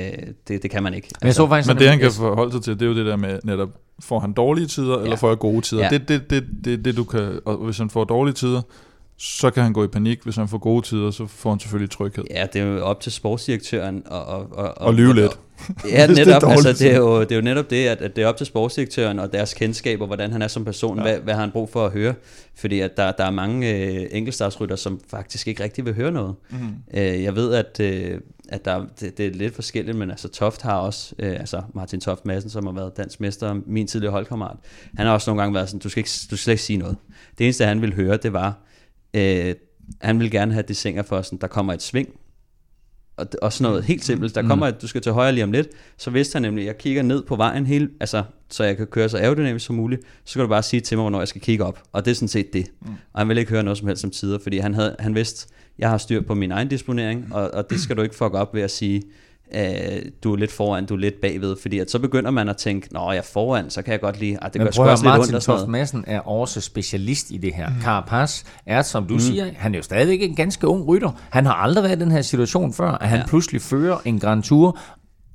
det, 0.47 0.64
det 0.64 0.72
kan 0.72 0.84
man 0.84 0.93
ikke. 0.93 1.08
Men 1.22 1.28
jeg 1.28 1.36
så 1.36 1.47
faktisk 1.47 1.68
Men 1.68 1.76
sådan 1.76 1.82
det, 1.82 1.89
han 1.89 1.99
kan 1.99 2.12
forholde 2.12 2.51
sig 2.51 2.62
til, 2.62 2.74
det 2.74 2.82
er 2.82 2.89
jo 2.89 2.95
det 2.95 3.06
der 3.06 3.16
med 3.16 3.39
netop, 3.43 3.70
får 3.99 4.20
han 4.20 4.34
dårlige 4.34 4.68
tider, 4.68 4.97
ja. 4.97 5.03
eller 5.03 5.16
får 5.16 5.30
jeg 5.30 5.38
gode 5.38 5.62
tider? 5.62 5.82
Ja. 5.82 5.89
Ja. 5.91 5.97
Det, 5.97 6.10
det, 6.10 6.30
det, 6.30 6.43
det, 6.66 6.86
det, 6.86 6.97
du 6.97 7.03
kan, 7.03 7.39
og 7.45 7.58
hvis 7.58 7.78
han 7.78 7.89
får 7.89 8.03
dårlige 8.03 8.34
tider, 8.34 8.62
så 9.18 9.49
kan 9.49 9.63
han 9.63 9.74
gå 9.74 9.84
i 9.84 9.88
panik. 9.88 10.24
Hvis 10.24 10.36
han 10.36 10.47
får 10.47 10.57
gode 10.57 10.86
tider, 10.86 11.11
så 11.11 11.28
får 11.28 11.49
han 11.49 11.59
selvfølgelig 11.59 11.91
tryghed. 11.91 12.24
Ja, 12.30 12.47
det 12.53 12.61
er 12.61 12.66
jo 12.66 12.86
op 12.86 13.01
til 13.01 13.11
sportsdirektøren 13.11 14.03
og, 14.05 14.26
og, 14.26 14.47
og, 14.51 14.82
Og 14.82 14.93
lyve 14.93 15.16
lidt. 15.16 15.39
Ja, 15.89 16.05
Hvis 16.07 16.18
det 16.18 16.28
er 16.28 16.34
netop. 16.34 16.51
altså, 16.51 16.74
det, 16.74 16.93
er 16.93 16.97
jo, 16.97 17.22
det 17.22 17.32
er 17.32 17.36
jo 17.36 17.41
netop 17.41 17.70
det, 17.70 17.88
at, 17.88 18.01
at 18.01 18.16
det 18.16 18.24
er 18.24 18.28
op 18.28 18.38
til 18.38 18.45
sportsdirektøren 18.45 19.20
og 19.20 19.34
deres 19.34 19.53
kendskaber, 19.53 20.05
hvordan 20.05 20.32
han 20.32 20.41
er 20.41 20.47
som 20.47 20.66
person, 20.66 20.97
ja. 20.97 21.03
hvad, 21.03 21.20
hvad 21.20 21.34
har 21.34 21.41
han 21.41 21.51
brug 21.51 21.70
for 21.70 21.86
at 21.86 21.91
høre. 21.91 22.13
Fordi 22.55 22.80
at 22.80 22.97
der, 22.97 23.11
der 23.11 23.26
er 23.26 23.32
mange 23.32 23.74
øh, 23.74 24.07
enkeltstartsrytter, 24.11 24.76
som 24.76 24.99
faktisk 25.09 25.47
ikke 25.47 25.63
rigtig 25.63 25.86
vil 25.86 25.95
høre 25.95 26.11
noget. 26.11 26.36
Mm. 26.49 26.57
Øh, 26.93 27.24
jeg 27.24 27.36
ved, 27.36 27.53
at, 27.53 27.80
øh, 27.80 28.20
at 28.49 28.66
der, 28.66 28.86
det, 28.99 29.18
det 29.18 29.26
er 29.26 29.32
lidt 29.32 29.55
forskelligt, 29.55 29.97
men 29.97 30.11
altså 30.11 30.28
Toft 30.28 30.61
har 30.61 30.78
også, 30.78 31.16
øh, 31.20 31.32
altså 31.32 31.61
Martin 31.74 32.01
Toft 32.01 32.26
Madsen, 32.26 32.49
som 32.49 32.66
har 32.66 32.74
været 32.74 32.97
dansk 32.97 33.20
mester, 33.22 33.55
min 33.66 33.88
tidligere 33.88 34.11
holdkammerat, 34.11 34.57
han 34.97 35.05
har 35.05 35.13
også 35.13 35.30
nogle 35.30 35.41
gange 35.41 35.55
været 35.55 35.70
sådan, 35.70 35.80
du 35.80 35.89
skal 35.89 35.99
ikke, 35.99 36.09
du 36.09 36.38
skal 36.38 36.38
slet 36.38 36.53
ikke 36.53 36.63
sige 36.63 36.78
noget. 36.78 36.97
Det 37.38 37.43
eneste, 37.43 37.66
han 37.66 37.82
ville 37.82 37.95
høre, 37.95 38.18
det 38.18 38.34
var, 38.34 38.59
øh, 39.16 39.55
han 40.01 40.20
ville 40.20 40.32
gerne 40.32 40.53
have 40.53 40.66
det 40.68 40.78
singer 40.78 41.03
for 41.03 41.22
sådan, 41.22 41.39
der 41.39 41.47
kommer 41.47 41.74
et 41.74 41.82
sving, 41.82 42.09
og, 43.18 43.28
og 43.41 43.53
sådan 43.53 43.72
noget 43.72 43.84
helt 43.84 44.05
simpelt. 44.05 44.36
Der 44.36 44.41
kommer, 44.41 44.66
at 44.66 44.82
du 44.82 44.88
skal 44.88 45.01
til 45.01 45.11
højre 45.11 45.32
lige 45.32 45.43
om 45.43 45.51
lidt, 45.51 45.68
så 45.97 46.09
vidste 46.09 46.36
han 46.36 46.41
nemlig, 46.41 46.61
at 46.61 46.68
jeg 46.68 46.78
kigger 46.78 47.03
ned 47.03 47.24
på 47.24 47.36
vejen, 47.36 47.66
hele, 47.66 47.89
altså, 47.99 48.24
så 48.49 48.63
jeg 48.63 48.78
kan 48.78 48.88
køre 48.88 49.09
så 49.09 49.18
aerodynamisk 49.18 49.66
som 49.66 49.76
muligt, 49.76 50.01
så 50.26 50.34
kan 50.34 50.41
du 50.41 50.47
bare 50.47 50.63
sige 50.63 50.80
til 50.80 50.97
mig, 50.97 51.03
hvornår 51.03 51.20
jeg 51.20 51.28
skal 51.28 51.41
kigge 51.41 51.66
op. 51.66 51.84
Og 51.91 52.05
det 52.05 52.11
er 52.11 52.16
sådan 52.16 52.28
set 52.28 52.53
det. 52.53 52.72
Mm. 52.82 52.88
Og 53.13 53.20
han 53.20 53.28
ville 53.28 53.39
ikke 53.39 53.51
høre 53.51 53.63
noget 53.63 53.78
som 53.78 53.88
helst 53.88 54.01
som 54.01 54.11
tider, 54.11 54.39
fordi 54.39 54.57
han, 54.57 54.74
havde, 54.74 54.95
han 54.99 55.16
vidste, 55.16 55.47
jeg 55.80 55.89
har 55.89 55.97
styr 55.97 56.22
på 56.22 56.34
min 56.34 56.51
egen 56.51 56.68
disponering, 56.68 57.34
og, 57.34 57.51
og 57.53 57.70
det 57.70 57.80
skal 57.80 57.97
du 57.97 58.01
ikke 58.01 58.16
fuck 58.16 58.34
op 58.34 58.55
ved 58.55 58.61
at 58.61 58.72
sige, 58.72 59.03
øh, 59.56 60.02
du 60.24 60.34
er 60.34 60.38
lidt 60.38 60.52
foran, 60.52 60.86
du 60.86 60.93
er 60.93 60.98
lidt 61.00 61.22
bagved, 61.22 61.56
fordi 61.62 61.80
at 61.80 61.91
så 61.91 62.00
begynder 62.00 62.32
man 62.32 62.50
at 62.50 62.58
tænke, 62.58 62.93
nå, 62.93 63.12
jeg 63.12 63.18
er 63.18 63.22
foran, 63.34 63.70
så 63.70 63.82
kan 63.82 63.91
jeg 63.91 64.02
godt 64.02 64.20
lide, 64.20 64.38
at 64.41 64.54
det 64.54 64.60
Men 64.60 64.66
gør 64.66 64.72
sgu 64.72 64.84
også 64.84 65.04
høre, 65.04 65.14
lidt 65.14 65.20
Martin 65.20 65.34
ondt 65.34 65.36
og 65.36 65.41
sådan 65.41 65.58
Toft 65.58 65.68
noget. 65.68 65.70
Madsen 65.70 66.04
er 66.08 66.20
også 66.20 66.62
specialist 66.62 67.32
i 67.32 67.38
det 67.38 67.54
her. 67.54 67.70
Mm. 67.70 67.76
Carapaz 67.82 68.43
er, 68.66 68.82
som 68.82 69.06
du 69.08 69.14
mm. 69.14 69.20
siger, 69.20 69.46
han 69.56 69.74
er 69.74 69.80
jo 69.80 69.84
stadigvæk 69.84 70.22
en 70.22 70.36
ganske 70.36 70.68
ung 70.68 70.88
rytter. 70.88 71.12
Han 71.30 71.46
har 71.46 71.54
aldrig 71.54 71.84
været 71.84 71.98
i 71.98 72.00
den 72.04 72.12
her 72.12 72.22
situation 72.22 72.74
før, 72.74 72.91
at 72.91 73.10
han 73.10 73.20
Ja. 73.20 73.26
pludselig 73.28 73.62
fører 73.62 73.98
en 74.06 74.20
Grand 74.20 74.43
Tour, 74.43 74.80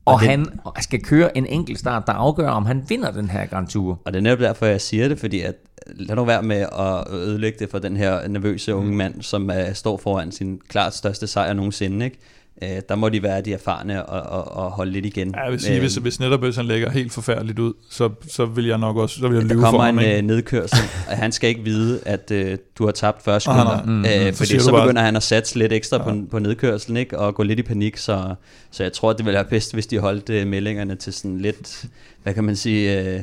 og, 0.05 0.15
Og 0.15 0.21
det- 0.21 0.29
han 0.29 0.47
skal 0.81 1.01
køre 1.03 1.37
en 1.37 1.47
enkelt 1.47 1.79
start, 1.79 2.03
der 2.07 2.13
afgør, 2.13 2.49
om 2.49 2.67
han 2.67 2.83
vinder 2.89 3.11
den 3.11 3.31
her 3.31 3.47
Grand 3.47 3.69
Tour. 3.69 4.01
Og 4.05 4.13
det 4.13 4.19
er 4.19 4.23
netop 4.23 4.39
derfor, 4.39 4.67
jeg 4.67 4.81
siger 4.81 5.09
det, 5.09 5.19
fordi 5.19 5.41
at 5.41 5.55
lad 5.87 6.17
nu 6.17 6.25
være 6.25 6.43
med 6.43 6.57
at 6.79 7.15
ødelægge 7.15 7.59
det 7.59 7.71
for 7.71 7.79
den 7.79 7.97
her 7.97 8.29
nervøse 8.29 8.75
unge 8.75 8.93
mand, 8.97 9.23
som 9.23 9.51
uh, 9.51 9.73
står 9.75 9.97
foran 9.97 10.33
sin 10.33 10.61
klart 10.69 10.95
største 10.95 11.27
sejr 11.27 11.53
nogensinde. 11.53 12.05
Ikke? 12.05 12.19
Uh, 12.63 12.69
der 12.89 12.95
må 12.95 13.09
de 13.09 13.23
være 13.23 13.41
de 13.41 13.53
erfarne 13.53 14.07
og, 14.07 14.23
og, 14.45 14.65
og 14.65 14.71
holde 14.71 14.93
lidt 14.93 15.07
igen. 15.07 15.31
Ja, 15.37 15.43
jeg 15.43 15.53
vil 15.53 15.61
sige, 15.61 15.75
Øh, 15.75 15.81
hvis, 15.81 15.95
hvis 15.97 16.17
hvis 16.17 16.57
han 16.57 16.67
lægger 16.67 16.91
helt 16.91 17.13
forfærdeligt 17.13 17.59
ud, 17.59 17.73
så, 17.91 18.11
så 18.29 18.45
vil 18.47 18.67
jeg 18.67 18.79
nok 18.79 18.97
også 18.97 19.21
så 19.21 19.29
vil 19.29 19.35
jeg 19.35 19.43
der 19.49 19.49
lyve 19.55 19.61
for 19.61 19.67
kommer 19.71 19.85
ham. 19.85 19.99
en 19.99 20.05
ikke? 20.05 20.19
uh, 20.19 20.25
nedkørsel, 20.25 20.79
og 21.11 21.17
han 21.17 21.33
skal 21.33 21.49
ikke 21.49 21.63
vide, 21.63 22.01
at 22.07 22.33
uh, 22.35 22.53
du 22.79 22.85
har 22.85 22.93
tabt 22.93 23.23
40 23.23 23.33
Nej, 23.35 23.39
sekunder, 23.39 23.65
nej. 23.65 23.83
mm, 23.85 23.93
Mm, 23.93 24.01
uh, 24.01 24.33
så 24.33 24.37
fordi 24.37 24.59
så, 24.61 24.71
du 24.71 24.77
bare- 24.77 24.87
begynder 24.87 25.03
han 25.03 25.17
at 25.17 25.23
satse 25.23 25.59
lidt 25.59 25.73
ekstra 25.73 25.97
ja. 25.97 26.03
på, 26.03 26.19
på 26.31 26.39
nedkørselen, 26.39 26.97
ikke? 26.97 27.19
og 27.19 27.35
gå 27.35 27.43
lidt 27.43 27.59
i 27.59 27.63
panik, 27.63 27.97
så, 27.97 28.35
så 28.71 28.83
jeg 28.83 28.93
tror, 28.93 29.13
det 29.13 29.25
ville 29.27 29.35
være 29.35 29.45
bedst, 29.45 29.75
hvis 29.75 29.87
de 29.87 29.99
holdt 29.99 30.31
uh, 30.43 30.47
meldingerne 30.49 30.95
til 30.95 31.13
sådan 31.13 31.39
lidt, 31.39 31.85
hvad 32.23 32.35
kan 32.35 32.45
man 32.45 32.57
sige, 32.57 33.15
uh, 33.17 33.21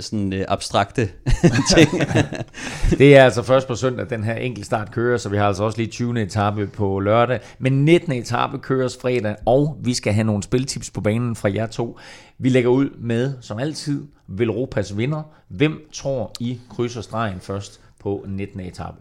sådan 0.00 0.32
uh, 0.32 0.38
abstrakte 0.48 1.08
ting. 1.76 1.90
Det 2.98 3.16
er 3.16 3.24
altså 3.24 3.42
først 3.42 3.68
på 3.68 3.74
søndag, 3.74 4.10
den 4.10 4.24
her 4.24 4.34
enkelt 4.34 4.66
start 4.66 4.92
kører, 4.92 5.18
så 5.18 5.28
vi 5.28 5.36
har 5.36 5.46
altså 5.46 5.64
også 5.64 5.78
lige 5.78 5.90
20. 5.90 6.22
etape 6.22 6.66
på 6.66 7.00
lørdag. 7.00 7.40
Men 7.58 7.84
19. 7.84 8.12
etape 8.12 8.58
køres 8.58 8.98
fredag, 9.00 9.36
og 9.46 9.78
vi 9.82 9.94
skal 9.94 10.12
have 10.12 10.24
nogle 10.24 10.42
spiltips 10.42 10.90
på 10.90 11.00
banen 11.00 11.36
fra 11.36 11.52
jer 11.54 11.66
to. 11.66 11.98
Vi 12.38 12.48
lægger 12.48 12.70
ud 12.70 12.90
med, 12.98 13.32
som 13.40 13.58
altid, 13.58 14.02
Velropas 14.28 14.96
vinder. 14.96 15.22
Hvem 15.48 15.88
tror 15.92 16.32
I 16.40 16.60
krydser 16.70 17.00
stregen 17.00 17.40
først 17.40 17.80
på 18.00 18.24
19. 18.28 18.60
etape? 18.60 18.96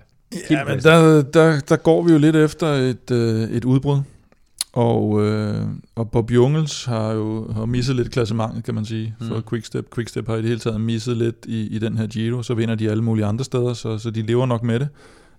Ja, 0.49 0.63
men 0.63 0.79
der, 0.79 1.21
der, 1.21 1.59
der 1.59 1.75
går 1.75 2.01
vi 2.01 2.11
jo 2.11 2.17
lidt 2.17 2.36
efter 2.36 2.67
et, 2.67 3.11
øh, 3.11 3.49
et 3.49 3.65
udbrud. 3.65 3.97
Og, 4.74 5.21
øh, 5.26 5.65
og 5.95 6.11
Bob 6.11 6.32
Jungels 6.32 6.86
har 6.86 7.11
jo 7.11 7.51
har 7.51 7.65
misset 7.65 7.95
lidt 7.95 8.11
klassementet, 8.11 8.63
kan 8.63 8.76
man 8.76 8.86
sige, 8.86 9.15
for 9.21 9.36
Mm. 9.36 9.43
Quickstep. 9.49 9.95
Quickstep 9.95 10.28
har 10.28 10.36
i 10.36 10.38
det 10.38 10.47
hele 10.47 10.59
taget 10.59 10.82
misset 10.82 11.17
lidt 11.17 11.45
i, 11.47 11.67
i 11.67 11.80
den 11.80 11.97
her 11.97 12.07
Giro, 12.07 12.43
så 12.43 12.53
vinder 12.53 12.76
de 12.76 12.89
alle 12.89 13.03
mulige 13.03 13.26
andre 13.26 13.45
steder, 13.45 13.74
så, 13.74 13.97
så 13.97 14.11
de 14.11 14.21
lever 14.21 14.45
nok 14.45 14.63
med 14.63 14.80
det. 14.80 14.89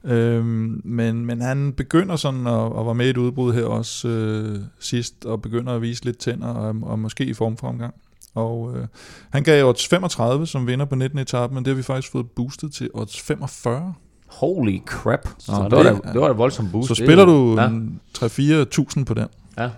Øhm, 0.05 0.81
men, 0.85 1.27
men 1.27 1.41
han 1.41 1.73
begynder 1.73 2.17
sådan 2.17 2.47
at, 2.47 2.67
at 2.79 2.87
være 2.87 2.95
med 2.95 3.07
i 3.07 3.11
et 3.11 3.17
udbrud 3.17 3.53
her 3.53 3.65
også 3.65 4.09
øh, 4.09 4.59
sidst, 4.79 5.25
og 5.25 5.43
begynder 5.43 5.73
at 5.73 5.83
vise 5.83 6.05
lidt 6.05 6.19
tænder, 6.19 6.49
og, 6.49 6.77
og 6.83 6.99
måske 6.99 7.25
i 7.25 7.35
formfremgang. 7.35 7.95
Og 8.35 8.77
øh, 8.77 8.87
han 9.31 9.43
gav 9.43 9.69
odds 9.69 9.89
35 9.89 10.47
som 10.47 10.67
vinder 10.67 10.85
på 10.85 10.95
19. 10.95 11.19
etape, 11.19 11.55
men 11.55 11.65
det 11.65 11.71
har 11.71 11.77
vi 11.77 11.83
faktisk 11.83 12.13
fået 12.13 12.31
boostet 12.31 12.73
til 12.73 12.91
odds 12.95 13.21
45. 13.21 13.95
Holy 14.35 14.79
crap. 14.87 15.29
Nå, 15.49 15.55
det, 15.65 15.73
var 15.73 15.83
da, 15.83 16.13
det 16.13 16.21
var 16.21 16.27
da 16.29 16.35
voldsomt 16.35 16.73
boost. 16.73 16.89
Så 16.89 17.03
er 17.03 17.07
spiller 17.07 17.25
du 17.25 17.55
Ja, 17.57 17.63
ja. 17.63 18.65
3-4.000 18.99 19.05
på 19.05 19.15
den, 19.15 19.27
ja. 19.59 19.69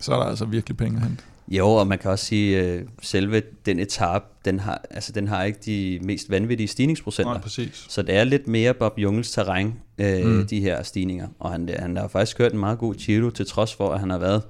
så 0.00 0.12
er 0.12 0.16
der 0.18 0.24
altså 0.26 0.44
virkelig 0.44 0.76
penge 0.76 0.96
at 0.96 1.02
hente. 1.02 1.22
Jo, 1.48 1.68
og 1.68 1.86
man 1.86 1.98
kan 1.98 2.10
også 2.10 2.24
sige, 2.24 2.60
at 2.60 2.82
selve 3.02 3.42
den 3.66 3.78
etape, 3.78 4.24
den 4.44 4.60
har, 4.60 4.80
altså, 4.90 5.12
den 5.12 5.28
har 5.28 5.42
ikke 5.44 5.58
de 5.66 5.98
mest 6.02 6.30
vanvittige 6.30 6.66
stigningsprocenter. 6.68 7.32
Nej, 7.32 7.42
præcis. 7.42 7.86
Så 7.88 8.02
det 8.02 8.14
er 8.16 8.24
lidt 8.24 8.48
mere 8.48 8.74
Bob 8.74 8.98
Jungels 8.98 9.30
terræn, 9.30 9.74
øh, 9.98 10.26
Mm. 10.26 10.46
de 10.46 10.60
her 10.60 10.82
stigninger. 10.82 11.28
Og 11.38 11.50
han, 11.50 11.68
han 11.78 11.96
har 11.96 12.08
faktisk 12.08 12.36
kørt 12.36 12.52
en 12.52 12.58
meget 12.58 12.78
god 12.78 12.94
Giro, 12.94 13.30
til 13.30 13.46
trods 13.46 13.74
for, 13.74 13.92
at 13.92 14.00
han 14.00 14.10
har 14.10 14.18
været 14.18 14.42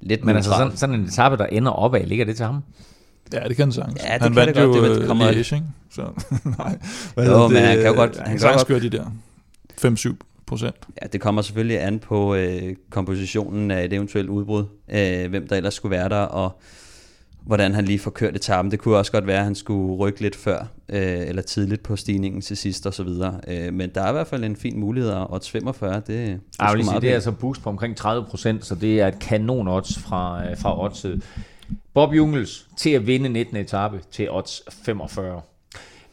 lidt 0.00 0.24
Men 0.24 0.36
altså 0.36 0.50
neutral. 0.50 0.66
sådan, 0.66 0.78
sådan 0.78 0.94
en 1.00 1.06
etape, 1.06 1.36
der 1.36 1.46
ender 1.46 1.72
opad, 1.72 2.04
ligger 2.04 2.24
det 2.24 2.36
til 2.36 2.46
ham? 2.46 2.62
Ja, 3.32 3.48
det 3.48 3.56
kan 3.56 3.64
han 3.64 3.72
sagtens. 3.72 4.00
Ja, 4.02 4.14
det 4.14 4.22
han 4.22 4.30
kan 4.30 4.36
vandt 4.36 4.54
det 4.56 4.64
godt. 4.64 4.76
jo 4.76 4.94
Det 4.94 5.00
øh, 5.00 5.06
kommer- 5.06 5.30
Liège, 5.32 5.54
ikke? 5.54 5.62
Så, 5.90 6.02
nej. 6.58 6.78
Hvad 7.14 7.24
Jo, 7.26 7.32
hedder 7.32 7.48
men 7.48 7.56
han 7.62 7.76
kan 7.76 7.86
jo 7.86 7.92
godt- 7.94 8.16
Han 8.16 8.26
han 8.26 8.32
kan 8.34 8.40
sagtens 8.40 8.64
køre 8.64 8.80
de 8.80 8.90
der 8.90 9.04
5-7 9.84 10.16
procent. 10.46 10.76
Ja, 11.02 11.06
det 11.06 11.20
kommer 11.20 11.42
selvfølgelig 11.42 11.82
an 11.82 11.98
på 11.98 12.34
øh, 12.34 12.76
kompositionen 12.90 13.70
af 13.70 13.84
et 13.84 13.92
eventuelt 13.92 14.28
udbrud, 14.28 14.64
øh, 14.92 15.30
hvem 15.30 15.48
der 15.48 15.56
ellers 15.56 15.74
skulle 15.74 15.90
være 15.96 16.08
der, 16.08 16.16
og 16.20 16.60
hvordan 17.46 17.74
han 17.74 17.84
lige 17.84 17.98
får 17.98 18.10
kørt 18.10 18.36
etappen. 18.36 18.70
Det 18.70 18.78
kunne 18.78 18.96
også 18.96 19.12
godt 19.12 19.26
være, 19.26 19.38
at 19.38 19.44
han 19.44 19.54
skulle 19.54 19.96
rykke 19.96 20.20
lidt 20.20 20.36
før, 20.36 20.58
øh, 20.88 21.28
eller 21.28 21.42
tidligt 21.42 21.82
på 21.82 21.96
stigningen 21.96 22.40
til 22.40 22.56
sidst 22.56 22.86
og 22.86 22.94
så 22.94 23.02
videre. 23.02 23.40
Øh, 23.48 23.72
men 23.74 23.90
der 23.94 24.02
er 24.02 24.08
i 24.08 24.12
hvert 24.12 24.26
fald 24.26 24.44
en 24.44 24.56
fin 24.56 24.80
mulighed, 24.80 25.10
og 25.10 25.32
odds 25.32 25.50
45, 25.50 25.94
det, 25.94 26.06
det 26.06 26.14
er 26.60 26.74
lige 26.74 26.84
sige, 26.84 26.90
meget 26.90 27.02
det 27.02 27.10
er 27.10 27.14
altså 27.14 27.32
boost 27.32 27.62
på 27.62 27.68
omkring 27.68 28.00
30%, 28.00 28.04
så 28.60 28.74
det 28.80 29.00
er 29.00 29.08
et 29.08 29.18
kanon 29.18 29.68
odds 29.68 29.98
fra, 29.98 30.50
øh, 30.50 30.58
fra 30.58 30.84
oddset. 30.84 31.22
Bob 31.94 32.14
Jungels 32.14 32.66
til 32.76 32.90
at 32.90 33.06
vinde 33.06 33.28
19. 33.28 33.56
etape 33.56 34.00
til 34.12 34.30
odds 34.30 34.62
45. 34.84 35.40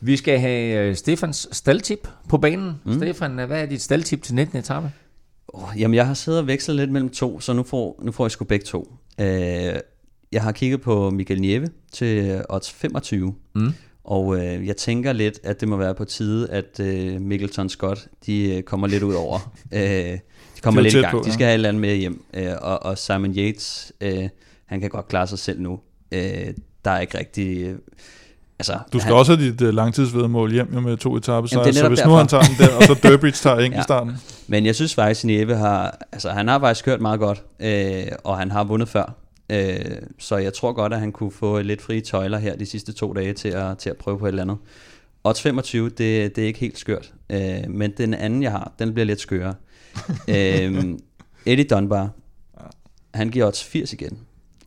Vi 0.02 0.18
skal 0.18 0.40
have 0.40 0.88
øh, 0.90 0.96
Stefans 0.96 1.48
staldtip 1.52 2.08
på 2.30 2.38
banen. 2.38 2.74
Mm. 2.86 2.94
Stefan, 2.98 3.40
øh, 3.40 3.48
hvad 3.48 3.62
er 3.62 3.66
dit 3.66 3.82
staldtip 3.82 4.24
til 4.24 4.36
19. 4.36 4.58
etape? 4.60 4.92
Oh, 5.48 5.70
jamen, 5.78 5.96
jeg 5.96 6.08
har 6.08 6.14
siddet 6.14 6.42
og 6.42 6.48
vekslet 6.48 6.78
lidt 6.78 6.92
mellem 6.92 7.10
to, 7.10 7.40
så 7.40 7.54
nu 7.54 7.64
får, 7.64 8.00
nu 8.04 8.12
får 8.12 8.26
jeg 8.26 8.32
sgu 8.32 8.46
begge 8.46 8.66
to. 8.66 8.94
Øh, 9.20 9.74
jeg 10.32 10.44
har 10.44 10.52
kigget 10.52 10.82
på 10.82 11.10
Michael 11.10 11.42
Nieve 11.42 11.70
til 11.92 12.42
odds 12.50 12.72
25, 12.72 13.36
Mm. 13.56 13.74
og 14.04 14.38
øh, 14.46 14.68
jeg 14.68 14.78
tænker 14.78 15.14
lidt, 15.14 15.40
at 15.44 15.60
det 15.62 15.68
må 15.70 15.78
være 15.78 15.96
på 15.96 16.06
tide, 16.06 16.50
at 16.50 16.80
øh, 16.80 17.22
Mikkelton 17.22 17.70
Scott, 17.70 18.08
de 18.26 18.56
øh, 18.56 18.64
kommer 18.64 18.88
lidt 18.88 19.04
ud 19.04 19.14
over. 19.14 19.54
øh, 19.74 19.82
de 19.82 20.20
kommer 20.62 20.82
De 20.82 20.88
er 20.88 20.92
lidt 20.92 20.96
i 20.96 21.02
gang. 21.02 21.12
på, 21.12 21.22
de 21.24 21.28
ja. 21.30 21.34
skal 21.34 21.46
have 21.46 21.52
et 21.52 21.54
eller 21.54 21.70
andet 21.70 21.82
med 21.82 21.96
hjem. 21.96 22.24
Øh, 22.34 22.52
og, 22.62 22.84
og 22.84 22.98
Simon 22.98 23.34
Yates, 23.38 23.94
øh, 24.02 24.30
han 24.70 24.82
kan 24.82 24.90
godt 24.90 25.08
klare 25.08 25.28
sig 25.28 25.40
selv 25.40 25.62
nu. 25.62 25.80
Øh, 26.12 26.54
der 26.86 26.92
er 26.92 27.00
ikke 27.00 27.18
rigtig... 27.18 27.64
Øh, 27.64 27.76
altså, 28.60 28.80
Du 28.94 29.00
skal 29.00 29.12
han, 29.12 29.20
også 29.20 29.36
have 29.36 29.52
dit 29.52 29.62
uh, 29.62 29.68
langtidsvedmål 29.70 30.52
hjem 30.52 30.74
jo 30.74 30.80
med 30.80 30.98
to 30.98 31.16
etape 31.16 31.48
Jamen, 31.52 31.66
det 31.66 31.76
er 31.76 31.80
så 31.80 31.88
hvis 31.88 32.00
derfor. 32.00 32.12
nu 32.12 32.18
han 32.18 32.28
tager 32.28 32.44
den 32.44 32.56
der, 32.60 32.76
og 32.76 32.84
så 32.84 32.94
Durbridge 33.10 33.38
tager 33.38 33.58
enkeltstarten, 33.58 34.18
Men 34.48 34.66
jeg 34.66 34.76
synes 34.76 34.96
faktisk, 34.96 35.24
at 35.24 35.28
Nieve 35.28 35.56
har, 35.56 35.98
altså, 36.12 36.30
han 36.30 36.48
har 36.48 36.60
faktisk 36.60 36.86
kørt 36.86 37.02
meget 37.02 37.20
godt, 37.20 37.44
øh, 37.60 38.08
og 38.24 38.38
han 38.38 38.52
har 38.52 38.64
vundet 38.64 38.90
før. 38.90 39.16
Øh, 39.50 39.76
så 40.20 40.38
jeg 40.38 40.54
tror 40.54 40.74
godt, 40.74 40.94
at 40.94 41.00
han 41.00 41.12
kunne 41.12 41.32
få 41.32 41.62
lidt 41.62 41.82
frie 41.82 42.02
tøjler 42.02 42.38
her 42.38 42.56
de 42.56 42.66
sidste 42.66 42.94
to 42.94 43.14
dage 43.14 43.34
til 43.34 43.50
at, 43.50 43.78
til 43.78 43.90
at 43.90 43.98
prøve 43.98 44.20
på 44.20 44.26
et 44.26 44.30
eller 44.30 44.44
andet. 44.44 44.58
Odds 45.24 45.42
25, 45.42 45.90
det, 45.90 46.36
det 46.36 46.38
er 46.38 46.48
ikke 46.48 46.60
helt 46.60 46.80
skørt. 46.80 47.14
Øh, 47.30 47.70
men 47.70 47.94
den 47.98 48.14
anden, 48.14 48.44
jeg 48.44 48.52
har, 48.52 48.72
den 48.80 48.94
bliver 48.94 49.06
lidt 49.06 49.20
skørere. 49.20 49.54
øh, 50.28 50.84
Eddie 51.46 51.66
Dunbar, 51.66 52.10
han 53.14 53.30
giver 53.30 53.48
odds 53.48 53.64
80 53.64 53.94
igen. 53.94 54.20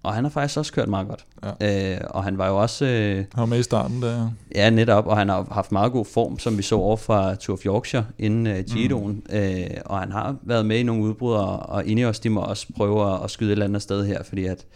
Og 0.03 0.15
han 0.15 0.25
har 0.25 0.31
faktisk 0.31 0.59
også 0.59 0.73
kørt 0.73 0.89
meget 0.89 1.09
godt. 1.09 1.25
Ja. 1.61 1.95
Øh, 1.95 2.01
og 2.11 2.25
han 2.25 2.39
var 2.39 2.49
jo 2.49 2.61
også... 2.61 2.85
Øh, 2.85 3.17
han 3.17 3.27
var 3.37 3.47
med 3.47 3.59
i 3.59 3.63
starten 3.63 4.03
der. 4.03 4.31
Ja, 4.55 4.71
netop, 4.71 5.07
og 5.07 5.17
han 5.17 5.29
har 5.29 5.47
haft 5.51 5.73
meget 5.73 5.93
god 5.93 6.05
form, 6.05 6.39
som 6.39 6.59
vi 6.59 6.63
så 6.63 6.77
over 6.77 6.97
fra 6.97 7.35
Tour 7.35 7.57
of 7.57 7.67
Yorkshire 7.67 8.05
inden 8.19 8.47
uh, 8.47 8.65
Giroen, 8.65 9.23
mm. 9.31 9.37
øh, 9.37 9.67
og 9.85 9.99
han 9.99 10.13
har 10.13 10.37
været 10.43 10.67
med 10.67 10.79
i 10.79 10.83
nogle 10.83 11.03
udbrud, 11.03 11.35
og, 11.35 11.59
og 11.59 11.87
Ineos, 11.87 12.21
de 12.21 12.31
må 12.31 12.41
også 12.41 12.67
prøve 12.77 13.15
at, 13.15 13.25
at 13.25 13.31
skyde 13.31 13.49
et 13.49 13.53
eller 13.53 13.65
andet 13.65 13.83
sted 13.83 14.07
her, 14.07 14.23
fordi 14.23 14.45
at 14.45 14.67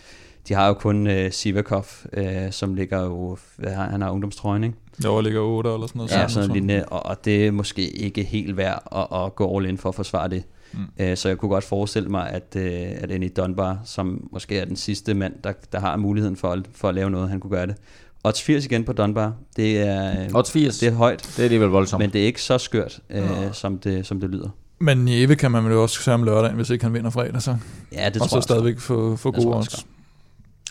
de 0.48 0.54
har 0.54 0.66
jo 0.66 0.74
kun 0.74 1.06
uh, 1.06 1.30
Sivakov, 1.30 1.86
uh, 2.18 2.22
som 2.50 2.74
ligger 2.74 3.02
jo, 3.02 3.38
hvad 3.56 3.72
har, 3.72 3.90
han 3.90 4.02
har 4.02 4.10
ungdomstrøjen, 4.10 4.64
ikke? 4.64 4.76
Jeg 5.02 5.22
ligger 5.22 5.40
8 5.40 5.72
eller 5.72 5.86
sådan 5.86 5.98
noget. 5.98 6.10
Ja, 6.10 6.28
sådan 6.28 6.48
jeg. 6.48 6.52
lignende, 6.52 6.84
og, 6.84 7.06
og 7.06 7.24
det 7.24 7.46
er 7.46 7.50
måske 7.50 7.90
ikke 7.90 8.22
helt 8.22 8.56
værd 8.56 8.82
at, 8.92 9.24
at 9.24 9.34
gå 9.34 9.56
all 9.56 9.68
in 9.68 9.78
for 9.78 9.88
at 9.88 9.94
forsvare 9.94 10.28
det. 10.28 10.42
Mm. 10.72 10.80
Uh, 11.10 11.14
så 11.16 11.28
jeg 11.28 11.38
kunne 11.38 11.48
godt 11.48 11.64
forestille 11.64 12.08
mig, 12.08 12.30
at, 12.30 12.56
uh, 12.56 12.62
at 13.02 13.10
Annie 13.10 13.28
Dunbar, 13.28 13.78
som 13.84 14.28
måske 14.32 14.58
er 14.58 14.64
den 14.64 14.76
sidste 14.76 15.14
mand, 15.14 15.34
der, 15.44 15.52
der 15.72 15.80
har 15.80 15.96
muligheden 15.96 16.36
for, 16.36 16.52
at- 16.52 16.66
for 16.74 16.88
at 16.88 16.94
lave 16.94 17.10
noget, 17.10 17.28
han 17.30 17.40
kunne 17.40 17.50
gøre 17.50 17.66
det. 17.66 17.76
Odds 18.24 18.42
80 18.42 18.64
igen 18.64 18.84
på 18.84 18.92
Dunbar, 18.92 19.32
det 19.56 19.78
er, 19.78 20.20
øh, 20.24 20.28
Odds 20.34 20.50
80. 20.50 20.78
det 20.78 20.88
er 20.88 20.92
højt, 20.94 21.22
Det 21.22 21.38
er 21.38 21.42
alligevel 21.44 21.68
voldsomt. 21.68 22.00
men 22.02 22.10
det 22.12 22.20
er 22.22 22.26
ikke 22.26 22.42
så 22.42 22.58
skørt, 22.58 23.00
øh, 23.10 23.22
som, 23.52 23.78
det, 23.78 24.06
som 24.06 24.20
det 24.20 24.30
lyder. 24.30 24.48
Men 24.78 24.98
Nieve 24.98 25.36
kan 25.36 25.50
man 25.50 25.64
vel 25.64 25.72
også 25.72 26.02
se 26.02 26.12
om 26.14 26.22
lørdagen, 26.22 26.56
hvis 26.56 26.70
ikke 26.70 26.84
han 26.84 26.94
vinder 26.94 27.10
fredag, 27.10 27.42
så. 27.42 27.56
Ja, 27.92 28.04
det 28.08 28.14
og 28.14 28.20
tror 28.20 28.26
så 28.28 28.36
jeg 28.36 28.42
stadigvæk 28.42 28.78
få, 28.78 29.16
få 29.16 29.30
gode 29.30 29.56
odds. 29.56 29.86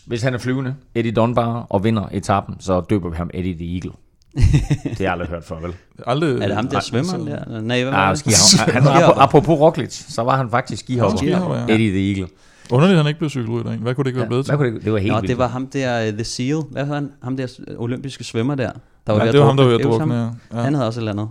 Hvis 0.06 0.22
han 0.22 0.34
er 0.34 0.38
flyvende, 0.38 0.76
Eddie 0.96 1.12
Dunbar, 1.12 1.68
og 1.70 1.84
vinder 1.84 2.08
etappen, 2.12 2.56
så 2.60 2.82
døber 2.82 3.10
vi 3.10 3.16
ham 3.18 3.30
Eddie 3.34 3.54
the 3.56 3.74
Eagle. 3.76 3.92
Det 4.36 4.98
har 4.98 5.04
jeg 5.04 5.12
aldrig 5.12 5.28
hørt 5.30 5.44
før, 5.44 5.56
vel? 5.60 5.74
Aldrig, 6.08 6.30
Er 6.42 6.48
det 6.48 6.56
ham 6.56 6.68
der 6.68 6.80
så- 6.80 6.92
der? 6.98 7.62
Nej, 7.62 7.84
hvad 7.84 7.94
Ah, 7.94 8.00
var 8.00 8.10
det? 8.10 8.20
skihopper. 8.20 8.74
Han 8.80 8.86
var, 8.86 8.96
Skihopper. 8.96 9.22
apropos 9.22 9.60
Roglic, 9.60 9.94
så 10.14 10.22
var 10.24 10.38
han 10.38 10.50
faktisk 10.50 10.80
skihopper. 10.84 11.18
skihopper, 11.18 11.56
ja. 11.56 11.64
Eddie 11.74 11.90
the 11.92 12.10
Eagle. 12.10 12.28
Underligt, 12.72 12.98
han 12.98 13.08
ikke 13.08 13.18
blev 13.20 13.30
cykelrytter. 13.30 13.66
egentlig. 13.72 13.84
Hvad 13.84 13.96
kunne 13.96 14.04
det 14.04 14.10
ikke 14.10 14.20
være 14.20 14.28
blevet 14.28 14.46
til? 14.46 14.56
Hvad 14.56 14.66
kunne 14.68 14.76
det, 14.76 14.86
det 14.86 14.94
var 14.94 15.00
helt 15.00 15.12
Nå, 15.14 15.20
vildt. 15.20 15.30
det 15.30 15.38
var 15.38 15.48
ham 15.48 15.68
der, 15.68 16.08
uh, 16.08 16.14
The 16.14 16.24
Seal, 16.24 16.58
hvad 16.72 16.86
var 16.86 16.96
han? 16.96 17.12
Ham 17.24 17.38
der 17.38 17.48
øh, 17.68 17.80
olympiske 17.80 18.24
svømmer 18.24 18.56
der. 18.56 18.72
der 19.08 19.14
Ja, 19.14 19.20
ved 19.20 19.28
at 19.28 19.34
det 19.34 19.40
var 19.42 19.48
ham, 19.48 19.58
der 19.58 19.64
var 19.64 19.68
ved 19.70 19.76
at 19.76 19.84
Det 19.84 19.90
var 19.92 19.98
drukne. 19.98 20.32
Ja. 20.54 20.62
Han 20.62 20.74
havde 20.74 20.88
også 20.88 21.00
et 21.00 21.02
eller 21.02 21.12
andet. 21.12 21.30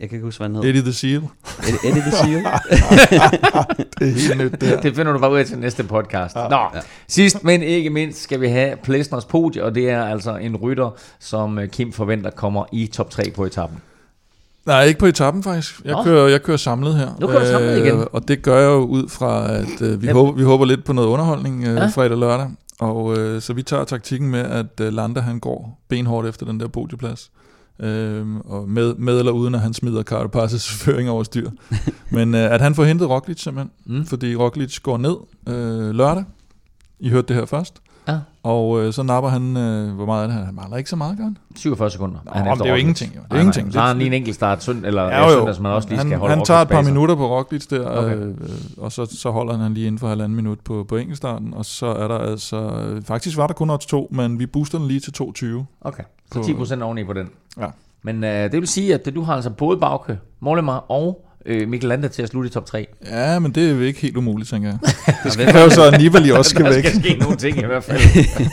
Jeg 0.00 0.08
kan 0.08 0.16
ikke 0.16 0.24
huske, 0.24 0.38
hvad 0.38 0.48
han 0.48 0.54
hed. 0.56 0.64
Eddie 0.64 0.82
the 0.82 0.92
Seal. 0.92 1.22
Eddie, 1.68 1.88
Eddie 1.90 2.02
The 2.02 2.10
Seal. 2.10 2.42
Det 3.98 4.08
er 4.08 4.12
helt 4.28 4.38
nyt 4.38 4.60
der. 4.60 4.80
Det 4.80 4.96
finder 4.96 5.12
du 5.12 5.18
bare 5.18 5.32
ud 5.32 5.38
af 5.38 5.46
til 5.46 5.58
næste 5.58 5.84
podcast. 5.84 6.34
Nå, 6.36 6.42
Ja. 6.74 6.80
sidst 7.08 7.44
men 7.44 7.62
ikke 7.62 7.90
mindst 7.90 8.22
skal 8.22 8.40
vi 8.40 8.48
have 8.48 8.76
Plesners 8.82 9.24
podie, 9.24 9.64
og 9.64 9.74
det 9.74 9.90
er 9.90 10.04
altså 10.04 10.36
en 10.36 10.56
rytter, 10.56 10.90
som 11.20 11.58
øh, 11.58 11.68
Kim 11.68 11.92
forventer 11.92 12.30
kommer 12.30 12.64
i 12.72 12.86
top 12.86 13.10
3 13.10 13.22
på 13.36 13.44
etappen. 13.44 13.78
Nej, 14.66 14.84
ikke 14.84 15.00
på 15.00 15.06
etappen 15.06 15.42
faktisk. 15.42 15.80
Jeg 15.84 15.92
Nå. 15.92 16.02
kører, 16.02 16.28
jeg 16.28 16.42
kører 16.42 16.56
samlet 16.56 16.94
her. 16.94 17.08
Nu 17.20 17.26
kører 17.26 17.40
du 17.40 17.46
samlet 17.46 17.78
igen. 17.86 18.04
Og 18.12 18.28
det 18.28 18.42
gør 18.42 18.58
jeg 18.58 18.66
jo 18.66 18.78
ud 18.84 19.08
fra, 19.08 19.52
at 19.52 19.82
øh, 19.82 20.02
vi, 20.02 20.06
Ja. 20.06 20.12
håber, 20.12 20.32
vi 20.32 20.42
håber 20.42 20.64
lidt 20.64 20.84
på 20.84 20.92
noget 20.92 21.08
underholdning 21.08 21.64
øh, 21.64 21.74
Ja. 21.74 21.80
ja. 21.82 21.86
fredag 21.88 22.12
og 22.12 22.18
lørdag. 22.18 22.50
Og 22.80 23.18
øh, 23.18 23.42
så 23.42 23.52
vi 23.52 23.62
tager 23.62 23.84
taktikken 23.84 24.30
med, 24.30 24.40
at 24.40 24.80
øh, 24.80 24.92
Landa 24.92 25.20
han 25.20 25.40
går 25.40 25.80
benhårdt 25.88 26.28
efter 26.28 26.46
den 26.46 26.60
der 26.60 26.68
podieplads. 26.68 27.30
Øhm, 27.80 28.40
og 28.40 28.68
med, 28.68 28.94
med 28.94 29.18
eller 29.18 29.32
uden 29.32 29.54
at 29.54 29.60
han 29.60 29.74
smider 29.74 30.02
Carapaz's 30.12 30.72
føring 30.84 31.10
over 31.10 31.22
styr. 31.22 31.50
Men 32.10 32.34
øh, 32.34 32.52
at 32.54 32.60
han 32.60 32.74
får 32.74 32.84
hentet 32.84 33.08
Roglic 33.08 33.42
simpelthen, 33.42 33.70
Mm. 33.86 34.06
fordi 34.06 34.36
Roglic 34.36 34.80
går 34.80 34.96
ned 34.98 35.16
øh, 35.48 35.90
lørdag. 35.94 36.24
I 37.00 37.08
hørte 37.08 37.28
det 37.28 37.36
her 37.36 37.44
først. 37.46 37.74
Ja. 38.08 38.18
Og 38.42 38.80
øh, 38.82 38.92
så 38.92 39.02
napper 39.02 39.30
han, 39.30 39.56
øh, 39.56 39.94
hvor 39.94 40.06
meget 40.06 40.22
er 40.22 40.26
det 40.26 40.36
her? 40.36 40.44
Han 40.44 40.54
mangler 40.54 40.76
ikke 40.76 40.90
så 40.90 40.96
meget, 40.96 41.16
gør 41.16 41.24
han? 41.24 41.36
47 41.56 41.90
sekunder. 41.90 42.18
Nå, 42.24 42.30
Han 42.34 42.58
det 42.58 42.66
er 42.66 42.70
jo 42.70 42.74
ingenting, 42.74 43.14
jo. 43.16 43.20
Det 43.20 43.26
er 43.30 43.34
Nej, 43.34 43.40
ingenting. 43.40 43.66
Nej. 43.66 43.72
Så 43.72 43.80
har 43.80 43.88
han 43.88 43.96
lige 43.98 44.06
en 44.06 44.12
enkelt 44.12 44.34
start 44.34 44.62
sønd, 44.62 44.86
eller 44.86 45.02
Ja, 45.02 45.24
jo, 45.24 45.30
søndag, 45.38 45.54
som 45.54 45.62
man 45.62 45.72
også 45.72 45.88
lige 45.88 45.98
skal 45.98 46.10
han, 46.10 46.18
holde 46.20 46.34
han 46.36 46.44
tager 46.44 46.60
et 46.60 46.68
par 46.68 46.82
minutter 46.82 47.14
på 47.14 47.36
Roglic 47.38 47.66
der, 47.66 47.88
Okay. 47.98 48.14
okay. 48.16 48.26
øh, 48.26 48.34
og 48.78 48.92
så, 48.92 49.06
så 49.18 49.30
holder 49.30 49.56
han 49.58 49.74
lige 49.74 49.86
inden 49.86 49.98
for 49.98 50.08
halvanden 50.08 50.36
minut 50.36 50.58
på, 50.60 50.84
på 50.88 50.96
enkeltstarten, 50.96 51.54
og 51.54 51.64
så 51.64 51.86
er 51.86 52.08
der 52.08 52.18
altså, 52.18 52.56
øh, 52.56 53.02
faktisk 53.02 53.36
var 53.36 53.46
der 53.46 53.54
kun 53.54 53.70
odds 53.70 53.86
2, 53.86 54.08
men 54.10 54.38
vi 54.38 54.46
booster 54.46 54.78
den 54.78 54.88
lige 54.88 55.00
til 55.00 55.12
2,20. 55.22 55.64
Okay, 55.80 56.02
så 56.32 56.38
På- 56.38 56.44
10 56.46 56.54
procent 56.54 56.82
oveni 56.82 57.04
på 57.04 57.12
den. 57.12 57.28
Ja. 57.60 57.66
Men 58.02 58.24
øh, 58.24 58.30
det 58.30 58.52
vil 58.52 58.68
sige, 58.68 58.94
at 58.94 59.14
du 59.14 59.22
har 59.22 59.34
altså 59.34 59.50
både 59.50 59.76
Bauke, 59.78 60.18
Mollema 60.40 60.72
og 60.88 61.25
øh, 61.46 61.68
Mikkel 61.68 61.88
Landa 61.88 62.08
til 62.08 62.22
at 62.22 62.28
slutte 62.28 62.48
i 62.48 62.50
top 62.52 62.66
3. 62.66 62.86
Ja, 63.06 63.38
men 63.38 63.52
det 63.54 63.68
er 63.70 63.74
jo 63.74 63.80
ikke 63.80 64.00
helt 64.00 64.16
umuligt, 64.16 64.50
tænker 64.50 64.68
jeg. 64.68 64.78
Det 65.24 65.38
Det 65.38 65.48
kræver 65.48 65.68
så, 65.68 65.84
at 65.92 66.00
Nibali 66.00 66.30
også 66.30 66.50
skal 66.50 66.64
Der 66.64 66.74
væk. 66.74 66.86
skal 66.86 67.00
ske 67.00 67.16
nogle 67.20 67.36
ting 67.36 67.58
i 67.58 67.64
hvert 67.64 67.84
fald. 67.84 68.00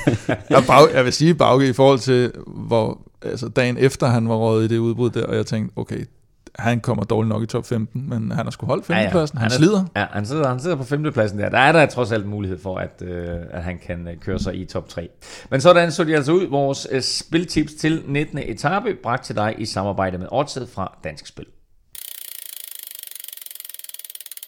Jeg, 0.50 0.64
bag, 0.68 0.88
jeg 0.96 1.06
vil 1.06 1.14
sige 1.14 1.36
Bauke 1.36 1.68
i 1.70 1.74
forhold 1.74 2.00
til, 2.00 2.32
hvor 2.48 3.02
altså 3.22 3.48
dagen 3.48 3.78
efter 3.78 4.08
han 4.08 4.30
var 4.30 4.36
røget 4.36 4.72
i 4.72 4.74
det 4.74 4.78
udbrud 4.80 5.10
der, 5.10 5.26
og 5.26 5.36
jeg 5.36 5.46
tænkte, 5.46 5.78
okay, 5.78 6.06
han 6.60 6.80
kommer 6.80 7.04
dårligt 7.04 7.30
nok 7.30 7.44
i 7.44 7.46
top 7.46 7.66
15, 7.66 8.10
men 8.10 8.32
han 8.32 8.46
har 8.46 8.52
sgu 8.52 8.66
holdt 8.66 8.86
femtepladsen. 8.86 9.38
Han, 9.38 9.52
er- 9.52 9.56
slider. 9.56 9.86
Ja, 9.96 10.06
han 10.12 10.26
sidder, 10.26 10.48
han 10.50 10.60
sidder 10.60 10.76
på 10.76 10.84
femtepladsen 10.84 11.40
der. 11.40 11.50
Der 11.50 11.58
er 11.58 11.72
der 11.72 11.86
trods 11.86 12.12
alt 12.12 12.26
mulighed 12.28 12.60
for, 12.60 12.78
at, 12.78 13.02
øh, 13.06 13.28
at 13.52 13.64
han 13.64 13.80
kan 13.88 14.08
øh, 14.08 14.18
køre 14.18 14.40
sig 14.40 14.56
i 14.56 14.66
top 14.66 14.90
3. 14.90 15.10
Men 15.52 15.62
sådan 15.62 15.92
så 15.92 16.04
de 16.04 16.16
altså 16.16 16.32
ud. 16.32 16.48
Vores 16.50 16.88
øh, 16.92 17.02
spiltips 17.02 17.74
til 17.74 18.02
19. 18.08 18.40
etape, 18.46 18.96
bragt 19.04 19.26
til 19.26 19.36
dig 19.36 19.56
i 19.58 19.66
samarbejde 19.66 20.18
med 20.18 20.28
Odset 20.32 20.70
fra 20.74 20.98
Dansk 21.04 21.28
Spil. 21.28 21.46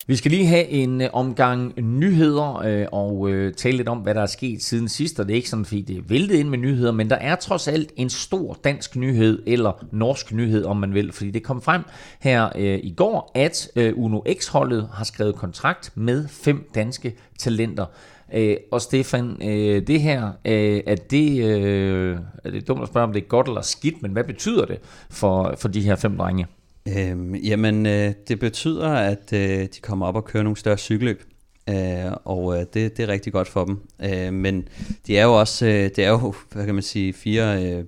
Vi 0.08 0.16
skal 0.16 0.32
lige 0.32 0.46
have 0.46 0.68
en 0.68 1.02
øh, 1.02 1.10
omgang 1.14 1.74
nyheder 1.82 2.58
øh, 2.66 2.86
og 2.92 3.30
øh, 3.30 3.54
tale 3.54 3.78
lidt 3.78 3.90
om, 3.90 3.98
hvad 3.98 4.16
der 4.16 4.22
er 4.22 4.26
sket 4.26 4.64
siden 4.64 4.90
sidst. 4.90 5.20
Og 5.20 5.28
det 5.28 5.34
er 5.34 5.36
ikke 5.36 5.50
sådan, 5.50 5.66
fordi 5.66 5.82
det 5.82 5.98
er 5.98 6.02
væltet 6.08 6.36
ind 6.36 6.50
med 6.50 6.58
nyheder, 6.58 6.92
men 6.92 7.10
der 7.10 7.16
er 7.16 7.36
trods 7.36 7.68
alt 7.68 7.92
en 7.96 8.10
stor 8.10 8.58
dansk 8.64 8.96
nyhed, 8.96 9.44
eller 9.48 9.86
norsk 9.92 10.34
nyhed, 10.34 10.66
om 10.66 10.78
man 10.78 10.94
vil. 10.94 11.12
Fordi 11.12 11.32
det 11.32 11.44
kom 11.44 11.62
frem 11.62 11.82
her 12.20 12.50
øh, 12.56 12.80
i 12.84 12.94
går, 12.98 13.32
at 13.36 13.70
øh, 13.76 13.94
Uno 13.96 14.22
X-holdet 14.34 14.90
har 14.94 15.04
skrevet 15.04 15.36
kontrakt 15.36 15.92
med 15.96 16.28
fem 16.28 16.70
danske 16.76 17.16
talenter. 17.40 17.86
Øh, 18.34 18.58
og 18.72 18.82
Stefan, 18.82 19.38
øh, 19.42 19.88
det 19.88 20.02
her, 20.02 20.32
øh, 20.46 20.82
er, 20.86 20.96
det, 20.96 21.46
øh, 21.46 22.18
er 22.44 22.52
det 22.52 22.68
dumt 22.68 22.82
at 22.82 22.88
spørge, 22.88 23.08
om 23.08 23.14
det 23.14 23.24
er 23.24 23.28
godt 23.28 23.48
eller 23.48 23.62
skidt, 23.62 24.02
men 24.02 24.12
hvad 24.12 24.24
betyder 24.24 24.66
det 24.66 24.80
for, 25.10 25.56
for 25.58 25.68
de 25.68 25.82
her 25.82 25.96
fem 25.96 26.18
drenge? 26.18 26.48
Øhm, 26.88 27.36
jamen, 27.36 27.86
øh, 27.86 28.14
det 28.28 28.40
betyder, 28.40 28.90
at 28.90 29.34
øh, 29.34 29.60
de 29.60 29.80
kommer 29.82 30.06
op 30.06 30.16
og 30.16 30.26
kører 30.26 30.44
nogle 30.44 30.58
større 30.58 30.78
cykelløb. 30.78 31.24
Øh, 31.70 32.12
og 32.26 32.58
øh, 32.58 32.60
det, 32.60 32.98
det 32.98 33.00
er 33.00 33.08
rigtig 33.08 33.34
godt 33.34 33.48
for 33.48 33.66
dem. 33.66 33.82
Øh, 34.04 34.34
men 34.34 34.68
de 35.08 35.18
er 35.18 35.24
jo 35.24 35.40
også, 35.40 35.66
øh, 35.66 35.72
det 35.74 36.00
er 36.00 36.10
jo, 36.10 36.34
hvad 36.52 36.66
kan 36.66 36.76
man 36.76 36.84
sige, 36.84 37.14
fire, 37.14 37.64
øh, 37.64 37.84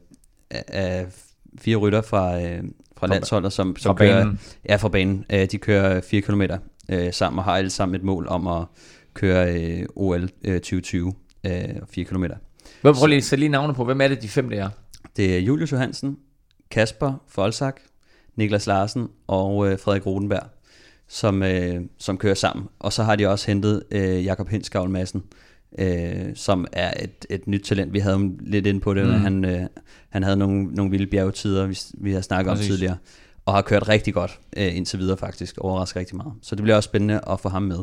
af 0.51 1.05
fire 1.59 1.75
rytter 1.75 2.01
fra, 2.01 2.41
øh, 2.41 2.63
fra 2.97 3.07
landsholdet, 3.07 3.53
som, 3.53 3.75
som 3.75 3.97
Fra 3.97 4.05
kører, 4.05 4.23
banen. 4.23 4.39
Ja, 4.69 4.75
fra 4.75 4.89
banen. 4.89 5.25
Øh, 5.29 5.45
de 5.51 5.57
kører 5.57 6.01
4 6.01 6.21
km 6.21 6.41
øh, 6.89 7.13
sammen 7.13 7.39
og 7.39 7.45
har 7.45 7.55
alle 7.55 7.69
sammen 7.69 7.95
et 7.95 8.03
mål 8.03 8.27
om 8.27 8.47
at 8.47 8.65
køre 9.13 9.61
øh, 9.61 9.85
OL 9.95 10.29
øh, 10.43 10.59
2020 10.59 11.13
øh, 11.45 11.51
4 11.89 12.05
km. 12.05 12.23
Hvad, 12.81 12.93
prøv 12.93 13.07
lige 13.07 13.21
sætte 13.21 13.39
lige 13.39 13.49
navne 13.49 13.73
på, 13.73 13.85
hvem 13.85 14.01
er 14.01 14.07
det, 14.07 14.21
de 14.21 14.29
fem 14.29 14.49
der 14.49 14.63
er? 14.63 14.69
Det 15.17 15.35
er 15.35 15.39
Julius 15.39 15.71
Johansen, 15.71 16.17
Kasper 16.71 17.23
Folsak, 17.27 17.81
Niklas 18.37 18.67
Larsen 18.67 19.07
og 19.27 19.71
øh, 19.71 19.79
Frederik 19.79 20.05
Rodenberg. 20.05 20.49
som, 21.07 21.43
øh, 21.43 21.81
som 21.97 22.17
kører 22.17 22.33
sammen. 22.33 22.65
Og 22.79 22.93
så 22.93 23.03
har 23.03 23.15
de 23.15 23.27
også 23.27 23.47
hentet 23.47 23.83
øh, 23.91 24.25
Jakob 24.25 24.49
Hinskavl 24.49 24.89
Madsen, 24.89 25.23
øh, 25.79 26.35
som 26.35 26.67
er 26.71 27.03
et, 27.03 27.25
et 27.29 27.47
nyt 27.47 27.61
talent. 27.61 27.93
Vi 27.93 27.99
havde 27.99 28.15
ham 28.15 28.37
lidt 28.41 28.67
ind 28.67 28.81
på 28.81 28.93
det, 28.93 29.05
mm. 29.05 29.11
han, 29.11 29.45
øh, 29.45 29.61
han 30.09 30.23
havde 30.23 30.37
nogle, 30.37 30.63
nogle 30.63 30.91
vilde 30.91 31.07
bjergetider, 31.07 31.65
vi, 31.67 31.79
vi 31.93 32.13
har 32.13 32.21
snakket 32.21 32.51
Præcis. 32.51 32.65
om 32.65 32.71
tidligere, 32.71 32.97
og 33.45 33.53
har 33.53 33.61
kørt 33.61 33.89
rigtig 33.89 34.13
godt 34.13 34.39
øh, 34.57 34.77
indtil 34.77 34.99
videre 34.99 35.17
faktisk, 35.17 35.57
overrasket 35.57 35.99
rigtig 35.99 36.15
meget. 36.15 36.33
Så 36.41 36.55
det 36.55 36.63
bliver 36.63 36.75
også 36.75 36.87
spændende 36.87 37.19
at 37.29 37.39
få 37.39 37.49
ham 37.49 37.63
med. 37.63 37.79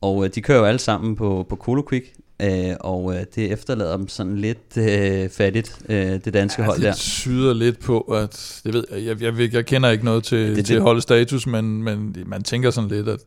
Og 0.00 0.24
øh, 0.24 0.30
de 0.34 0.42
kører 0.42 0.58
jo 0.58 0.64
alle 0.64 0.78
sammen 0.78 1.16
på, 1.16 1.46
på 1.48 1.56
Colo 1.56 1.82
Quick, 1.90 2.12
Øh, 2.42 2.74
og 2.80 3.14
øh, 3.14 3.24
det 3.34 3.52
efterlader 3.52 3.96
dem 3.96 4.08
sådan 4.08 4.36
lidt 4.36 4.76
øh, 4.76 5.28
fattigt, 5.28 5.78
øh, 5.88 5.96
det 5.96 6.34
danske 6.34 6.62
ja, 6.62 6.66
hold 6.66 6.80
der. 6.80 6.90
Det 6.90 6.96
tyder 6.96 7.54
lidt 7.54 7.80
på, 7.80 8.00
at, 8.00 8.60
det 8.64 8.74
ved 8.74 8.84
jeg, 8.92 9.20
jeg, 9.20 9.38
jeg, 9.38 9.54
jeg 9.54 9.66
kender 9.66 9.90
ikke 9.90 10.04
noget 10.04 10.24
til, 10.24 10.56
det, 10.56 10.66
til 10.66 10.80
holdets 10.80 11.02
status, 11.02 11.46
men, 11.46 11.82
men 11.82 12.16
man 12.26 12.42
tænker 12.42 12.70
sådan 12.70 12.90
lidt, 12.90 13.08
at 13.08 13.20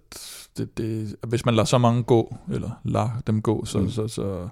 det, 0.58 0.78
det, 0.78 1.16
hvis 1.28 1.46
man 1.46 1.56
lader 1.56 1.66
så 1.66 1.78
mange 1.78 2.04
gå, 2.04 2.36
eller 2.54 2.70
lader 2.86 3.22
dem 3.28 3.42
gå, 3.42 3.66
så, 3.66 3.80
mm. 3.80 3.90
så, 3.90 4.08
så, 4.08 4.48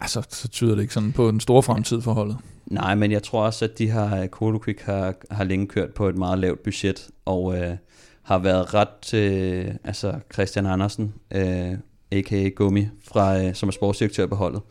altså, 0.00 0.22
så 0.30 0.48
tyder 0.48 0.74
det 0.74 0.82
ikke 0.82 0.94
sådan 0.94 1.12
på 1.12 1.28
en 1.28 1.40
stor 1.40 1.60
fremtid 1.60 2.00
for 2.00 2.12
holdet. 2.12 2.36
Nej, 2.66 2.94
men 2.94 3.12
jeg 3.12 3.22
tror 3.22 3.44
også, 3.44 3.64
at 3.64 3.78
de 3.78 3.90
har, 3.90 4.26
Kodo 4.26 4.58
Quick 4.64 4.80
har, 4.80 5.14
har 5.30 5.44
længe 5.44 5.66
kørt 5.66 5.90
på 5.94 6.08
et 6.08 6.16
meget 6.16 6.38
lavt 6.38 6.62
budget, 6.62 7.08
og 7.24 7.58
øh, 7.58 7.76
har 8.22 8.38
været 8.38 8.74
ret, 8.74 9.14
øh, 9.14 9.74
altså 9.84 10.14
Christian 10.32 10.66
Andersen, 10.66 11.14
øh, 11.34 11.72
a.k.a. 12.12 12.48
Gummi, 12.48 12.86
fra, 13.04 13.44
øh, 13.44 13.54
som 13.54 13.68
er 13.68 13.72
sportsdirektør 13.72 14.26
på 14.26 14.34
holdet. 14.34 14.62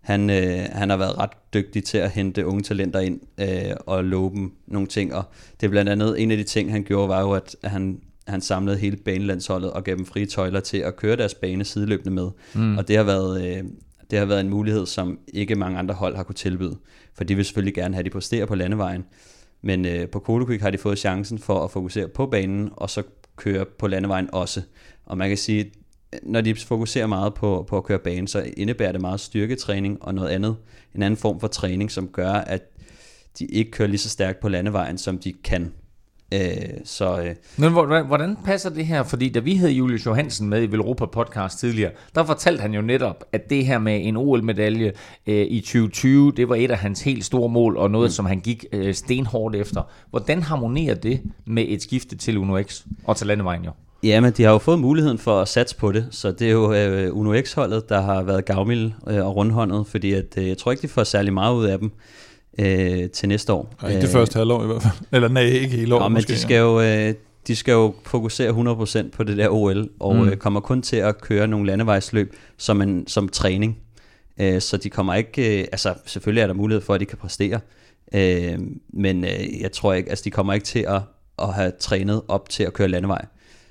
Han, 0.00 0.30
øh, 0.30 0.66
han 0.72 0.90
har 0.90 0.96
været 0.96 1.18
ret 1.18 1.30
dygtig 1.54 1.84
til 1.84 1.98
at 1.98 2.10
hente 2.10 2.46
unge 2.46 2.62
talenter 2.62 3.00
ind 3.00 3.20
øh, 3.40 3.76
og 3.86 4.04
love 4.04 4.30
dem 4.30 4.52
nogle 4.66 4.88
ting. 4.88 5.14
Og 5.14 5.24
det 5.60 5.66
er 5.66 5.70
blandt 5.70 5.90
andet 5.90 6.22
en 6.22 6.30
af 6.30 6.36
de 6.36 6.44
ting, 6.44 6.70
han 6.70 6.84
gjorde, 6.84 7.08
var 7.08 7.20
jo, 7.20 7.30
at 7.30 7.56
han, 7.64 8.00
han 8.28 8.40
samlede 8.40 8.76
hele 8.76 8.96
banelandsholdet 8.96 9.70
og 9.70 9.84
gav 9.84 9.96
dem 9.96 10.06
frie 10.06 10.26
tøjler 10.26 10.60
til 10.60 10.78
at 10.78 10.96
køre 10.96 11.16
deres 11.16 11.34
bane 11.34 11.64
sideløbende 11.64 12.10
med. 12.10 12.30
Mm. 12.54 12.78
Og 12.78 12.88
det 12.88 12.96
har 12.96 13.04
været... 13.04 13.56
Øh, 13.56 13.64
det 14.10 14.18
har 14.18 14.26
været 14.26 14.40
en 14.40 14.48
mulighed, 14.48 14.86
som 14.86 15.18
ikke 15.34 15.54
mange 15.54 15.78
andre 15.78 15.94
hold 15.94 16.16
har 16.16 16.22
kunne 16.22 16.34
tilbyde. 16.34 16.76
For 17.14 17.24
de 17.24 17.34
vil 17.34 17.44
selvfølgelig 17.44 17.74
gerne 17.74 17.94
have, 17.94 17.98
at 18.00 18.04
de 18.04 18.10
præsterer 18.10 18.46
på 18.46 18.54
landevejen. 18.54 19.04
Men 19.62 19.86
øh, 19.86 20.08
på 20.08 20.18
Kodekvik 20.18 20.60
har 20.60 20.70
de 20.70 20.78
fået 20.78 20.98
chancen 20.98 21.38
for 21.38 21.64
at 21.64 21.70
fokusere 21.70 22.08
på 22.08 22.26
banen, 22.26 22.70
og 22.72 22.90
så 22.90 23.02
køre 23.36 23.64
på 23.78 23.86
landevejen 23.86 24.28
også. 24.32 24.62
Og 25.06 25.18
man 25.18 25.28
kan 25.28 25.38
sige, 25.38 25.72
når 26.22 26.40
de 26.40 26.54
fokuserer 26.54 27.06
meget 27.06 27.34
på, 27.34 27.64
på 27.68 27.76
at 27.76 27.84
køre 27.84 27.98
bane, 27.98 28.28
så 28.28 28.50
indebærer 28.56 28.92
det 28.92 29.00
meget 29.00 29.20
styrketræning 29.20 29.98
og 30.00 30.14
noget 30.14 30.28
andet, 30.28 30.56
en 30.94 31.02
anden 31.02 31.18
form 31.18 31.40
for 31.40 31.48
træning, 31.48 31.90
som 31.90 32.08
gør, 32.08 32.32
at 32.32 32.62
de 33.38 33.44
ikke 33.44 33.70
kører 33.70 33.88
lige 33.88 33.98
så 33.98 34.08
stærkt 34.08 34.40
på 34.40 34.48
landevejen, 34.48 34.98
som 34.98 35.18
de 35.18 35.32
kan. 35.32 35.72
Øh, 36.34 36.40
så, 36.84 37.20
øh. 37.22 37.34
Men 37.56 37.72
hvordan 38.06 38.36
passer 38.44 38.70
det 38.70 38.86
her? 38.86 39.02
Fordi 39.02 39.28
da 39.28 39.40
vi 39.40 39.54
havde 39.54 39.72
Julius 39.72 40.06
Johansen 40.06 40.48
med 40.48 40.62
i 40.62 40.66
Velropa 40.66 41.06
podcast 41.06 41.58
tidligere, 41.58 41.92
der 42.14 42.24
fortalte 42.24 42.60
han 42.60 42.74
jo 42.74 42.80
netop, 42.80 43.24
at 43.32 43.50
det 43.50 43.66
her 43.66 43.78
med 43.78 44.06
en 44.06 44.16
OL-medalje 44.16 44.92
øh, 45.26 45.46
i 45.46 45.60
2020, 45.60 46.32
det 46.36 46.48
var 46.48 46.54
et 46.54 46.70
af 46.70 46.78
hans 46.78 47.02
helt 47.02 47.24
store 47.24 47.48
mål, 47.48 47.76
og 47.76 47.90
noget, 47.90 48.08
mm. 48.08 48.12
som 48.12 48.26
han 48.26 48.40
gik 48.40 48.64
øh, 48.72 48.94
stenhårdt 48.94 49.56
efter. 49.56 49.82
Hvordan 50.10 50.42
harmonerer 50.42 50.94
det 50.94 51.22
med 51.44 51.64
et 51.68 51.82
skifte 51.82 52.16
til 52.16 52.38
Uno 52.38 52.62
X 52.62 52.84
og 53.04 53.16
til 53.16 53.26
landevejen 53.26 53.64
jo? 53.64 53.70
Ja, 54.02 54.20
men 54.20 54.32
de 54.32 54.42
har 54.42 54.50
jo 54.50 54.58
fået 54.58 54.78
muligheden 54.78 55.18
for 55.18 55.40
at 55.40 55.48
satse 55.48 55.76
på 55.76 55.92
det, 55.92 56.06
så 56.10 56.32
det 56.32 56.46
er 56.46 56.52
jo 56.52 56.72
øh, 56.72 57.16
Uno 57.16 57.40
X-holdet, 57.42 57.88
der 57.88 58.00
har 58.00 58.22
været 58.22 58.44
gavmild 58.44 58.90
øh, 59.08 59.26
og 59.26 59.36
rundhåndet, 59.36 59.86
fordi 59.86 60.12
at, 60.12 60.34
øh, 60.36 60.48
jeg 60.48 60.58
tror 60.58 60.70
ikke, 60.70 60.82
de 60.82 60.88
får 60.88 61.04
særlig 61.04 61.32
meget 61.32 61.54
ud 61.54 61.64
af 61.64 61.78
dem 61.78 61.92
øh, 62.58 63.10
til 63.10 63.28
næste 63.28 63.52
år. 63.52 63.74
Ja, 63.82 63.88
ikke 63.88 64.00
det 64.00 64.10
første 64.10 64.38
halvår 64.38 64.62
i 64.62 64.66
hvert 64.66 64.82
fald. 64.82 64.94
Eller 65.12 65.28
nej, 65.28 65.42
ikke 65.42 65.76
hele 65.76 65.94
år 65.94 66.02
ja, 66.02 66.08
men 66.08 66.14
måske, 66.14 66.32
de 66.32 66.38
skal 66.38 66.58
jo... 66.58 66.80
Øh, 66.80 67.14
de 67.46 67.56
skal 67.56 67.72
jo 67.72 67.94
fokusere 68.04 68.50
100% 68.50 69.10
på 69.10 69.22
det 69.22 69.36
der 69.36 69.48
OL, 69.48 69.88
og 70.00 70.16
mm. 70.16 70.28
øh, 70.28 70.36
kommer 70.36 70.60
kun 70.60 70.82
til 70.82 70.96
at 70.96 71.20
køre 71.20 71.46
nogle 71.46 71.66
landevejsløb 71.66 72.36
som, 72.56 72.82
en, 72.82 73.06
som 73.06 73.28
træning. 73.28 73.78
Øh, 74.40 74.60
så 74.60 74.76
de 74.76 74.90
kommer 74.90 75.14
ikke, 75.14 75.60
øh, 75.60 75.66
altså 75.72 75.94
selvfølgelig 76.06 76.42
er 76.42 76.46
der 76.46 76.54
mulighed 76.54 76.82
for, 76.82 76.94
at 76.94 77.00
de 77.00 77.06
kan 77.06 77.18
præstere, 77.18 77.60
øh, 78.14 78.58
men 78.92 79.24
øh, 79.24 79.60
jeg 79.60 79.72
tror 79.72 79.92
ikke, 79.92 80.10
altså 80.10 80.22
de 80.24 80.30
kommer 80.30 80.52
ikke 80.52 80.64
til 80.64 80.84
at, 80.88 81.00
at 81.38 81.54
have 81.54 81.72
trænet 81.80 82.22
op 82.28 82.48
til 82.48 82.62
at 82.62 82.72
køre 82.72 82.88
landevej 82.88 83.24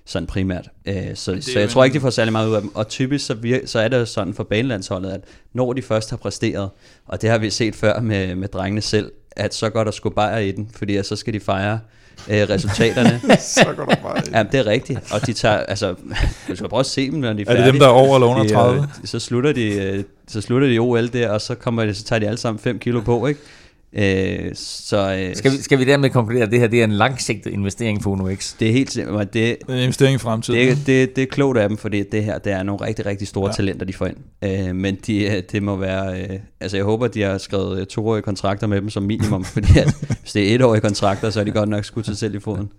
sådan 0.10 0.28
primært. 0.28 0.70
Øh, 0.86 0.95
så, 1.16 1.38
så 1.41 1.60
jeg 1.60 1.70
tror 1.70 1.84
ikke, 1.84 1.93
de 1.95 1.99
får 1.99 2.10
særlig 2.10 2.32
meget 2.32 2.49
ud 2.49 2.53
af 2.55 2.62
dem. 2.62 2.76
Og 2.76 2.88
typisk 2.88 3.26
så, 3.26 3.34
vir- 3.34 3.66
så 3.68 3.80
er 3.80 3.88
det 3.88 4.07
sådan 4.07 4.34
for 4.34 4.43
banelandsholdet, 4.43 5.10
at 5.12 5.22
når 5.53 5.74
de 5.74 5.82
først 5.82 6.10
har 6.10 6.18
præsteret, 6.18 6.70
og 7.07 7.22
det 7.22 7.30
har 7.30 7.38
vi 7.38 7.49
set 7.49 7.76
før 7.76 7.99
med, 7.99 8.36
med 8.36 8.47
drengene 8.47 8.82
selv, 8.82 9.12
at 9.32 9.53
så 9.53 9.70
går 9.70 9.84
der 9.84 9.91
sgu 9.91 10.10
bare 10.10 10.47
i 10.47 10.51
den, 10.51 10.70
fordi 10.76 11.03
så 11.03 11.16
skal 11.16 11.34
de 11.34 11.39
fejre 11.39 11.80
øh, 12.30 12.49
resultaterne. 12.49 13.22
så 13.39 13.66
går 13.78 13.86
der 13.86 13.95
bare 13.95 14.18
i 14.18 14.30
Ja, 14.34 14.43
det 14.43 14.60
er 14.60 14.66
rigtigt. 14.66 14.99
Og 15.14 15.26
de 15.28 15.34
tager, 15.34 15.57
altså, 15.57 15.95
du 16.47 16.55
skal 16.55 16.70
prøve 16.70 16.80
at 16.80 16.86
se 16.86 17.12
dem, 17.12 17.20
når 17.20 17.34
de 17.34 17.41
er 17.41 17.45
færdige. 17.45 17.62
Er 17.62 17.66
det 17.66 17.74
dem, 17.74 17.80
der 17.80 17.88
er 17.88 17.91
over 17.91 18.16
eller 18.16 18.28
under 18.28 18.53
30? 18.53 18.78
De, 18.82 18.88
øh, 19.01 19.07
så 19.07 19.20
slutter 19.20 19.51
de, 19.51 19.74
øh, 19.74 20.03
så 20.28 20.41
slutter 20.41 20.68
de 20.68 20.80
OL 20.80 21.07
der, 21.07 21.30
og 21.30 21.41
så, 21.41 21.55
kommer 21.55 21.86
de, 21.86 21.93
så 21.93 22.03
tager 22.03 22.20
de 22.20 22.28
alle 22.28 22.38
sammen 22.38 22.60
5 22.60 22.80
kilo 22.80 23.01
på, 23.01 23.28
ikke? 23.28 23.39
Øh, 23.93 24.51
så, 24.55 25.15
øh, 25.15 25.35
skal, 25.35 25.51
vi, 25.51 25.57
skal 25.57 25.79
vi 25.79 25.85
dermed 25.85 26.09
konkludere, 26.09 26.43
at 26.43 26.51
det 26.51 26.59
her 26.59 26.67
det 26.67 26.79
er 26.79 26.83
en 26.83 26.91
langsigtet 26.91 27.51
investering 27.51 28.03
for 28.03 28.11
Uno 28.11 28.35
X? 28.35 28.55
Det 28.59 28.67
er 28.67 28.71
helt 28.71 28.91
simpelthen. 28.91 29.27
Det, 29.27 29.33
det 29.33 29.57
er 29.69 29.73
en 29.73 29.79
investering 29.79 30.15
i 30.15 30.17
fremtiden. 30.17 30.67
Det, 30.67 30.77
det, 30.87 31.15
det 31.15 31.21
er 31.21 31.25
klogt 31.25 31.57
af 31.57 31.69
dem, 31.69 31.77
fordi 31.77 32.03
det 32.03 32.23
her 32.23 32.37
det 32.37 32.51
er 32.51 32.63
nogle 32.63 32.85
rigtig, 32.85 33.05
rigtig 33.05 33.27
store 33.27 33.47
ja. 33.47 33.53
talenter, 33.53 33.85
de 33.85 33.93
får 33.93 34.05
ind. 34.05 34.17
Øh, 34.43 34.75
men 34.75 34.97
de, 35.07 35.23
øh, 35.23 35.43
det 35.51 35.63
må 35.63 35.75
være... 35.75 36.21
Øh, 36.21 36.39
altså 36.59 36.77
jeg 36.77 36.83
håber, 36.83 37.07
de 37.07 37.21
har 37.21 37.37
skrevet 37.37 37.87
toårige 37.87 38.21
kontrakter 38.21 38.67
med 38.67 38.81
dem 38.81 38.89
som 38.89 39.03
minimum, 39.03 39.43
fordi 39.55 39.79
at, 39.79 39.95
hvis 40.21 40.33
det 40.33 40.51
er 40.51 40.55
etårige 40.55 40.81
kontrakter, 40.81 41.29
så 41.29 41.39
er 41.39 41.43
de 41.43 41.51
godt 41.51 41.69
nok 41.69 41.85
skudt 41.85 42.05
sig 42.05 42.17
selv 42.17 42.35
i 42.35 42.39
foden. 42.39 42.69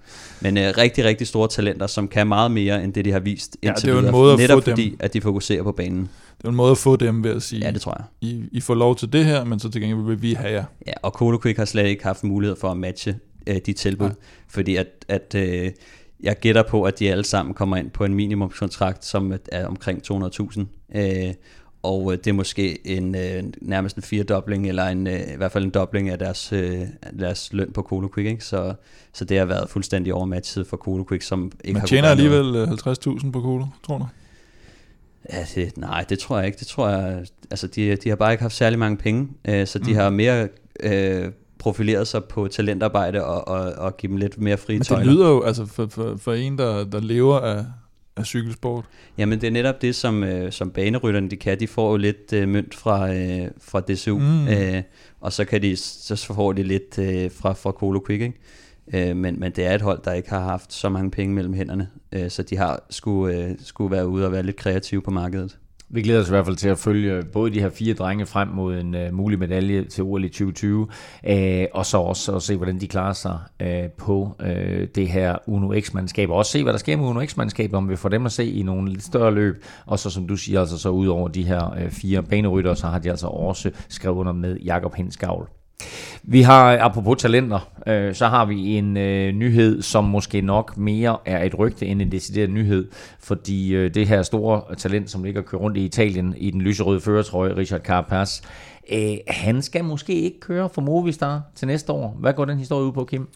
Men 0.41 0.59
øh, 0.59 0.73
rigtig, 0.79 1.05
rigtig 1.05 1.27
store 1.27 1.49
talenter, 1.49 1.87
som 1.87 2.09
kan 2.09 2.27
meget 2.27 2.51
mere, 2.51 2.85
end 2.85 2.93
det 2.93 3.05
de 3.05 3.13
har 3.13 3.21
vist 3.21 3.57
indtil 3.63 3.89
ja, 3.89 3.93
det 3.93 3.97
er 3.97 4.01
videre. 4.01 4.09
En 4.09 4.13
måde 4.13 4.33
at 4.33 4.39
netop 4.39 4.63
få 4.63 4.71
fordi, 4.71 4.89
dem. 4.89 4.97
at 5.01 5.15
de 5.15 5.21
fokuserer 5.21 5.63
på 5.63 5.73
banen. 5.73 6.09
Det 6.41 6.47
er 6.47 6.51
en 6.51 6.57
måde 6.57 6.71
at 6.71 6.79
få 6.79 6.97
dem 6.97 7.25
ved 7.25 7.31
at 7.31 7.43
sige, 7.43 7.65
ja, 7.67 7.71
det 7.71 7.81
tror 7.81 7.97
jeg. 7.99 8.05
I, 8.21 8.45
I 8.53 8.61
får 8.61 8.75
lov 8.75 8.97
til 8.97 9.13
det 9.13 9.25
her, 9.25 9.45
men 9.45 9.59
så 9.59 9.71
til 9.71 9.81
gengæld 9.81 10.07
vil 10.07 10.23
vi 10.23 10.33
have 10.33 10.53
jer. 10.53 10.65
Ja, 10.87 10.93
og 11.03 11.41
Quick 11.43 11.59
har 11.59 11.65
slet 11.65 11.87
ikke 11.87 12.05
haft 12.05 12.25
mulighed 12.25 12.57
for 12.57 12.69
at 12.69 12.77
matche 12.77 13.19
øh, 13.47 13.57
de 13.67 13.73
tilbud, 13.73 14.07
ja. 14.07 14.15
fordi 14.49 14.77
at, 14.77 14.87
at 15.09 15.35
øh, 15.37 15.71
jeg 16.23 16.37
gætter 16.41 16.63
på, 16.63 16.83
at 16.83 16.99
de 16.99 17.11
alle 17.11 17.25
sammen 17.25 17.55
kommer 17.55 17.77
ind 17.77 17.91
på 17.91 18.05
en 18.05 18.15
minimumskontrakt, 18.15 19.05
som 19.05 19.33
er 19.53 19.67
omkring 19.67 20.03
200.000. 20.13 20.65
Øh, 20.95 21.35
og 21.83 22.13
øh, 22.13 22.19
det 22.19 22.27
er 22.27 22.33
måske 22.33 22.87
en 22.87 23.15
øh, 23.15 23.43
nærmest 23.63 23.97
en 23.97 24.03
firedobling, 24.03 24.69
eller 24.69 24.85
en, 24.85 25.07
øh, 25.07 25.21
i 25.33 25.37
hvert 25.37 25.53
fald 25.53 25.65
en 25.65 25.71
dobling 25.71 26.09
af 26.09 26.19
deres, 26.19 26.53
øh, 26.53 26.81
deres 27.19 27.53
løn 27.53 27.73
på 27.73 27.83
Kodo 27.83 28.09
Quick. 28.15 28.29
Ikke? 28.29 28.45
Så, 28.45 28.75
så 29.13 29.25
det 29.25 29.39
har 29.39 29.45
været 29.45 29.71
fuldstændig 29.71 30.15
overmatchet 30.15 30.67
for 30.67 30.77
Kodo 30.77 31.05
Quick, 31.09 31.23
som 31.23 31.53
ikke 31.65 31.73
Man 31.73 31.81
har 31.81 31.87
tjener 31.87 32.09
alligevel 32.09 32.65
50.000 32.65 33.27
øh, 33.27 33.33
på 33.33 33.41
Kodo, 33.41 33.67
tror 33.87 33.99
du? 33.99 34.07
Ja, 35.33 35.47
det, 35.55 35.77
nej, 35.77 36.05
det 36.09 36.19
tror 36.19 36.39
jeg 36.39 36.47
ikke. 36.47 36.59
Det 36.59 36.67
tror 36.67 36.89
jeg, 36.89 37.25
altså 37.51 37.67
de, 37.67 37.97
de 37.97 38.09
har 38.09 38.17
bare 38.17 38.33
ikke 38.33 38.43
haft 38.43 38.55
særlig 38.55 38.79
mange 38.79 38.97
penge, 38.97 39.29
øh, 39.49 39.67
så 39.67 39.79
de 39.79 39.91
mm. 39.91 39.97
har 39.97 40.11
mere 40.11 40.49
øh, 40.81 41.33
profileret 41.59 42.09
sig 42.09 42.25
på 42.25 42.49
talentarbejde 42.49 43.25
og, 43.25 43.49
og, 43.49 43.73
og 43.73 43.97
give 43.97 44.11
dem 44.11 44.17
lidt 44.17 44.41
mere 44.41 44.57
frie 44.57 44.79
Men 44.79 44.99
det 44.99 45.07
lyder 45.07 45.29
jo, 45.29 45.43
altså 45.43 45.67
for, 45.67 45.87
for, 45.87 46.17
for 46.17 46.33
en, 46.33 46.59
der, 46.59 46.85
der 46.85 47.01
lever 47.01 47.39
af, 47.41 47.65
af 48.17 48.27
cykelsport. 48.27 48.85
Jamen 49.19 49.41
det 49.41 49.47
er 49.47 49.51
netop 49.51 49.83
det, 49.83 49.95
som, 49.95 50.25
øh, 50.25 50.53
som 50.53 50.71
banerytterne 50.71 51.31
de 51.31 51.37
kan. 51.37 51.61
De 51.61 51.69
får 51.69 51.91
jo 51.91 51.97
lidt 51.97 52.33
øh, 52.33 52.49
mønt 52.49 52.75
fra, 52.75 53.15
øh, 53.15 53.49
fra 53.61 53.81
DSU, 53.81 54.19
mm. 54.19 54.49
øh, 54.49 54.83
og 55.21 55.33
så, 55.33 55.45
kan 55.45 55.63
de, 55.63 55.77
så 55.77 56.33
får 56.37 56.53
de 56.53 56.63
lidt 56.63 56.99
øh, 56.99 57.31
fra, 57.31 57.53
fra 57.53 57.71
Colo 57.71 58.01
Quick, 58.07 58.23
ikke? 58.23 58.41
Øh, 58.95 59.17
men, 59.17 59.41
men 59.41 59.53
det 59.53 59.67
er 59.67 59.75
et 59.75 59.83
hold, 59.83 60.01
der 60.05 60.13
ikke 60.13 60.31
har 60.31 60.41
haft 60.41 60.73
så 60.73 60.89
mange 60.89 61.11
penge 61.11 61.35
mellem 61.35 61.55
hænderne, 61.55 61.89
øh, 62.13 62.31
så 62.31 62.43
de 62.43 62.57
har 62.57 62.83
skulle, 62.91 63.37
øh, 63.37 63.51
skulle 63.65 63.91
være 63.91 64.09
ude 64.09 64.27
og 64.27 64.33
være 64.33 64.43
lidt 64.43 64.57
kreative 64.57 65.03
på 65.03 65.11
markedet. 65.11 65.59
Vi 65.93 66.03
glæder 66.03 66.21
os 66.21 66.29
i 66.29 66.31
hvert 66.31 66.45
fald 66.45 66.57
til 66.57 66.69
at 66.69 66.79
følge 66.79 67.23
både 67.33 67.55
de 67.55 67.61
her 67.61 67.69
fire 67.69 67.95
drenge 67.95 68.27
frem 68.27 68.49
mod 68.49 68.77
en 68.77 68.95
uh, 68.95 69.13
mulig 69.13 69.39
medalje 69.39 69.85
til 69.85 70.05
OL 70.05 70.25
i 70.25 70.29
2020, 70.29 70.81
uh, 70.81 70.89
øh, 71.25 71.67
og 71.73 71.87
så 71.87 71.99
også 71.99 72.37
at 72.37 72.43
se, 72.43 72.57
hvordan 72.57 72.81
de 72.81 72.89
klarer 72.89 73.13
sig 73.13 73.39
uh, 73.63 73.91
på 73.99 74.37
uh, 74.41 74.49
det 74.95 75.09
her 75.09 75.37
Uno 75.47 75.81
X-mandskab, 75.81 76.31
og 76.31 76.37
også 76.37 76.53
se, 76.53 76.63
hvad 76.63 76.73
der 76.73 76.79
sker 76.79 76.97
med 76.97 77.07
Uno 77.07 77.27
X-mandskabet, 77.27 77.75
om 77.75 77.89
vi 77.89 77.97
får 77.97 78.09
dem 78.09 78.27
at 78.27 78.33
se 78.33 78.47
i 78.51 78.63
nogle 78.63 78.91
lidt 78.91 79.03
større 79.03 79.35
løb, 79.35 79.65
og 79.87 79.99
så 79.99 80.11
som 80.11 80.27
du 80.27 80.37
siger, 80.37 80.61
altså 80.61 80.79
så 80.79 80.89
ud 80.89 81.07
over 81.07 81.29
de 81.29 81.43
her 81.43 81.85
uh, 81.85 81.91
fire 81.91 82.23
banerytter, 82.23 82.75
så 82.75 82.87
har 82.87 82.99
de 82.99 83.11
altså 83.11 83.27
også 83.27 83.71
skrevet 83.89 84.17
under 84.17 84.33
med 84.33 84.57
Jakob 84.57 84.95
Hensgavl. 84.95 85.49
Vi 86.23 86.43
har, 86.43 86.79
apropos 86.79 87.23
talenter, 87.23 87.69
øh, 87.87 88.15
så 88.15 88.27
har 88.27 88.45
vi 88.45 88.77
en 88.77 88.97
øh, 88.97 89.33
nyhed, 89.33 89.83
som 89.83 90.05
måske 90.05 90.41
nok 90.41 90.77
mere 90.77 91.17
er 91.25 91.45
et 91.45 91.59
rygte 91.59 91.87
end 91.87 92.03
en 92.03 92.13
decideret 92.13 92.51
nyhed, 92.51 92.89
fordi 93.21 93.75
øh, 93.75 93.95
det 93.95 94.09
her 94.09 94.23
store 94.23 94.75
talent, 94.75 95.11
som 95.11 95.25
ligger 95.25 95.41
og 95.41 95.47
kører 95.47 95.63
rundt 95.63 95.77
i 95.77 95.85
Italien 95.85 96.35
i 96.37 96.51
den 96.51 96.63
lyserøde 96.63 97.01
føretrøje, 97.01 97.57
Richard 97.57 97.81
Carapaz, 97.81 98.41
øh, 98.93 99.17
han 99.29 99.63
skal 99.63 99.85
måske 99.85 100.15
ikke 100.15 100.41
køre 100.41 100.69
for 100.69 100.83
Movistar 100.83 101.43
til 101.55 101.69
næste 101.69 101.93
år. 101.93 102.17
Hvad 102.21 102.33
går 102.33 102.45
den 102.45 102.59
historie 102.59 102.87
ud 102.87 102.93
på, 102.93 103.05
Kim? 103.05 103.29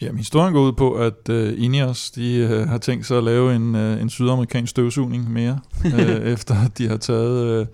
Jamen, 0.00 0.18
historien 0.18 0.52
går 0.52 0.60
ud 0.60 0.72
på, 0.72 0.92
at 0.92 1.28
uh, 1.28 1.64
Ineos 1.64 2.10
de, 2.10 2.48
uh, 2.50 2.68
har 2.68 2.78
tænkt 2.78 3.06
sig 3.06 3.18
at 3.18 3.24
lave 3.24 3.56
en, 3.56 3.74
uh, 3.74 4.02
en 4.02 4.10
sydamerikansk 4.10 4.70
støvsugning 4.70 5.30
mere, 5.32 5.58
uh, 5.84 6.00
efter 6.34 6.54
de 6.78 6.88
har 6.88 6.96
taget... 6.96 7.60
Uh, 7.60 7.66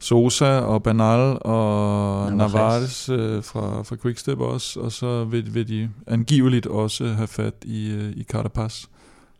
Sosa 0.00 0.58
og 0.58 0.82
Banal 0.82 1.38
og 1.40 2.32
Navarres 2.32 3.08
øh, 3.08 3.42
fra, 3.42 3.82
fra 3.82 3.96
Quickstep 3.96 4.40
også, 4.40 4.80
og 4.80 4.92
så 4.92 5.24
vil, 5.24 5.54
vil 5.54 5.68
de 5.68 5.90
angiveligt 6.06 6.66
også 6.66 7.06
have 7.06 7.28
fat 7.28 7.54
i, 7.62 7.90
øh, 7.90 8.12
i 8.16 8.24
Carapaz. 8.24 8.84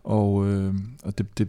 Og, 0.05 0.47
øh, 0.47 0.75
og 1.03 1.19
det, 1.19 1.39
det, 1.39 1.49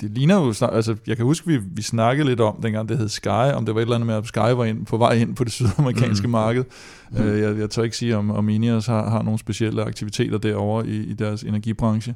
det 0.00 0.10
ligner 0.10 0.34
jo 0.34 0.52
snart, 0.52 0.74
altså 0.74 0.96
jeg 1.06 1.16
kan 1.16 1.26
huske, 1.26 1.46
vi, 1.46 1.56
vi 1.56 1.82
snakkede 1.82 2.28
lidt 2.28 2.40
om, 2.40 2.60
dengang 2.62 2.88
det 2.88 2.98
hed 2.98 3.08
Sky, 3.08 3.52
om 3.54 3.66
det 3.66 3.74
var 3.74 3.80
et 3.80 3.82
eller 3.82 3.94
andet 3.94 4.06
med, 4.06 4.14
at 4.14 4.26
Sky 4.26 4.38
var 4.38 4.64
ind, 4.64 4.86
på 4.86 4.96
vej 4.96 5.12
ind 5.12 5.36
på 5.36 5.44
det 5.44 5.52
sydamerikanske 5.58 6.26
mm. 6.26 6.30
marked. 6.30 6.64
Mm. 7.10 7.22
Øh, 7.22 7.40
jeg, 7.40 7.58
jeg 7.58 7.70
tør 7.70 7.82
ikke 7.82 7.96
sige, 7.96 8.16
om, 8.16 8.30
om 8.30 8.48
Ineos 8.48 8.86
har, 8.86 9.10
har 9.10 9.22
nogle 9.22 9.38
specielle 9.38 9.82
aktiviteter 9.84 10.38
derovre 10.38 10.86
i, 10.86 10.96
i 10.96 11.12
deres 11.12 11.42
energibranche, 11.42 12.14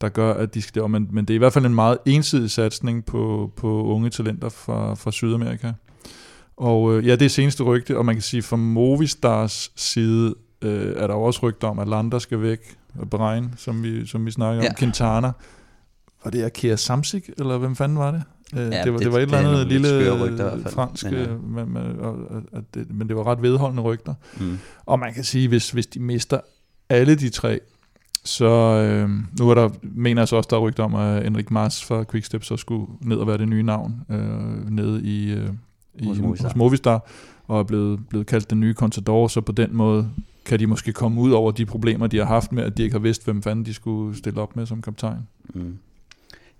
der 0.00 0.08
gør, 0.08 0.34
at 0.34 0.54
de 0.54 0.62
skal 0.62 0.74
derovre. 0.74 0.88
Men, 0.88 1.08
men 1.10 1.24
det 1.24 1.34
er 1.34 1.34
i 1.34 1.38
hvert 1.38 1.52
fald 1.52 1.66
en 1.66 1.74
meget 1.74 1.98
ensidig 2.06 2.50
satsning 2.50 3.04
på, 3.04 3.52
på 3.56 3.84
unge 3.84 4.10
talenter 4.10 4.48
fra, 4.48 4.94
fra 4.94 5.10
Sydamerika. 5.10 5.72
Og 6.56 6.94
øh, 6.94 7.06
ja, 7.06 7.16
det 7.16 7.24
er 7.24 7.28
seneste 7.28 7.62
rygte, 7.62 7.98
og 7.98 8.06
man 8.06 8.14
kan 8.14 8.22
sige, 8.22 8.42
fra 8.42 8.56
Movistars 8.56 9.72
side 9.76 10.34
øh, 10.62 10.92
er 10.96 11.06
der 11.06 11.14
også 11.14 11.40
rygter 11.42 11.68
om, 11.68 11.78
at 11.78 11.88
Lander 11.88 12.18
skal 12.18 12.42
væk, 12.42 12.76
Bahrain, 13.10 13.50
som 13.56 13.82
vi, 13.82 14.06
som 14.06 14.26
vi 14.26 14.30
snakker 14.30 14.62
ja. 14.62 14.68
om, 14.68 14.74
Quintana. 14.78 15.32
Var 16.24 16.30
det 16.30 16.44
Akira 16.44 16.76
Samsik, 16.76 17.30
eller 17.38 17.58
hvem 17.58 17.76
fanden 17.76 17.98
var 17.98 18.10
det? 18.10 18.22
Øh, 18.54 18.58
ja, 18.58 18.84
det, 18.84 18.92
var, 18.92 18.98
det, 18.98 19.04
det 19.04 19.12
var 19.12 19.18
et 19.18 19.22
eller 19.22 19.38
andet 19.38 19.66
lille 19.66 20.24
rygter, 20.24 20.68
fransk, 20.68 21.04
men, 21.04 21.14
ja. 21.14 21.26
men, 21.26 21.72
men, 21.72 22.00
og, 22.00 22.18
og, 22.52 22.62
det, 22.74 22.90
men 22.90 23.08
det 23.08 23.16
var 23.16 23.26
ret 23.26 23.42
vedholdende 23.42 23.82
rygter. 23.82 24.14
Mm. 24.40 24.58
Og 24.86 24.98
man 24.98 25.14
kan 25.14 25.24
sige, 25.24 25.48
hvis, 25.48 25.70
hvis 25.70 25.86
de 25.86 26.00
mister 26.00 26.40
alle 26.88 27.14
de 27.14 27.28
tre, 27.28 27.60
så 28.26 28.46
øh, 28.46 29.10
nu 29.38 29.50
er 29.50 29.54
der, 29.54 29.70
mener 29.82 30.22
jeg 30.22 30.28
så 30.28 30.36
også, 30.36 30.48
der 30.50 30.56
er 30.56 30.60
rygter 30.60 30.84
om, 30.84 30.94
at 30.94 31.26
Enrik 31.26 31.50
Mars 31.50 31.84
fra 31.84 32.04
Quickstep 32.10 32.44
så 32.44 32.56
skulle 32.56 32.86
ned 33.00 33.16
og 33.16 33.26
være 33.26 33.38
det 33.38 33.48
nye 33.48 33.62
navn 33.62 34.00
øh, 34.10 34.70
nede 34.70 35.02
i, 35.02 35.32
øh, 35.32 35.48
i 35.94 36.06
hos 36.06 36.18
Movistar. 36.18 36.48
hos 36.48 36.56
Movistar, 36.56 37.08
og 37.46 37.58
er 37.58 37.62
blevet, 37.62 38.08
blevet 38.08 38.26
kaldt 38.26 38.50
den 38.50 38.60
nye 38.60 38.74
Contador, 38.74 39.28
så 39.28 39.40
på 39.40 39.52
den 39.52 39.76
måde 39.76 40.10
kan 40.44 40.58
de 40.58 40.66
måske 40.66 40.92
komme 40.92 41.20
ud 41.20 41.30
over 41.30 41.50
de 41.50 41.66
problemer, 41.66 42.06
de 42.06 42.16
har 42.16 42.24
haft 42.24 42.52
med, 42.52 42.62
at 42.62 42.76
de 42.76 42.82
ikke 42.82 42.94
har 42.94 43.00
vidst, 43.00 43.24
hvem 43.24 43.42
fanden 43.42 43.66
de 43.66 43.74
skulle 43.74 44.18
stille 44.18 44.40
op 44.40 44.56
med 44.56 44.66
som 44.66 44.82
kaptajn. 44.82 45.28
Mm. 45.54 45.78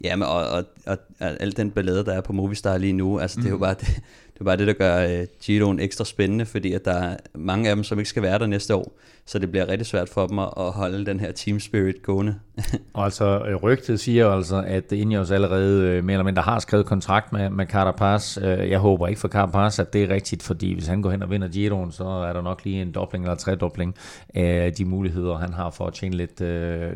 Ja, 0.05 0.16
men 0.16 0.28
og, 0.28 0.48
og, 0.48 0.64
og, 0.86 0.98
og 1.20 1.26
al 1.40 1.56
den 1.56 1.70
ballade, 1.70 2.05
der 2.05 2.12
er 2.12 2.20
på 2.20 2.32
Movistar 2.32 2.78
lige 2.78 2.93
nu, 2.93 3.18
altså 3.18 3.38
mm. 3.38 3.43
det 3.43 3.48
er 3.48 3.52
jo 3.52 3.56
mm. 3.56 3.60
bare 3.60 3.74
det, 3.80 3.86
det 4.34 4.40
er 4.40 4.44
bare 4.44 4.56
det, 4.56 4.66
der 4.66 4.72
gør 4.72 5.20
uh, 5.20 5.26
Giroen 5.43 5.80
ekstra 5.80 6.05
spændende, 6.05 6.47
fordi 6.47 6.72
at 6.72 6.84
der 6.84 6.93
er 6.93 7.16
mange 7.34 7.70
af 7.70 7.76
dem, 7.76 7.84
som 7.84 7.98
ikke 7.98 8.09
skal 8.09 8.22
være 8.22 8.38
der 8.38 8.47
næste 8.47 8.74
år. 8.74 8.93
Så 9.28 9.38
det 9.38 9.50
bliver 9.50 9.68
rigtig 9.68 9.86
svært 9.86 10.08
for 10.08 10.26
dem 10.26 10.38
at, 10.38 10.48
holde 10.56 11.06
den 11.06 11.20
her 11.20 11.32
team 11.32 11.60
spirit 11.60 12.02
gående. 12.02 12.34
og 12.94 13.04
altså 13.04 13.44
øh, 13.48 13.54
rygtet 13.56 14.00
siger 14.00 14.30
altså, 14.30 14.64
at 14.66 14.92
Ineos 14.92 15.30
allerede 15.30 15.98
uh, 15.98 16.04
mere 16.04 16.14
eller 16.14 16.24
mindre 16.24 16.42
har 16.42 16.58
skrevet 16.58 16.86
kontrakt 16.86 17.32
med, 17.32 17.50
med 17.50 17.66
Carapaz. 17.66 18.36
Uh, 18.36 18.44
jeg 18.44 18.78
håber 18.78 19.06
ikke 19.06 19.20
for 19.20 19.28
Carapaz, 19.28 19.78
at 19.78 19.92
det 19.92 20.02
er 20.02 20.08
rigtigt, 20.08 20.42
fordi 20.42 20.74
hvis 20.74 20.86
han 20.86 21.02
går 21.02 21.10
hen 21.10 21.22
og 21.22 21.30
vinder 21.30 21.48
Giroen, 21.48 21.92
så 21.92 22.04
er 22.04 22.32
der 22.32 22.42
nok 22.42 22.64
lige 22.64 22.82
en 22.82 22.92
dobling 22.92 23.24
eller 23.24 23.36
tredobling 23.36 23.94
af 24.34 24.72
de 24.78 24.84
muligheder, 24.84 25.38
han 25.38 25.52
har 25.52 25.70
for 25.70 25.86
at 25.86 25.94
tjene 25.94 26.16
lidt, 26.16 26.40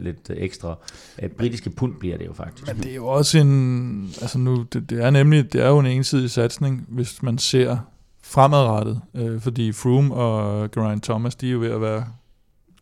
lidt 0.03 0.31
ekstra. 0.31 0.79
Britiske 1.39 1.71
pund 1.71 1.95
bliver 1.95 2.19
det 2.19 2.27
jo 2.27 2.33
faktisk. 2.33 2.75
Men 2.75 2.83
det 2.83 2.91
er 2.91 2.95
jo 2.95 3.07
også 3.07 3.39
en... 3.39 4.15
Altså 4.21 4.39
nu, 4.39 4.63
det, 4.73 4.91
det 4.91 5.05
er 5.05 5.11
nemlig 5.11 5.53
det 5.53 5.63
er 5.63 5.69
jo 5.69 5.79
en 5.79 5.87
ensidig 5.87 6.31
satsning, 6.31 6.87
hvis 6.89 7.23
man 7.23 7.39
ser 7.39 7.79
fremadrettet, 8.23 9.01
øh, 9.15 9.41
fordi 9.41 9.73
Froome 9.73 10.15
og 10.15 10.71
Geraint 10.71 11.05
Thomas, 11.05 11.35
de 11.35 11.49
er 11.49 11.53
jo 11.53 11.59
ved 11.59 11.71
at 11.71 11.81
være 11.81 12.05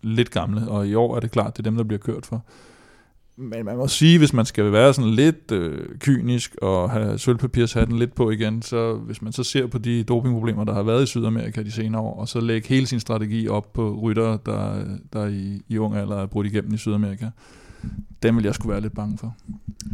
lidt 0.02 0.30
gamle, 0.30 0.68
og 0.68 0.88
i 0.88 0.94
år 0.94 1.16
er 1.16 1.20
det 1.20 1.30
klart, 1.30 1.56
det 1.56 1.58
er 1.58 1.70
dem, 1.70 1.76
der 1.76 1.84
bliver 1.84 1.98
kørt 1.98 2.26
for. 2.26 2.44
Men 3.40 3.64
man 3.64 3.76
må 3.76 3.88
sige, 3.88 4.18
hvis 4.18 4.32
man 4.32 4.44
skal 4.44 4.72
være 4.72 4.94
sådan 4.94 5.10
lidt 5.10 5.52
øh, 5.52 5.98
kynisk 5.98 6.56
og 6.62 6.90
have 6.90 7.18
sølvpapirshatten 7.18 7.98
lidt 7.98 8.14
på 8.14 8.30
igen, 8.30 8.62
så 8.62 8.94
hvis 8.94 9.22
man 9.22 9.32
så 9.32 9.44
ser 9.44 9.66
på 9.66 9.78
de 9.78 10.04
dopingproblemer, 10.04 10.64
der 10.64 10.74
har 10.74 10.82
været 10.82 11.02
i 11.02 11.06
Sydamerika 11.06 11.62
de 11.62 11.72
senere 11.72 12.02
år, 12.02 12.20
og 12.20 12.28
så 12.28 12.40
lægge 12.40 12.68
hele 12.68 12.86
sin 12.86 13.00
strategi 13.00 13.48
op 13.48 13.72
på 13.72 14.00
rytter, 14.02 14.36
der, 14.36 14.84
der 15.12 15.26
i, 15.26 15.62
i 15.68 15.78
ung 15.78 15.96
alder 15.96 16.16
er 16.16 16.26
brudt 16.26 16.46
igennem 16.46 16.74
i 16.74 16.76
Sydamerika, 16.76 17.26
den 18.22 18.36
vil 18.36 18.44
jeg 18.44 18.54
skulle 18.54 18.72
være 18.72 18.80
lidt 18.80 18.94
bange 18.94 19.18
for. 19.18 19.34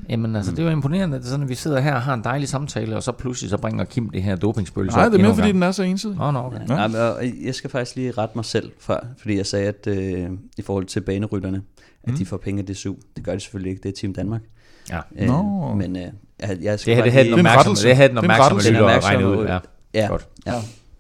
Jamen 0.09 0.37
altså, 0.37 0.51
det 0.51 0.59
er 0.59 0.63
jo 0.63 0.71
imponerende, 0.71 1.17
at, 1.17 1.23
det 1.23 1.27
er 1.27 1.31
sådan, 1.31 1.43
at 1.43 1.49
vi 1.49 1.55
sidder 1.55 1.81
her 1.81 1.95
og 1.95 2.03
har 2.03 2.15
en 2.15 2.25
dejlig 2.25 2.49
samtale, 2.49 2.97
og 2.97 3.03
så 3.03 3.13
pludselig 3.13 3.51
så 3.51 3.59
bringer 3.59 3.85
Kim 3.85 4.11
det 4.11 4.23
her 4.23 4.37
dopingspøl. 4.37 4.87
Nej, 4.87 5.09
det 5.09 5.21
er 5.21 5.23
mere 5.23 5.35
fordi, 5.35 5.53
den 5.53 5.63
er 5.63 5.73
så 5.73 5.83
ensidig. 5.83 6.21
Oh, 6.21 6.35
no, 6.35 6.47
okay. 6.47 6.69
ja. 6.69 6.81
Ja, 6.81 7.15
men, 7.21 7.45
jeg 7.45 7.55
skal 7.55 7.71
faktisk 7.71 7.97
lige 7.97 8.11
rette 8.11 8.33
mig 8.39 8.45
selv 8.45 8.73
før, 8.81 9.07
fordi 9.19 9.37
jeg 9.37 9.47
sagde, 9.47 9.69
at 9.69 9.87
øh, 9.87 10.31
i 10.57 10.63
forhold 10.63 10.85
til 10.85 11.01
banerytterne, 11.01 11.63
at 12.03 12.11
mm. 12.11 12.17
de 12.17 12.27
får 12.27 12.37
penge 12.37 12.65
af 12.69 12.75
DSU. 12.75 12.95
Det 13.17 13.25
gør 13.25 13.35
de 13.35 13.41
selvfølgelig 13.41 13.71
ikke, 13.71 13.83
det 13.83 13.89
er 13.89 14.01
Team 14.01 14.15
Danmark. 14.15 14.41
Ja. 14.91 15.01
Øh, 15.19 15.27
no. 15.27 15.75
Men 15.75 15.97
øh, 15.97 16.03
jeg, 16.41 16.59
jeg 16.63 16.81
skal 16.81 16.97
det, 16.97 17.05
det, 17.05 17.13
havde 17.13 17.27
den 17.27 17.35
opmærksom, 17.35 17.75
det 17.83 17.97
havde 17.97 18.09
den 18.09 18.19
opmærksomme 18.19 18.63
lytter 18.63 18.87
at 18.87 19.05
regne 19.05 19.29
ud. 19.29 19.45
Ja, 19.45 19.59
ja. 19.95 20.07
Godt. 20.07 20.29
ja. 20.47 20.53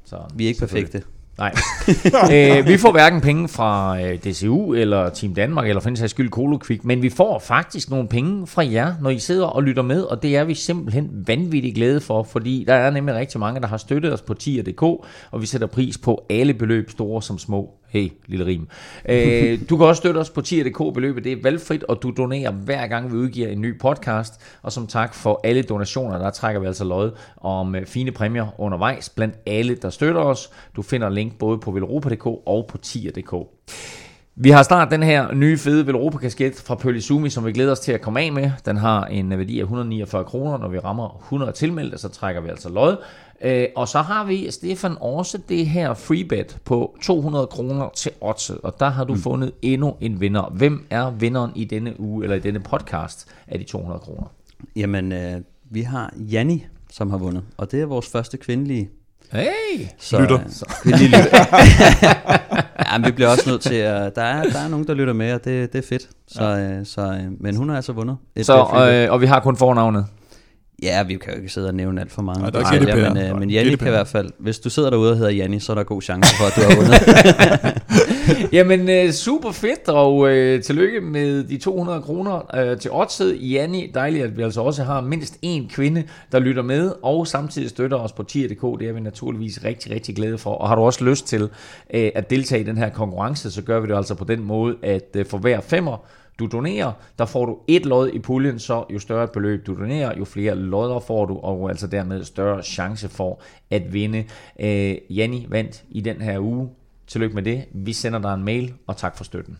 Så, 0.04 0.16
vi 0.34 0.44
er 0.44 0.48
ikke 0.48 0.60
perfekte. 0.60 1.02
Nej. 1.38 1.54
øh, 2.58 2.68
vi 2.68 2.78
får 2.78 2.92
hverken 2.92 3.20
penge 3.20 3.48
fra 3.48 4.00
øh, 4.00 4.18
DCU 4.18 4.74
eller 4.74 5.10
Team 5.10 5.34
Danmark, 5.34 5.68
eller 5.68 5.80
for 5.80 5.90
den 5.90 5.96
sags 5.96 6.10
skyld 6.10 6.30
Kolokvik, 6.30 6.84
men 6.84 7.02
vi 7.02 7.10
får 7.10 7.38
faktisk 7.38 7.90
nogle 7.90 8.08
penge 8.08 8.46
fra 8.46 8.66
jer, 8.66 8.94
når 9.00 9.10
I 9.10 9.18
sidder 9.18 9.46
og 9.46 9.62
lytter 9.62 9.82
med, 9.82 10.02
og 10.02 10.22
det 10.22 10.36
er 10.36 10.44
vi 10.44 10.54
simpelthen 10.54 11.10
vanvittigt 11.26 11.74
glade 11.74 12.00
for, 12.00 12.22
fordi 12.22 12.64
der 12.68 12.74
er 12.74 12.90
nemlig 12.90 13.14
rigtig 13.14 13.40
mange, 13.40 13.60
der 13.60 13.66
har 13.66 13.76
støttet 13.76 14.12
os 14.12 14.22
på 14.22 14.34
tier.dk, 14.34 14.82
og 14.82 15.40
vi 15.40 15.46
sætter 15.46 15.66
pris 15.66 15.98
på 15.98 16.26
alle 16.30 16.54
beløb, 16.54 16.90
store 16.90 17.22
som 17.22 17.38
små. 17.38 17.70
Hey, 17.94 18.12
lille 18.26 18.46
rim. 18.46 18.68
Øh, 19.08 19.58
du 19.70 19.76
kan 19.76 19.86
også 19.86 20.00
støtte 20.00 20.18
os 20.18 20.30
på 20.30 20.40
tier.dk. 20.40 20.94
Beløbet 20.94 21.24
det 21.24 21.32
er 21.32 21.36
valgfrit, 21.42 21.84
og 21.84 22.02
du 22.02 22.10
donerer 22.10 22.52
hver 22.52 22.86
gang, 22.86 23.12
vi 23.12 23.16
udgiver 23.16 23.48
en 23.48 23.60
ny 23.60 23.78
podcast. 23.78 24.40
Og 24.62 24.72
som 24.72 24.86
tak 24.86 25.14
for 25.14 25.40
alle 25.44 25.62
donationer, 25.62 26.18
der 26.18 26.30
trækker 26.30 26.60
vi 26.60 26.66
altså 26.66 26.84
lod 26.84 27.10
om 27.36 27.74
øh, 27.74 27.86
fine 27.86 28.12
præmier 28.12 28.60
undervejs 28.60 29.08
blandt 29.08 29.34
alle, 29.46 29.74
der 29.74 29.90
støtter 29.90 30.20
os. 30.20 30.50
Du 30.76 30.82
finder 30.82 31.08
link 31.08 31.38
både 31.38 31.58
på 31.58 31.70
velropa.dk 31.70 32.26
og 32.26 32.66
på 32.68 32.78
tier.dk. 32.78 33.34
Vi 34.36 34.50
har 34.50 34.62
snart 34.62 34.90
den 34.90 35.02
her 35.02 35.34
nye 35.34 35.58
fede 35.58 35.86
Velropa 35.86 36.18
kasket 36.18 36.54
fra 36.66 36.74
Pølisumi, 36.74 37.30
som 37.30 37.46
vi 37.46 37.52
glæder 37.52 37.72
os 37.72 37.80
til 37.80 37.92
at 37.92 38.00
komme 38.00 38.20
af 38.20 38.32
med. 38.32 38.50
Den 38.66 38.76
har 38.76 39.04
en 39.04 39.38
værdi 39.38 39.58
af 39.58 39.62
149 39.62 40.24
kroner. 40.24 40.58
Når 40.58 40.68
vi 40.68 40.78
rammer 40.78 41.20
100 41.24 41.52
tilmeldte, 41.52 41.98
så 41.98 42.08
trækker 42.08 42.40
vi 42.40 42.48
altså 42.48 42.68
lod. 42.68 42.96
Øh, 43.42 43.66
og 43.76 43.88
så 43.88 43.98
har 44.02 44.24
vi, 44.24 44.50
Stefan, 44.50 44.96
også 45.00 45.38
det 45.48 45.66
her 45.66 45.94
freebet 45.94 46.58
på 46.64 46.96
200 47.02 47.46
kroner 47.46 47.88
til 47.96 48.12
Otse, 48.20 48.60
og 48.60 48.80
der 48.80 48.88
har 48.88 49.04
du 49.04 49.14
mm. 49.14 49.20
fundet 49.20 49.52
endnu 49.62 49.96
en 50.00 50.20
vinder. 50.20 50.52
Hvem 50.52 50.86
er 50.90 51.10
vinderen 51.10 51.52
i 51.54 51.64
denne 51.64 52.00
uge, 52.00 52.24
eller 52.24 52.36
i 52.36 52.40
denne 52.40 52.60
podcast 52.60 53.26
af 53.48 53.58
de 53.58 53.64
200 53.64 54.00
kroner? 54.00 54.26
Jamen, 54.76 55.12
øh, 55.12 55.40
vi 55.70 55.82
har 55.82 56.12
Janni, 56.16 56.66
som 56.92 57.10
har 57.10 57.18
vundet, 57.18 57.42
og 57.56 57.70
det 57.70 57.80
er 57.80 57.86
vores 57.86 58.08
første 58.08 58.36
kvindelige 58.36 58.90
Hey! 59.32 59.86
Så, 59.98 60.20
lytter. 60.20 60.38
Så, 60.48 60.74
vi, 60.84 60.90
lige 60.90 61.08
lytter. 61.08 61.36
ja, 62.92 62.98
men 62.98 63.06
vi 63.06 63.12
bliver 63.12 63.28
også 63.28 63.50
nødt 63.50 63.62
til 63.62 63.74
at... 63.74 64.16
Der 64.16 64.22
er, 64.22 64.42
der 64.42 64.58
er 64.58 64.68
nogen, 64.68 64.86
der 64.86 64.94
lytter 64.94 65.12
med, 65.12 65.32
og 65.32 65.44
det, 65.44 65.72
det 65.72 65.78
er 65.78 65.88
fedt. 65.88 66.08
Så, 66.28 66.44
ja. 66.44 66.60
øh, 66.60 66.86
så, 66.86 67.00
øh, 67.00 67.42
men 67.42 67.56
hun 67.56 67.68
har 67.68 67.76
altså 67.76 67.92
vundet. 67.92 68.16
Et 68.36 68.46
så, 68.46 68.88
øh, 68.92 69.12
og 69.12 69.20
vi 69.20 69.26
har 69.26 69.40
kun 69.40 69.56
fornavnet. 69.56 70.06
Ja, 70.82 71.02
vi 71.02 71.16
kan 71.16 71.32
jo 71.32 71.38
ikke 71.38 71.52
sidde 71.52 71.68
og 71.68 71.74
nævne 71.74 72.00
alt 72.00 72.12
for 72.12 72.22
mange. 72.22 72.40
Nej, 72.40 72.50
der 72.50 72.58
er 72.60 73.12
men, 73.12 73.22
øh, 73.22 73.38
men 73.38 73.50
Janni 73.50 73.76
kan 73.76 73.86
i 73.86 73.90
hvert 73.90 74.08
fald, 74.08 74.30
hvis 74.38 74.58
du 74.58 74.70
sidder 74.70 74.90
derude 74.90 75.10
og 75.10 75.16
hedder 75.16 75.30
Janni, 75.30 75.60
så 75.60 75.72
er 75.72 75.76
der 75.76 75.82
god 75.82 76.02
chance 76.02 76.36
for, 76.36 76.44
at 76.44 76.52
du 76.56 76.60
har 76.60 76.76
vundet. 76.80 78.52
Jamen, 78.52 78.90
øh, 78.90 79.12
super 79.12 79.52
fedt, 79.52 79.88
og 79.88 80.30
øh, 80.30 80.62
tillykke 80.62 81.00
med 81.00 81.44
de 81.44 81.58
200 81.58 82.02
kroner 82.02 82.56
øh, 82.56 82.78
til 82.78 82.90
Odset. 82.92 83.38
Janni, 83.40 83.90
dejligt, 83.94 84.24
at 84.24 84.36
vi 84.36 84.42
altså 84.42 84.60
også 84.60 84.84
har 84.84 85.00
mindst 85.00 85.38
en 85.42 85.68
kvinde, 85.68 86.04
der 86.32 86.38
lytter 86.38 86.62
med, 86.62 86.92
og 87.02 87.26
samtidig 87.26 87.70
støtter 87.70 87.96
os 87.96 88.12
på 88.12 88.22
tier.dk. 88.22 88.80
Det 88.80 88.88
er 88.88 88.92
vi 88.92 89.00
naturligvis 89.00 89.64
rigtig, 89.64 89.92
rigtig 89.92 90.16
glade 90.16 90.38
for. 90.38 90.50
Og 90.50 90.68
har 90.68 90.74
du 90.76 90.82
også 90.82 91.04
lyst 91.04 91.26
til 91.26 91.42
øh, 91.94 92.10
at 92.14 92.30
deltage 92.30 92.60
i 92.60 92.64
den 92.64 92.76
her 92.76 92.88
konkurrence, 92.88 93.50
så 93.50 93.62
gør 93.62 93.80
vi 93.80 93.88
det 93.88 93.96
altså 93.96 94.14
på 94.14 94.24
den 94.24 94.44
måde, 94.44 94.76
at 94.82 95.08
øh, 95.16 95.26
for 95.26 95.38
hver 95.38 95.60
femmer, 95.60 96.06
du 96.38 96.46
donerer, 96.46 96.92
der 97.18 97.24
får 97.24 97.46
du 97.46 97.58
et 97.68 97.86
lod 97.86 98.08
i 98.08 98.18
puljen, 98.18 98.58
så 98.58 98.84
jo 98.90 98.98
større 98.98 99.28
beløb 99.28 99.66
du 99.66 99.74
donerer, 99.74 100.18
jo 100.18 100.24
flere 100.24 100.54
lodder 100.54 101.00
får 101.00 101.26
du, 101.26 101.36
og 101.36 101.70
altså 101.70 101.86
dermed 101.86 102.24
større 102.24 102.62
chance 102.62 103.08
for 103.08 103.40
at 103.70 103.92
vinde. 103.92 104.24
Øh, 104.60 104.94
Janni 105.10 105.46
vandt 105.48 105.84
i 105.90 106.00
den 106.00 106.16
her 106.16 106.38
uge. 106.38 106.68
Tillykke 107.06 107.34
med 107.34 107.42
det. 107.42 107.64
Vi 107.74 107.92
sender 107.92 108.18
dig 108.18 108.34
en 108.34 108.44
mail, 108.44 108.74
og 108.86 108.96
tak 108.96 109.16
for 109.16 109.24
støtten. 109.24 109.58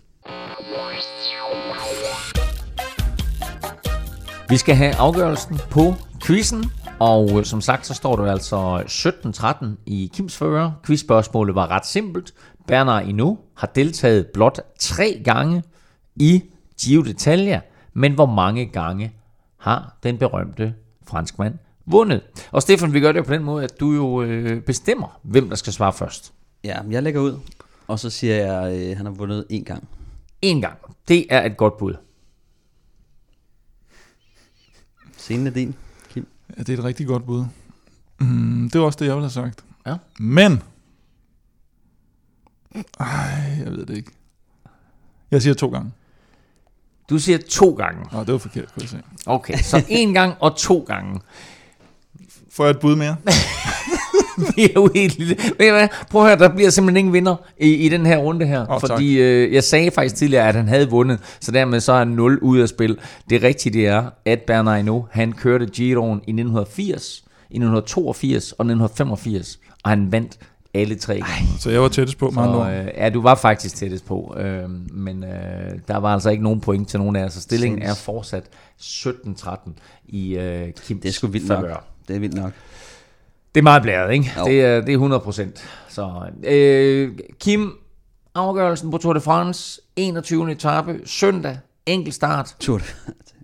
Vi 4.49 4.57
skal 4.57 4.75
have 4.75 4.95
afgørelsen 4.95 5.61
på 5.71 5.95
quizzen, 6.27 6.65
og 7.01 7.39
øh, 7.39 7.45
som 7.45 7.61
sagt, 7.61 7.87
så 7.87 7.95
står 7.95 8.17
du 8.17 8.25
altså 8.25 8.79
17-13 8.79 9.67
i 9.87 10.11
Kims 10.15 10.37
fører. 10.37 10.71
Quizspørgsmålet 10.87 11.55
var 11.55 11.71
ret 11.71 11.87
simpelt. 11.87 12.35
Bernard 12.67 13.07
Inu 13.07 13.39
har 13.57 13.67
deltaget 13.67 14.27
blot 14.35 14.61
tre 14.79 15.23
gange 15.25 15.63
i 16.17 16.45
Gio 16.81 17.03
d'Italia, 17.03 17.61
men 17.93 18.15
hvor 18.15 18.27
mange 18.27 18.67
gange 18.67 19.13
har 19.57 19.99
den 20.03 20.19
berømte 20.19 20.75
franskmand 21.07 21.59
vundet? 21.87 22.23
Og 22.51 22.63
Stefan, 22.63 22.93
vi 22.93 23.01
gør 23.01 23.13
det 23.13 23.27
på 23.27 23.33
den 23.33 23.43
måde, 23.43 23.65
at 23.65 23.81
du 23.81 23.93
jo 23.93 24.23
øh, 24.23 24.63
bestemmer, 24.63 25.21
hvem 25.23 25.49
der 25.49 25.57
skal 25.57 25.73
svare 25.73 25.93
først. 25.93 26.33
Ja, 26.65 26.81
jeg 26.91 27.03
lægger 27.03 27.21
ud, 27.21 27.39
og 27.89 27.99
så 27.99 28.11
siger 28.11 28.35
jeg, 28.35 28.69
at 28.69 28.91
øh, 28.91 28.97
han 28.97 29.07
har 29.07 29.13
vundet 29.13 29.47
én 29.53 29.63
gang. 29.63 29.89
En 30.43 30.61
gang. 30.61 30.79
Det 31.09 31.27
er 31.31 31.43
et 31.43 31.57
godt 31.57 31.79
bud. 31.79 31.95
Scenen 35.17 35.47
er 35.47 35.51
din, 35.51 35.75
Kim. 36.11 36.27
Ja, 36.57 36.63
det 36.63 36.69
er 36.69 36.79
et 36.79 36.85
rigtig 36.85 37.07
godt 37.07 37.27
bud. 37.27 37.45
Mm, 38.21 38.71
det 38.73 38.79
er 38.79 38.83
også 38.83 38.99
det, 38.99 39.07
jeg 39.07 39.15
ville 39.15 39.25
have 39.25 39.31
sagt. 39.31 39.65
Ja. 39.87 39.97
Men... 40.19 40.63
Ej, 43.01 43.09
jeg 43.65 43.71
ved 43.71 43.87
det 43.87 43.97
ikke. 43.97 44.11
Jeg 45.31 45.43
siger 45.43 45.55
to 45.55 45.69
gange. 45.69 45.93
Du 47.11 47.19
siger 47.19 47.39
to 47.51 47.71
gange. 47.71 48.01
Nå, 48.13 48.21
det 48.21 48.33
var 48.33 48.39
forkert, 48.39 48.75
kunne 48.75 48.83
jeg 48.83 48.89
se. 48.89 48.99
Okay, 49.27 49.59
så 49.59 49.83
en 49.89 50.15
gang 50.15 50.35
og 50.41 50.57
to 50.57 50.85
gange. 50.89 51.21
Får 52.53 52.65
jeg 52.65 52.71
et 52.71 52.81
bud 52.81 52.97
mere? 52.97 53.17
Vi 54.57 54.63
er 54.65 55.73
hvad? 55.73 55.89
Prøv 56.11 56.23
at 56.23 56.29
høre, 56.29 56.39
der 56.39 56.55
bliver 56.55 56.71
simpelthen 56.71 56.97
ingen 56.97 57.13
vinder 57.13 57.37
i, 57.61 57.75
i 57.75 57.89
den 57.89 58.07
her 58.07 58.17
runde 58.17 58.47
her. 58.47 58.67
Tak. 58.67 58.81
fordi 58.81 59.19
øh, 59.19 59.53
jeg 59.53 59.65
sagde 59.65 59.91
faktisk 59.91 60.15
tidligere, 60.15 60.49
at 60.49 60.55
han 60.55 60.69
havde 60.69 60.91
vundet, 60.91 61.19
så 61.41 61.53
dermed 61.53 61.81
så 61.81 61.93
er 61.93 61.99
han 61.99 62.09
0 62.09 62.39
ud 62.39 62.59
af 62.59 62.69
spil. 62.69 62.99
Det 63.31 63.43
rigtige 63.43 63.73
det 63.73 63.87
er, 63.87 64.11
at 64.25 64.41
Bernard 64.47 64.77
Hinault, 64.77 65.05
han 65.11 65.33
kørte 65.33 65.67
Giroen 65.67 66.19
i 66.19 66.31
1980, 66.31 67.25
i 67.51 67.57
1982 67.57 68.53
og 68.53 68.65
1985, 68.65 69.59
og 69.85 69.91
han 69.91 70.13
vandt 70.13 70.39
alle 70.75 70.97
tre 70.97 71.15
gange. 71.15 71.59
Så 71.59 71.71
jeg 71.71 71.83
var 71.83 71.89
tættest 71.89 72.19
på 72.19 72.29
andre 72.37 72.65
Så, 72.65 72.71
øh, 72.71 72.89
ja, 72.97 73.11
du 73.11 73.23
var 73.23 73.35
faktisk 73.35 73.77
tættest 73.77 74.07
på, 74.07 74.35
øh, 74.39 74.71
men 74.93 75.25
øh, 75.25 75.31
der 75.89 75.97
var 75.97 76.15
altså 76.15 76.31
ikke 76.31 76.43
nogen 76.43 76.61
point 76.61 76.89
til 76.89 76.99
nogen 77.01 77.17
af 77.17 77.25
os, 77.25 77.33
så 77.33 77.41
stillingen 77.41 77.83
er 77.83 77.87
Sinds. 77.87 78.03
fortsat 78.03 78.45
17-13 78.81 79.71
i 80.07 80.37
øh, 80.37 80.73
Kims 80.73 81.03
Det 81.03 81.09
er 81.09 81.13
sgu 81.13 81.27
vildt 81.27 81.49
nok. 81.49 81.85
Det 82.09 82.17
er 82.17 82.21
vildt 82.21 82.35
nok. 82.35 82.53
Det 83.55 83.61
er 83.61 83.63
meget 83.63 83.83
blæret, 83.83 84.13
ikke? 84.13 84.33
Jo. 84.39 84.45
Det 84.45 84.63
er, 84.63 84.81
det 84.81 84.89
er 84.89 84.93
100 84.93 85.21
procent. 85.21 85.65
Så, 85.89 86.11
øh, 86.45 87.13
Kim, 87.41 87.73
afgørelsen 88.35 88.91
på 88.91 88.99
Tour 88.99 89.13
de 89.13 89.21
France, 89.21 89.81
21. 89.97 90.53
etape, 90.53 91.01
søndag, 91.05 91.59
enkelt 91.87 92.15
start. 92.15 92.57
Tur. 92.61 92.81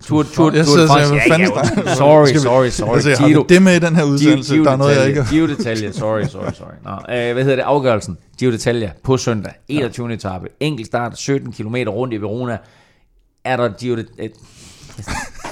Tour, 0.07 0.23
tour, 0.23 0.53
Jeg 0.53 0.65
tour 0.67 0.75
sidder 0.75 0.87
de 0.87 1.03
og 1.03 1.07
siger, 1.07 1.21
fanden 1.29 1.49
ja, 1.49 1.91
ja, 1.91 1.95
sorry, 1.95 2.27
sorry, 2.27 2.69
sorry. 2.69 2.95
Altså, 2.95 3.09
jeg 3.09 3.19
har 3.19 3.29
Giro, 3.29 3.43
det 3.43 3.63
med 3.63 3.77
i 3.77 3.79
den 3.79 3.97
her 3.97 4.05
udsendelse? 4.05 4.55
Giro 4.55 4.65
Der 4.65 4.71
er 4.71 4.77
noget, 4.77 4.97
jeg 4.97 5.09
ikke... 5.09 5.25
Giro 5.31 5.47
detalje, 5.47 5.93
sorry, 5.93 6.23
sorry, 6.23 6.53
sorry. 6.53 6.73
Nå, 6.85 6.91
øh, 6.91 7.33
hvad 7.33 7.45
hedder 7.45 7.57
det? 7.57 7.63
Afgørelsen. 7.63 8.19
Giro 8.39 8.53
detalje 8.53 8.93
på 9.03 9.17
søndag, 9.17 9.53
21. 9.69 10.13
etape, 10.13 10.49
enkelt 10.61 10.87
start, 10.87 11.19
17 11.19 11.53
km 11.53 11.75
rundt 11.75 12.15
i 12.15 12.17
Verona. 12.17 12.59
Er 13.45 13.57
der 13.57 13.69
Giro 13.69 13.97
det... 13.97 14.07
Øh, 14.19 14.29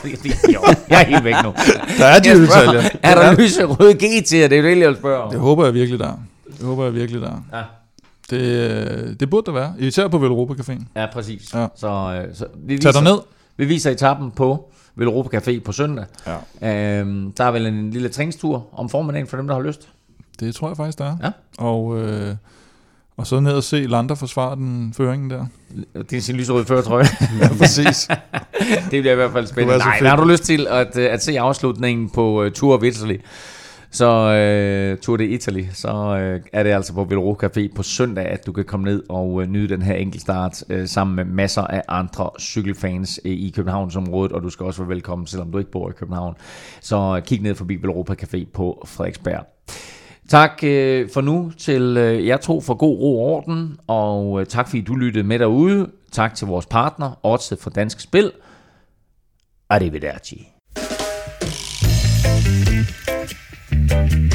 jo, 0.54 0.60
jeg 0.90 1.00
er 1.00 1.04
helt 1.06 1.24
væk 1.24 1.34
nu. 1.44 1.54
Der 1.98 2.06
er 2.06 2.20
Giro 2.20 2.34
Jeg 2.34 2.42
detaljer. 2.42 2.82
Er 3.02 3.14
der 3.14 3.34
lyserøde 3.42 3.94
G 3.94 4.24
til 4.26 4.38
jer? 4.38 4.48
Det 4.48 4.58
er 4.58 4.62
jo 4.62 4.68
det, 4.68 4.78
jeg 4.78 4.88
vil 4.88 4.96
spørge 4.96 5.22
om. 5.22 5.30
Det 5.30 5.40
håber 5.40 5.64
jeg 5.64 5.74
virkelig, 5.74 5.98
der 5.98 6.06
er. 6.06 6.18
Det 6.58 6.66
håber 6.66 6.84
jeg 6.84 6.94
virkelig, 6.94 7.20
der 7.20 7.28
er. 7.28 7.58
Ja. 7.58 7.62
Det, 8.30 8.40
øh, 8.40 9.14
det 9.20 9.30
burde 9.30 9.46
der 9.46 9.52
være. 9.52 9.74
Især 9.78 10.08
på 10.08 10.18
Velropa 10.18 10.54
Caféen. 10.54 10.82
Ja, 10.96 11.06
præcis. 11.12 11.54
Ja. 11.54 11.66
Så, 11.76 11.86
øh, 11.88 12.34
så 12.34 12.46
vi, 12.66 12.78
Tag 12.78 12.92
dig 12.92 13.02
viser, 13.02 13.14
ned. 13.14 13.18
Vi 13.59 13.64
viser 13.64 13.90
etappen 13.90 14.30
på 14.30 14.70
Velropa 14.94 15.39
Café 15.39 15.60
på 15.60 15.72
søndag. 15.72 16.05
Ja. 16.60 17.01
Øhm, 17.01 17.32
der 17.32 17.44
er 17.44 17.51
vel 17.51 17.66
en 17.66 17.90
lille 17.90 18.09
træningstur 18.09 18.66
om 18.72 18.89
formiddagen 18.89 19.26
for 19.26 19.36
dem, 19.36 19.47
der 19.47 19.55
har 19.55 19.62
lyst. 19.62 19.89
Det 20.40 20.55
tror 20.55 20.68
jeg 20.68 20.76
faktisk, 20.76 20.98
der 20.98 21.05
er. 21.05 21.16
Ja. 21.22 21.30
Og, 21.59 21.98
øh, 21.98 22.35
og 23.16 23.26
så 23.26 23.40
ned 23.40 23.52
og 23.52 23.64
se 23.64 23.86
Lander 23.86 24.14
forsvare 24.14 24.56
den 24.56 24.94
føringen 24.97 25.30
der. 25.30 25.47
Det 25.94 26.12
er 26.12 26.20
sin 26.20 26.36
lyserøde 26.36 26.64
førtrøje. 26.64 27.05
Ja, 27.40 27.48
præcis. 27.59 28.09
det 28.90 29.02
bliver 29.02 29.12
i 29.12 29.16
hvert 29.16 29.32
fald 29.32 29.47
spændende. 29.47 29.78
Nej, 29.78 29.98
fedt. 29.98 30.09
har 30.09 30.16
du 30.16 30.24
lyst 30.24 30.44
til 30.44 30.66
at, 30.70 30.98
øh, 30.98 31.12
at 31.12 31.22
se 31.22 31.40
afslutningen 31.40 32.10
på 32.10 32.44
uh, 32.44 32.52
Tour 32.52 32.76
of 32.76 32.82
Italy, 32.82 33.16
så 33.90 34.32
øh, 34.32 34.98
Tour 34.98 35.16
de 35.16 35.27
Italy, 35.27 35.65
så 35.73 35.89
øh, 36.20 36.40
er 36.52 36.62
det 36.62 36.70
altså 36.70 36.94
på 36.94 37.05
Velro 37.05 37.36
Café 37.43 37.74
på 37.74 37.82
søndag, 37.82 38.27
at 38.27 38.47
du 38.47 38.52
kan 38.52 38.65
komme 38.65 38.85
ned 38.85 39.02
og 39.09 39.43
øh, 39.43 39.48
nyde 39.48 39.69
den 39.69 39.82
her 39.82 39.94
enkeltstart 39.94 40.65
øh, 40.69 40.89
sammen 40.89 41.16
med 41.16 41.24
masser 41.24 41.62
af 41.62 41.82
andre 41.89 42.31
cykelfans 42.40 43.20
øh, 43.24 43.32
i 43.32 43.52
Københavnsområdet, 43.56 44.32
og 44.32 44.43
du 44.43 44.51
skal 44.51 44.66
også 44.66 44.82
være 44.82 44.89
velkommen, 44.89 45.27
selvom 45.27 45.52
du 45.52 45.59
ikke 45.59 45.70
bor 45.70 45.90
i 45.90 45.93
København. 45.93 46.35
Så 46.81 47.16
øh, 47.16 47.23
kig 47.23 47.43
ned 47.43 47.55
forbi 47.55 47.77
Velropa 47.77 48.15
Café 48.23 48.44
på 48.52 48.82
Frederiksberg. 48.86 49.47
Tak 50.28 50.60
øh, 50.65 51.09
for 51.15 51.20
nu 51.20 51.52
til 51.59 51.97
øh, 51.97 52.27
jer 52.27 52.36
to 52.36 52.60
for 52.60 52.74
god 52.74 52.98
ro 52.98 53.23
og 53.23 53.35
orden, 53.35 53.77
og 53.86 54.40
øh, 54.40 54.47
tak 54.47 54.69
fordi 54.69 54.81
du 54.81 54.94
lyttede 54.94 55.24
med 55.24 55.39
derude. 55.39 55.90
Tak 56.12 56.35
til 56.35 56.47
vores 56.47 56.66
partner, 56.66 57.19
Odset 57.23 57.59
for 57.59 57.70
Dansk 57.70 58.01
Spil. 58.01 58.32
Arrivederci. 59.70 60.57
you 63.90 64.27